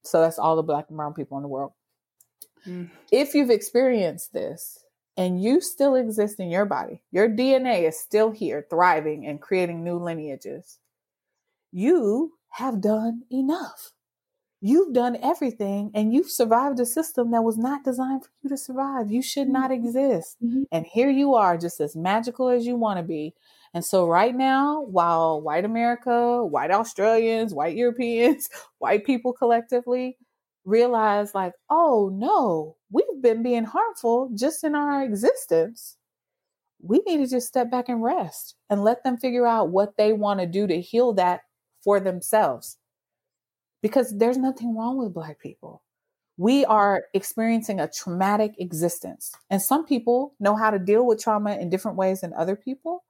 so 0.03 0.22
that's 0.22 0.39
all 0.39 0.55
the 0.55 0.63
black 0.63 0.86
and 0.89 0.97
brown 0.97 1.13
people 1.13 1.38
in 1.38 1.43
the 1.43 1.49
world 1.49 1.74
Mm. 2.68 2.89
If 3.11 3.34
you've 3.34 3.49
experienced 3.49 4.34
this 4.34 4.80
and 5.15 5.41
you 5.41 5.61
still 5.61 5.95
exist 5.95 6.39
in 6.39 6.49
your 6.49 6.65
body, 6.65 7.01
your 7.11 7.30
DNA 7.30 7.88
is 7.88 7.99
still 7.99 8.32
here, 8.32 8.65
thriving 8.70 9.26
and 9.26 9.41
creating 9.41 9.84
new 9.84 9.97
lineages, 9.97 10.80
you 11.72 12.34
have 12.51 12.82
done 12.82 13.24
enough. 13.32 13.91
You've 14.60 14.93
done 14.93 15.18
everything 15.22 15.91
and 15.93 16.12
you've 16.12 16.32
survived 16.32 16.80
a 16.80 16.86
system 16.86 17.30
that 17.32 17.43
was 17.43 17.58
not 17.58 17.84
designed 17.84 18.24
for 18.24 18.32
you 18.41 18.49
to 18.49 18.58
survive. 18.58 19.12
You 19.12 19.22
should 19.22 19.49
not 19.49 19.70
mm-hmm. 19.70 19.86
exist. 19.86 20.38
Mm-hmm. 20.43 20.64
And 20.72 20.86
here 20.86 21.12
you 21.12 21.36
are, 21.36 21.58
just 21.58 21.80
as 21.80 21.95
magical 21.95 22.49
as 22.49 22.66
you 22.66 22.76
want 22.76 22.97
to 22.97 23.03
be. 23.03 23.36
And 23.74 23.86
so, 23.86 24.08
right 24.08 24.34
now, 24.34 24.82
while 24.82 25.41
white 25.41 25.66
America, 25.66 26.43
white 26.43 26.72
Australians, 26.72 27.53
white 27.53 27.76
Europeans, 27.76 28.49
white 28.80 29.05
people 29.05 29.34
collectively 29.34 30.18
realize 30.66 31.36
like, 31.36 31.53
oh 31.70 32.10
no, 32.14 32.76
we've 32.91 33.22
been 33.22 33.43
being 33.43 33.64
harmful 33.64 34.32
just 34.34 34.64
in 34.64 34.74
our 34.74 35.03
existence. 35.03 35.97
We 36.82 37.01
need 37.05 37.18
to 37.18 37.28
just 37.28 37.47
step 37.47 37.70
back 37.70 37.89
and 37.89 38.03
rest 38.03 38.55
and 38.70 38.84
let 38.84 39.03
them 39.03 39.18
figure 39.18 39.45
out 39.45 39.70
what 39.70 39.97
they 39.97 40.14
want 40.14 40.39
to 40.39 40.45
do 40.45 40.68
to 40.68 40.82
heal 40.82 41.14
that 41.14 41.41
for 41.84 41.99
themselves. 41.99 42.78
Because 43.82 44.17
there's 44.17 44.38
nothing 44.38 44.75
wrong 44.75 44.97
with 44.97 45.13
Black 45.13 45.39
people. 45.39 45.82
We 46.38 46.65
are 46.65 47.05
experiencing 47.13 47.80
a 47.80 47.89
traumatic 47.89 48.53
existence. 48.59 49.32
And 49.49 49.61
some 49.61 49.86
people 49.86 50.34
know 50.39 50.55
how 50.55 50.69
to 50.69 50.80
deal 50.80 51.05
with 51.05 51.21
trauma 51.21 51.55
in 51.55 51.69
different 51.69 51.97
ways 51.97 52.21
than 52.21 52.34
other 52.34 52.55
people. 52.55 53.03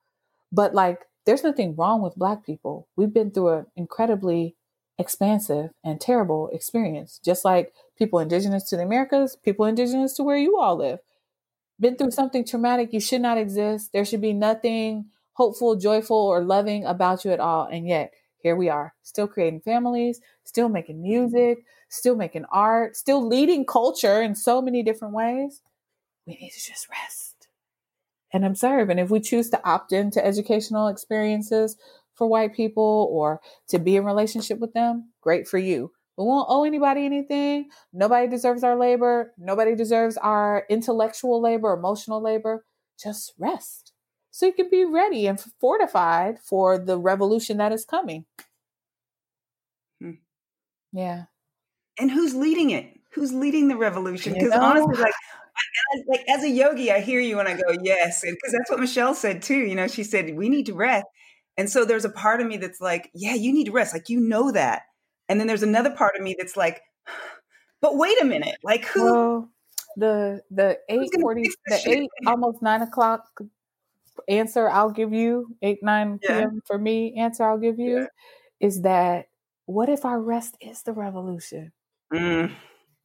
But 0.52 0.74
like, 0.74 1.06
there's 1.26 1.44
nothing 1.44 1.76
wrong 1.76 2.02
with 2.02 2.16
Black 2.16 2.46
people. 2.46 2.88
We've 2.96 3.14
been 3.14 3.32
through 3.32 3.50
an 3.50 3.66
incredibly 3.76 4.56
expansive 4.98 5.72
and 5.84 6.00
terrible 6.00 6.50
experience, 6.54 7.20
just 7.24 7.44
like 7.44 7.74
people 7.98 8.20
indigenous 8.20 8.64
to 8.70 8.78
the 8.78 8.84
Americas, 8.84 9.36
people 9.36 9.66
indigenous 9.66 10.14
to 10.14 10.24
where 10.24 10.38
you 10.38 10.58
all 10.58 10.78
live. 10.78 11.00
Been 11.80 11.96
through 11.96 12.12
something 12.12 12.46
traumatic, 12.46 12.94
you 12.94 13.00
should 13.00 13.22
not 13.22 13.38
exist. 13.38 13.92
There 13.94 14.06
should 14.06 14.22
be 14.22 14.34
nothing 14.34 15.08
hopeful, 15.34 15.76
joyful, 15.76 16.18
or 16.18 16.44
loving 16.44 16.86
about 16.86 17.24
you 17.24 17.32
at 17.32 17.40
all. 17.40 17.66
And 17.66 17.88
yet, 17.88 18.14
here 18.40 18.56
we 18.56 18.70
are, 18.70 18.94
still 19.04 19.28
creating 19.28 19.62
families, 19.62 20.22
still 20.44 20.70
making 20.70 20.98
mm-hmm. 20.98 21.10
music, 21.10 21.66
still 21.90 22.16
making 22.16 22.46
art, 22.52 22.96
still 22.96 23.26
leading 23.26 23.66
culture 23.66 24.22
in 24.22 24.36
so 24.36 24.62
many 24.62 24.84
different 24.84 25.14
ways. 25.14 25.62
We 26.26 26.36
need 26.36 26.52
to 26.52 26.62
just 26.62 26.90
rest 26.90 27.48
and 28.34 28.46
observe. 28.46 28.90
And 28.90 29.00
if 29.00 29.10
we 29.10 29.20
choose 29.20 29.50
to 29.52 29.64
opt 29.68 29.94
into 29.94 30.26
educational 30.26 30.88
experiences 30.88 31.78
for 32.16 32.28
white 32.28 32.54
people 32.54 33.08
or 33.12 33.42
to 33.70 33.80
be 33.80 33.96
in 33.96 34.04
relationship 34.04 34.60
with 34.60 34.74
them, 34.74 35.12
great 35.22 35.48
for 35.48 35.58
you. 35.58 35.92
We 36.18 36.26
won't 36.26 36.48
owe 36.50 36.64
anybody 36.64 37.06
anything. 37.06 37.70
Nobody 37.94 38.28
deserves 38.28 38.64
our 38.64 38.76
labor. 38.76 39.34
Nobody 39.38 39.76
deserves 39.76 40.18
our 40.18 40.66
intellectual 40.68 41.40
labor, 41.40 41.74
emotional 41.74 42.22
labor. 42.22 42.66
Just 43.02 43.34
rest 43.38 43.87
so 44.38 44.46
you 44.46 44.54
can 44.54 44.70
be 44.70 44.86
ready 44.86 45.26
and 45.26 45.44
fortified 45.60 46.38
for 46.40 46.78
the 46.78 46.96
revolution 46.96 47.58
that 47.58 47.72
is 47.72 47.84
coming. 47.84 48.26
Hmm. 50.00 50.12
Yeah. 50.94 51.24
And 52.00 52.12
who's 52.12 52.36
leading 52.36 52.70
it? 52.70 53.00
Who's 53.14 53.34
leading 53.34 53.68
the 53.68 53.76
revolution? 53.76 54.34
Because 54.34 54.52
honestly, 54.52 54.96
like, 54.96 55.14
like 56.08 56.24
as 56.30 56.44
a 56.44 56.52
yogi, 56.52 56.92
I 56.92 57.00
hear 57.00 57.20
you 57.20 57.40
and 57.40 57.50
I 57.50 57.56
go, 57.56 57.80
yes. 57.82 58.22
Because 58.22 58.52
that's 58.52 58.70
what 58.70 58.80
Michelle 58.80 59.16
said 59.16 59.42
too. 59.42 59.58
You 59.58 59.74
know, 59.74 59.88
she 59.88 60.04
said, 60.04 60.38
we 60.38 60.50
need 60.50 60.68
to 60.68 60.76
rest. 60.76 61.08
And 61.58 61.68
so 61.68 61.84
there's 61.84 62.06
a 62.06 62.10
part 62.10 62.40
of 62.40 62.46
me 62.46 62.58
that's 62.58 62.80
like, 62.80 63.10
yeah, 63.16 63.34
you 63.34 63.52
need 63.52 63.66
to 63.66 63.72
rest. 63.72 63.92
Like, 63.92 64.08
you 64.08 64.20
know 64.20 64.52
that. 64.52 64.84
And 65.28 65.40
then 65.40 65.48
there's 65.48 65.64
another 65.64 65.90
part 65.90 66.16
of 66.16 66.22
me 66.22 66.36
that's 66.38 66.56
like, 66.56 66.84
but 67.82 67.98
wait 67.98 68.22
a 68.22 68.26
minute. 68.26 68.58
Like, 68.64 68.86
who? 68.86 69.04
Well, 69.04 69.50
the 69.96 70.44
the 70.52 70.78
eight 70.90 71.10
forty, 71.20 71.50
the 71.66 71.82
eight 71.90 72.10
almost 72.28 72.62
nine 72.62 72.84
o'clock 72.84 73.24
answer 74.28 74.70
I'll 74.70 74.92
give 74.92 75.14
you, 75.14 75.56
8, 75.62 75.80
9 75.84 76.20
Yeah. 76.24 76.42
p.m. 76.42 76.62
for 76.66 76.78
me, 76.78 77.16
answer 77.18 77.44
I'll 77.44 77.58
give 77.58 77.80
you 77.80 78.02
Yeah. 78.02 78.08
is 78.60 78.82
that 78.82 79.28
what 79.66 79.90
if 79.90 80.06
our 80.06 80.22
rest 80.22 80.58
is 80.62 80.84
the 80.84 80.94
revolution? 80.94 81.72
Mm. 82.14 82.56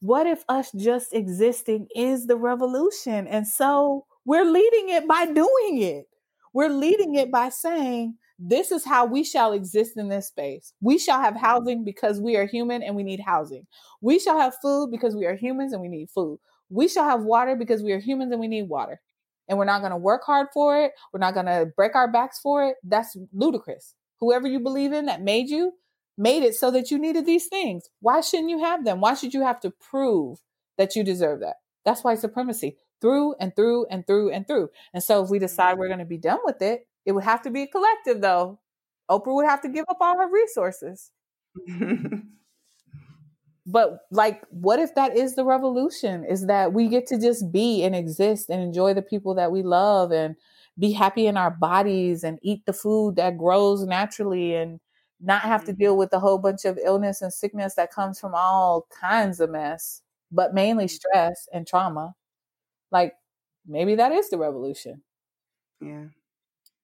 What 0.01 0.27
if 0.27 0.45
us 0.49 0.71
just 0.73 1.15
existing 1.15 1.87
is 1.95 2.27
the 2.27 2.37
revolution? 2.37 3.27
And 3.27 3.47
so 3.47 4.07
we're 4.25 4.45
leading 4.45 4.91
it 4.91 5.07
by 5.07 5.27
doing 5.27 5.83
it. 5.83 6.09
We're 6.53 6.69
leading 6.69 7.15
it 7.15 7.31
by 7.31 7.49
saying, 7.49 8.17
this 8.39 8.73
is 8.73 8.85
how 8.85 9.07
we 9.07 9.23
shall 9.23 9.53
exist 9.53 9.97
in 9.97 10.09
this 10.09 10.29
space. 10.29 10.73
We 10.81 10.99
shall 10.99 11.21
have 11.21 11.37
housing 11.37 11.85
because 11.85 12.21
we 12.21 12.37
are 12.37 12.47
human 12.47 12.83
and 12.83 12.97
we 12.97 13.05
need 13.05 13.21
housing. 13.21 13.67
We 14.01 14.19
shall 14.19 14.39
have 14.39 14.55
food 14.61 14.91
because 14.91 15.15
we 15.15 15.27
are 15.27 15.37
humans 15.37 15.73
and 15.73 15.81
we 15.81 15.89
need 15.89 16.11
food. 16.11 16.41
We 16.69 16.89
shall 16.89 17.05
have 17.05 17.23
water 17.23 17.55
because 17.55 17.83
we 17.83 17.93
are 17.93 18.01
humans 18.01 18.33
and 18.33 18.41
we 18.41 18.49
need 18.49 18.69
water. 18.69 19.01
And 19.49 19.59
we're 19.59 19.65
not 19.65 19.81
going 19.81 19.91
to 19.91 19.97
work 19.97 20.23
hard 20.25 20.49
for 20.55 20.83
it. 20.83 20.93
We're 21.13 21.21
not 21.21 21.35
going 21.35 21.47
to 21.47 21.67
break 21.77 21.95
our 21.95 22.11
backs 22.11 22.39
for 22.41 22.65
it. 22.65 22.77
That's 22.85 23.17
ludicrous. 23.33 23.95
Whoever 24.21 24.47
you 24.47 24.61
believe 24.61 24.93
in 24.93 25.07
that 25.07 25.23
made 25.23 25.49
you, 25.49 25.73
made 26.17 26.43
it 26.43 26.55
so 26.55 26.71
that 26.71 26.91
you 26.91 26.99
needed 26.99 27.27
these 27.27 27.47
things. 27.47 27.89
Why 28.01 28.21
shouldn't 28.21 28.51
you 28.51 28.61
have 28.61 28.85
them? 28.85 29.01
Why 29.01 29.15
should 29.15 29.35
you 29.35 29.43
have 29.43 29.61
to 29.61 29.71
prove 29.71 30.39
that 30.79 30.95
you 30.95 31.05
deserve 31.05 31.41
that? 31.41 31.57
That's 31.85 32.05
white 32.05 32.21
supremacy 32.21 32.77
through 33.01 33.35
and 33.41 33.55
through 33.55 33.87
and 33.91 34.07
through 34.07 34.31
and 34.31 34.47
through. 34.47 34.71
And 34.95 35.03
so 35.03 35.25
if 35.25 35.31
we 35.31 35.39
decide 35.39 35.77
we're 35.77 35.89
going 35.89 35.99
to 35.99 36.05
be 36.05 36.19
done 36.19 36.39
with 36.45 36.63
it, 36.63 36.87
it 37.05 37.13
would 37.13 37.25
have 37.25 37.43
to 37.43 37.51
be 37.51 37.63
a 37.63 37.67
collective 37.67 38.21
though. 38.21 38.61
Oprah 39.11 39.35
would 39.35 39.47
have 39.47 39.63
to 39.63 39.69
give 39.69 39.85
up 39.89 39.99
all 40.01 40.17
her 40.19 40.31
resources. 40.31 41.11
But 43.65 44.01
like, 44.11 44.43
what 44.51 44.81
if 44.81 44.95
that 44.97 45.17
is 45.17 45.35
the 45.35 45.45
revolution? 45.45 46.25
Is 46.25 46.47
that 46.47 46.73
we 46.73 46.89
get 46.89 47.07
to 47.09 47.19
just 47.19 47.53
be 47.53 47.85
and 47.85 47.95
exist 47.95 48.51
and 48.51 48.61
enjoy 48.61 48.95
the 48.95 49.03
people 49.03 49.35
that 49.37 49.53
we 49.53 49.63
love 49.63 50.11
and 50.11 50.35
be 50.79 50.93
happy 50.93 51.27
in 51.27 51.37
our 51.37 51.51
bodies 51.51 52.25
and 52.25 52.39
eat 52.43 52.65
the 52.67 52.73
food 52.73 53.17
that 53.17 53.39
grows 53.39 53.85
naturally 53.85 54.55
and 54.55 54.81
not 55.21 55.43
have 55.43 55.65
to 55.65 55.73
deal 55.73 55.93
mm-hmm. 55.93 56.01
with 56.01 56.13
a 56.13 56.19
whole 56.19 56.39
bunch 56.39 56.65
of 56.65 56.79
illness 56.83 57.23
and 57.23 57.33
sickness 57.33 57.75
that 57.75 57.93
comes 57.93 58.19
from 58.19 58.35
all 58.35 58.89
kinds 59.01 59.39
of 59.39 59.51
mess, 59.51 60.03
but 60.33 60.55
mainly 60.55 60.87
mm-hmm. 60.87 60.95
stress 60.95 61.49
and 61.53 61.67
trauma. 61.67 62.15
Like 62.91 63.15
maybe 63.67 63.95
that 63.95 64.13
is 64.13 64.29
the 64.31 64.39
revolution. 64.39 65.03
yeah. 65.81 66.07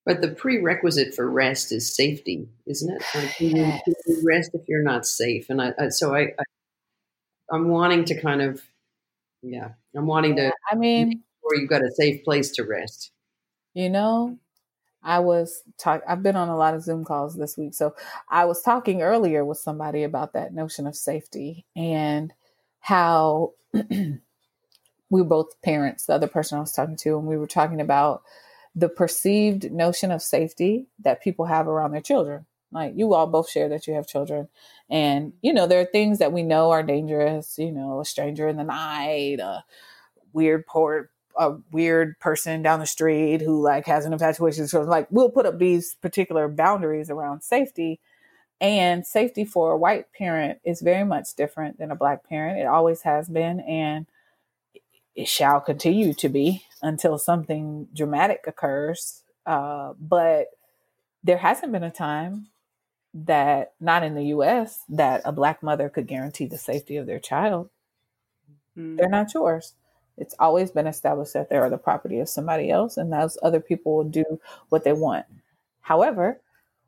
But 0.07 0.22
the 0.22 0.29
prerequisite 0.29 1.14
for 1.14 1.31
rest 1.31 1.70
is 1.70 1.95
safety, 1.95 2.49
isn't 2.66 2.91
it? 2.91 3.03
Like, 3.14 3.37
can, 3.37 3.55
you, 3.55 3.72
you 4.07 4.22
rest 4.26 4.53
if 4.55 4.62
you're 4.66 4.83
not 4.83 5.05
safe? 5.05 5.51
And 5.51 5.61
I, 5.61 5.74
I 5.79 5.89
so 5.91 6.14
I, 6.14 6.20
I, 6.20 6.45
I'm 7.51 7.68
wanting 7.68 8.05
to 8.07 8.20
kind 8.20 8.42
of, 8.42 8.62
yeah, 9.42 9.70
I'm 9.96 10.07
wanting 10.07 10.36
to. 10.36 10.53
I 10.70 10.74
mean, 10.74 11.22
Or 11.42 11.57
you've 11.57 11.70
got 11.70 11.82
a 11.82 11.90
safe 11.92 12.24
place 12.24 12.51
to 12.53 12.64
rest. 12.64 13.11
You 13.74 13.88
know, 13.88 14.38
I 15.03 15.20
was 15.20 15.62
talk. 15.78 16.03
I've 16.07 16.22
been 16.22 16.36
on 16.36 16.49
a 16.49 16.57
lot 16.57 16.74
of 16.74 16.82
Zoom 16.82 17.05
calls 17.05 17.36
this 17.36 17.57
week, 17.57 17.74
so 17.74 17.94
I 18.28 18.44
was 18.44 18.62
talking 18.62 19.03
earlier 19.03 19.44
with 19.44 19.59
somebody 19.59 20.03
about 20.03 20.32
that 20.32 20.53
notion 20.53 20.86
of 20.86 20.96
safety 20.96 21.64
and 21.76 22.32
how 22.80 23.53
we 23.72 24.18
were 25.11 25.24
both 25.24 25.61
parents. 25.62 26.07
The 26.07 26.14
other 26.14 26.26
person 26.26 26.59
I 26.59 26.61
was 26.61 26.72
talking 26.72 26.96
to, 26.96 27.18
and 27.18 27.26
we 27.26 27.36
were 27.36 27.46
talking 27.46 27.80
about 27.80 28.22
the 28.74 28.88
perceived 28.88 29.72
notion 29.72 30.11
of 30.11 30.22
safety 30.22 30.88
that 31.01 31.22
people 31.22 31.46
have 31.46 31.66
around 31.68 31.92
their 31.92 32.01
children. 32.01 32.46
Like 32.73 32.93
you 32.97 33.14
all 33.14 33.27
both 33.27 33.51
share 33.51 33.69
that 33.71 33.87
you 33.87 33.95
have 33.95 34.07
children, 34.07 34.49
and 34.91 35.33
you 35.43 35.53
know 35.53 35.66
there 35.66 35.81
are 35.81 35.87
things 35.87 36.19
that 36.19 36.33
we 36.33 36.43
know 36.43 36.71
are 36.71 36.83
dangerous. 36.83 37.59
You 37.59 37.73
know, 37.73 38.01
a 38.01 38.05
stranger 38.05 38.49
in 38.49 38.57
the 38.57 38.64
night, 38.64 39.41
a 39.41 39.64
weird 40.33 40.66
poor 40.66 41.11
a 41.39 41.57
weird 41.71 42.19
person 42.19 42.62
down 42.62 42.81
the 42.81 42.87
street 42.87 43.41
who 43.41 43.62
like 43.62 43.87
has 43.87 44.05
an 44.05 44.12
infatuation 44.12 44.69
so. 44.69 44.83
Like 44.83 45.07
we'll 45.11 45.31
put 45.31 45.47
up 45.47 45.59
these 45.59 45.95
particular 45.95 46.49
boundaries 46.49 47.11
around 47.11 47.43
safety. 47.43 48.01
And 48.61 49.07
safety 49.07 49.45
for 49.45 49.71
a 49.71 49.79
white 49.79 50.12
parent 50.12 50.59
is 50.64 50.81
very 50.81 51.05
much 51.05 51.35
different 51.37 51.79
than 51.79 51.93
a 51.93 51.97
black 51.97 52.29
parent. 52.29 52.59
It 52.59 52.66
always 52.66 53.03
has 53.03 53.29
been 53.29 53.61
and 53.61 54.07
it 55.14 55.29
shall 55.29 55.61
continue 55.61 56.12
to 56.14 56.29
be 56.29 56.64
until 56.83 57.19
something 57.19 57.89
dramatic 57.95 58.45
occurs. 58.49 59.23
Uh, 59.47 59.93
but 60.01 60.49
there 61.23 61.39
hasn't 61.39 61.73
been 61.73 61.85
a 61.85 61.91
time 61.91 62.49
that, 63.15 63.73
not 63.81 64.03
in 64.03 64.15
the 64.15 64.27
US, 64.27 64.81
that 64.89 65.23
a 65.25 65.33
black 65.33 65.63
mother 65.63 65.89
could 65.89 66.07
guarantee 66.07 66.47
the 66.47 66.59
safety 66.59 66.97
of 66.97 67.07
their 67.07 67.19
child. 67.19 67.71
Mm. 68.77 68.97
They're 68.97 69.09
not 69.09 69.33
yours. 69.35 69.75
It's 70.17 70.35
always 70.39 70.71
been 70.71 70.87
established 70.87 71.35
that 71.35 71.49
they 71.49 71.57
are 71.57 71.71
the 71.71 71.79
property 71.79 72.19
of 72.19 72.29
somebody 72.29 72.71
else, 72.71 72.97
and 72.97 73.13
those 73.13 73.39
other 73.43 73.61
people 73.61 73.97
will 73.97 74.05
do 74.05 74.41
what 74.69 74.85
they 74.85 74.93
want. 74.93 75.27
However, 75.81 76.41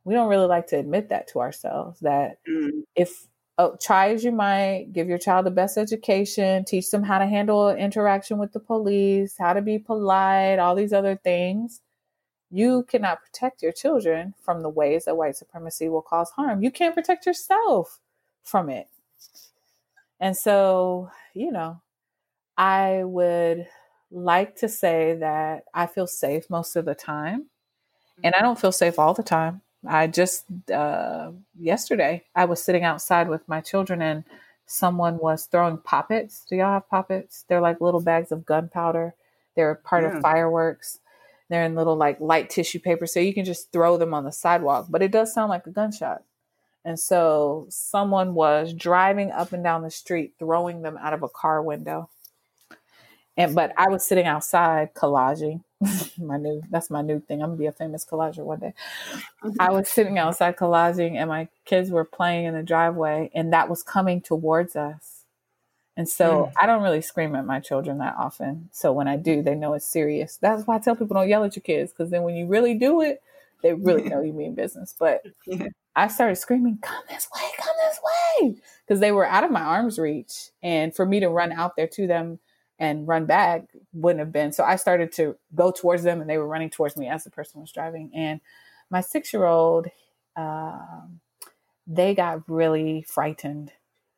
we 0.05 0.15
don't 0.15 0.29
really 0.29 0.47
like 0.47 0.67
to 0.69 0.79
admit 0.79 1.09
that 1.11 1.29
to 1.29 1.41
ourselves 1.41 2.01
that 2.01 2.39
Mm. 2.49 2.85
if 2.95 3.29
oh, 3.59 3.77
try 3.81 4.11
as 4.11 4.25
you 4.25 4.33
might, 4.33 4.89
give 4.93 5.07
your 5.07 5.19
child 5.19 5.45
the 5.45 5.51
best 5.51 5.77
education, 5.77 6.65
teach 6.65 6.91
them 6.91 7.03
how 7.03 7.19
to 7.19 7.27
handle 7.27 7.69
interaction 7.69 8.39
with 8.39 8.53
the 8.53 8.61
police, 8.61 9.37
how 9.39 9.53
to 9.53 9.61
be 9.61 9.79
polite, 9.79 10.59
all 10.59 10.75
these 10.75 10.95
other 10.95 11.15
things. 11.17 11.83
You 12.51 12.85
cannot 12.85 13.23
protect 13.23 13.63
your 13.63 13.73
children 13.73 14.35
from 14.43 14.63
the 14.63 14.69
ways 14.69 15.05
that 15.05 15.17
white 15.17 15.37
supremacy 15.37 15.89
will 15.89 16.03
cause 16.03 16.31
harm. 16.31 16.63
You 16.63 16.71
can't 16.71 16.95
protect 16.95 17.27
yourself 17.27 18.01
from 18.43 18.69
it. 18.69 18.89
And 20.19 20.37
so, 20.37 21.11
you 21.33 21.51
know, 21.53 21.81
I 22.57 23.05
would 23.05 23.67
like 24.11 24.57
to 24.57 24.69
say 24.69 25.15
that 25.21 25.65
I 25.73 25.87
feel 25.87 26.07
safe 26.07 26.51
most 26.51 26.77
of 26.77 26.85
the 26.85 26.95
time. 26.95 27.47
And 28.23 28.35
I 28.35 28.43
don't 28.43 28.61
feel 28.61 28.73
safe 28.73 28.99
all 28.99 29.15
the 29.15 29.23
time. 29.23 29.63
I 29.87 30.09
just, 30.09 30.45
uh, 30.71 31.33
yesterday, 31.59 32.25
I 32.35 32.45
was 32.45 32.63
sitting 32.63 32.85
outside 32.85 33.29
with 33.29 33.49
my 33.49 33.63
children 33.63 34.03
and 34.03 34.25
someone 34.67 35.19
was 35.19 35.47
throwing 35.47 35.79
poppets. 35.79 36.45
Do 36.49 36.57
y'all 36.57 36.75
have 36.75 36.89
poppets? 36.89 37.45
They're 37.49 37.63
like 37.63 37.81
little 37.81 38.03
bags 38.03 38.31
of 38.31 38.45
gunpowder. 38.45 39.15
They're 39.57 39.75
part 39.77 40.05
Yeah. 40.05 40.17
of 40.17 40.23
fireworks. 40.23 41.00
They're 41.51 41.65
in 41.65 41.75
little 41.75 41.97
like 41.97 42.21
light 42.21 42.49
tissue 42.49 42.79
paper. 42.79 43.07
So 43.07 43.19
you 43.21 43.35
can 43.35 43.45
just 43.45 43.73
throw 43.73 43.97
them 43.97 44.15
on 44.15 44.25
the 44.25 44.33
sidewalk, 44.33 44.87
but 44.89 45.03
it 45.03 45.11
does 45.11 45.35
sound 45.35 45.51
like 45.51 45.67
a 45.67 45.71
gunshot. 45.71 46.23
And 46.85 46.99
so 46.99 47.67
someone 47.69 48.35
was 48.35 48.73
driving 48.73 49.33
up 49.33 49.53
and 49.53 49.63
down 49.63 49.83
the 49.83 49.91
street, 49.91 50.35
throwing 50.39 50.83
them 50.83 50.97
out 50.97 51.13
of 51.13 51.23
a 51.23 51.29
car 51.29 51.61
window. 51.61 52.09
And 53.37 53.55
but 53.55 53.73
I 53.77 53.89
was 53.89 54.05
sitting 54.05 54.27
outside 54.27 54.95
collaging. 54.95 55.63
my 56.19 56.37
new 56.37 56.63
that's 56.71 56.89
my 56.89 57.03
new 57.03 57.21
thing. 57.21 57.43
I'm 57.43 57.51
gonna 57.51 57.59
be 57.59 57.67
a 57.67 57.73
famous 57.73 58.05
collager 58.05 58.45
one 58.45 58.61
day. 58.61 58.75
Mm-hmm. 59.43 59.57
I 59.59 59.71
was 59.73 59.89
sitting 59.89 60.19
outside 60.19 60.57
collaging 60.57 61.17
and 61.17 61.29
my 61.29 61.49
kids 61.65 61.91
were 61.91 62.05
playing 62.05 62.45
in 62.45 62.55
the 62.55 62.63
driveway 62.63 63.31
and 63.35 63.53
that 63.53 63.69
was 63.69 63.83
coming 63.83 64.21
towards 64.21 64.77
us. 64.77 65.20
And 65.97 66.09
so 66.09 66.47
Mm. 66.47 66.53
I 66.61 66.67
don't 66.67 66.83
really 66.83 67.03
scream 67.03 67.35
at 67.35 67.45
my 67.47 67.61
children 67.61 67.99
that 67.99 68.15
often. 68.19 68.69
So 68.73 68.93
when 68.93 69.09
I 69.09 69.17
do, 69.17 69.43
they 69.43 69.55
know 69.55 69.75
it's 69.75 69.87
serious. 69.87 70.37
That's 70.37 70.67
why 70.67 70.77
I 70.77 70.79
tell 70.79 70.97
people 70.97 71.15
don't 71.17 71.29
yell 71.29 71.45
at 71.45 71.57
your 71.57 71.63
kids 71.63 71.93
because 71.93 72.11
then 72.11 72.23
when 72.23 72.37
you 72.37 72.47
really 72.47 72.75
do 72.75 73.01
it, 73.03 73.23
they 73.63 73.75
really 73.75 74.05
know 74.05 74.23
you 74.23 74.33
mean 74.33 74.55
business. 74.55 74.95
But 74.99 75.23
Yeah. 75.47 75.69
I 75.97 76.09
started 76.09 76.37
screaming, 76.37 76.79
"Come 76.83 77.03
this 77.09 77.29
way, 77.35 77.43
come 77.59 77.75
this 77.79 78.01
way," 78.03 78.57
because 78.87 79.01
they 79.01 79.13
were 79.13 79.27
out 79.27 79.45
of 79.45 79.51
my 79.51 79.61
arm's 79.61 79.99
reach, 79.99 80.51
and 80.63 80.95
for 80.95 81.05
me 81.05 81.21
to 81.21 81.29
run 81.29 81.53
out 81.53 81.77
there 81.77 81.89
to 81.89 82.07
them 82.07 82.39
and 82.79 83.07
run 83.09 83.27
back 83.27 83.65
wouldn't 83.93 84.21
have 84.21 84.33
been. 84.33 84.53
So 84.53 84.65
I 84.65 84.77
started 84.77 85.13
to 85.15 85.37
go 85.55 85.71
towards 85.73 86.03
them, 86.05 86.21
and 86.21 86.31
they 86.31 86.39
were 86.39 86.47
running 86.47 86.71
towards 86.71 86.97
me 86.97 87.09
as 87.09 87.25
the 87.25 87.31
person 87.31 87.61
was 87.61 87.73
driving. 87.73 88.11
And 88.15 88.41
my 88.91 89.01
six-year-old, 89.01 89.89
um, 90.37 91.21
they 91.87 92.15
got 92.15 92.49
really 92.49 93.03
frightened, 93.03 93.73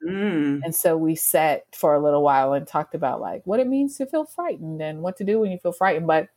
Mm. 0.05 0.63
and 0.65 0.75
so 0.75 0.97
we 0.97 1.15
sat 1.15 1.65
for 1.75 1.95
a 1.95 2.01
little 2.01 2.23
while 2.23 2.53
and 2.53 2.67
talked 2.67 2.95
about 2.95 3.21
like 3.21 3.43
what 3.47 3.61
it 3.61 3.67
means 3.69 3.97
to 3.99 4.07
feel 4.07 4.25
frightened 4.25 4.83
and 4.83 5.03
what 5.03 5.17
to 5.19 5.25
do 5.25 5.41
when 5.41 5.51
you 5.51 5.59
feel 5.59 5.73
frightened. 5.73 6.07
But 6.07 6.29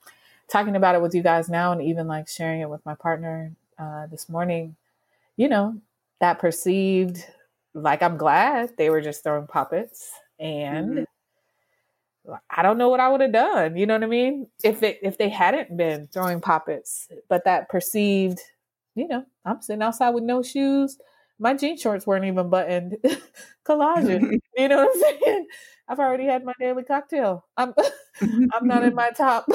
talking 0.49 0.75
about 0.75 0.95
it 0.95 1.01
with 1.01 1.15
you 1.15 1.23
guys 1.23 1.49
now, 1.49 1.71
and 1.71 1.81
even 1.81 2.07
like 2.07 2.27
sharing 2.27 2.61
it 2.61 2.69
with 2.69 2.85
my 2.85 2.95
partner 2.95 3.53
uh, 3.79 4.07
this 4.07 4.29
morning, 4.29 4.75
you 5.37 5.49
know, 5.49 5.79
that 6.21 6.39
perceived 6.39 7.25
like 7.73 8.03
I'm 8.03 8.17
glad 8.17 8.77
they 8.77 8.89
were 8.89 9.01
just 9.01 9.23
throwing 9.23 9.47
puppets 9.47 10.11
and 10.39 10.99
Mhm. 10.99 11.05
I 12.49 12.63
don't 12.63 12.77
know 12.79 12.89
what 12.89 12.99
I 12.99 13.09
would 13.09 13.21
have 13.21 13.31
done. 13.31 13.77
You 13.77 13.85
know 13.85 13.93
what 13.95 14.03
I 14.03 14.07
mean? 14.07 14.47
If 14.63 14.81
it 14.81 14.99
if 15.03 15.17
they 15.17 15.29
hadn't 15.29 15.75
been 15.77 16.07
throwing 16.11 16.41
poppets, 16.41 17.07
but 17.29 17.43
that 17.45 17.69
perceived, 17.69 18.39
you 18.95 19.07
know, 19.07 19.25
I'm 19.45 19.61
sitting 19.61 19.83
outside 19.83 20.09
with 20.11 20.23
no 20.23 20.41
shoes. 20.41 20.97
My 21.39 21.53
jean 21.53 21.77
shorts 21.77 22.07
weren't 22.07 22.25
even 22.25 22.49
buttoned. 22.49 22.97
Collaging. 23.65 24.39
you 24.57 24.67
know 24.67 24.85
what 24.85 24.95
I'm 24.95 25.01
saying? 25.23 25.47
I've 25.87 25.99
already 25.99 26.25
had 26.25 26.43
my 26.45 26.53
daily 26.59 26.83
cocktail. 26.83 27.45
I'm 27.57 27.73
I'm 28.53 28.67
not 28.67 28.83
in 28.83 28.95
my 28.95 29.11
top 29.11 29.45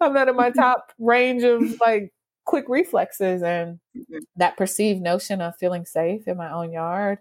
I'm 0.00 0.12
not 0.14 0.28
in 0.28 0.36
my 0.36 0.50
top 0.50 0.92
range 0.98 1.42
of 1.44 1.74
like 1.80 2.12
quick 2.44 2.66
reflexes 2.68 3.42
and 3.42 3.80
Mhm. 3.96 4.20
that 4.36 4.56
perceived 4.56 5.00
notion 5.02 5.40
of 5.40 5.56
feeling 5.56 5.84
safe 5.86 6.26
in 6.28 6.36
my 6.36 6.50
own 6.52 6.72
yard 6.72 7.18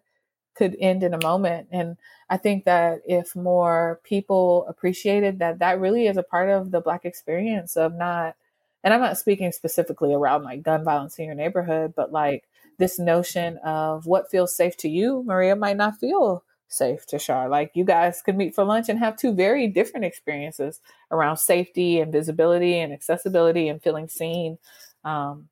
could 0.56 0.76
end 0.80 1.04
in 1.04 1.14
a 1.14 1.18
moment 1.24 1.68
and 1.72 1.98
i 2.30 2.38
think 2.38 2.66
that 2.66 3.02
if 3.08 3.36
more 3.36 4.00
people 4.04 4.66
appreciated 4.68 5.40
that 5.40 5.60
that 5.60 5.80
really 5.80 6.08
is 6.08 6.18
a 6.18 6.24
part 6.24 6.50
of 6.50 6.72
the 6.72 6.82
black 6.82 7.06
experience 7.06 7.76
of 7.78 7.94
not 7.96 8.36
and 8.84 8.94
I'm 8.94 9.02
not 9.02 9.18
speaking 9.18 9.52
specifically 9.52 10.14
around 10.14 10.44
like 10.44 10.62
gun 10.62 10.84
violence 10.84 11.18
in 11.18 11.26
your 11.26 11.36
neighborhood, 11.36 11.94
but 11.96 12.12
like 12.12 12.44
this 12.78 13.00
notion 13.00 13.58
of 13.64 14.06
what 14.06 14.30
feels 14.30 14.56
safe 14.56 14.78
to 14.78 14.90
you, 14.90 15.24
Maria 15.26 15.56
might 15.56 15.78
not 15.78 16.00
feel 16.00 16.44
safe 16.68 17.06
to 17.08 17.20
Shar. 17.20 17.50
Like 17.50 17.72
you 17.76 17.86
guys 17.86 18.22
could 18.22 18.36
meet 18.36 18.56
for 18.56 18.64
lunch 18.64 18.90
and 18.90 19.00
have 19.00 19.16
two 19.16 19.34
very 19.34 19.68
different 19.68 20.06
experiences 20.06 20.80
around 21.12 21.38
safety 21.38 22.00
and 22.00 22.12
visibility 22.12 22.80
and 22.80 22.92
accessibility 22.92 23.68
and 23.68 23.82
feeling 23.82 24.08
seen. 24.08 24.58
Um, 25.04 25.50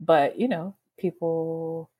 but 0.00 0.38
you 0.38 0.48
know, 0.48 0.76
people 0.98 1.90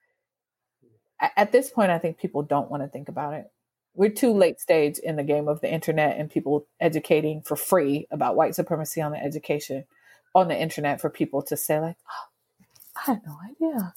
at 1.37 1.53
this 1.53 1.71
point, 1.71 1.91
I 1.91 1.99
think 1.99 2.19
people 2.19 2.43
don't 2.43 2.71
want 2.71 2.83
to 2.83 2.89
think 2.89 3.09
about 3.09 3.35
it. 3.35 3.51
We're 3.95 4.11
too 4.11 4.33
late 4.33 4.59
stage 4.59 4.99
in 4.99 5.17
the 5.17 5.23
game 5.23 5.49
of 5.49 5.61
the 5.61 5.71
internet 5.71 6.19
and 6.19 6.31
people 6.31 6.67
educating 6.81 7.43
for 7.43 7.57
free 7.57 8.07
about 8.11 8.37
white 8.37 8.55
supremacy 8.55 9.01
on 9.03 9.13
the 9.13 9.23
education 9.23 9.85
on 10.35 10.49
the 10.49 10.59
internet 10.59 11.01
for 11.01 11.11
people 11.11 11.43
to 11.43 11.57
say 11.57 11.79
like, 11.79 11.97
oh, 12.09 12.97
I 12.97 13.13
had 13.13 13.21
no 13.27 13.39
idea. 13.45 13.95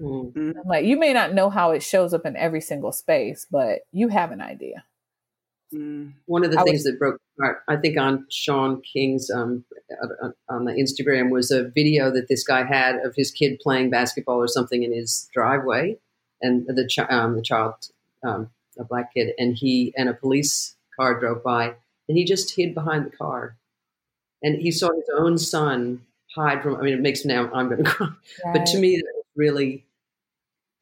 Mm-hmm. 0.00 0.52
like, 0.66 0.84
you 0.84 0.98
may 0.98 1.12
not 1.12 1.34
know 1.34 1.50
how 1.50 1.70
it 1.70 1.82
shows 1.82 2.12
up 2.12 2.26
in 2.26 2.36
every 2.36 2.60
single 2.60 2.92
space, 2.92 3.46
but 3.50 3.80
you 3.92 4.08
have 4.08 4.32
an 4.32 4.40
idea. 4.40 4.84
Mm. 5.74 6.12
One 6.26 6.44
of 6.44 6.50
the 6.50 6.60
I 6.60 6.62
things 6.62 6.78
was, 6.78 6.84
that 6.84 6.98
broke 6.98 7.20
heart, 7.40 7.62
I 7.68 7.76
think, 7.76 7.98
on 7.98 8.26
Shaun 8.30 8.80
King's 8.82 9.30
um, 9.30 9.64
on 10.48 10.64
the 10.64 10.72
Instagram 10.72 11.30
was 11.30 11.50
a 11.50 11.68
video 11.68 12.10
that 12.10 12.28
this 12.28 12.44
guy 12.44 12.64
had 12.64 12.96
of 12.96 13.14
his 13.16 13.30
kid 13.30 13.58
playing 13.60 13.90
basketball 13.90 14.36
or 14.36 14.48
something 14.48 14.82
in 14.82 14.92
his 14.92 15.28
driveway, 15.32 15.96
and 16.40 16.66
the 16.66 16.86
ch- 16.86 17.10
um, 17.10 17.36
the 17.36 17.42
child, 17.42 17.74
um, 18.22 18.50
a 18.78 18.84
black 18.84 19.14
kid, 19.14 19.34
and 19.38 19.56
he 19.56 19.92
and 19.96 20.08
a 20.08 20.14
police 20.14 20.76
car 20.96 21.18
drove 21.18 21.42
by, 21.42 21.74
and 22.08 22.18
he 22.18 22.24
just 22.24 22.54
hid 22.56 22.74
behind 22.74 23.06
the 23.06 23.16
car, 23.16 23.56
and 24.42 24.60
he 24.60 24.70
saw 24.70 24.92
his 24.94 25.10
own 25.16 25.38
son 25.38 26.02
hide 26.34 26.62
from. 26.62 26.76
I 26.76 26.82
mean, 26.82 26.94
it 26.94 27.00
makes 27.00 27.24
me 27.24 27.34
now 27.34 27.50
I'm 27.52 27.68
going 27.68 27.84
to 27.84 27.90
cry, 27.90 28.08
right. 28.44 28.54
but 28.54 28.66
to 28.66 28.78
me, 28.78 28.96
that 28.96 29.22
really 29.34 29.83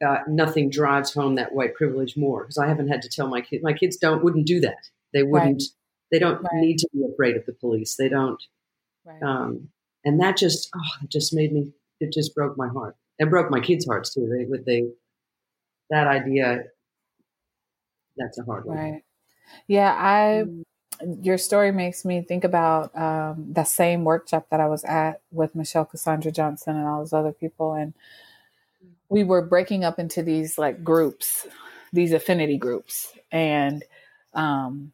uh, 0.05 0.19
nothing 0.27 0.69
drives 0.69 1.13
home 1.13 1.35
that 1.35 1.53
white 1.53 1.75
privilege 1.75 2.17
more 2.17 2.43
because 2.43 2.57
I 2.57 2.67
haven't 2.67 2.89
had 2.89 3.01
to 3.03 3.09
tell 3.09 3.27
my 3.27 3.41
kids. 3.41 3.63
My 3.63 3.73
kids 3.73 3.97
don't 3.97 4.23
wouldn't 4.23 4.47
do 4.47 4.59
that. 4.61 4.89
They 5.13 5.23
wouldn't. 5.23 5.61
Right. 5.61 6.11
They 6.11 6.19
don't 6.19 6.41
right. 6.41 6.53
need 6.53 6.77
to 6.79 6.89
be 6.93 7.05
afraid 7.11 7.35
of 7.35 7.45
the 7.45 7.53
police. 7.53 7.95
They 7.95 8.09
don't. 8.09 8.41
Um, 9.21 9.69
and 10.05 10.19
that 10.21 10.37
just 10.37 10.69
oh, 10.75 11.03
it 11.03 11.09
just 11.09 11.33
made 11.33 11.53
me. 11.53 11.71
It 11.99 12.11
just 12.11 12.35
broke 12.35 12.57
my 12.57 12.67
heart. 12.67 12.95
It 13.19 13.29
broke 13.29 13.49
my 13.49 13.59
kids' 13.59 13.85
hearts 13.85 14.13
too. 14.13 14.27
They 14.27 14.45
would 14.45 14.65
they 14.65 14.83
that 15.89 16.07
idea. 16.07 16.63
That's 18.17 18.37
a 18.37 18.43
hard 18.43 18.65
one. 18.65 18.77
Right. 18.77 19.03
Yeah, 19.67 19.93
I 19.97 20.43
mm 20.45 20.63
your 21.21 21.37
story 21.37 21.71
makes 21.71 22.05
me 22.05 22.21
think 22.21 22.43
about 22.43 22.95
um, 22.97 23.47
the 23.51 23.63
same 23.63 24.03
workshop 24.03 24.47
that 24.51 24.59
I 24.59 24.67
was 24.67 24.83
at 24.83 25.21
with 25.31 25.55
Michelle 25.55 25.85
Cassandra 25.85 26.31
Johnson 26.31 26.75
and 26.75 26.87
all 26.87 26.99
those 26.99 27.13
other 27.13 27.31
people. 27.31 27.73
And 27.73 27.93
we 29.13 29.23
were 29.23 29.43
breaking 29.43 29.83
up 29.83 29.99
into 29.99 30.23
these 30.23 30.57
like 30.57 30.83
groups, 30.83 31.45
these 31.93 32.13
affinity 32.13 32.57
groups. 32.57 33.13
And 33.31 33.83
um, 34.33 34.91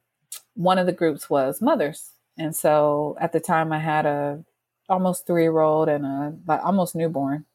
one 0.56 0.78
of 0.78 0.86
the 0.86 0.92
groups 0.92 1.30
was 1.30 1.62
mothers. 1.62 2.12
And 2.38 2.54
so 2.54 3.16
at 3.22 3.32
the 3.32 3.40
time, 3.40 3.72
I 3.72 3.80
had 3.80 4.06
a 4.06 4.44
almost 4.90 5.26
three 5.26 5.44
year 5.44 5.60
old 5.60 5.88
and 5.88 6.06
a 6.06 6.36
like, 6.46 6.62
almost 6.66 6.96
newborn 6.96 7.46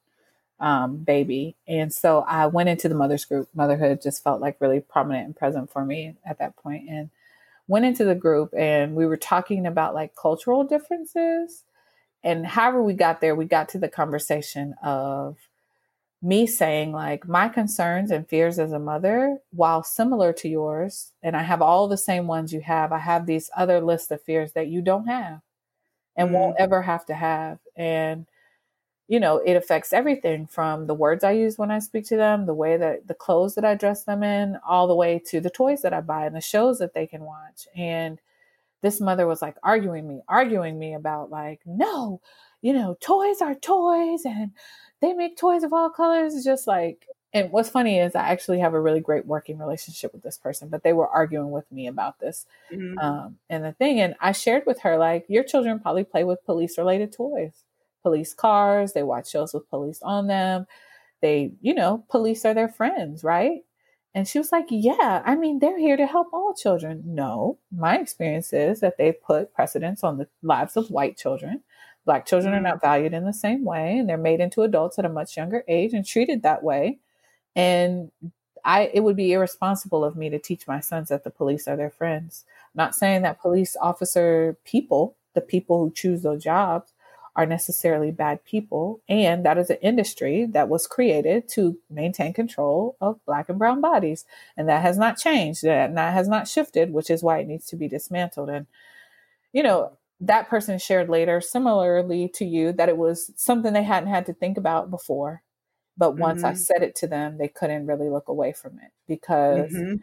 um, 0.59 0.97
baby. 0.97 1.55
And 1.69 1.93
so 1.93 2.21
I 2.27 2.47
went 2.47 2.71
into 2.71 2.89
the 2.89 2.95
mothers 2.95 3.27
group. 3.27 3.51
Motherhood 3.55 4.01
just 4.03 4.25
felt 4.25 4.41
like 4.41 4.57
really 4.59 4.81
prominent 4.81 5.27
and 5.27 5.37
present 5.37 5.71
for 5.71 5.85
me 5.85 6.17
at 6.25 6.39
that 6.39 6.57
point. 6.57 6.89
And 6.89 7.11
went 7.69 7.85
into 7.85 8.07
the 8.07 8.15
group 8.15 8.55
and 8.57 8.95
we 8.95 9.05
were 9.05 9.19
talking 9.19 9.67
about 9.67 9.95
like 9.95 10.17
cultural 10.17 10.65
differences. 10.65 11.63
And 12.23 12.47
however 12.47 12.83
we 12.83 12.95
got 12.95 13.21
there, 13.21 13.35
we 13.35 13.45
got 13.45 13.69
to 13.71 13.79
the 13.79 13.89
conversation 13.89 14.75
of 14.83 15.37
me 16.25 16.47
saying, 16.47 16.93
like, 16.93 17.29
my 17.29 17.49
concerns 17.49 18.11
and 18.11 18.29
fears 18.29 18.59
as 18.59 18.73
a 18.73 18.79
mother, 18.79 19.39
while 19.51 19.83
similar 19.83 20.33
to 20.33 20.49
yours, 20.49 21.13
and 21.23 21.37
I 21.37 21.43
have 21.43 21.61
all 21.63 21.87
the 21.87 21.99
same 21.99 22.27
ones 22.27 22.53
you 22.53 22.61
have, 22.63 22.93
I 22.93 22.99
have 22.99 23.27
these 23.27 23.51
other 23.57 23.81
list 23.81 24.11
of 24.11 24.23
fears 24.23 24.53
that 24.53 24.69
you 24.69 24.81
don't 24.81 25.07
have 25.07 25.43
and 26.17 26.29
mm-hmm. 26.29 26.37
won't 26.37 26.57
ever 26.59 26.83
have 26.83 27.05
to 27.07 27.15
have. 27.15 27.59
And 27.77 28.27
you 29.07 29.21
know, 29.21 29.37
it 29.37 29.55
affects 29.55 29.93
everything 29.93 30.47
from 30.47 30.87
the 30.87 30.95
words 30.95 31.25
I 31.25 31.33
use 31.33 31.59
when 31.59 31.71
I 31.71 31.79
speak 31.79 32.07
to 32.07 32.17
them, 32.17 32.47
the 32.47 32.55
way 32.55 32.77
that 32.79 33.07
the 33.07 33.15
clothes 33.15 33.55
that 33.55 33.65
I 33.65 33.75
dress 33.75 34.05
them 34.05 34.23
in, 34.23 34.59
all 34.67 34.87
the 34.87 34.95
way 34.95 35.21
to 35.27 35.41
the 35.41 35.51
toys 35.51 35.83
that 35.83 35.93
I 35.93 36.01
buy 36.01 36.25
and 36.27 36.35
the 36.35 36.41
shows 36.41 36.79
that 36.79 36.95
they 36.95 37.07
can 37.07 37.23
watch. 37.23 37.69
And 37.77 38.19
this 38.81 39.01
mother 39.01 39.27
was 39.27 39.43
like 39.43 39.57
arguing 39.63 40.09
me, 40.09 40.23
arguing 40.27 40.79
me 40.79 40.95
about 40.95 41.31
like, 41.31 41.61
no, 41.67 42.21
you 42.63 42.73
know, 42.73 42.97
toys 43.01 43.43
are 43.43 43.55
toys 43.55 44.23
and 44.25 44.53
they 45.05 45.13
make 45.13 45.37
toys 45.37 45.63
of 45.63 45.73
all 45.73 45.91
colors. 45.91 46.35
It's 46.35 46.45
just 46.45 46.67
like, 46.67 47.07
and 47.33 47.51
what's 47.51 47.69
funny 47.69 47.99
is 47.99 48.15
I 48.15 48.29
actually 48.29 48.61
have 48.61 48.75
a 48.75 48.81
really 48.81 49.01
great 49.01 49.27
working 49.27 49.59
relationship 49.59 50.13
with 50.13 50.23
this 50.23 50.39
person, 50.39 50.69
but 50.69 50.83
they 50.83 50.93
were 50.93 51.09
arguing 51.09 51.51
with 51.51 51.71
me 51.71 51.87
about 51.87 52.21
this. 52.21 52.47
Mm-hmm. 52.73 52.99
Um, 52.99 53.39
and 53.51 53.65
the 53.65 53.73
thing, 53.73 54.01
and 54.01 54.15
I 54.21 54.33
shared 54.33 54.65
with 54.67 54.81
her, 54.81 54.97
like, 54.97 55.27
your 55.29 55.43
children 55.43 55.81
probably 55.81 56.05
play 56.05 56.25
with 56.25 56.45
police 56.45 56.79
related 56.79 57.13
toys 57.13 57.65
police 58.05 58.35
cars, 58.35 58.93
they 58.93 59.03
watch 59.03 59.31
shows 59.31 59.53
with 59.53 59.69
police 59.69 60.01
on 60.03 60.29
them. 60.29 60.67
They, 61.21 61.53
you 61.61 61.75
know, 61.75 62.05
police 62.09 62.45
are 62.45 62.55
their 62.55 62.69
friends, 62.69 63.25
right? 63.25 63.63
And 64.15 64.29
she 64.29 64.39
was 64.39 64.53
like, 64.53 64.67
Yeah, 64.69 65.23
I 65.25 65.35
mean, 65.35 65.59
they're 65.59 65.79
here 65.79 65.97
to 65.97 66.07
help 66.07 66.29
all 66.33 66.55
children. 66.55 67.03
No, 67.05 67.59
my 67.73 67.99
experience 67.99 68.53
is 68.53 68.79
that 68.81 68.99
they 68.99 69.11
put 69.11 69.53
precedence 69.55 70.05
on 70.05 70.19
the 70.19 70.29
lives 70.43 70.77
of 70.77 70.91
white 70.91 71.17
children. 71.17 71.63
Black 72.05 72.27
children 72.27 72.55
are 72.55 72.61
mm. 72.61 72.65
not 72.65 72.81
valued 72.81 73.15
in 73.15 73.25
the 73.25 73.33
same 73.33 73.65
way, 73.65 73.99
and 73.99 74.09
they're 74.09 74.17
made 74.17 74.41
into 74.41 74.63
adults 74.63 74.99
at 74.99 75.05
a 75.05 75.09
much 75.09 75.37
younger 75.37 75.65
age 75.69 75.93
and 75.93 76.07
treated 76.07 76.43
that 76.43 76.63
way. 76.63 76.99
And 77.57 78.11
I, 78.65 78.91
it 78.93 79.01
would 79.01 79.17
be 79.17 79.33
irresponsible 79.33 80.05
of 80.05 80.17
me 80.17 80.31
to 80.31 80.39
teach 80.39 80.67
my 80.67 80.81
sons 80.81 81.09
that 81.09 81.25
the 81.25 81.31
police 81.31 81.69
are 81.69 81.77
their 81.77 81.91
friends. 81.91 82.45
I'm 82.49 82.79
not 82.79 82.95
saying 82.95 83.23
that 83.23 83.41
police 83.41 83.77
officer 83.81 84.57
people, 84.65 85.17
the 85.35 85.41
people 85.41 85.79
who 85.79 85.91
choose 85.91 86.23
those 86.23 86.43
jobs, 86.43 86.93
are 87.37 87.47
necessarily 87.47 88.11
bad 88.11 88.45
people. 88.45 89.01
And 89.09 89.45
that 89.45 89.59
is 89.59 89.69
an 89.69 89.79
industry 89.83 90.47
that 90.47 90.69
was 90.69 90.87
created 90.87 91.49
to 91.51 91.77
maintain 91.91 92.33
control 92.33 92.97
of 93.01 93.25
black 93.27 93.49
and 93.49 93.59
brown 93.59 93.81
bodies. 93.81 94.25
And 94.57 94.69
that 94.69 94.83
has 94.83 94.97
not 94.97 95.19
changed. 95.19 95.65
That 95.65 95.97
has 95.97 96.29
not 96.29 96.49
shifted, 96.49 96.93
which 96.93 97.11
is 97.11 97.23
why 97.23 97.39
it 97.39 97.49
needs 97.49 97.67
to 97.67 97.77
be 97.77 97.89
dismantled. 97.89 98.51
And, 98.51 98.67
you 99.53 99.63
know, 99.63 99.93
that 100.21 100.49
person 100.49 100.79
shared 100.79 101.09
later, 101.09 101.41
similarly 101.41 102.29
to 102.35 102.45
you, 102.45 102.73
that 102.73 102.89
it 102.89 102.97
was 102.97 103.33
something 103.37 103.73
they 103.73 103.83
hadn't 103.83 104.11
had 104.11 104.27
to 104.27 104.33
think 104.33 104.57
about 104.57 104.91
before. 104.91 105.43
But 105.97 106.17
once 106.17 106.39
mm-hmm. 106.39 106.47
I 106.47 106.55
said 106.55 106.83
it 106.83 106.97
to 106.97 107.07
them, 107.07 107.39
they 107.39 107.49
couldn't 107.49 107.87
really 107.87 108.09
look 108.09 108.29
away 108.29 108.53
from 108.53 108.79
it 108.79 108.91
because 109.07 109.73
mm-hmm 109.73 109.95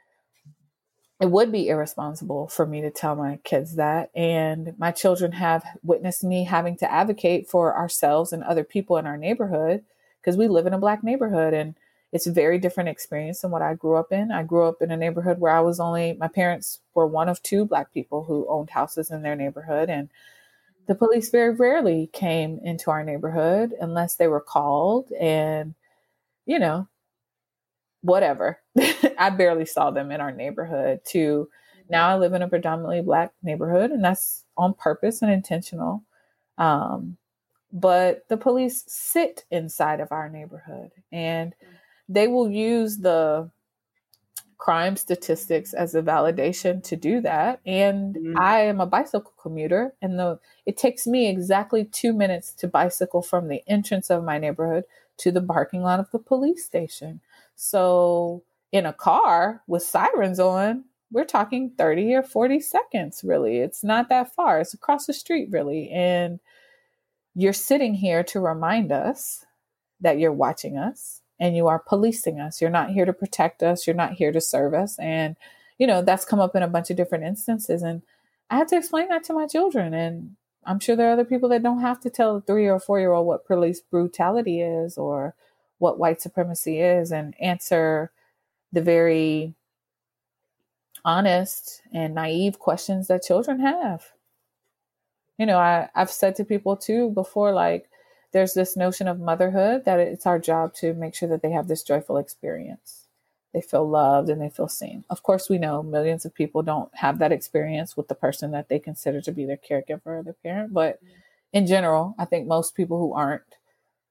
it 1.21 1.29
would 1.29 1.51
be 1.51 1.69
irresponsible 1.69 2.47
for 2.47 2.65
me 2.65 2.81
to 2.81 2.89
tell 2.89 3.15
my 3.15 3.39
kids 3.43 3.75
that. 3.75 4.09
And 4.15 4.73
my 4.79 4.91
children 4.91 5.33
have 5.33 5.63
witnessed 5.83 6.23
me 6.23 6.45
having 6.45 6.75
to 6.77 6.91
advocate 6.91 7.47
for 7.47 7.77
ourselves 7.77 8.33
and 8.33 8.43
other 8.43 8.63
people 8.63 8.97
in 8.97 9.05
our 9.05 9.17
neighborhood 9.17 9.83
because 10.19 10.35
we 10.35 10.47
live 10.47 10.65
in 10.65 10.73
a 10.73 10.79
black 10.79 11.03
neighborhood 11.03 11.53
and 11.53 11.75
it's 12.11 12.27
a 12.27 12.31
very 12.31 12.57
different 12.59 12.89
experience 12.89 13.41
than 13.41 13.51
what 13.51 13.61
I 13.61 13.73
grew 13.73 13.95
up 13.95 14.11
in. 14.11 14.31
I 14.31 14.43
grew 14.43 14.67
up 14.67 14.81
in 14.81 14.91
a 14.91 14.97
neighborhood 14.97 15.39
where 15.39 15.53
I 15.53 15.61
was 15.61 15.79
only, 15.79 16.13
my 16.13 16.27
parents 16.27 16.79
were 16.93 17.07
one 17.07 17.29
of 17.29 17.41
two 17.41 17.65
black 17.65 17.93
people 17.93 18.23
who 18.23 18.45
owned 18.49 18.69
houses 18.69 19.11
in 19.11 19.21
their 19.21 19.35
neighborhood. 19.35 19.89
And 19.89 20.09
the 20.87 20.95
police 20.95 21.29
very 21.29 21.53
rarely 21.53 22.09
came 22.11 22.59
into 22.63 22.91
our 22.91 23.03
neighborhood 23.03 23.73
unless 23.79 24.15
they 24.15 24.27
were 24.27 24.41
called. 24.41 25.09
And, 25.13 25.73
you 26.45 26.59
know, 26.59 26.87
whatever. 28.01 28.59
I 29.17 29.29
barely 29.29 29.65
saw 29.65 29.91
them 29.91 30.11
in 30.11 30.19
our 30.19 30.31
neighborhood 30.31 31.01
to 31.09 31.47
now 31.89 32.09
I 32.09 32.15
live 32.17 32.33
in 32.33 32.41
a 32.41 32.47
predominantly 32.47 33.01
black 33.01 33.33
neighborhood 33.43 33.91
and 33.91 34.03
that's 34.03 34.45
on 34.57 34.73
purpose 34.73 35.21
and 35.21 35.31
intentional. 35.31 36.03
Um, 36.57 37.17
but 37.71 38.27
the 38.27 38.37
police 38.37 38.83
sit 38.87 39.45
inside 39.49 40.01
of 40.01 40.11
our 40.11 40.29
neighborhood 40.29 40.91
and 41.11 41.53
they 42.13 42.27
will 42.27 42.49
use 42.49 42.97
the 42.97 43.49
crime 44.57 44.95
statistics 44.95 45.73
as 45.73 45.95
a 45.95 46.03
validation 46.03 46.83
to 46.83 46.95
do 46.95 47.19
that 47.19 47.59
and 47.65 48.15
mm-hmm. 48.15 48.39
i 48.39 48.59
am 48.59 48.79
a 48.79 48.85
bicycle 48.85 49.33
commuter 49.41 49.93
and 50.03 50.19
the 50.19 50.39
it 50.67 50.77
takes 50.77 51.07
me 51.07 51.27
exactly 51.27 51.83
two 51.83 52.13
minutes 52.13 52.53
to 52.53 52.67
bicycle 52.67 53.23
from 53.23 53.47
the 53.47 53.63
entrance 53.67 54.11
of 54.11 54.23
my 54.23 54.37
neighborhood 54.37 54.83
to 55.17 55.31
the 55.31 55.41
parking 55.41 55.81
lot 55.81 55.99
of 55.99 56.11
the 56.11 56.19
police 56.19 56.63
station 56.63 57.19
so 57.55 58.43
in 58.71 58.85
a 58.85 58.93
car 58.93 59.61
with 59.67 59.83
sirens 59.83 60.39
on, 60.39 60.85
we're 61.11 61.25
talking 61.25 61.71
30 61.77 62.15
or 62.15 62.23
40 62.23 62.59
seconds, 62.61 63.21
really. 63.23 63.57
It's 63.57 63.83
not 63.83 64.09
that 64.09 64.33
far. 64.33 64.61
It's 64.61 64.73
across 64.73 65.05
the 65.05 65.13
street, 65.13 65.49
really. 65.51 65.89
And 65.89 66.39
you're 67.35 67.53
sitting 67.53 67.93
here 67.93 68.23
to 68.23 68.39
remind 68.39 68.91
us 68.91 69.45
that 69.99 70.19
you're 70.19 70.31
watching 70.31 70.77
us 70.77 71.20
and 71.41 71.57
you 71.57 71.67
are 71.67 71.79
policing 71.79 72.39
us. 72.39 72.61
You're 72.61 72.69
not 72.69 72.91
here 72.91 73.03
to 73.03 73.11
protect 73.11 73.63
us. 73.63 73.87
You're 73.87 73.95
not 73.95 74.13
here 74.13 74.31
to 74.31 74.39
serve 74.39 74.75
us. 74.75 74.97
And, 74.99 75.35
you 75.79 75.87
know, 75.87 76.03
that's 76.03 76.23
come 76.23 76.39
up 76.39 76.55
in 76.55 76.61
a 76.61 76.67
bunch 76.67 76.91
of 76.91 76.97
different 76.97 77.23
instances. 77.23 77.81
And 77.81 78.03
I 78.51 78.57
had 78.57 78.67
to 78.67 78.77
explain 78.77 79.09
that 79.09 79.23
to 79.23 79.33
my 79.33 79.47
children. 79.47 79.95
And 79.95 80.35
I'm 80.65 80.79
sure 80.79 80.95
there 80.95 81.09
are 81.09 81.13
other 81.13 81.25
people 81.25 81.49
that 81.49 81.63
don't 81.63 81.81
have 81.81 81.99
to 82.01 82.11
tell 82.11 82.35
a 82.35 82.41
three 82.41 82.69
or 82.69 82.79
four 82.79 82.99
year 82.99 83.11
old 83.11 83.25
what 83.25 83.47
police 83.47 83.81
brutality 83.81 84.61
is 84.61 84.99
or 84.99 85.33
what 85.79 85.97
white 85.97 86.21
supremacy 86.21 86.79
is 86.79 87.11
and 87.11 87.33
answer 87.41 88.11
the 88.71 88.83
very 88.83 89.55
honest 91.03 91.81
and 91.91 92.13
naive 92.13 92.59
questions 92.59 93.07
that 93.07 93.23
children 93.23 93.59
have. 93.59 94.11
You 95.39 95.47
know, 95.47 95.57
I, 95.57 95.89
I've 95.95 96.11
said 96.11 96.35
to 96.35 96.45
people 96.45 96.77
too 96.77 97.09
before, 97.09 97.51
like, 97.51 97.89
there's 98.31 98.53
this 98.53 98.77
notion 98.77 99.07
of 99.07 99.19
motherhood 99.19 99.85
that 99.85 99.99
it's 99.99 100.25
our 100.25 100.39
job 100.39 100.73
to 100.75 100.93
make 100.93 101.15
sure 101.15 101.29
that 101.29 101.41
they 101.41 101.51
have 101.51 101.67
this 101.67 101.83
joyful 101.83 102.17
experience. 102.17 103.07
They 103.53 103.61
feel 103.61 103.87
loved 103.87 104.29
and 104.29 104.41
they 104.41 104.49
feel 104.49 104.69
seen. 104.69 105.03
Of 105.09 105.23
course, 105.23 105.49
we 105.49 105.57
know 105.57 105.83
millions 105.83 106.23
of 106.23 106.33
people 106.33 106.63
don't 106.63 106.89
have 106.95 107.19
that 107.19 107.33
experience 107.33 107.97
with 107.97 108.07
the 108.07 108.15
person 108.15 108.51
that 108.51 108.69
they 108.69 108.79
consider 108.79 109.21
to 109.21 109.31
be 109.31 109.45
their 109.45 109.57
caregiver 109.57 110.05
or 110.05 110.23
their 110.23 110.33
parent. 110.41 110.73
But 110.73 111.03
mm-hmm. 111.03 111.13
in 111.53 111.67
general, 111.67 112.15
I 112.17 112.25
think 112.25 112.47
most 112.47 112.75
people 112.75 112.97
who 112.97 113.13
aren't 113.13 113.43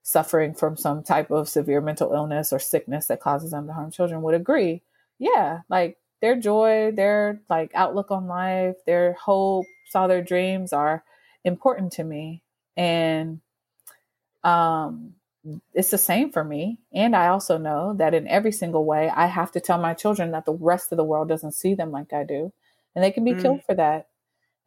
suffering 0.02 0.54
from 0.54 0.76
some 0.76 1.02
type 1.02 1.30
of 1.30 1.48
severe 1.48 1.80
mental 1.80 2.12
illness 2.12 2.52
or 2.52 2.58
sickness 2.58 3.06
that 3.06 3.20
causes 3.20 3.52
them 3.52 3.66
to 3.66 3.72
harm 3.72 3.90
children 3.90 4.22
would 4.22 4.34
agree. 4.34 4.82
Yeah, 5.18 5.60
like 5.70 5.98
their 6.20 6.36
joy, 6.36 6.92
their 6.94 7.40
like 7.48 7.70
outlook 7.74 8.10
on 8.10 8.26
life, 8.26 8.76
their 8.86 9.14
hopes, 9.14 9.68
all 9.94 10.08
their 10.08 10.22
dreams 10.22 10.72
are 10.72 11.02
important 11.44 11.92
to 11.92 12.04
me. 12.04 12.42
And 12.76 13.40
um 14.44 15.14
it's 15.72 15.90
the 15.90 15.98
same 15.98 16.30
for 16.30 16.44
me. 16.44 16.78
And 16.92 17.16
I 17.16 17.28
also 17.28 17.56
know 17.56 17.94
that 17.94 18.14
in 18.14 18.28
every 18.28 18.52
single 18.52 18.84
way, 18.84 19.08
I 19.08 19.26
have 19.26 19.50
to 19.52 19.60
tell 19.60 19.78
my 19.78 19.94
children 19.94 20.32
that 20.32 20.44
the 20.44 20.52
rest 20.52 20.92
of 20.92 20.96
the 20.96 21.04
world 21.04 21.28
doesn't 21.28 21.52
see 21.52 21.74
them 21.74 21.90
like 21.90 22.12
I 22.12 22.24
do. 22.24 22.52
And 22.94 23.02
they 23.02 23.10
can 23.10 23.24
be 23.24 23.32
mm. 23.32 23.40
killed 23.40 23.64
for 23.64 23.74
that. 23.74 24.08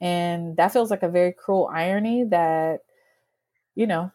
And 0.02 0.58
that 0.58 0.74
feels 0.74 0.90
like 0.90 1.04
a 1.04 1.10
very 1.10 1.32
cruel 1.32 1.70
irony 1.72 2.24
that, 2.26 2.82
you 3.76 3.86
know, 3.86 4.12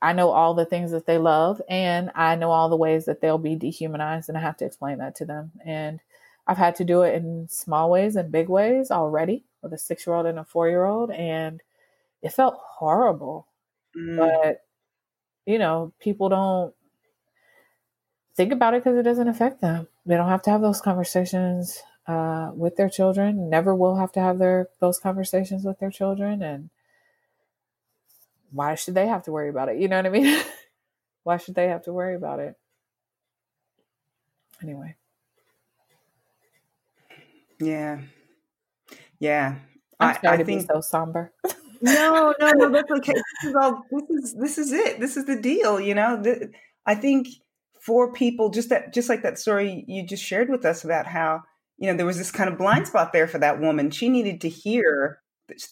I 0.00 0.12
know 0.12 0.30
all 0.30 0.54
the 0.54 0.64
things 0.64 0.92
that 0.92 1.06
they 1.06 1.18
love 1.18 1.60
and 1.68 2.10
I 2.14 2.36
know 2.36 2.50
all 2.50 2.68
the 2.68 2.76
ways 2.76 3.04
that 3.04 3.20
they'll 3.20 3.36
be 3.36 3.56
dehumanized. 3.56 4.28
And 4.28 4.38
I 4.38 4.40
have 4.40 4.56
to 4.58 4.64
explain 4.64 4.98
that 4.98 5.16
to 5.16 5.24
them. 5.24 5.52
And 5.66 6.00
I've 6.46 6.56
had 6.56 6.76
to 6.76 6.84
do 6.84 7.02
it 7.02 7.14
in 7.16 7.48
small 7.50 7.90
ways 7.90 8.16
and 8.16 8.32
big 8.32 8.48
ways 8.48 8.90
already 8.90 9.44
with 9.62 9.72
a 9.72 9.78
six 9.78 10.06
year 10.06 10.14
old 10.14 10.26
and 10.26 10.38
a 10.38 10.44
four 10.44 10.68
year 10.68 10.84
old. 10.84 11.10
And 11.10 11.60
it 12.22 12.32
felt 12.32 12.54
horrible. 12.54 13.46
Mm. 13.96 14.16
But 14.16 14.64
you 15.46 15.58
know, 15.58 15.92
people 16.00 16.28
don't 16.28 16.74
think 18.36 18.52
about 18.52 18.74
it 18.74 18.82
because 18.84 18.98
it 18.98 19.02
doesn't 19.02 19.28
affect 19.28 19.60
them. 19.60 19.88
They 20.06 20.16
don't 20.16 20.28
have 20.28 20.42
to 20.42 20.50
have 20.50 20.60
those 20.60 20.80
conversations 20.80 21.82
uh, 22.06 22.50
with 22.54 22.76
their 22.76 22.88
children. 22.88 23.50
Never 23.50 23.74
will 23.74 23.96
have 23.96 24.12
to 24.12 24.20
have 24.20 24.38
their 24.38 24.68
those 24.80 24.98
conversations 24.98 25.64
with 25.64 25.78
their 25.78 25.90
children. 25.90 26.42
And 26.42 26.70
why 28.52 28.74
should 28.74 28.94
they 28.94 29.06
have 29.06 29.24
to 29.24 29.32
worry 29.32 29.48
about 29.48 29.68
it? 29.68 29.78
You 29.78 29.88
know 29.88 29.96
what 29.96 30.06
I 30.06 30.10
mean? 30.10 30.42
why 31.22 31.36
should 31.36 31.54
they 31.54 31.68
have 31.68 31.84
to 31.84 31.92
worry 31.92 32.14
about 32.14 32.40
it? 32.40 32.56
Anyway. 34.62 34.96
Yeah. 37.60 38.00
Yeah. 39.18 39.56
I'm 39.98 40.14
sorry 40.14 40.20
I, 40.28 40.34
I 40.34 40.36
to 40.38 40.44
think, 40.44 40.62
be 40.62 40.66
so 40.66 40.80
somber. 40.80 41.32
no, 41.80 42.34
no, 42.40 42.50
no, 42.52 42.70
that's 42.70 42.90
okay. 42.90 43.12
This 43.12 43.50
is 43.50 43.54
all. 43.60 43.82
This 43.90 44.10
is 44.10 44.34
this 44.34 44.58
is 44.58 44.72
it. 44.72 45.00
This 45.00 45.16
is 45.16 45.24
the 45.24 45.40
deal. 45.40 45.80
You 45.80 45.94
know, 45.94 46.20
the, 46.22 46.50
I 46.86 46.94
think 46.94 47.28
for 47.80 48.12
people, 48.12 48.50
just 48.50 48.68
that, 48.68 48.92
just 48.92 49.08
like 49.08 49.22
that 49.22 49.38
story 49.38 49.84
you 49.88 50.06
just 50.06 50.22
shared 50.22 50.50
with 50.50 50.64
us 50.64 50.84
about 50.84 51.06
how 51.06 51.42
you 51.78 51.90
know 51.90 51.96
there 51.96 52.06
was 52.06 52.18
this 52.18 52.30
kind 52.30 52.50
of 52.50 52.58
blind 52.58 52.86
spot 52.86 53.12
there 53.12 53.26
for 53.26 53.38
that 53.38 53.60
woman. 53.60 53.90
She 53.90 54.08
needed 54.08 54.40
to 54.42 54.48
hear 54.48 55.20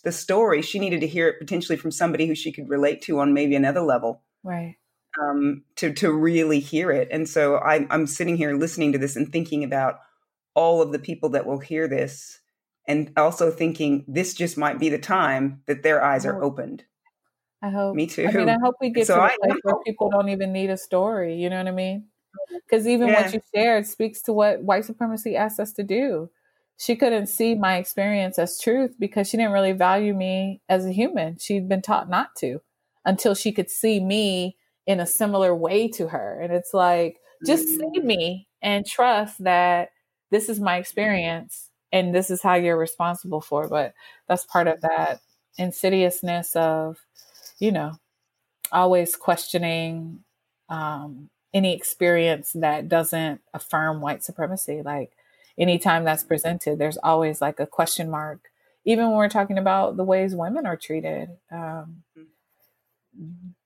the 0.02 0.12
story. 0.12 0.62
She 0.62 0.78
needed 0.78 1.00
to 1.00 1.06
hear 1.06 1.28
it 1.28 1.38
potentially 1.38 1.76
from 1.76 1.90
somebody 1.90 2.26
who 2.26 2.34
she 2.34 2.52
could 2.52 2.68
relate 2.68 3.02
to 3.02 3.20
on 3.20 3.34
maybe 3.34 3.54
another 3.54 3.82
level, 3.82 4.22
right? 4.42 4.76
Um, 5.20 5.64
to 5.76 5.92
to 5.94 6.12
really 6.12 6.60
hear 6.60 6.90
it. 6.90 7.08
And 7.10 7.28
so 7.28 7.56
I, 7.56 7.86
I'm 7.90 8.06
sitting 8.06 8.36
here 8.36 8.54
listening 8.54 8.92
to 8.92 8.98
this 8.98 9.16
and 9.16 9.30
thinking 9.30 9.64
about 9.64 10.00
all 10.54 10.82
of 10.82 10.92
the 10.92 10.98
people 10.98 11.30
that 11.30 11.46
will 11.46 11.58
hear 11.58 11.86
this 11.86 12.40
and 12.88 13.12
also 13.18 13.50
thinking 13.50 14.04
this 14.08 14.34
just 14.34 14.56
might 14.56 14.80
be 14.80 14.88
the 14.88 14.98
time 14.98 15.62
that 15.66 15.82
their 15.82 16.02
eyes 16.02 16.24
are 16.24 16.42
opened. 16.42 16.84
I 17.62 17.68
hope. 17.68 17.94
Me 17.94 18.06
too. 18.06 18.26
I 18.26 18.32
mean, 18.32 18.48
I 18.48 18.56
hope 18.62 18.76
we 18.80 18.90
get 18.90 19.06
so 19.06 19.16
to 19.16 19.24
a 19.24 19.28
place 19.28 19.60
where 19.62 19.76
people 19.84 20.10
don't 20.10 20.30
even 20.30 20.52
need 20.52 20.70
a 20.70 20.76
story. 20.76 21.36
You 21.36 21.50
know 21.50 21.58
what 21.58 21.68
I 21.68 21.72
mean? 21.72 22.06
Because 22.64 22.86
even 22.88 23.08
yeah. 23.08 23.22
what 23.22 23.34
you 23.34 23.40
shared 23.54 23.86
speaks 23.86 24.22
to 24.22 24.32
what 24.32 24.62
white 24.62 24.86
supremacy 24.86 25.36
asked 25.36 25.60
us 25.60 25.72
to 25.74 25.82
do. 25.82 26.30
She 26.78 26.96
couldn't 26.96 27.26
see 27.26 27.56
my 27.56 27.76
experience 27.76 28.38
as 28.38 28.58
truth 28.58 28.94
because 28.98 29.28
she 29.28 29.36
didn't 29.36 29.52
really 29.52 29.72
value 29.72 30.14
me 30.14 30.62
as 30.68 30.86
a 30.86 30.92
human. 30.92 31.36
She'd 31.38 31.68
been 31.68 31.82
taught 31.82 32.08
not 32.08 32.36
to 32.38 32.60
until 33.04 33.34
she 33.34 33.52
could 33.52 33.68
see 33.68 34.00
me 34.00 34.56
in 34.86 35.00
a 35.00 35.06
similar 35.06 35.54
way 35.54 35.88
to 35.88 36.08
her. 36.08 36.40
And 36.40 36.52
it's 36.52 36.72
like, 36.72 37.18
just 37.44 37.66
see 37.66 38.00
mm. 38.00 38.04
me 38.04 38.48
and 38.62 38.86
trust 38.86 39.42
that 39.42 39.90
this 40.30 40.48
is 40.48 40.60
my 40.60 40.76
experience 40.76 41.67
and 41.92 42.14
this 42.14 42.30
is 42.30 42.42
how 42.42 42.54
you're 42.54 42.76
responsible 42.76 43.40
for 43.40 43.68
but 43.68 43.94
that's 44.28 44.44
part 44.44 44.66
of 44.66 44.80
that 44.80 45.20
insidiousness 45.58 46.54
of 46.56 46.98
you 47.58 47.72
know 47.72 47.92
always 48.72 49.16
questioning 49.16 50.20
um, 50.68 51.30
any 51.54 51.74
experience 51.74 52.52
that 52.54 52.88
doesn't 52.88 53.40
affirm 53.54 54.00
white 54.00 54.22
supremacy. 54.22 54.82
Like 54.82 55.12
anytime 55.58 56.04
that's 56.04 56.22
presented 56.22 56.78
there's 56.78 56.98
always 56.98 57.40
like 57.40 57.58
a 57.60 57.66
question 57.66 58.10
mark 58.10 58.40
even 58.84 59.06
when 59.08 59.16
we're 59.16 59.28
talking 59.28 59.58
about 59.58 59.96
the 59.96 60.04
ways 60.04 60.34
women 60.34 60.64
are 60.64 60.76
treated. 60.76 61.28
Um, 61.50 62.04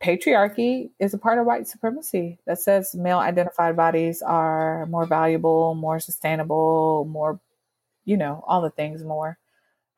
patriarchy 0.03 0.90
is 0.99 1.12
a 1.12 1.19
part 1.19 1.39
of 1.39 1.44
white 1.44 1.69
supremacy 1.69 2.39
that 2.47 2.59
says 2.59 2.94
male 2.94 3.19
identified 3.19 3.77
bodies 3.77 4.23
are 4.23 4.86
more 4.86 5.05
valuable 5.05 5.74
more 5.74 6.01
sustainable 6.01 7.05
more 7.05 7.39
you 8.05 8.16
know, 8.16 8.45
all 8.47 8.61
the 8.61 8.70
things 8.70 9.03
more. 9.05 9.39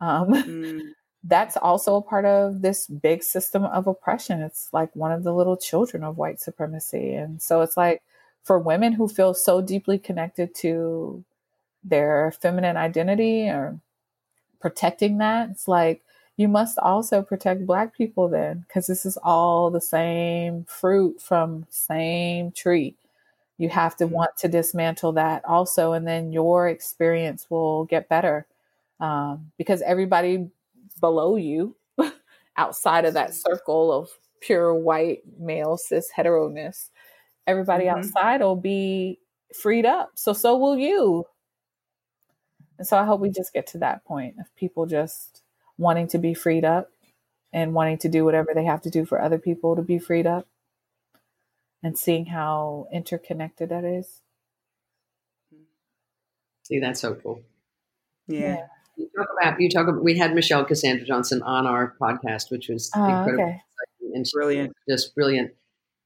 Um, 0.01 0.29
mm. 0.33 0.81
That's 1.23 1.57
also 1.57 1.97
a 1.97 2.03
part 2.03 2.27
of 2.27 2.61
this 2.61 2.87
big 2.87 3.23
system 3.23 3.65
of 3.65 3.87
oppression. 3.87 4.43
It's 4.43 4.69
like 4.73 4.95
one 4.95 5.11
of 5.11 5.25
the 5.25 5.33
little 5.33 5.57
children 5.57 6.05
of 6.05 6.19
white 6.19 6.39
supremacy. 6.39 7.15
And 7.15 7.41
so 7.41 7.63
it's 7.63 7.79
like 7.79 8.03
for 8.43 8.59
women 8.59 8.93
who 8.93 9.09
feel 9.09 9.33
so 9.33 9.63
deeply 9.63 9.99
connected 9.99 10.55
to 10.57 11.25
their 11.83 12.35
feminine 12.43 12.77
identity 12.77 13.49
or 13.49 13.81
protecting 14.61 15.19
that, 15.19 15.51
it's 15.51 15.67
like 15.67 16.03
you 16.37 16.49
must 16.49 16.79
also 16.79 17.23
protect 17.23 17.67
black 17.67 17.97
people 17.97 18.29
then 18.29 18.65
because 18.67 18.87
this 18.87 19.07
is 19.07 19.17
all 19.23 19.71
the 19.71 19.81
same 19.81 20.65
fruit 20.65 21.21
from 21.21 21.67
same 21.71 22.51
tree 22.51 22.97
you 23.59 23.69
have 23.69 23.97
to 23.97 24.07
want 24.07 24.37
to 24.39 24.49
dismantle 24.49 25.13
that 25.13 25.45
also 25.45 25.93
and 25.93 26.07
then 26.07 26.33
your 26.33 26.69
experience 26.69 27.47
will 27.51 27.85
get 27.85 28.09
better 28.09 28.47
um, 29.01 29.51
because 29.59 29.83
everybody 29.83 30.49
below 31.01 31.37
you 31.37 31.77
outside 32.57 33.05
of 33.05 33.15
that 33.15 33.35
circle 33.35 33.93
of 33.93 34.09
pure 34.41 34.75
white 34.75 35.21
male 35.39 35.77
cis 35.77 36.11
heteroness 36.11 36.91
everybody 37.47 37.85
mm-hmm. 37.85 37.99
outside 37.99 38.41
will 38.41 38.57
be 38.57 39.19
freed 39.55 39.87
up. 39.87 40.13
So 40.15 40.33
so 40.33 40.57
will 40.57 40.77
you. 40.77 41.27
And 42.79 42.87
so 42.87 42.99
i 42.99 43.05
hope 43.05 43.21
we 43.21 43.31
just 43.31 43.53
get 43.53 43.69
to 43.69 43.79
that 43.79 44.05
point 44.05 44.35
of 44.41 44.55
people 44.57 44.85
just 44.85 45.43
wanting 45.79 46.09
to 46.09 46.19
be 46.19 46.35
freed 46.35 46.65
up 46.65 46.91
and 47.53 47.73
wanting 47.73 47.99
to 47.99 48.09
do 48.09 48.25
whatever 48.25 48.51
they 48.53 48.65
have 48.65 48.83
to 48.83 48.91
do 48.91 49.05
for 49.05 49.21
other 49.21 49.39
people 49.39 49.77
to 49.77 49.83
be 49.83 49.99
freed 49.99 50.27
up 50.27 50.49
and 51.85 51.98
seeing 51.98 52.24
how 52.27 52.89
interconnected 52.90 53.69
that 53.69 53.85
is. 53.85 54.23
See, 56.65 56.81
that's 56.81 57.01
so 57.01 57.15
cool. 57.15 57.43
Yeah. 58.27 58.40
yeah. 58.40 58.66
You 58.97 59.09
talk 59.16 59.27
about 59.39 59.61
you 59.61 59.69
talk 59.69 59.89
about 59.89 60.02
we 60.02 60.16
had 60.16 60.35
Michelle 60.35 60.65
Cassandra 60.65 61.06
Johnson 61.06 61.43
on 61.43 61.66
our 61.66 61.94
podcast, 62.01 62.51
which 62.51 62.69
was 62.69 62.90
oh, 62.97 63.05
incredible 63.05 63.44
okay. 63.44 63.61
and 64.15 64.24
brilliant, 64.32 64.73
just 64.89 65.15
brilliant. 65.15 65.52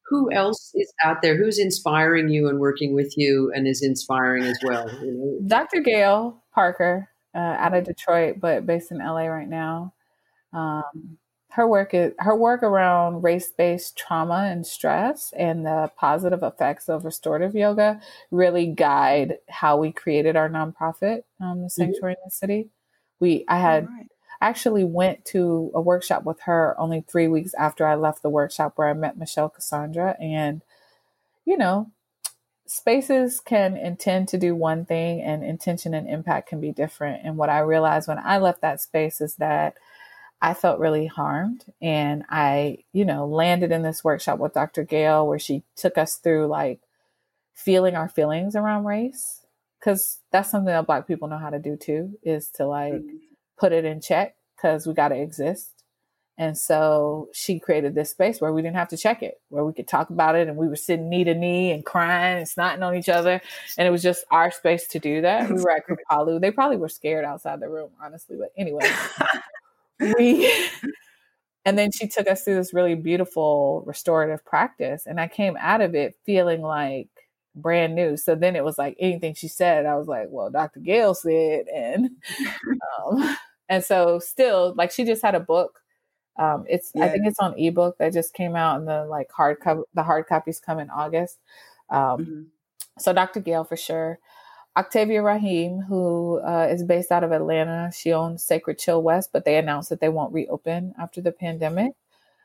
Who 0.07 0.31
else 0.33 0.71
is 0.73 0.91
out 1.03 1.21
there? 1.21 1.37
Who's 1.37 1.59
inspiring 1.59 2.29
you 2.29 2.49
and 2.49 2.59
working 2.59 2.93
with 2.95 3.13
you 3.15 3.53
and 3.55 3.67
is 3.67 3.83
inspiring 3.83 4.43
as 4.43 4.57
well? 4.63 4.89
You 4.89 5.11
know? 5.11 5.47
Dr. 5.47 5.81
Gail 5.81 6.43
Parker 6.51 7.09
uh, 7.35 7.37
out 7.37 7.75
of 7.75 7.85
Detroit, 7.85 8.39
but 8.39 8.65
based 8.65 8.91
in 8.91 8.97
LA 8.97 9.27
right 9.27 9.47
now. 9.47 9.93
Um, 10.51 11.19
her 11.59 11.67
work 11.67 11.93
is 11.93 12.13
her 12.19 12.35
work 12.35 12.63
around 12.63 13.21
race-based 13.21 13.97
trauma 13.97 14.47
and 14.49 14.65
stress 14.65 15.33
and 15.37 15.65
the 15.65 15.91
positive 15.97 16.41
effects 16.41 16.87
of 16.87 17.03
restorative 17.03 17.53
yoga 17.53 17.99
really 18.31 18.65
guide 18.65 19.37
how 19.49 19.75
we 19.75 19.91
created 19.91 20.37
our 20.37 20.49
nonprofit 20.49 21.23
um, 21.41 21.57
the 21.59 21.65
mm-hmm. 21.65 21.67
sanctuary 21.67 22.13
mm-hmm. 22.13 22.23
in 22.23 22.27
the 22.27 22.31
city 22.31 22.69
we 23.19 23.43
i 23.49 23.59
had 23.59 23.89
right. 23.89 24.07
actually 24.39 24.85
went 24.85 25.25
to 25.25 25.69
a 25.75 25.81
workshop 25.81 26.23
with 26.23 26.39
her 26.39 26.79
only 26.79 27.01
three 27.01 27.27
weeks 27.27 27.53
after 27.55 27.85
i 27.85 27.93
left 27.93 28.21
the 28.21 28.29
workshop 28.29 28.71
where 28.77 28.87
i 28.87 28.93
met 28.93 29.17
michelle 29.17 29.49
cassandra 29.49 30.15
and 30.21 30.61
you 31.43 31.57
know 31.57 31.91
spaces 32.67 33.41
can 33.41 33.75
intend 33.75 34.29
to 34.29 34.37
do 34.37 34.55
one 34.55 34.85
thing 34.85 35.21
and 35.21 35.43
intention 35.43 35.93
and 35.93 36.07
impact 36.07 36.47
can 36.47 36.61
be 36.61 36.71
different 36.71 37.19
and 37.25 37.35
what 37.35 37.49
i 37.49 37.59
realized 37.59 38.07
when 38.07 38.19
i 38.23 38.37
left 38.37 38.61
that 38.61 38.79
space 38.79 39.19
is 39.19 39.35
that 39.35 39.75
I 40.41 40.53
felt 40.53 40.79
really 40.79 41.05
harmed. 41.05 41.65
And 41.81 42.23
I, 42.29 42.79
you 42.93 43.05
know, 43.05 43.25
landed 43.25 43.71
in 43.71 43.83
this 43.83 44.03
workshop 44.03 44.39
with 44.39 44.53
Dr. 44.53 44.83
Gail 44.83 45.27
where 45.27 45.39
she 45.39 45.63
took 45.75 45.97
us 45.97 46.15
through 46.15 46.47
like 46.47 46.79
feeling 47.53 47.95
our 47.95 48.09
feelings 48.09 48.55
around 48.55 48.85
race. 48.85 49.45
Cause 49.83 50.19
that's 50.31 50.51
something 50.51 50.67
that 50.67 50.87
Black 50.87 51.07
people 51.07 51.27
know 51.29 51.37
how 51.37 51.49
to 51.49 51.59
do 51.59 51.77
too, 51.77 52.17
is 52.23 52.49
to 52.51 52.65
like 52.65 52.93
mm-hmm. 52.93 53.17
put 53.57 53.71
it 53.71 53.85
in 53.85 54.01
check 54.01 54.35
because 54.55 54.85
we 54.85 54.93
got 54.93 55.09
to 55.09 55.15
exist. 55.15 55.79
And 56.37 56.57
so 56.57 57.27
she 57.33 57.59
created 57.59 57.95
this 57.95 58.11
space 58.11 58.39
where 58.39 58.53
we 58.53 58.61
didn't 58.61 58.77
have 58.77 58.87
to 58.89 58.97
check 58.97 59.21
it, 59.23 59.41
where 59.49 59.65
we 59.65 59.73
could 59.73 59.89
talk 59.89 60.09
about 60.09 60.35
it 60.35 60.47
and 60.47 60.55
we 60.55 60.69
were 60.69 60.77
sitting 60.77 61.09
knee 61.09 61.25
to 61.25 61.35
knee 61.35 61.71
and 61.71 61.85
crying 61.85 62.37
and 62.37 62.47
snotting 62.47 62.81
on 62.81 62.95
each 62.95 63.09
other. 63.09 63.41
And 63.77 63.85
it 63.85 63.91
was 63.91 64.01
just 64.01 64.23
our 64.31 64.49
space 64.49 64.87
to 64.87 64.99
do 64.99 65.21
that. 65.21 65.49
We 65.49 65.61
were 65.61 65.71
at 65.71 65.83
Kripalu. 66.09 66.39
They 66.39 66.51
probably 66.51 66.77
were 66.77 66.87
scared 66.87 67.25
outside 67.25 67.59
the 67.59 67.67
room, 67.67 67.89
honestly. 68.01 68.37
But 68.39 68.53
anyway, 68.57 68.89
we 69.99 70.51
and 71.65 71.77
then 71.77 71.91
she 71.91 72.07
took 72.07 72.27
us 72.27 72.43
through 72.43 72.55
this 72.55 72.73
really 72.73 72.95
beautiful 72.95 73.83
restorative 73.85 74.43
practice. 74.45 75.05
And 75.05 75.19
I 75.19 75.27
came 75.27 75.57
out 75.59 75.81
of 75.81 75.95
it 75.95 76.15
feeling 76.25 76.61
like 76.61 77.09
brand 77.55 77.95
new. 77.95 78.17
So 78.17 78.35
then 78.35 78.55
it 78.55 78.63
was 78.63 78.77
like 78.77 78.95
anything 78.99 79.33
she 79.33 79.47
said, 79.47 79.85
I 79.85 79.95
was 79.95 80.07
like, 80.07 80.27
well, 80.29 80.49
Dr. 80.49 80.79
Gail 80.79 81.13
said, 81.13 81.65
and 81.73 82.09
um, 83.05 83.37
and 83.67 83.83
so 83.83 84.19
still 84.19 84.73
like 84.77 84.91
she 84.91 85.05
just 85.05 85.21
had 85.21 85.35
a 85.35 85.39
book 85.39 85.79
um, 86.39 86.63
it's 86.69 86.91
yeah. 86.95 87.03
I 87.03 87.09
think 87.09 87.27
it's 87.27 87.39
on 87.39 87.59
ebook 87.59 87.97
that 87.97 88.13
just 88.13 88.33
came 88.33 88.55
out, 88.55 88.77
and 88.77 88.87
the 88.87 89.05
like 89.05 89.29
hard 89.29 89.57
co- 89.61 89.85
the 89.93 90.03
hard 90.03 90.25
copies 90.25 90.59
come 90.59 90.79
in 90.79 90.89
August. 90.89 91.37
Um, 91.89 91.99
mm-hmm. 91.99 92.41
So 92.97 93.11
Dr. 93.11 93.41
Gail 93.41 93.65
for 93.65 93.75
sure. 93.75 94.19
Octavia 94.79 95.21
Raheem, 95.21 95.81
who 95.81 96.39
uh, 96.39 96.67
is 96.71 96.83
based 96.83 97.11
out 97.11 97.25
of 97.25 97.33
Atlanta, 97.33 97.91
she 97.93 98.13
owns 98.13 98.41
Sacred 98.41 98.79
Chill 98.79 99.03
West, 99.03 99.31
but 99.33 99.43
they 99.43 99.57
announced 99.57 99.89
that 99.89 99.99
they 99.99 100.07
won't 100.07 100.31
reopen 100.33 100.93
after 100.97 101.19
the 101.19 101.33
pandemic. 101.33 101.95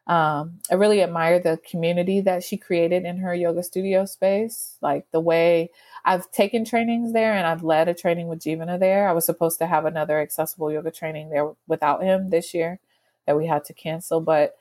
Um, 0.08 0.58
I 0.68 0.74
really 0.74 1.00
admire 1.00 1.38
the 1.38 1.60
community 1.70 2.20
that 2.22 2.42
she 2.42 2.56
created 2.56 3.04
in 3.04 3.18
her 3.18 3.36
yoga 3.36 3.62
studio 3.62 4.04
space. 4.04 4.76
Like 4.82 5.06
the 5.12 5.20
way 5.20 5.70
I've 6.04 6.28
taken 6.32 6.64
trainings 6.64 7.12
there 7.12 7.34
and 7.34 7.46
I've 7.46 7.62
led 7.62 7.88
a 7.88 7.94
training 7.94 8.26
with 8.26 8.40
Jivana 8.40 8.80
there. 8.80 9.08
I 9.08 9.12
was 9.12 9.24
supposed 9.24 9.58
to 9.60 9.66
have 9.66 9.84
another 9.84 10.20
accessible 10.20 10.72
yoga 10.72 10.90
training 10.90 11.30
there 11.30 11.52
without 11.68 12.02
him 12.02 12.30
this 12.30 12.52
year 12.52 12.80
that 13.26 13.36
we 13.36 13.46
had 13.46 13.64
to 13.66 13.72
cancel. 13.72 14.20
But 14.20 14.56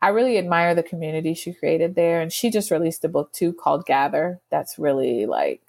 I 0.00 0.08
really 0.08 0.38
admire 0.38 0.74
the 0.74 0.82
community 0.82 1.34
she 1.34 1.52
created 1.52 1.96
there. 1.96 2.22
And 2.22 2.32
she 2.32 2.48
just 2.50 2.70
released 2.70 3.04
a 3.04 3.08
book 3.08 3.30
too 3.32 3.52
called 3.52 3.84
Gather. 3.84 4.40
That's 4.48 4.78
really 4.78 5.26
like, 5.26 5.60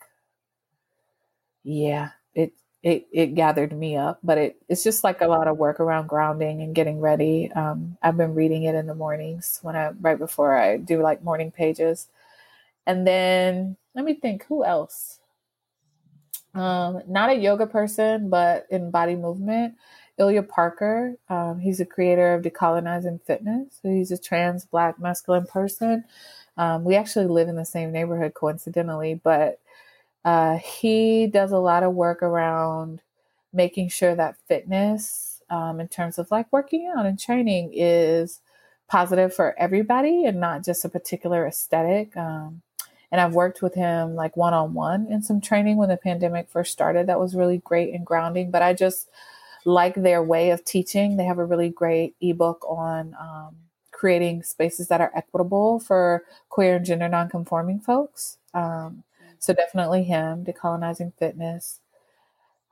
yeah, 1.64 2.10
it 2.34 2.54
it 2.84 3.08
it 3.12 3.36
gathered 3.36 3.74
me 3.74 3.98
up. 3.98 4.20
But 4.24 4.38
it 4.38 4.58
it's 4.70 4.84
just 4.84 5.04
like 5.04 5.22
a 5.22 5.28
lot 5.28 5.48
of 5.48 5.58
work 5.58 5.80
around 5.80 6.08
grounding 6.08 6.62
and 6.62 6.76
getting 6.76 7.00
ready. 7.00 7.52
Um, 7.54 7.98
I've 8.02 8.18
been 8.18 8.36
reading 8.36 8.64
it 8.64 8.76
in 8.76 8.88
the 8.88 8.96
mornings 8.96 9.60
when 9.64 9.76
I 9.76 9.92
right 10.02 10.18
before 10.20 10.56
I 10.58 10.78
do 10.78 11.02
like 11.02 11.24
morning 11.24 11.52
pages. 11.52 12.08
And 12.88 13.06
then 13.08 13.78
let 13.96 14.06
me 14.06 14.16
think, 14.16 14.46
who 14.48 14.66
else? 14.66 15.20
Um, 16.54 17.02
not 17.08 17.30
a 17.30 17.36
yoga 17.36 17.68
person, 17.68 18.30
but 18.30 18.68
in 18.70 18.92
body 18.92 19.16
movement. 19.16 19.76
Ilya 20.18 20.44
Parker. 20.44 21.16
Um, 21.30 21.60
he's 21.60 21.80
a 21.80 21.86
creator 21.86 22.34
of 22.34 22.44
Decolonizing 22.44 23.22
Fitness. 23.26 23.80
So 23.82 23.90
he's 23.90 24.12
a 24.12 24.18
trans 24.18 24.66
black 24.66 25.00
masculine 25.00 25.46
person. 25.48 26.04
Um, 26.58 26.84
we 26.84 26.96
actually 26.96 27.28
live 27.28 27.48
in 27.48 27.56
the 27.56 27.66
same 27.66 27.92
neighborhood 27.92 28.34
coincidentally, 28.34 29.16
but 29.16 29.60
uh, 30.24 30.58
he 30.58 31.28
does 31.28 31.52
a 31.52 31.58
lot 31.58 31.84
of 31.84 31.94
work 31.94 32.22
around 32.22 33.02
making 33.54 33.90
sure 33.90 34.16
that 34.16 34.38
fitness, 34.48 35.42
um, 35.50 35.80
in 35.80 35.88
terms 35.88 36.18
of 36.18 36.32
like 36.32 36.52
working 36.52 36.92
out 36.96 37.06
and 37.06 37.20
training, 37.20 37.72
is 37.74 38.40
positive 38.88 39.34
for 39.34 39.56
everybody 39.58 40.26
and 40.26 40.40
not 40.40 40.64
just 40.64 40.86
a 40.86 40.90
particular 40.90 41.46
aesthetic. 41.48 42.16
Um, 42.16 42.62
and 43.12 43.20
I've 43.20 43.34
worked 43.34 43.62
with 43.62 43.74
him 43.74 44.16
like 44.16 44.38
one 44.38 44.54
on 44.54 44.74
one 44.74 45.08
in 45.10 45.22
some 45.22 45.42
training 45.42 45.78
when 45.78 45.90
the 45.90 45.98
pandemic 45.98 46.50
first 46.50 46.72
started. 46.72 47.08
That 47.08 47.20
was 47.20 47.36
really 47.36 47.58
great 47.58 47.94
and 47.94 48.06
grounding. 48.06 48.52
But 48.52 48.62
I 48.62 48.74
just 48.74 49.10
like 49.66 49.96
their 49.96 50.24
way 50.24 50.52
of 50.52 50.64
teaching. 50.64 51.18
They 51.18 51.26
have 51.26 51.40
a 51.40 51.46
really 51.46 51.70
great 51.70 52.16
ebook 52.22 52.66
on 52.68 53.16
um, 53.20 53.56
creating 53.92 54.44
spaces 54.44 54.88
that 54.88 55.02
are 55.02 55.12
equitable 55.16 55.80
for 55.80 56.24
queer 56.50 56.78
and 56.78 56.86
gender 56.86 57.10
nonconforming 57.10 57.80
folks. 57.80 58.38
Um, 58.54 59.04
so 59.42 59.54
definitely 59.54 60.04
him, 60.04 60.46
decolonizing 60.46 61.12
fitness. 61.18 61.80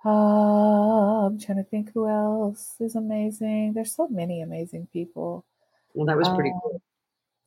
Uh, 0.05 1.25
I'm 1.25 1.39
trying 1.39 1.57
to 1.57 1.63
think 1.63 1.91
who 1.91 2.07
else 2.07 2.75
is 2.79 2.95
amazing. 2.95 3.73
There's 3.73 3.93
so 3.93 4.07
many 4.07 4.41
amazing 4.41 4.87
people. 4.93 5.43
Well, 5.93 6.05
that 6.05 6.15
was 6.15 6.29
pretty 6.29 6.51
um, 6.51 6.59
cool. 6.61 6.81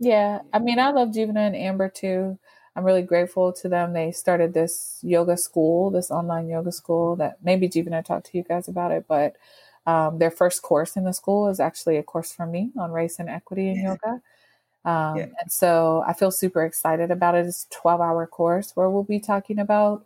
Yeah, 0.00 0.40
I 0.52 0.58
mean, 0.58 0.80
I 0.80 0.90
love 0.90 1.10
Jivana 1.10 1.46
and 1.46 1.56
Amber 1.56 1.88
too. 1.88 2.36
I'm 2.74 2.84
really 2.84 3.02
grateful 3.02 3.52
to 3.52 3.68
them. 3.68 3.92
They 3.92 4.10
started 4.10 4.54
this 4.54 4.98
yoga 5.02 5.36
school, 5.36 5.90
this 5.90 6.10
online 6.10 6.48
yoga 6.48 6.72
school 6.72 7.14
that 7.16 7.38
maybe 7.44 7.68
Jivana 7.68 8.04
talked 8.04 8.26
to 8.32 8.36
you 8.36 8.42
guys 8.42 8.66
about 8.66 8.90
it, 8.90 9.04
but 9.06 9.36
um, 9.86 10.18
their 10.18 10.30
first 10.32 10.62
course 10.62 10.96
in 10.96 11.04
the 11.04 11.12
school 11.12 11.48
is 11.48 11.60
actually 11.60 11.96
a 11.96 12.02
course 12.02 12.32
for 12.32 12.46
me 12.46 12.72
on 12.76 12.90
race 12.90 13.20
and 13.20 13.28
equity 13.28 13.68
in 13.68 13.82
yoga. 13.82 14.20
Um, 14.84 15.16
yeah. 15.16 15.26
And 15.40 15.50
so 15.50 16.04
I 16.06 16.12
feel 16.12 16.30
super 16.30 16.64
excited 16.64 17.10
about 17.10 17.34
it. 17.34 17.46
It's 17.46 17.66
a 17.70 17.74
12 17.74 18.00
hour 18.00 18.26
course 18.26 18.72
where 18.74 18.90
we'll 18.90 19.04
be 19.04 19.20
talking 19.20 19.58
about 19.58 20.04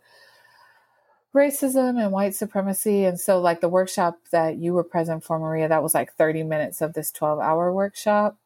racism 1.33 2.01
and 2.01 2.11
white 2.11 2.35
supremacy. 2.35 3.05
And 3.05 3.19
so, 3.19 3.39
like 3.39 3.61
the 3.61 3.69
workshop 3.69 4.19
that 4.31 4.57
you 4.57 4.73
were 4.73 4.83
present 4.83 5.23
for, 5.23 5.39
Maria, 5.39 5.67
that 5.67 5.83
was 5.83 5.93
like 5.93 6.13
30 6.13 6.43
minutes 6.43 6.81
of 6.81 6.93
this 6.93 7.11
12 7.11 7.39
hour 7.39 7.73
workshop 7.73 8.37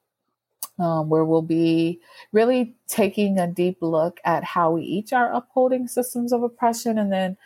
um, 0.80 1.10
where 1.10 1.26
we'll 1.26 1.42
be 1.42 2.00
really 2.32 2.76
taking 2.88 3.38
a 3.38 3.48
deep 3.48 3.78
look 3.82 4.20
at 4.26 4.44
how 4.44 4.72
we 4.72 4.84
each 4.84 5.14
are 5.14 5.34
upholding 5.34 5.88
systems 5.88 6.34
of 6.34 6.44
oppression 6.44 6.98
and 6.98 7.12
then 7.12 7.38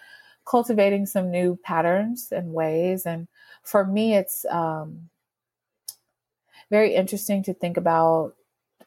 cultivating 0.45 1.05
some 1.05 1.31
new 1.31 1.57
patterns 1.63 2.31
and 2.31 2.53
ways. 2.53 3.05
And 3.05 3.27
for 3.63 3.85
me, 3.85 4.15
it's 4.15 4.45
um, 4.45 5.09
very 6.69 6.95
interesting 6.95 7.43
to 7.43 7.53
think 7.53 7.77
about 7.77 8.35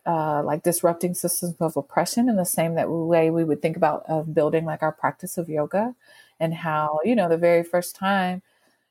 uh, 0.09 0.43
like 0.43 0.63
disrupting 0.65 1.15
systems 1.15 1.55
of 1.61 1.77
oppression 1.77 2.31
in 2.31 2.37
the 2.37 2.45
same 2.47 2.75
that 2.75 2.91
way 2.91 3.31
we 3.31 3.45
would 3.45 3.63
think 3.63 3.77
about 3.77 4.05
uh, 4.09 4.23
building 4.23 4.65
like 4.65 4.83
our 4.83 4.93
practice 4.93 5.39
of 5.39 5.51
yoga 5.51 5.95
and 6.41 6.55
how 6.55 6.99
you 7.05 7.15
know 7.15 7.29
the 7.29 7.37
very 7.37 7.63
first 7.63 7.95
time 7.95 8.43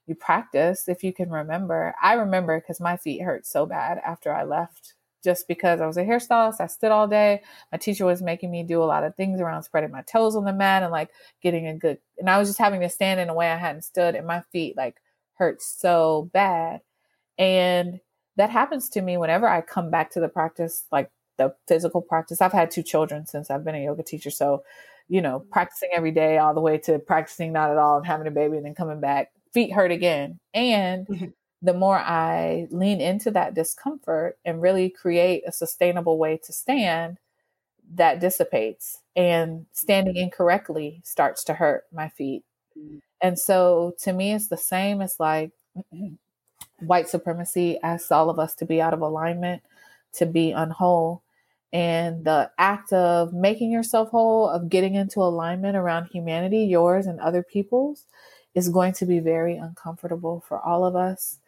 you 0.08 0.16
practice 0.16 0.88
if 0.88 1.04
you 1.04 1.12
can 1.12 1.30
remember 1.32 1.96
i 2.04 2.14
remember 2.14 2.60
because 2.60 2.80
my 2.80 2.98
feet 2.98 3.22
hurt 3.22 3.48
so 3.48 3.66
bad 3.66 4.00
after 4.06 4.34
i 4.34 4.44
left 4.44 4.94
just 5.24 5.48
because 5.48 5.82
I 5.82 5.88
was 5.88 5.98
a 5.98 6.06
hairstylist. 6.06 6.62
I 6.62 6.68
stood 6.68 6.92
all 6.92 7.08
day. 7.08 7.42
My 7.72 7.78
teacher 7.78 8.06
was 8.06 8.22
making 8.22 8.52
me 8.52 8.64
do 8.64 8.82
a 8.82 8.86
lot 8.86 9.04
of 9.04 9.16
things 9.16 9.42
around 9.42 9.64
spreading 9.64 9.92
my 9.92 10.04
toes 10.04 10.38
on 10.38 10.46
the 10.46 10.54
mat 10.54 10.84
and 10.84 10.92
like 10.92 11.10
getting 11.42 11.68
a 11.68 11.76
good, 11.76 11.98
and 12.18 12.30
I 12.30 12.38
was 12.38 12.48
just 12.48 12.60
having 12.60 12.80
to 12.82 12.90
stand 12.90 13.20
in 13.20 13.28
a 13.28 13.34
way 13.34 13.52
I 13.52 13.58
hadn't 13.58 13.82
stood 13.82 14.16
and 14.16 14.28
my 14.28 14.42
feet 14.54 14.78
like 14.78 15.02
hurt 15.34 15.62
so 15.62 16.30
bad. 16.34 16.82
And 17.38 18.00
that 18.38 18.50
happens 18.50 18.90
to 18.90 19.02
me 19.02 19.18
whenever 19.18 19.48
I 19.48 19.62
come 19.62 19.92
back 19.92 20.12
to 20.12 20.20
the 20.20 20.30
practice, 20.30 20.86
like 20.92 21.12
the 21.38 21.54
physical 21.68 22.02
practice. 22.02 22.42
I've 22.42 22.54
had 22.54 22.72
two 22.72 22.84
children 22.84 23.26
since 23.28 23.50
I've 23.50 23.64
been 23.64 23.76
a 23.76 23.84
yoga 23.84 24.04
teacher. 24.04 24.32
So, 24.32 24.64
you 25.08 25.22
know, 25.22 25.40
practicing 25.52 25.90
every 25.94 26.12
day 26.12 26.38
all 26.38 26.54
the 26.54 26.62
way 26.62 26.78
to 26.80 27.00
practicing 27.00 27.54
not 27.54 27.70
at 27.72 27.78
all 27.78 27.98
and 27.98 28.08
having 28.08 28.28
a 28.28 28.32
baby 28.32 28.58
and 28.58 28.66
then 28.66 28.76
coming 28.76 29.00
back, 29.00 29.32
feet 29.54 29.74
hurt 29.74 29.92
again. 29.92 30.40
And 30.54 31.08
mm-hmm 31.08 31.28
the 31.62 31.74
more 31.74 31.98
I 31.98 32.68
lean 32.70 33.02
into 33.02 33.32
that 33.32 33.56
discomfort 33.56 34.38
and 34.46 34.62
really 34.62 34.90
create 34.90 35.44
a 35.48 35.52
sustainable 35.52 36.18
way 36.18 36.38
to 36.44 36.54
stand, 36.54 37.18
that 37.96 38.20
dissipates. 38.20 39.00
And 39.16 39.66
standing 39.72 40.16
incorrectly 40.18 41.02
starts 41.04 41.44
to 41.46 41.56
hurt 41.56 41.86
my 41.92 42.10
feet. 42.10 42.44
Mm-hmm. 42.78 42.98
And 43.22 43.40
so 43.40 43.96
to 44.02 44.14
me, 44.14 44.34
it's 44.34 44.50
the 44.50 44.58
same 44.58 45.02
as 45.02 45.20
like 45.20 45.52
white 46.80 47.10
supremacy 47.10 47.80
asks 47.82 48.12
all 48.12 48.30
of 48.30 48.40
us 48.40 48.54
to 48.56 48.66
be 48.66 48.82
out 48.82 48.94
of 48.94 49.02
alignment, 49.02 49.64
to 50.14 50.26
be 50.26 50.52
unwhole. 50.52 51.22
And 51.74 52.24
the 52.24 52.50
act 52.58 52.94
of 52.94 53.34
making 53.34 53.72
yourself 53.72 54.10
whole, 54.10 54.48
of 54.50 54.70
getting 54.70 54.96
into 54.96 55.20
alignment 55.22 55.76
around 55.76 56.06
humanity, 56.06 56.60
yours 56.60 57.08
and 57.08 57.20
other 57.20 57.44
people's, 57.44 58.06
is 58.56 58.70
going 58.70 58.94
to 58.94 59.06
be 59.06 59.20
very 59.20 59.58
uncomfortable 59.58 60.44
for 60.48 60.60
all 60.60 60.86
of 60.86 60.96
us. 60.96 61.40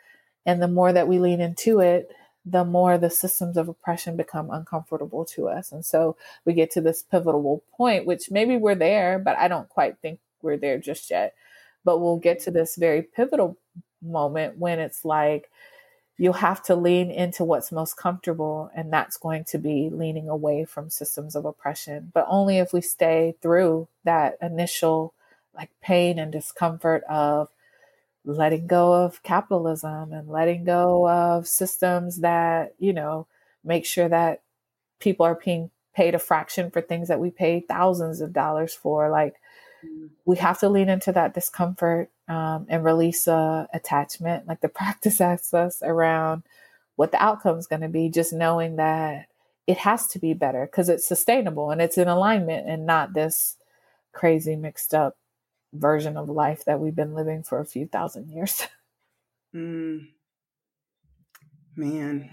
And 0.45 0.61
the 0.61 0.67
more 0.67 0.91
that 0.91 1.07
we 1.07 1.19
lean 1.19 1.41
into 1.41 1.79
it, 1.79 2.11
the 2.45 2.65
more 2.65 2.97
the 2.97 3.09
systems 3.09 3.57
of 3.57 3.69
oppression 3.69 4.15
become 4.17 4.49
uncomfortable 4.49 5.25
to 5.25 5.47
us. 5.47 5.71
And 5.71 5.85
so 5.85 6.15
we 6.45 6.53
get 6.53 6.71
to 6.71 6.81
this 6.81 7.01
pivotal 7.01 7.63
point, 7.75 8.05
which 8.05 8.31
maybe 8.31 8.57
we're 8.57 8.75
there, 8.75 9.19
but 9.19 9.37
I 9.37 9.47
don't 9.47 9.69
quite 9.69 9.97
think 9.99 10.19
we're 10.41 10.57
there 10.57 10.79
just 10.79 11.09
yet. 11.09 11.33
But 11.85 11.99
we'll 11.99 12.17
get 12.17 12.39
to 12.41 12.51
this 12.51 12.75
very 12.75 13.01
pivotal 13.01 13.57
moment 14.01 14.57
when 14.57 14.79
it's 14.79 15.03
like 15.05 15.49
you'll 16.17 16.33
have 16.33 16.61
to 16.61 16.75
lean 16.75 17.09
into 17.09 17.45
what's 17.45 17.71
most 17.71 17.95
comfortable, 17.95 18.69
and 18.75 18.91
that's 18.91 19.17
going 19.17 19.45
to 19.45 19.57
be 19.57 19.89
leaning 19.89 20.27
away 20.27 20.65
from 20.65 20.89
systems 20.89 21.33
of 21.35 21.45
oppression. 21.45 22.11
But 22.13 22.27
only 22.29 22.57
if 22.57 22.73
we 22.73 22.81
stay 22.81 23.35
through 23.41 23.87
that 24.03 24.37
initial 24.41 25.13
like 25.55 25.69
pain 25.81 26.19
and 26.19 26.31
discomfort 26.31 27.03
of 27.09 27.49
letting 28.25 28.67
go 28.67 28.93
of 28.93 29.23
capitalism 29.23 30.11
and 30.13 30.29
letting 30.29 30.65
go 30.65 31.09
of 31.09 31.47
systems 31.47 32.17
that, 32.17 32.73
you 32.79 32.93
know, 32.93 33.25
make 33.63 33.85
sure 33.85 34.09
that 34.09 34.41
people 34.99 35.25
are 35.25 35.39
being 35.43 35.71
paid 35.95 36.15
a 36.15 36.19
fraction 36.19 36.69
for 36.69 36.81
things 36.81 37.07
that 37.07 37.19
we 37.19 37.31
pay 37.31 37.61
thousands 37.61 38.21
of 38.21 38.33
dollars 38.33 38.73
for. 38.73 39.09
Like, 39.09 39.35
mm. 39.85 40.09
we 40.25 40.37
have 40.37 40.59
to 40.59 40.69
lean 40.69 40.89
into 40.89 41.11
that 41.13 41.33
discomfort 41.33 42.09
um, 42.29 42.67
and 42.69 42.85
release 42.85 43.27
a 43.27 43.67
attachment. 43.73 44.47
Like 44.47 44.61
the 44.61 44.69
practice 44.69 45.19
asks 45.19 45.53
us 45.53 45.81
around 45.83 46.43
what 46.95 47.11
the 47.11 47.21
outcome 47.21 47.57
is 47.57 47.67
going 47.67 47.81
to 47.81 47.89
be, 47.89 48.09
just 48.09 48.31
knowing 48.31 48.77
that 48.77 49.27
it 49.67 49.77
has 49.77 50.07
to 50.07 50.19
be 50.19 50.33
better 50.33 50.65
because 50.65 50.89
it's 50.89 51.07
sustainable 51.07 51.71
and 51.71 51.81
it's 51.81 51.97
in 51.97 52.07
alignment 52.07 52.67
and 52.67 52.85
not 52.85 53.13
this 53.13 53.57
crazy 54.13 54.55
mixed 54.55 54.93
up 54.93 55.17
version 55.73 56.17
of 56.17 56.29
life 56.29 56.65
that 56.65 56.79
we've 56.79 56.95
been 56.95 57.13
living 57.13 57.43
for 57.43 57.59
a 57.59 57.65
few 57.65 57.85
thousand 57.85 58.29
years. 58.29 58.67
mm. 59.55 60.07
Man, 61.75 62.29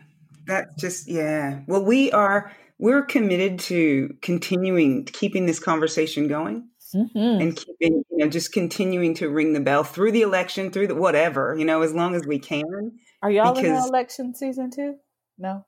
that's 0.47 0.75
just 0.81 1.09
yeah. 1.09 1.61
Well, 1.67 1.85
we 1.85 2.11
are 2.11 2.53
we're 2.79 3.03
committed 3.03 3.59
to 3.61 4.17
continuing 4.23 5.05
keeping 5.05 5.47
this 5.47 5.61
conversation 5.61 6.29
going. 6.29 6.69
Mm-hmm. 6.97 7.41
And 7.41 7.57
keeping, 7.57 8.05
you 8.11 8.17
know, 8.19 8.29
just 8.29 8.53
continuing 8.53 9.15
to 9.15 9.29
ring 9.29 9.53
the 9.53 9.61
bell 9.61 9.85
through 9.85 10.13
the 10.13 10.23
election, 10.23 10.71
through 10.71 10.87
the 10.87 10.95
whatever, 10.95 11.55
you 11.59 11.65
know, 11.65 11.83
as 11.83 11.93
long 11.93 12.15
as 12.15 12.27
we 12.27 12.39
can. 12.39 12.99
Are 13.23 13.31
y'all 13.31 13.55
because, 13.55 13.67
in 13.67 13.75
the 13.75 13.89
election 13.89 14.35
season 14.35 14.71
too? 14.71 14.97
No. 15.39 15.67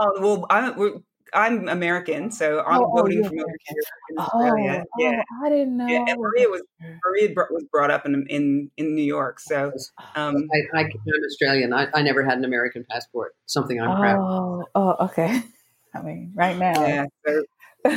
Oh 0.00 0.12
well, 0.20 0.46
I, 0.50 0.70
we're 0.70 0.98
I'm 1.34 1.68
American, 1.68 2.30
so 2.30 2.60
I'm 2.60 2.80
oh, 2.80 2.90
oh 2.92 3.02
voting 3.02 3.24
oh, 3.24 3.28
from 3.28 3.38
over 3.38 3.48
here 3.66 3.82
in 4.10 4.18
Australia. 4.18 4.84
Oh, 4.84 5.02
yeah, 5.02 5.22
oh, 5.30 5.46
I 5.46 5.48
didn't 5.50 5.76
know. 5.76 5.86
Yeah, 5.86 6.04
and 6.08 6.20
Maria 6.20 6.48
was 6.48 6.62
Maria 7.04 7.34
was 7.50 7.64
brought 7.70 7.90
up 7.90 8.06
in 8.06 8.26
in, 8.28 8.70
in 8.76 8.94
New 8.94 9.02
York, 9.02 9.40
so 9.40 9.72
um, 10.16 10.48
I, 10.74 10.80
am 10.80 10.90
Australian. 11.26 11.72
I, 11.72 11.88
I 11.94 12.02
never 12.02 12.24
had 12.24 12.38
an 12.38 12.44
American 12.44 12.84
passport. 12.88 13.34
Something 13.46 13.80
I'm 13.80 13.98
proud. 13.98 14.20
Oh, 14.20 14.64
oh, 14.74 15.04
okay. 15.06 15.42
I 15.94 16.02
mean, 16.02 16.32
right 16.34 16.56
now. 16.56 16.86
Yeah. 16.86 17.04
So, 17.26 17.42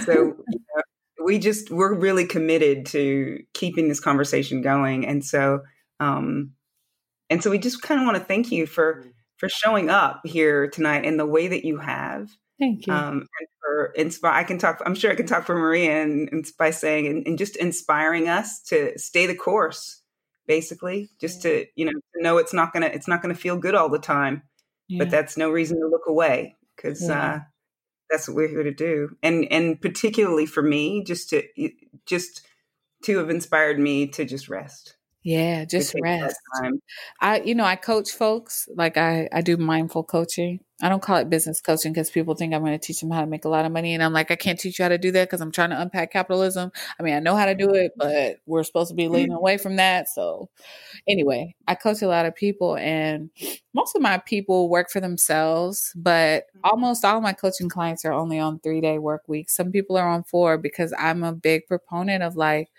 so 0.06 0.14
you 0.14 0.60
know, 0.76 0.82
we 1.24 1.40
just 1.40 1.72
we're 1.72 1.94
really 1.94 2.26
committed 2.26 2.86
to 2.88 3.40
keeping 3.54 3.88
this 3.88 4.00
conversation 4.00 4.62
going, 4.62 5.06
and 5.06 5.24
so 5.24 5.62
um, 6.00 6.52
and 7.30 7.42
so 7.44 7.50
we 7.50 7.58
just 7.58 7.82
kind 7.82 8.02
of 8.02 8.06
want 8.06 8.18
to 8.18 8.24
thank 8.24 8.52
you 8.52 8.66
for 8.66 9.04
mm. 9.04 9.12
for 9.38 9.50
showing 9.50 9.90
up 9.90 10.22
here 10.26 10.68
tonight 10.68 11.06
in 11.06 11.18
the 11.18 11.26
way 11.26 11.48
that 11.48 11.66
you 11.66 11.78
have 11.78 12.30
Thank 12.62 12.86
you. 12.86 12.94
Um, 12.94 13.28
and 13.40 13.48
for 13.60 13.86
inspire, 13.96 14.34
I 14.34 14.44
can 14.44 14.60
talk. 14.60 14.84
I'm 14.86 14.94
sure 14.94 15.12
I 15.12 15.16
can 15.16 15.26
talk 15.26 15.48
for 15.48 15.56
Maria, 15.56 16.04
and, 16.04 16.30
and 16.32 16.46
by 16.60 16.70
saying 16.70 17.08
and, 17.08 17.26
and, 17.26 17.36
just 17.36 17.56
inspiring 17.56 18.30
us 18.30 18.62
to 18.68 18.98
stay 19.00 19.26
the 19.26 19.34
course, 19.34 20.04
basically, 20.46 21.10
just 21.20 21.42
to 21.42 21.66
you 21.76 21.86
know 21.86 21.92
to 21.92 22.22
know 22.22 22.38
it's 22.38 22.54
not 22.54 22.72
gonna 22.72 22.86
it's 22.86 23.08
not 23.08 23.24
gonna 23.24 23.34
feel 23.34 23.58
good 23.58 23.74
all 23.74 23.90
the 23.90 23.98
time, 23.98 24.44
yeah. 24.88 25.00
but 25.00 25.10
that's 25.10 25.38
no 25.38 25.50
reason 25.50 25.80
to 25.80 25.88
look 25.88 26.06
away 26.06 26.56
because 26.76 27.02
yeah. 27.02 27.34
uh, 27.34 27.40
that's 28.12 28.28
what 28.28 28.36
we're 28.36 28.48
here 28.50 28.64
to 28.64 28.74
do. 28.74 29.18
And 29.24 29.48
and 29.52 29.82
particularly 29.82 30.46
for 30.46 30.62
me, 30.64 31.04
just 31.04 31.30
to 31.32 31.44
just 32.06 32.42
to 33.04 33.18
have 33.18 33.30
inspired 33.30 33.80
me 33.80 34.08
to 34.10 34.26
just 34.26 34.50
rest. 34.50 34.96
Yeah, 35.24 35.66
just 35.66 35.94
rest. 36.02 36.36
I, 37.20 37.42
you 37.42 37.54
know, 37.54 37.64
I 37.64 37.76
coach 37.76 38.12
folks. 38.12 38.68
Like 38.76 38.98
I, 38.98 39.30
I 39.32 39.42
do 39.42 39.56
mindful 39.56 40.04
coaching. 40.04 40.62
I 40.82 40.90
don't 40.90 41.02
call 41.02 41.18
it 41.18 41.30
business 41.30 41.62
coaching 41.62 41.94
because 41.94 42.10
people 42.10 42.34
think 42.34 42.56
I'm 42.56 42.62
going 42.62 42.78
to 42.78 42.84
teach 42.84 43.02
them 43.02 43.12
how 43.12 43.22
to 43.22 43.28
make 43.28 43.46
a 43.46 43.50
lot 43.50 43.66
of 43.66 43.72
money, 43.72 43.94
and 43.94 44.02
I'm 44.02 44.14
like, 44.14 44.32
I 44.32 44.36
can't 44.36 44.60
teach 44.60 44.80
you 44.80 44.84
how 44.84 44.90
to 44.90 44.98
do 44.98 45.12
that 45.12 45.28
because 45.28 45.40
I'm 45.40 45.52
trying 45.52 45.70
to 45.70 45.80
unpack 45.80 46.12
capitalism. 46.12 46.72
I 47.00 47.04
mean, 47.04 47.14
I 47.14 47.20
know 47.20 47.36
how 47.36 47.46
to 47.46 47.54
do 47.54 47.70
it, 47.76 47.92
but 47.96 48.38
we're 48.48 48.64
supposed 48.64 48.90
to 48.90 48.96
be 48.96 49.08
leading 49.08 49.30
mm-hmm. 49.30 49.38
away 49.38 49.58
from 49.60 49.76
that. 49.76 50.10
So, 50.10 50.50
anyway, 51.08 51.54
I 51.68 51.76
coach 51.76 52.02
a 52.02 52.08
lot 52.08 52.26
of 52.26 52.34
people, 52.34 52.78
and 52.78 53.30
most 53.76 53.96
of 53.96 54.02
my 54.02 54.18
people 54.18 54.70
work 54.70 54.90
for 54.90 55.02
themselves, 55.02 55.94
but 55.96 56.48
mm-hmm. 56.48 56.62
almost 56.64 57.06
all 57.06 57.22
my 57.22 57.34
coaching 57.34 57.70
clients 57.70 58.04
are 58.06 58.14
only 58.14 58.40
on 58.40 58.58
three 58.60 58.82
day 58.82 58.98
work 58.98 59.22
weeks. 59.28 59.56
Some 59.56 59.72
people 59.72 59.98
are 59.98 60.10
on 60.10 60.24
four 60.24 60.58
because 60.58 60.96
I'm 60.98 61.24
a 61.24 61.32
big 61.32 61.68
proponent 61.68 62.24
of 62.24 62.36
like 62.36 62.70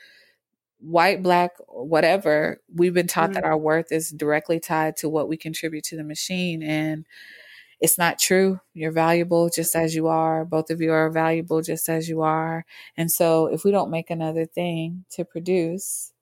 white, 0.82 1.22
black, 1.22 1.52
whatever, 1.68 2.60
we've 2.74 2.94
been 2.94 3.06
taught 3.06 3.30
mm-hmm. 3.30 3.34
that 3.34 3.44
our 3.44 3.56
worth 3.56 3.92
is 3.92 4.10
directly 4.10 4.60
tied 4.60 4.96
to 4.98 5.08
what 5.08 5.28
we 5.28 5.36
contribute 5.36 5.84
to 5.84 5.96
the 5.96 6.04
machine. 6.04 6.62
And 6.62 7.06
it's 7.80 7.98
not 7.98 8.18
true. 8.18 8.60
You're 8.74 8.92
valuable 8.92 9.48
just 9.48 9.74
as 9.74 9.94
you 9.94 10.06
are. 10.08 10.44
Both 10.44 10.70
of 10.70 10.80
you 10.80 10.92
are 10.92 11.10
valuable 11.10 11.62
just 11.62 11.88
as 11.88 12.08
you 12.08 12.22
are. 12.22 12.64
And 12.96 13.10
so 13.10 13.46
if 13.46 13.64
we 13.64 13.70
don't 13.70 13.90
make 13.90 14.10
another 14.10 14.46
thing 14.46 15.04
to 15.10 15.24
produce, 15.24 16.12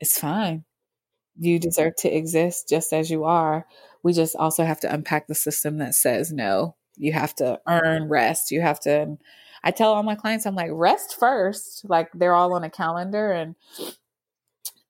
it's 0.00 0.18
fine. 0.18 0.64
You 1.38 1.58
deserve 1.58 1.94
to 1.98 2.08
exist 2.08 2.68
just 2.68 2.92
as 2.92 3.10
you 3.10 3.24
are. 3.24 3.66
We 4.02 4.12
just 4.12 4.34
also 4.34 4.64
have 4.64 4.80
to 4.80 4.92
unpack 4.92 5.28
the 5.28 5.34
system 5.34 5.78
that 5.78 5.94
says 5.94 6.32
no. 6.32 6.74
You 6.96 7.12
have 7.12 7.34
to 7.36 7.60
earn 7.68 8.08
rest. 8.08 8.50
You 8.50 8.60
have 8.60 8.80
to 8.80 9.18
I 9.64 9.70
tell 9.70 9.92
all 9.92 10.02
my 10.02 10.14
clients, 10.14 10.46
I'm 10.46 10.54
like, 10.54 10.70
rest 10.72 11.16
first. 11.18 11.84
Like 11.88 12.10
they're 12.14 12.34
all 12.34 12.54
on 12.54 12.64
a 12.64 12.70
calendar 12.70 13.32
and 13.32 13.54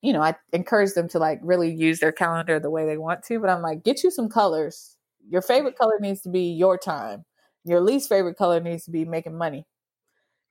you 0.03 0.13
know, 0.13 0.23
I 0.23 0.37
encourage 0.53 0.93
them 0.93 1.09
to 1.09 1.19
like 1.19 1.41
really 1.43 1.73
use 1.73 1.99
their 1.99 2.13
calendar 2.13 2.61
the 2.61 2.71
way 2.71 2.87
they 2.87 2.97
want 2.97 3.25
to, 3.25 3.41
but 3.41 3.51
I'm 3.51 3.63
like, 3.63 3.83
get 3.83 4.05
you 4.05 4.11
some 4.11 4.29
colors. 4.29 4.97
Your 5.29 5.43
favorite 5.43 5.77
color 5.77 5.95
needs 6.01 6.21
to 6.23 6.29
be 6.29 6.53
your 6.53 6.79
time. 6.79 7.25
Your 7.65 7.81
least 7.81 8.09
favorite 8.09 8.37
color 8.37 8.61
needs 8.61 8.85
to 8.85 8.91
be 8.91 9.05
making 9.05 9.37
money. 9.37 9.67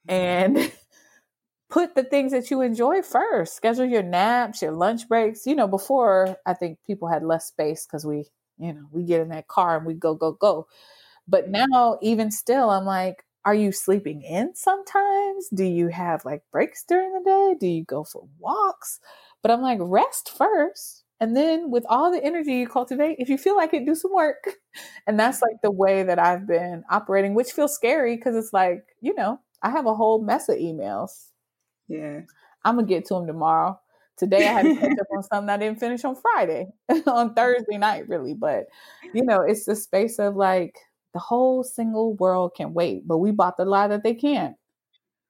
Mm-hmm. 0.10 0.57
And 0.57 0.72
put 1.69 1.95
the 1.95 2.03
things 2.03 2.31
that 2.31 2.52
you 2.52 2.61
enjoy 2.61 3.02
first. 3.02 3.56
Schedule 3.56 3.85
your 3.85 4.03
naps, 4.03 4.61
your 4.61 4.72
lunch 4.72 5.07
breaks. 5.07 5.45
You 5.45 5.56
know, 5.56 5.68
before 5.68 6.38
I 6.45 6.53
think 6.53 6.80
people 6.85 7.07
had 7.07 7.23
less 7.23 7.48
space 7.48 7.85
because 7.85 8.06
we, 8.06 8.26
you 8.57 8.73
know, 8.73 8.88
we 8.91 9.03
get 9.03 9.22
in 9.22 9.30
that 9.30 9.48
car 9.48 9.77
and 9.77 9.85
we 9.85 9.94
go, 9.94 10.14
go, 10.14 10.34
go. 10.34 10.68
But 11.27 11.45
mm-hmm. 11.52 11.72
now, 11.72 11.98
even 12.02 12.31
still, 12.31 12.69
I'm 12.69 12.85
like, 12.85 13.23
are 13.45 13.55
you 13.55 13.72
sleeping 13.72 14.22
in 14.22 14.55
sometimes? 14.55 15.47
Do 15.53 15.64
you 15.64 15.88
have 15.88 16.26
like 16.26 16.43
breaks 16.51 16.84
during 16.88 17.14
the 17.14 17.23
day? 17.23 17.55
Do 17.59 17.68
you 17.68 17.84
go 17.85 18.03
for 18.03 18.27
walks? 18.39 18.99
But 19.41 19.51
I'm 19.51 19.61
like, 19.61 19.80
rest 19.81 20.31
first. 20.38 21.03
And 21.19 21.35
then 21.35 21.72
with 21.72 21.85
all 21.89 22.11
the 22.11 22.23
energy 22.23 22.53
you 22.53 22.68
cultivate, 22.68 23.15
if 23.19 23.30
you 23.30 23.38
feel 23.38 23.55
like 23.55 23.73
it, 23.73 23.85
do 23.85 23.95
some 23.95 24.14
work. 24.14 24.43
And 25.07 25.19
that's 25.19 25.41
like 25.41 25.55
the 25.64 25.72
way 25.72 26.03
that 26.03 26.19
I've 26.19 26.45
been 26.45 26.84
operating, 26.91 27.34
which 27.34 27.51
feels 27.51 27.73
scary 27.73 28.15
because 28.15 28.35
it's 28.35 28.53
like, 28.53 28.84
you 29.01 29.15
know, 29.15 29.39
I 29.64 29.72
have 29.72 29.88
a 29.88 29.95
whole 29.95 30.22
mess 30.22 30.49
of 30.49 30.57
emails. 30.57 31.30
Yeah. 31.88 32.19
I'm 32.64 32.76
going 32.76 32.85
to 32.85 32.93
get 32.93 33.05
to 33.05 33.15
them 33.15 33.26
tomorrow. 33.26 33.80
Today 34.18 34.47
I 34.47 34.51
had 34.51 34.64
to 34.64 34.76
catch 34.76 34.99
up 34.99 35.07
on 35.15 35.23
something 35.23 35.49
I 35.49 35.57
didn't 35.57 35.80
finish 35.80 36.03
on 36.03 36.15
Friday, 36.15 36.68
on 36.89 37.30
mm. 37.30 37.35
Thursday 37.35 37.77
night, 37.77 38.07
really. 38.07 38.34
But, 38.34 38.65
you 39.14 39.23
know, 39.23 39.41
it's 39.41 39.65
the 39.65 39.76
space 39.76 40.19
of 40.19 40.35
like, 40.35 40.77
the 41.18 41.22
whole 41.22 41.64
single 41.64 42.14
world 42.14 42.52
can 42.56 42.76
wait, 42.76 43.07
but 43.07 43.18
we 43.18 43.31
bought 43.31 43.57
the 43.57 43.65
lie 43.65 43.88
that 43.88 44.03
they 44.03 44.14
can't. 44.14 44.56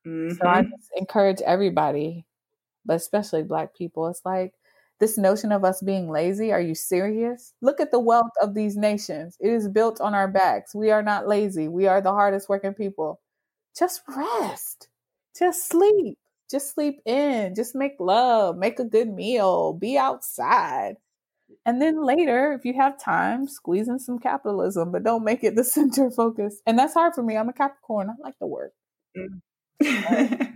Mm-hmm. 0.06 0.36
So 0.36 0.46
I 0.46 0.64
mm-hmm. 0.64 0.72
just 0.72 0.90
encourage 0.98 1.40
everybody, 1.44 2.26
but 2.86 2.98
especially 2.98 3.44
Black 3.44 3.74
people. 3.74 4.06
It's 4.08 4.20
like 4.26 4.52
this 5.00 5.18
notion 5.18 5.54
of 5.54 5.64
us 5.64 5.82
being 5.82 6.10
lazy. 6.10 6.52
Are 6.52 6.60
you 6.60 6.76
serious? 6.76 7.54
Look 7.62 7.80
at 7.80 7.92
the 7.92 8.02
wealth 8.02 8.34
of 8.42 8.54
these 8.54 8.76
nations. 8.76 9.38
It 9.40 9.50
is 9.50 9.70
built 9.70 10.02
on 10.02 10.14
our 10.14 10.28
backs. 10.28 10.76
We 10.76 10.92
are 10.92 11.02
not 11.02 11.26
lazy. 11.26 11.70
We 11.70 11.88
are 11.88 12.02
the 12.02 12.12
hardest 12.12 12.50
working 12.50 12.74
people. 12.74 13.22
Just 13.80 14.02
rest. 14.10 14.90
Just 15.40 15.70
sleep. 15.70 16.18
Just 16.52 16.74
sleep 16.74 17.00
in. 17.06 17.56
Just 17.56 17.76
make 17.76 17.96
love. 17.98 18.58
Make 18.58 18.80
a 18.80 18.84
good 18.84 19.08
meal. 19.08 19.72
Be 19.72 19.98
outside. 19.98 20.98
And 21.68 21.82
then 21.82 22.02
later, 22.02 22.54
if 22.54 22.64
you 22.64 22.74
have 22.76 22.98
time, 22.98 23.46
squeeze 23.46 23.90
in 23.90 24.00
some 24.00 24.20
capitalism, 24.20 24.90
but 24.90 25.04
don't 25.04 25.26
make 25.26 25.44
it 25.44 25.58
the 25.58 25.64
center 25.66 26.10
focus. 26.10 26.62
And 26.66 26.80
that's 26.80 26.94
hard 26.94 27.14
for 27.14 27.22
me. 27.22 27.36
I'm 27.36 27.50
a 27.50 27.54
Capricorn. 27.54 28.10
I 28.10 28.14
like 28.24 28.40
to 28.40 28.48
work. 28.48 28.72
Mm. 29.18 29.42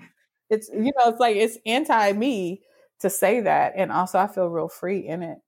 it's 0.49 0.69
you 0.73 0.91
know, 0.97 1.09
it's 1.09 1.19
like 1.19 1.35
it's 1.35 1.57
anti 1.65 2.13
me 2.13 2.61
to 3.01 3.09
say 3.09 3.41
that. 3.41 3.73
And 3.75 3.91
also 3.91 4.19
I 4.19 4.27
feel 4.27 4.47
real 4.47 4.69
free 4.69 5.05
in 5.05 5.21
it. 5.21 5.39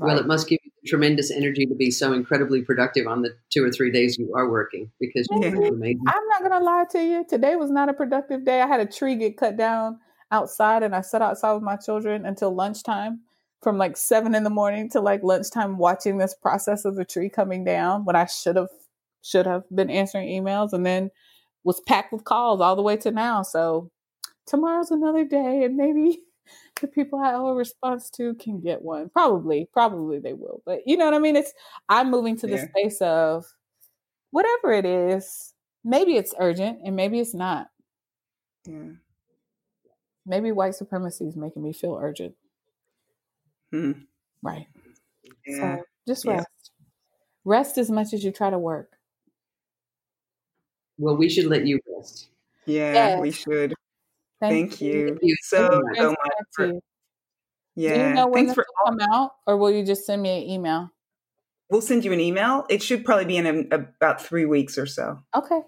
Well, 0.00 0.18
it 0.18 0.26
must 0.26 0.48
give 0.48 0.58
you 0.64 0.70
tremendous 0.86 1.30
energy 1.30 1.66
to 1.66 1.74
be 1.74 1.90
so 1.90 2.12
incredibly 2.12 2.62
productive 2.62 3.06
on 3.06 3.22
the 3.22 3.34
two 3.50 3.64
or 3.64 3.70
three 3.70 3.90
days 3.90 4.16
you 4.16 4.32
are 4.34 4.48
working 4.48 4.90
because 5.00 5.26
yeah. 5.40 5.48
I'm 5.48 6.28
not 6.28 6.42
gonna 6.42 6.64
lie 6.64 6.84
to 6.92 7.02
you. 7.02 7.24
Today 7.28 7.56
was 7.56 7.70
not 7.70 7.88
a 7.88 7.92
productive 7.92 8.44
day. 8.44 8.60
I 8.60 8.66
had 8.66 8.80
a 8.80 8.86
tree 8.86 9.14
get 9.14 9.36
cut 9.36 9.56
down 9.56 9.98
outside 10.32 10.82
and 10.82 10.94
I 10.94 11.00
sat 11.00 11.22
outside 11.22 11.52
with 11.54 11.62
my 11.62 11.76
children 11.76 12.26
until 12.26 12.54
lunchtime 12.54 13.20
from 13.62 13.78
like 13.78 13.96
seven 13.96 14.34
in 14.34 14.44
the 14.44 14.50
morning 14.50 14.88
to 14.90 15.00
like 15.00 15.22
lunchtime 15.22 15.78
watching 15.78 16.18
this 16.18 16.34
process 16.34 16.84
of 16.84 16.96
the 16.96 17.04
tree 17.04 17.28
coming 17.28 17.64
down 17.64 18.04
when 18.04 18.16
I 18.16 18.26
should 18.26 18.56
have 18.56 18.68
should 19.22 19.46
have 19.46 19.64
been 19.74 19.90
answering 19.90 20.28
emails 20.28 20.72
and 20.72 20.86
then 20.86 21.10
was 21.64 21.80
packed 21.80 22.12
with 22.12 22.24
calls 22.24 22.60
all 22.60 22.76
the 22.76 22.82
way 22.82 22.96
to 22.98 23.10
now. 23.10 23.42
So 23.42 23.90
tomorrow's 24.46 24.90
another 24.90 25.24
day 25.24 25.64
and 25.64 25.76
maybe 25.76 26.20
the 26.80 26.86
people 26.86 27.18
I 27.18 27.34
owe 27.34 27.48
a 27.48 27.54
response 27.54 28.10
to 28.10 28.34
can 28.34 28.60
get 28.60 28.82
one. 28.82 29.08
Probably, 29.10 29.68
probably 29.72 30.18
they 30.20 30.34
will. 30.34 30.62
But 30.64 30.80
you 30.86 30.96
know 30.96 31.04
what 31.04 31.14
I 31.14 31.18
mean? 31.18 31.36
It's 31.36 31.52
I'm 31.88 32.10
moving 32.10 32.36
to 32.38 32.46
the 32.46 32.56
yeah. 32.56 32.68
space 32.68 33.00
of 33.00 33.46
whatever 34.30 34.72
it 34.72 34.84
is, 34.84 35.54
maybe 35.84 36.16
it's 36.16 36.34
urgent 36.38 36.80
and 36.84 36.94
maybe 36.94 37.18
it's 37.18 37.34
not. 37.34 37.68
Yeah. 38.66 38.92
Maybe 40.26 40.52
white 40.52 40.74
supremacy 40.74 41.24
is 41.24 41.36
making 41.36 41.62
me 41.62 41.72
feel 41.72 41.98
urgent. 42.00 42.34
Hmm. 43.70 43.92
Right. 44.42 44.66
Yeah. 45.46 45.76
So 45.76 45.82
just 46.06 46.24
Yeah. 46.24 46.32
rest. 46.36 46.70
Rest 47.44 47.78
as 47.78 47.90
much 47.90 48.12
as 48.12 48.24
you 48.24 48.30
try 48.32 48.50
to 48.50 48.58
work. 48.58 48.92
Well, 50.98 51.16
we 51.16 51.28
should 51.28 51.46
let 51.46 51.66
you 51.66 51.80
rest. 51.96 52.28
Yeah, 52.66 52.92
Yes. 52.92 53.20
we 53.20 53.30
should. 53.30 53.74
Thank, 54.40 54.70
Thank 54.70 54.80
you 54.80 55.08
Thank 55.08 55.18
you 55.22 55.36
so, 55.42 55.68
so 55.68 55.78
Nice 55.78 55.96
so 55.96 56.02
to 56.02 56.08
much. 56.10 56.16
For, 56.52 56.66
you. 56.66 56.72
Do 56.72 56.80
yeah. 57.76 58.08
you 58.08 58.14
know 58.14 58.26
when 58.26 58.46
Thanks 58.46 58.50
this 58.50 58.54
for 58.54 58.66
will 58.84 58.98
come 58.98 59.12
out, 59.12 59.32
or 59.46 59.56
will 59.56 59.70
you 59.70 59.84
just 59.84 60.04
send 60.06 60.22
me 60.22 60.42
an 60.42 60.48
email? 60.50 60.90
We'll 61.70 61.80
send 61.80 62.04
you 62.04 62.12
an 62.12 62.20
email. 62.20 62.64
It 62.68 62.82
should 62.82 63.04
probably 63.04 63.26
be 63.26 63.36
in 63.36 63.46
a, 63.46 63.76
about 63.76 64.22
three 64.22 64.46
weeks 64.46 64.78
or 64.78 64.86
so. 64.86 65.20
Okay. 65.34 65.60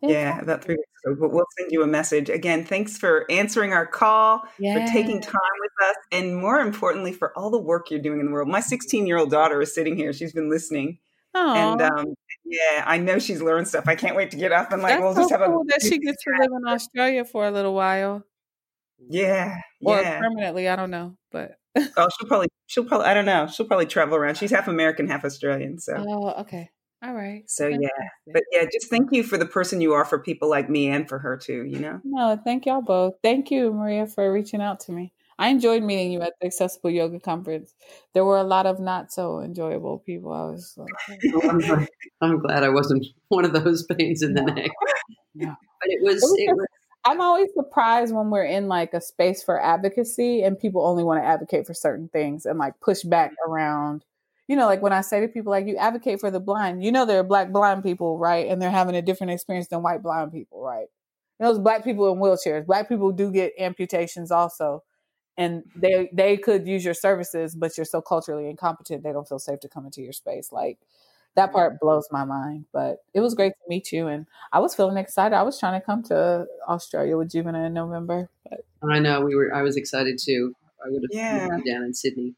Thank 0.00 0.12
Yeah, 0.12 0.36
you. 0.36 0.42
about 0.42 0.64
three 0.64 0.76
weeks. 0.76 0.87
So 1.04 1.14
we'll 1.18 1.44
send 1.58 1.70
you 1.70 1.82
a 1.82 1.86
message. 1.86 2.28
Again, 2.28 2.64
thanks 2.64 2.96
for 2.98 3.24
answering 3.30 3.72
our 3.72 3.86
call, 3.86 4.42
for 4.56 4.86
taking 4.92 5.20
time 5.20 5.34
with 5.60 5.88
us, 5.88 5.96
and 6.12 6.36
more 6.36 6.60
importantly, 6.60 7.12
for 7.12 7.36
all 7.38 7.50
the 7.50 7.58
work 7.58 7.90
you're 7.90 8.00
doing 8.00 8.20
in 8.20 8.26
the 8.26 8.32
world. 8.32 8.48
My 8.48 8.60
16 8.60 9.06
year 9.06 9.18
old 9.18 9.30
daughter 9.30 9.60
is 9.60 9.74
sitting 9.74 9.96
here. 9.96 10.12
She's 10.12 10.32
been 10.32 10.50
listening. 10.50 10.98
And 11.34 11.80
um, 11.82 12.14
yeah, 12.44 12.82
I 12.84 12.98
know 12.98 13.18
she's 13.18 13.40
learned 13.40 13.68
stuff. 13.68 13.84
I 13.86 13.94
can't 13.94 14.16
wait 14.16 14.32
to 14.32 14.36
get 14.36 14.50
up 14.50 14.72
and 14.72 14.82
like, 14.82 14.94
that's 14.94 15.02
we'll 15.02 15.14
so 15.14 15.20
just 15.20 15.30
have 15.30 15.40
a. 15.42 15.46
cool 15.46 15.64
that 15.68 15.82
she 15.82 15.98
gets 15.98 16.24
to 16.24 16.30
live 16.38 16.50
in 16.50 16.66
Australia 16.66 17.24
for 17.24 17.46
a 17.46 17.50
little 17.50 17.74
while, 17.74 18.24
Yeah, 19.08 19.60
or 19.82 20.00
yeah. 20.00 20.18
permanently. 20.18 20.68
I 20.68 20.74
don't 20.74 20.90
know, 20.90 21.16
but 21.30 21.52
Oh, 21.96 22.08
she'll 22.18 22.28
probably, 22.28 22.48
she'll 22.66 22.84
probably, 22.84 23.06
I 23.06 23.14
don't 23.14 23.24
know. 23.26 23.46
She'll 23.46 23.66
probably 23.66 23.86
travel 23.86 24.16
around. 24.16 24.36
She's 24.36 24.50
half 24.50 24.66
American, 24.68 25.06
half 25.08 25.24
Australian. 25.24 25.78
So, 25.78 25.94
oh, 25.96 26.40
okay, 26.40 26.70
all 27.02 27.14
right. 27.14 27.48
so 27.48 27.68
yeah. 27.68 27.88
But 28.32 28.42
yeah, 28.52 28.64
just 28.64 28.90
thank 28.90 29.12
you 29.12 29.22
for 29.22 29.38
the 29.38 29.46
person 29.46 29.80
you 29.80 29.92
are 29.92 30.04
for 30.04 30.18
people 30.18 30.48
like 30.48 30.68
me 30.68 30.88
and 30.88 31.08
for 31.08 31.18
her 31.18 31.36
too, 31.36 31.64
you 31.64 31.78
know? 31.78 32.00
No, 32.04 32.38
thank 32.42 32.66
y'all 32.66 32.82
both. 32.82 33.14
Thank 33.22 33.50
you, 33.50 33.72
Maria, 33.72 34.06
for 34.06 34.32
reaching 34.32 34.60
out 34.60 34.80
to 34.80 34.92
me. 34.92 35.12
I 35.38 35.48
enjoyed 35.48 35.84
meeting 35.84 36.10
you 36.10 36.20
at 36.22 36.32
the 36.40 36.48
Accessible 36.48 36.90
Yoga 36.90 37.20
Conference. 37.20 37.72
There 38.12 38.24
were 38.24 38.38
a 38.38 38.44
lot 38.44 38.66
of 38.66 38.80
not 38.80 39.12
so 39.12 39.40
enjoyable 39.40 40.00
people. 40.00 40.32
I 40.32 40.50
was 40.50 40.74
like, 40.76 41.20
Oh, 41.34 41.48
I'm, 41.48 41.58
glad, 41.58 41.88
I'm 42.20 42.38
glad 42.40 42.64
I 42.64 42.68
wasn't 42.70 43.06
one 43.28 43.44
of 43.44 43.52
those 43.52 43.84
pains 43.84 44.22
in 44.22 44.34
the 44.34 44.42
No. 44.42 44.52
neck. 44.52 44.70
No. 45.34 45.54
But 45.80 45.90
it 45.90 46.02
was, 46.02 46.16
It 46.16 46.26
was 46.26 46.34
it 46.38 46.56
was 46.56 46.66
I'm 47.04 47.20
always 47.20 47.48
surprised 47.54 48.12
when 48.12 48.30
we're 48.30 48.44
in 48.44 48.66
like 48.66 48.92
a 48.92 49.00
space 49.00 49.42
for 49.42 49.62
advocacy 49.62 50.42
and 50.42 50.58
people 50.58 50.84
only 50.84 51.04
want 51.04 51.22
to 51.22 51.26
advocate 51.26 51.66
for 51.66 51.72
certain 51.72 52.08
things 52.08 52.44
and 52.44 52.58
like 52.58 52.74
push 52.80 53.02
back 53.02 53.30
mm-hmm. 53.30 53.52
around. 53.52 54.04
You 54.48 54.56
know, 54.56 54.66
like 54.66 54.82
when 54.82 54.92
I 54.94 55.02
say 55.02 55.20
to 55.20 55.28
people, 55.28 55.50
like, 55.52 55.66
you 55.66 55.76
advocate 55.76 56.20
for 56.20 56.30
the 56.30 56.40
blind, 56.40 56.82
you 56.84 56.90
know, 56.90 57.04
there 57.04 57.20
are 57.20 57.24
black 57.24 57.52
blind 57.52 57.82
people, 57.84 58.18
right? 58.18 58.48
And 58.48 58.60
they're 58.60 58.70
having 58.70 58.96
a 58.96 59.02
different 59.02 59.32
experience 59.32 59.68
than 59.68 59.82
white 59.82 60.02
blind 60.02 60.32
people, 60.32 60.62
right? 60.62 60.88
And 61.38 61.48
those 61.48 61.58
black 61.58 61.84
people 61.84 62.10
in 62.12 62.18
wheelchairs, 62.18 62.66
black 62.66 62.88
people 62.88 63.12
do 63.12 63.30
get 63.30 63.52
amputations 63.58 64.30
also. 64.30 64.82
And 65.36 65.64
they 65.76 66.10
they 66.12 66.36
could 66.36 66.66
use 66.66 66.84
your 66.84 66.94
services, 66.94 67.54
but 67.54 67.76
you're 67.78 67.84
so 67.86 68.02
culturally 68.02 68.50
incompetent, 68.50 69.04
they 69.04 69.12
don't 69.12 69.28
feel 69.28 69.38
safe 69.38 69.60
to 69.60 69.68
come 69.68 69.86
into 69.86 70.02
your 70.02 70.12
space. 70.12 70.50
Like 70.52 70.78
that 71.36 71.52
part 71.52 71.78
blows 71.80 72.08
my 72.10 72.24
mind. 72.24 72.66
But 72.72 73.04
it 73.14 73.20
was 73.20 73.34
great 73.34 73.52
to 73.52 73.68
meet 73.68 73.92
you, 73.92 74.08
and 74.08 74.26
I 74.52 74.58
was 74.60 74.74
feeling 74.74 74.96
excited. 74.96 75.36
I 75.36 75.42
was 75.42 75.58
trying 75.58 75.80
to 75.80 75.84
come 75.84 76.02
to 76.04 76.46
Australia 76.68 77.16
with 77.16 77.30
Jivana 77.30 77.66
in 77.66 77.74
November, 77.74 78.28
but 78.50 78.60
I 78.82 78.98
know 78.98 79.20
we 79.20 79.34
were. 79.36 79.54
I 79.54 79.62
was 79.62 79.76
excited 79.76 80.18
too. 80.18 80.54
I 80.84 80.90
would 80.90 81.02
have 81.02 81.12
Yeah. 81.12 81.58
down 81.66 81.84
in 81.84 81.94
Sydney, 81.94 82.34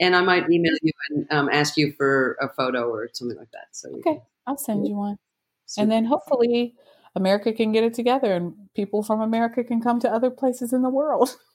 and 0.00 0.14
I 0.14 0.22
might 0.22 0.48
email 0.50 0.74
you 0.82 0.92
and 1.10 1.26
um, 1.30 1.48
ask 1.50 1.76
you 1.76 1.92
for 1.92 2.36
a 2.40 2.48
photo 2.48 2.88
or 2.90 3.08
something 3.12 3.36
like 3.36 3.50
that. 3.52 3.68
So 3.72 3.90
okay, 3.90 4.02
can 4.02 4.20
I'll 4.46 4.56
send 4.56 4.86
you 4.86 4.94
one. 4.94 5.18
see. 5.66 5.82
And 5.82 5.90
then 5.90 6.04
hopefully 6.04 6.74
America 7.14 7.52
can 7.52 7.72
get 7.72 7.84
it 7.84 7.94
together, 7.94 8.32
and 8.32 8.54
people 8.74 9.02
from 9.02 9.20
America 9.20 9.64
can 9.64 9.80
come 9.80 10.00
to 10.00 10.10
other 10.10 10.30
places 10.30 10.72
in 10.72 10.82
the 10.82 10.90
world. 10.90 11.36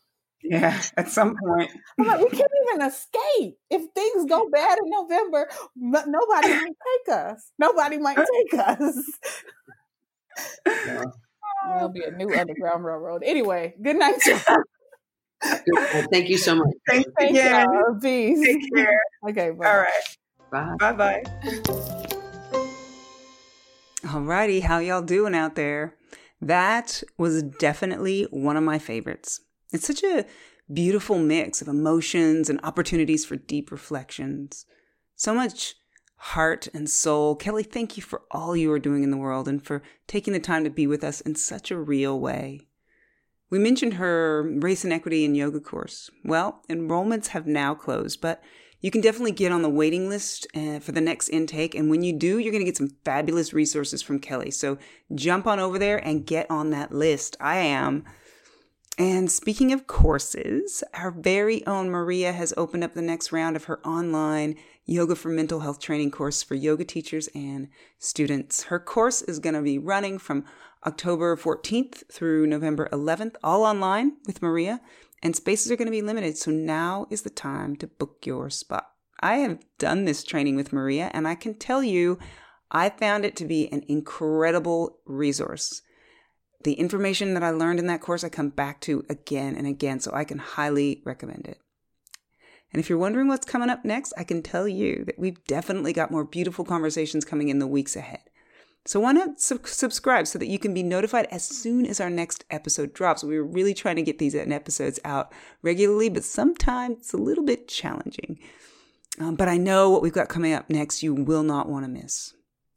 Yeah, 0.45 0.81
at 0.97 1.07
some 1.07 1.37
point. 1.37 1.71
I'm 1.97 2.05
like, 2.05 2.19
we 2.19 2.29
can't 2.29 2.51
even 2.65 2.85
escape. 2.85 3.57
If 3.69 3.91
things 3.95 4.25
go 4.25 4.49
bad 4.49 4.77
in 4.77 4.89
November, 4.89 5.49
no- 5.73 6.03
nobody 6.05 6.47
might 6.61 6.75
take 7.07 7.15
us. 7.15 7.49
Nobody 7.57 7.97
might 7.97 8.17
take 8.17 8.59
us. 8.59 8.97
Yeah. 10.85 11.03
There'll 11.67 11.89
be 11.89 12.03
a 12.03 12.11
new 12.11 12.33
underground 12.35 12.83
railroad. 12.83 13.23
Anyway, 13.23 13.75
good 13.81 13.95
night, 13.95 14.25
y'all. 14.25 14.39
Good. 14.47 14.63
Well, 15.93 16.07
thank 16.11 16.29
you 16.29 16.37
so 16.37 16.55
much. 16.55 16.73
Thanks 16.87 17.09
Thank 17.17 17.31
again. 17.31 17.65
y'all. 17.69 17.83
Oh, 17.89 17.99
peace. 18.01 18.43
Take 18.45 18.73
care. 18.73 18.99
Okay, 19.29 19.51
bye. 19.51 19.65
All 19.65 19.77
right. 19.77 20.17
Bye. 20.51 20.75
Bye 20.77 20.93
bye. 20.93 21.23
Alrighty, 24.03 24.61
how 24.63 24.79
y'all 24.79 25.01
doing 25.01 25.33
out 25.33 25.55
there? 25.55 25.95
That 26.41 27.03
was 27.17 27.41
definitely 27.41 28.27
one 28.31 28.57
of 28.57 28.63
my 28.63 28.79
favorites. 28.79 29.39
It's 29.71 29.87
such 29.87 30.03
a 30.03 30.25
beautiful 30.71 31.19
mix 31.19 31.61
of 31.61 31.69
emotions 31.69 32.49
and 32.49 32.59
opportunities 32.63 33.23
for 33.23 33.37
deep 33.37 33.71
reflections. 33.71 34.65
So 35.15 35.33
much 35.33 35.75
heart 36.17 36.67
and 36.73 36.89
soul. 36.89 37.35
Kelly, 37.35 37.63
thank 37.63 37.95
you 37.97 38.03
for 38.03 38.23
all 38.31 38.55
you 38.55 38.71
are 38.71 38.79
doing 38.79 39.03
in 39.03 39.11
the 39.11 39.17
world 39.17 39.47
and 39.47 39.63
for 39.63 39.81
taking 40.07 40.33
the 40.33 40.39
time 40.39 40.63
to 40.63 40.69
be 40.69 40.85
with 40.85 41.03
us 41.03 41.21
in 41.21 41.35
such 41.35 41.71
a 41.71 41.79
real 41.79 42.19
way. 42.19 42.61
We 43.53 43.59
mentioned 43.59 43.93
her 43.93 44.41
race 44.41 44.83
and 44.83 44.91
equity 44.91 45.23
in 45.23 45.35
yoga 45.35 45.59
course. 45.59 46.09
Well, 46.25 46.63
enrollments 46.71 47.27
have 47.27 47.45
now 47.45 47.75
closed, 47.75 48.19
but 48.19 48.41
you 48.81 48.89
can 48.89 48.99
definitely 48.99 49.33
get 49.33 49.51
on 49.51 49.61
the 49.61 49.69
waiting 49.69 50.09
list 50.09 50.47
uh, 50.55 50.79
for 50.79 50.91
the 50.91 51.01
next 51.01 51.29
intake. 51.29 51.75
And 51.75 51.87
when 51.87 52.01
you 52.01 52.13
do, 52.13 52.39
you're 52.39 52.51
going 52.51 52.65
to 52.65 52.65
get 52.65 52.77
some 52.77 52.95
fabulous 53.05 53.53
resources 53.53 54.01
from 54.01 54.17
Kelly. 54.17 54.49
So 54.49 54.79
jump 55.13 55.45
on 55.45 55.59
over 55.59 55.77
there 55.77 55.99
and 55.99 56.25
get 56.25 56.49
on 56.49 56.71
that 56.71 56.91
list. 56.91 57.37
I 57.39 57.57
am. 57.57 58.05
And 58.97 59.31
speaking 59.31 59.71
of 59.71 59.85
courses, 59.85 60.83
our 60.95 61.11
very 61.11 61.63
own 61.67 61.91
Maria 61.91 62.31
has 62.31 62.55
opened 62.57 62.83
up 62.83 62.95
the 62.95 63.03
next 63.03 63.31
round 63.31 63.55
of 63.55 63.65
her 63.65 63.85
online 63.85 64.55
Yoga 64.85 65.15
for 65.15 65.29
Mental 65.29 65.59
Health 65.59 65.79
training 65.79 66.09
course 66.09 66.41
for 66.41 66.55
yoga 66.55 66.83
teachers 66.83 67.29
and 67.35 67.69
students. 67.99 68.63
Her 68.63 68.79
course 68.79 69.21
is 69.21 69.37
going 69.37 69.55
to 69.55 69.61
be 69.61 69.77
running 69.77 70.17
from 70.17 70.43
October 70.85 71.35
14th 71.37 72.11
through 72.11 72.47
November 72.47 72.89
11th, 72.91 73.35
all 73.43 73.63
online 73.63 74.17
with 74.25 74.41
Maria, 74.41 74.81
and 75.21 75.35
spaces 75.35 75.71
are 75.71 75.75
going 75.75 75.87
to 75.87 75.91
be 75.91 76.01
limited. 76.01 76.37
So 76.37 76.51
now 76.51 77.07
is 77.09 77.21
the 77.21 77.29
time 77.29 77.75
to 77.77 77.87
book 77.87 78.25
your 78.25 78.49
spot. 78.49 78.89
I 79.21 79.37
have 79.37 79.63
done 79.77 80.03
this 80.05 80.23
training 80.23 80.57
with 80.57 80.73
Maria, 80.73 81.09
and 81.13 81.27
I 81.27 81.35
can 81.35 81.53
tell 81.53 81.83
you, 81.83 82.19
I 82.71 82.89
found 82.89 83.23
it 83.23 83.35
to 83.37 83.45
be 83.45 83.71
an 83.71 83.83
incredible 83.87 84.99
resource. 85.05 85.81
The 86.63 86.73
information 86.73 87.33
that 87.33 87.43
I 87.43 87.51
learned 87.51 87.79
in 87.79 87.87
that 87.87 88.01
course, 88.01 88.23
I 88.23 88.29
come 88.29 88.49
back 88.49 88.81
to 88.81 89.05
again 89.09 89.55
and 89.55 89.67
again, 89.67 89.99
so 89.99 90.11
I 90.13 90.25
can 90.25 90.39
highly 90.39 91.01
recommend 91.05 91.47
it. 91.47 91.59
And 92.73 92.79
if 92.79 92.89
you're 92.89 92.97
wondering 92.97 93.27
what's 93.27 93.45
coming 93.45 93.69
up 93.69 93.85
next, 93.85 94.13
I 94.17 94.23
can 94.23 94.41
tell 94.41 94.67
you 94.67 95.05
that 95.05 95.19
we've 95.19 95.43
definitely 95.45 95.93
got 95.93 96.11
more 96.11 96.25
beautiful 96.25 96.65
conversations 96.65 97.23
coming 97.23 97.49
in 97.49 97.59
the 97.59 97.67
weeks 97.67 97.95
ahead. 97.95 98.21
So 98.85 98.99
why 98.99 99.13
not 99.13 99.39
sub- 99.39 99.65
subscribe 99.65 100.27
so 100.27 100.37
that 100.39 100.47
you 100.47 100.59
can 100.59 100.73
be 100.73 100.83
notified 100.83 101.27
as 101.31 101.45
soon 101.45 101.85
as 101.85 102.01
our 102.01 102.09
next 102.09 102.43
episode 102.49 102.93
drops? 102.93 103.23
We're 103.23 103.43
really 103.43 103.73
trying 103.73 103.95
to 103.95 104.01
get 104.01 104.19
these 104.19 104.35
episodes 104.35 104.99
out 105.05 105.31
regularly, 105.61 106.09
but 106.09 106.25
sometimes 106.25 106.97
it's 106.97 107.13
a 107.13 107.17
little 107.17 107.45
bit 107.45 107.67
challenging. 107.69 108.39
Um, 109.19 109.35
but 109.35 109.47
I 109.47 109.57
know 109.57 109.89
what 109.89 110.01
we've 110.01 110.11
got 110.11 110.27
coming 110.27 110.53
up 110.53 110.69
next 110.69 111.03
you 111.03 111.13
will 111.13 111.43
not 111.43 111.69
want 111.69 111.85
to 111.85 111.89
miss. 111.89 112.33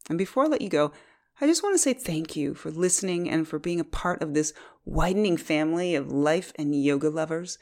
And 0.09 0.19
before 0.19 0.45
I 0.45 0.49
let 0.49 0.61
you 0.61 0.69
go, 0.69 0.93
I 1.41 1.47
just 1.47 1.63
want 1.63 1.75
to 1.75 1.79
say 1.79 1.93
thank 1.93 2.37
you 2.37 2.55
for 2.55 2.71
listening 2.71 3.29
and 3.29 3.47
for 3.47 3.59
being 3.59 3.81
a 3.81 3.85
part 3.85 4.23
of 4.23 4.33
this 4.33 4.53
widening 4.85 5.37
family 5.37 5.95
of 5.95 6.13
life 6.13 6.53
and 6.57 6.75
yoga 6.75 7.11
lovers. 7.11 7.59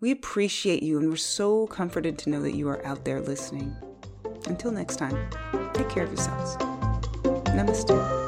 We 0.00 0.10
appreciate 0.10 0.82
you 0.82 0.98
and 0.98 1.08
we're 1.08 1.16
so 1.16 1.66
comforted 1.66 2.18
to 2.18 2.30
know 2.30 2.42
that 2.42 2.54
you 2.54 2.68
are 2.68 2.84
out 2.84 3.04
there 3.04 3.20
listening. 3.20 3.74
Until 4.46 4.70
next 4.70 4.96
time, 4.96 5.16
take 5.72 5.88
care 5.88 6.04
of 6.04 6.10
yourselves. 6.10 6.77
Namaste. 7.58 8.27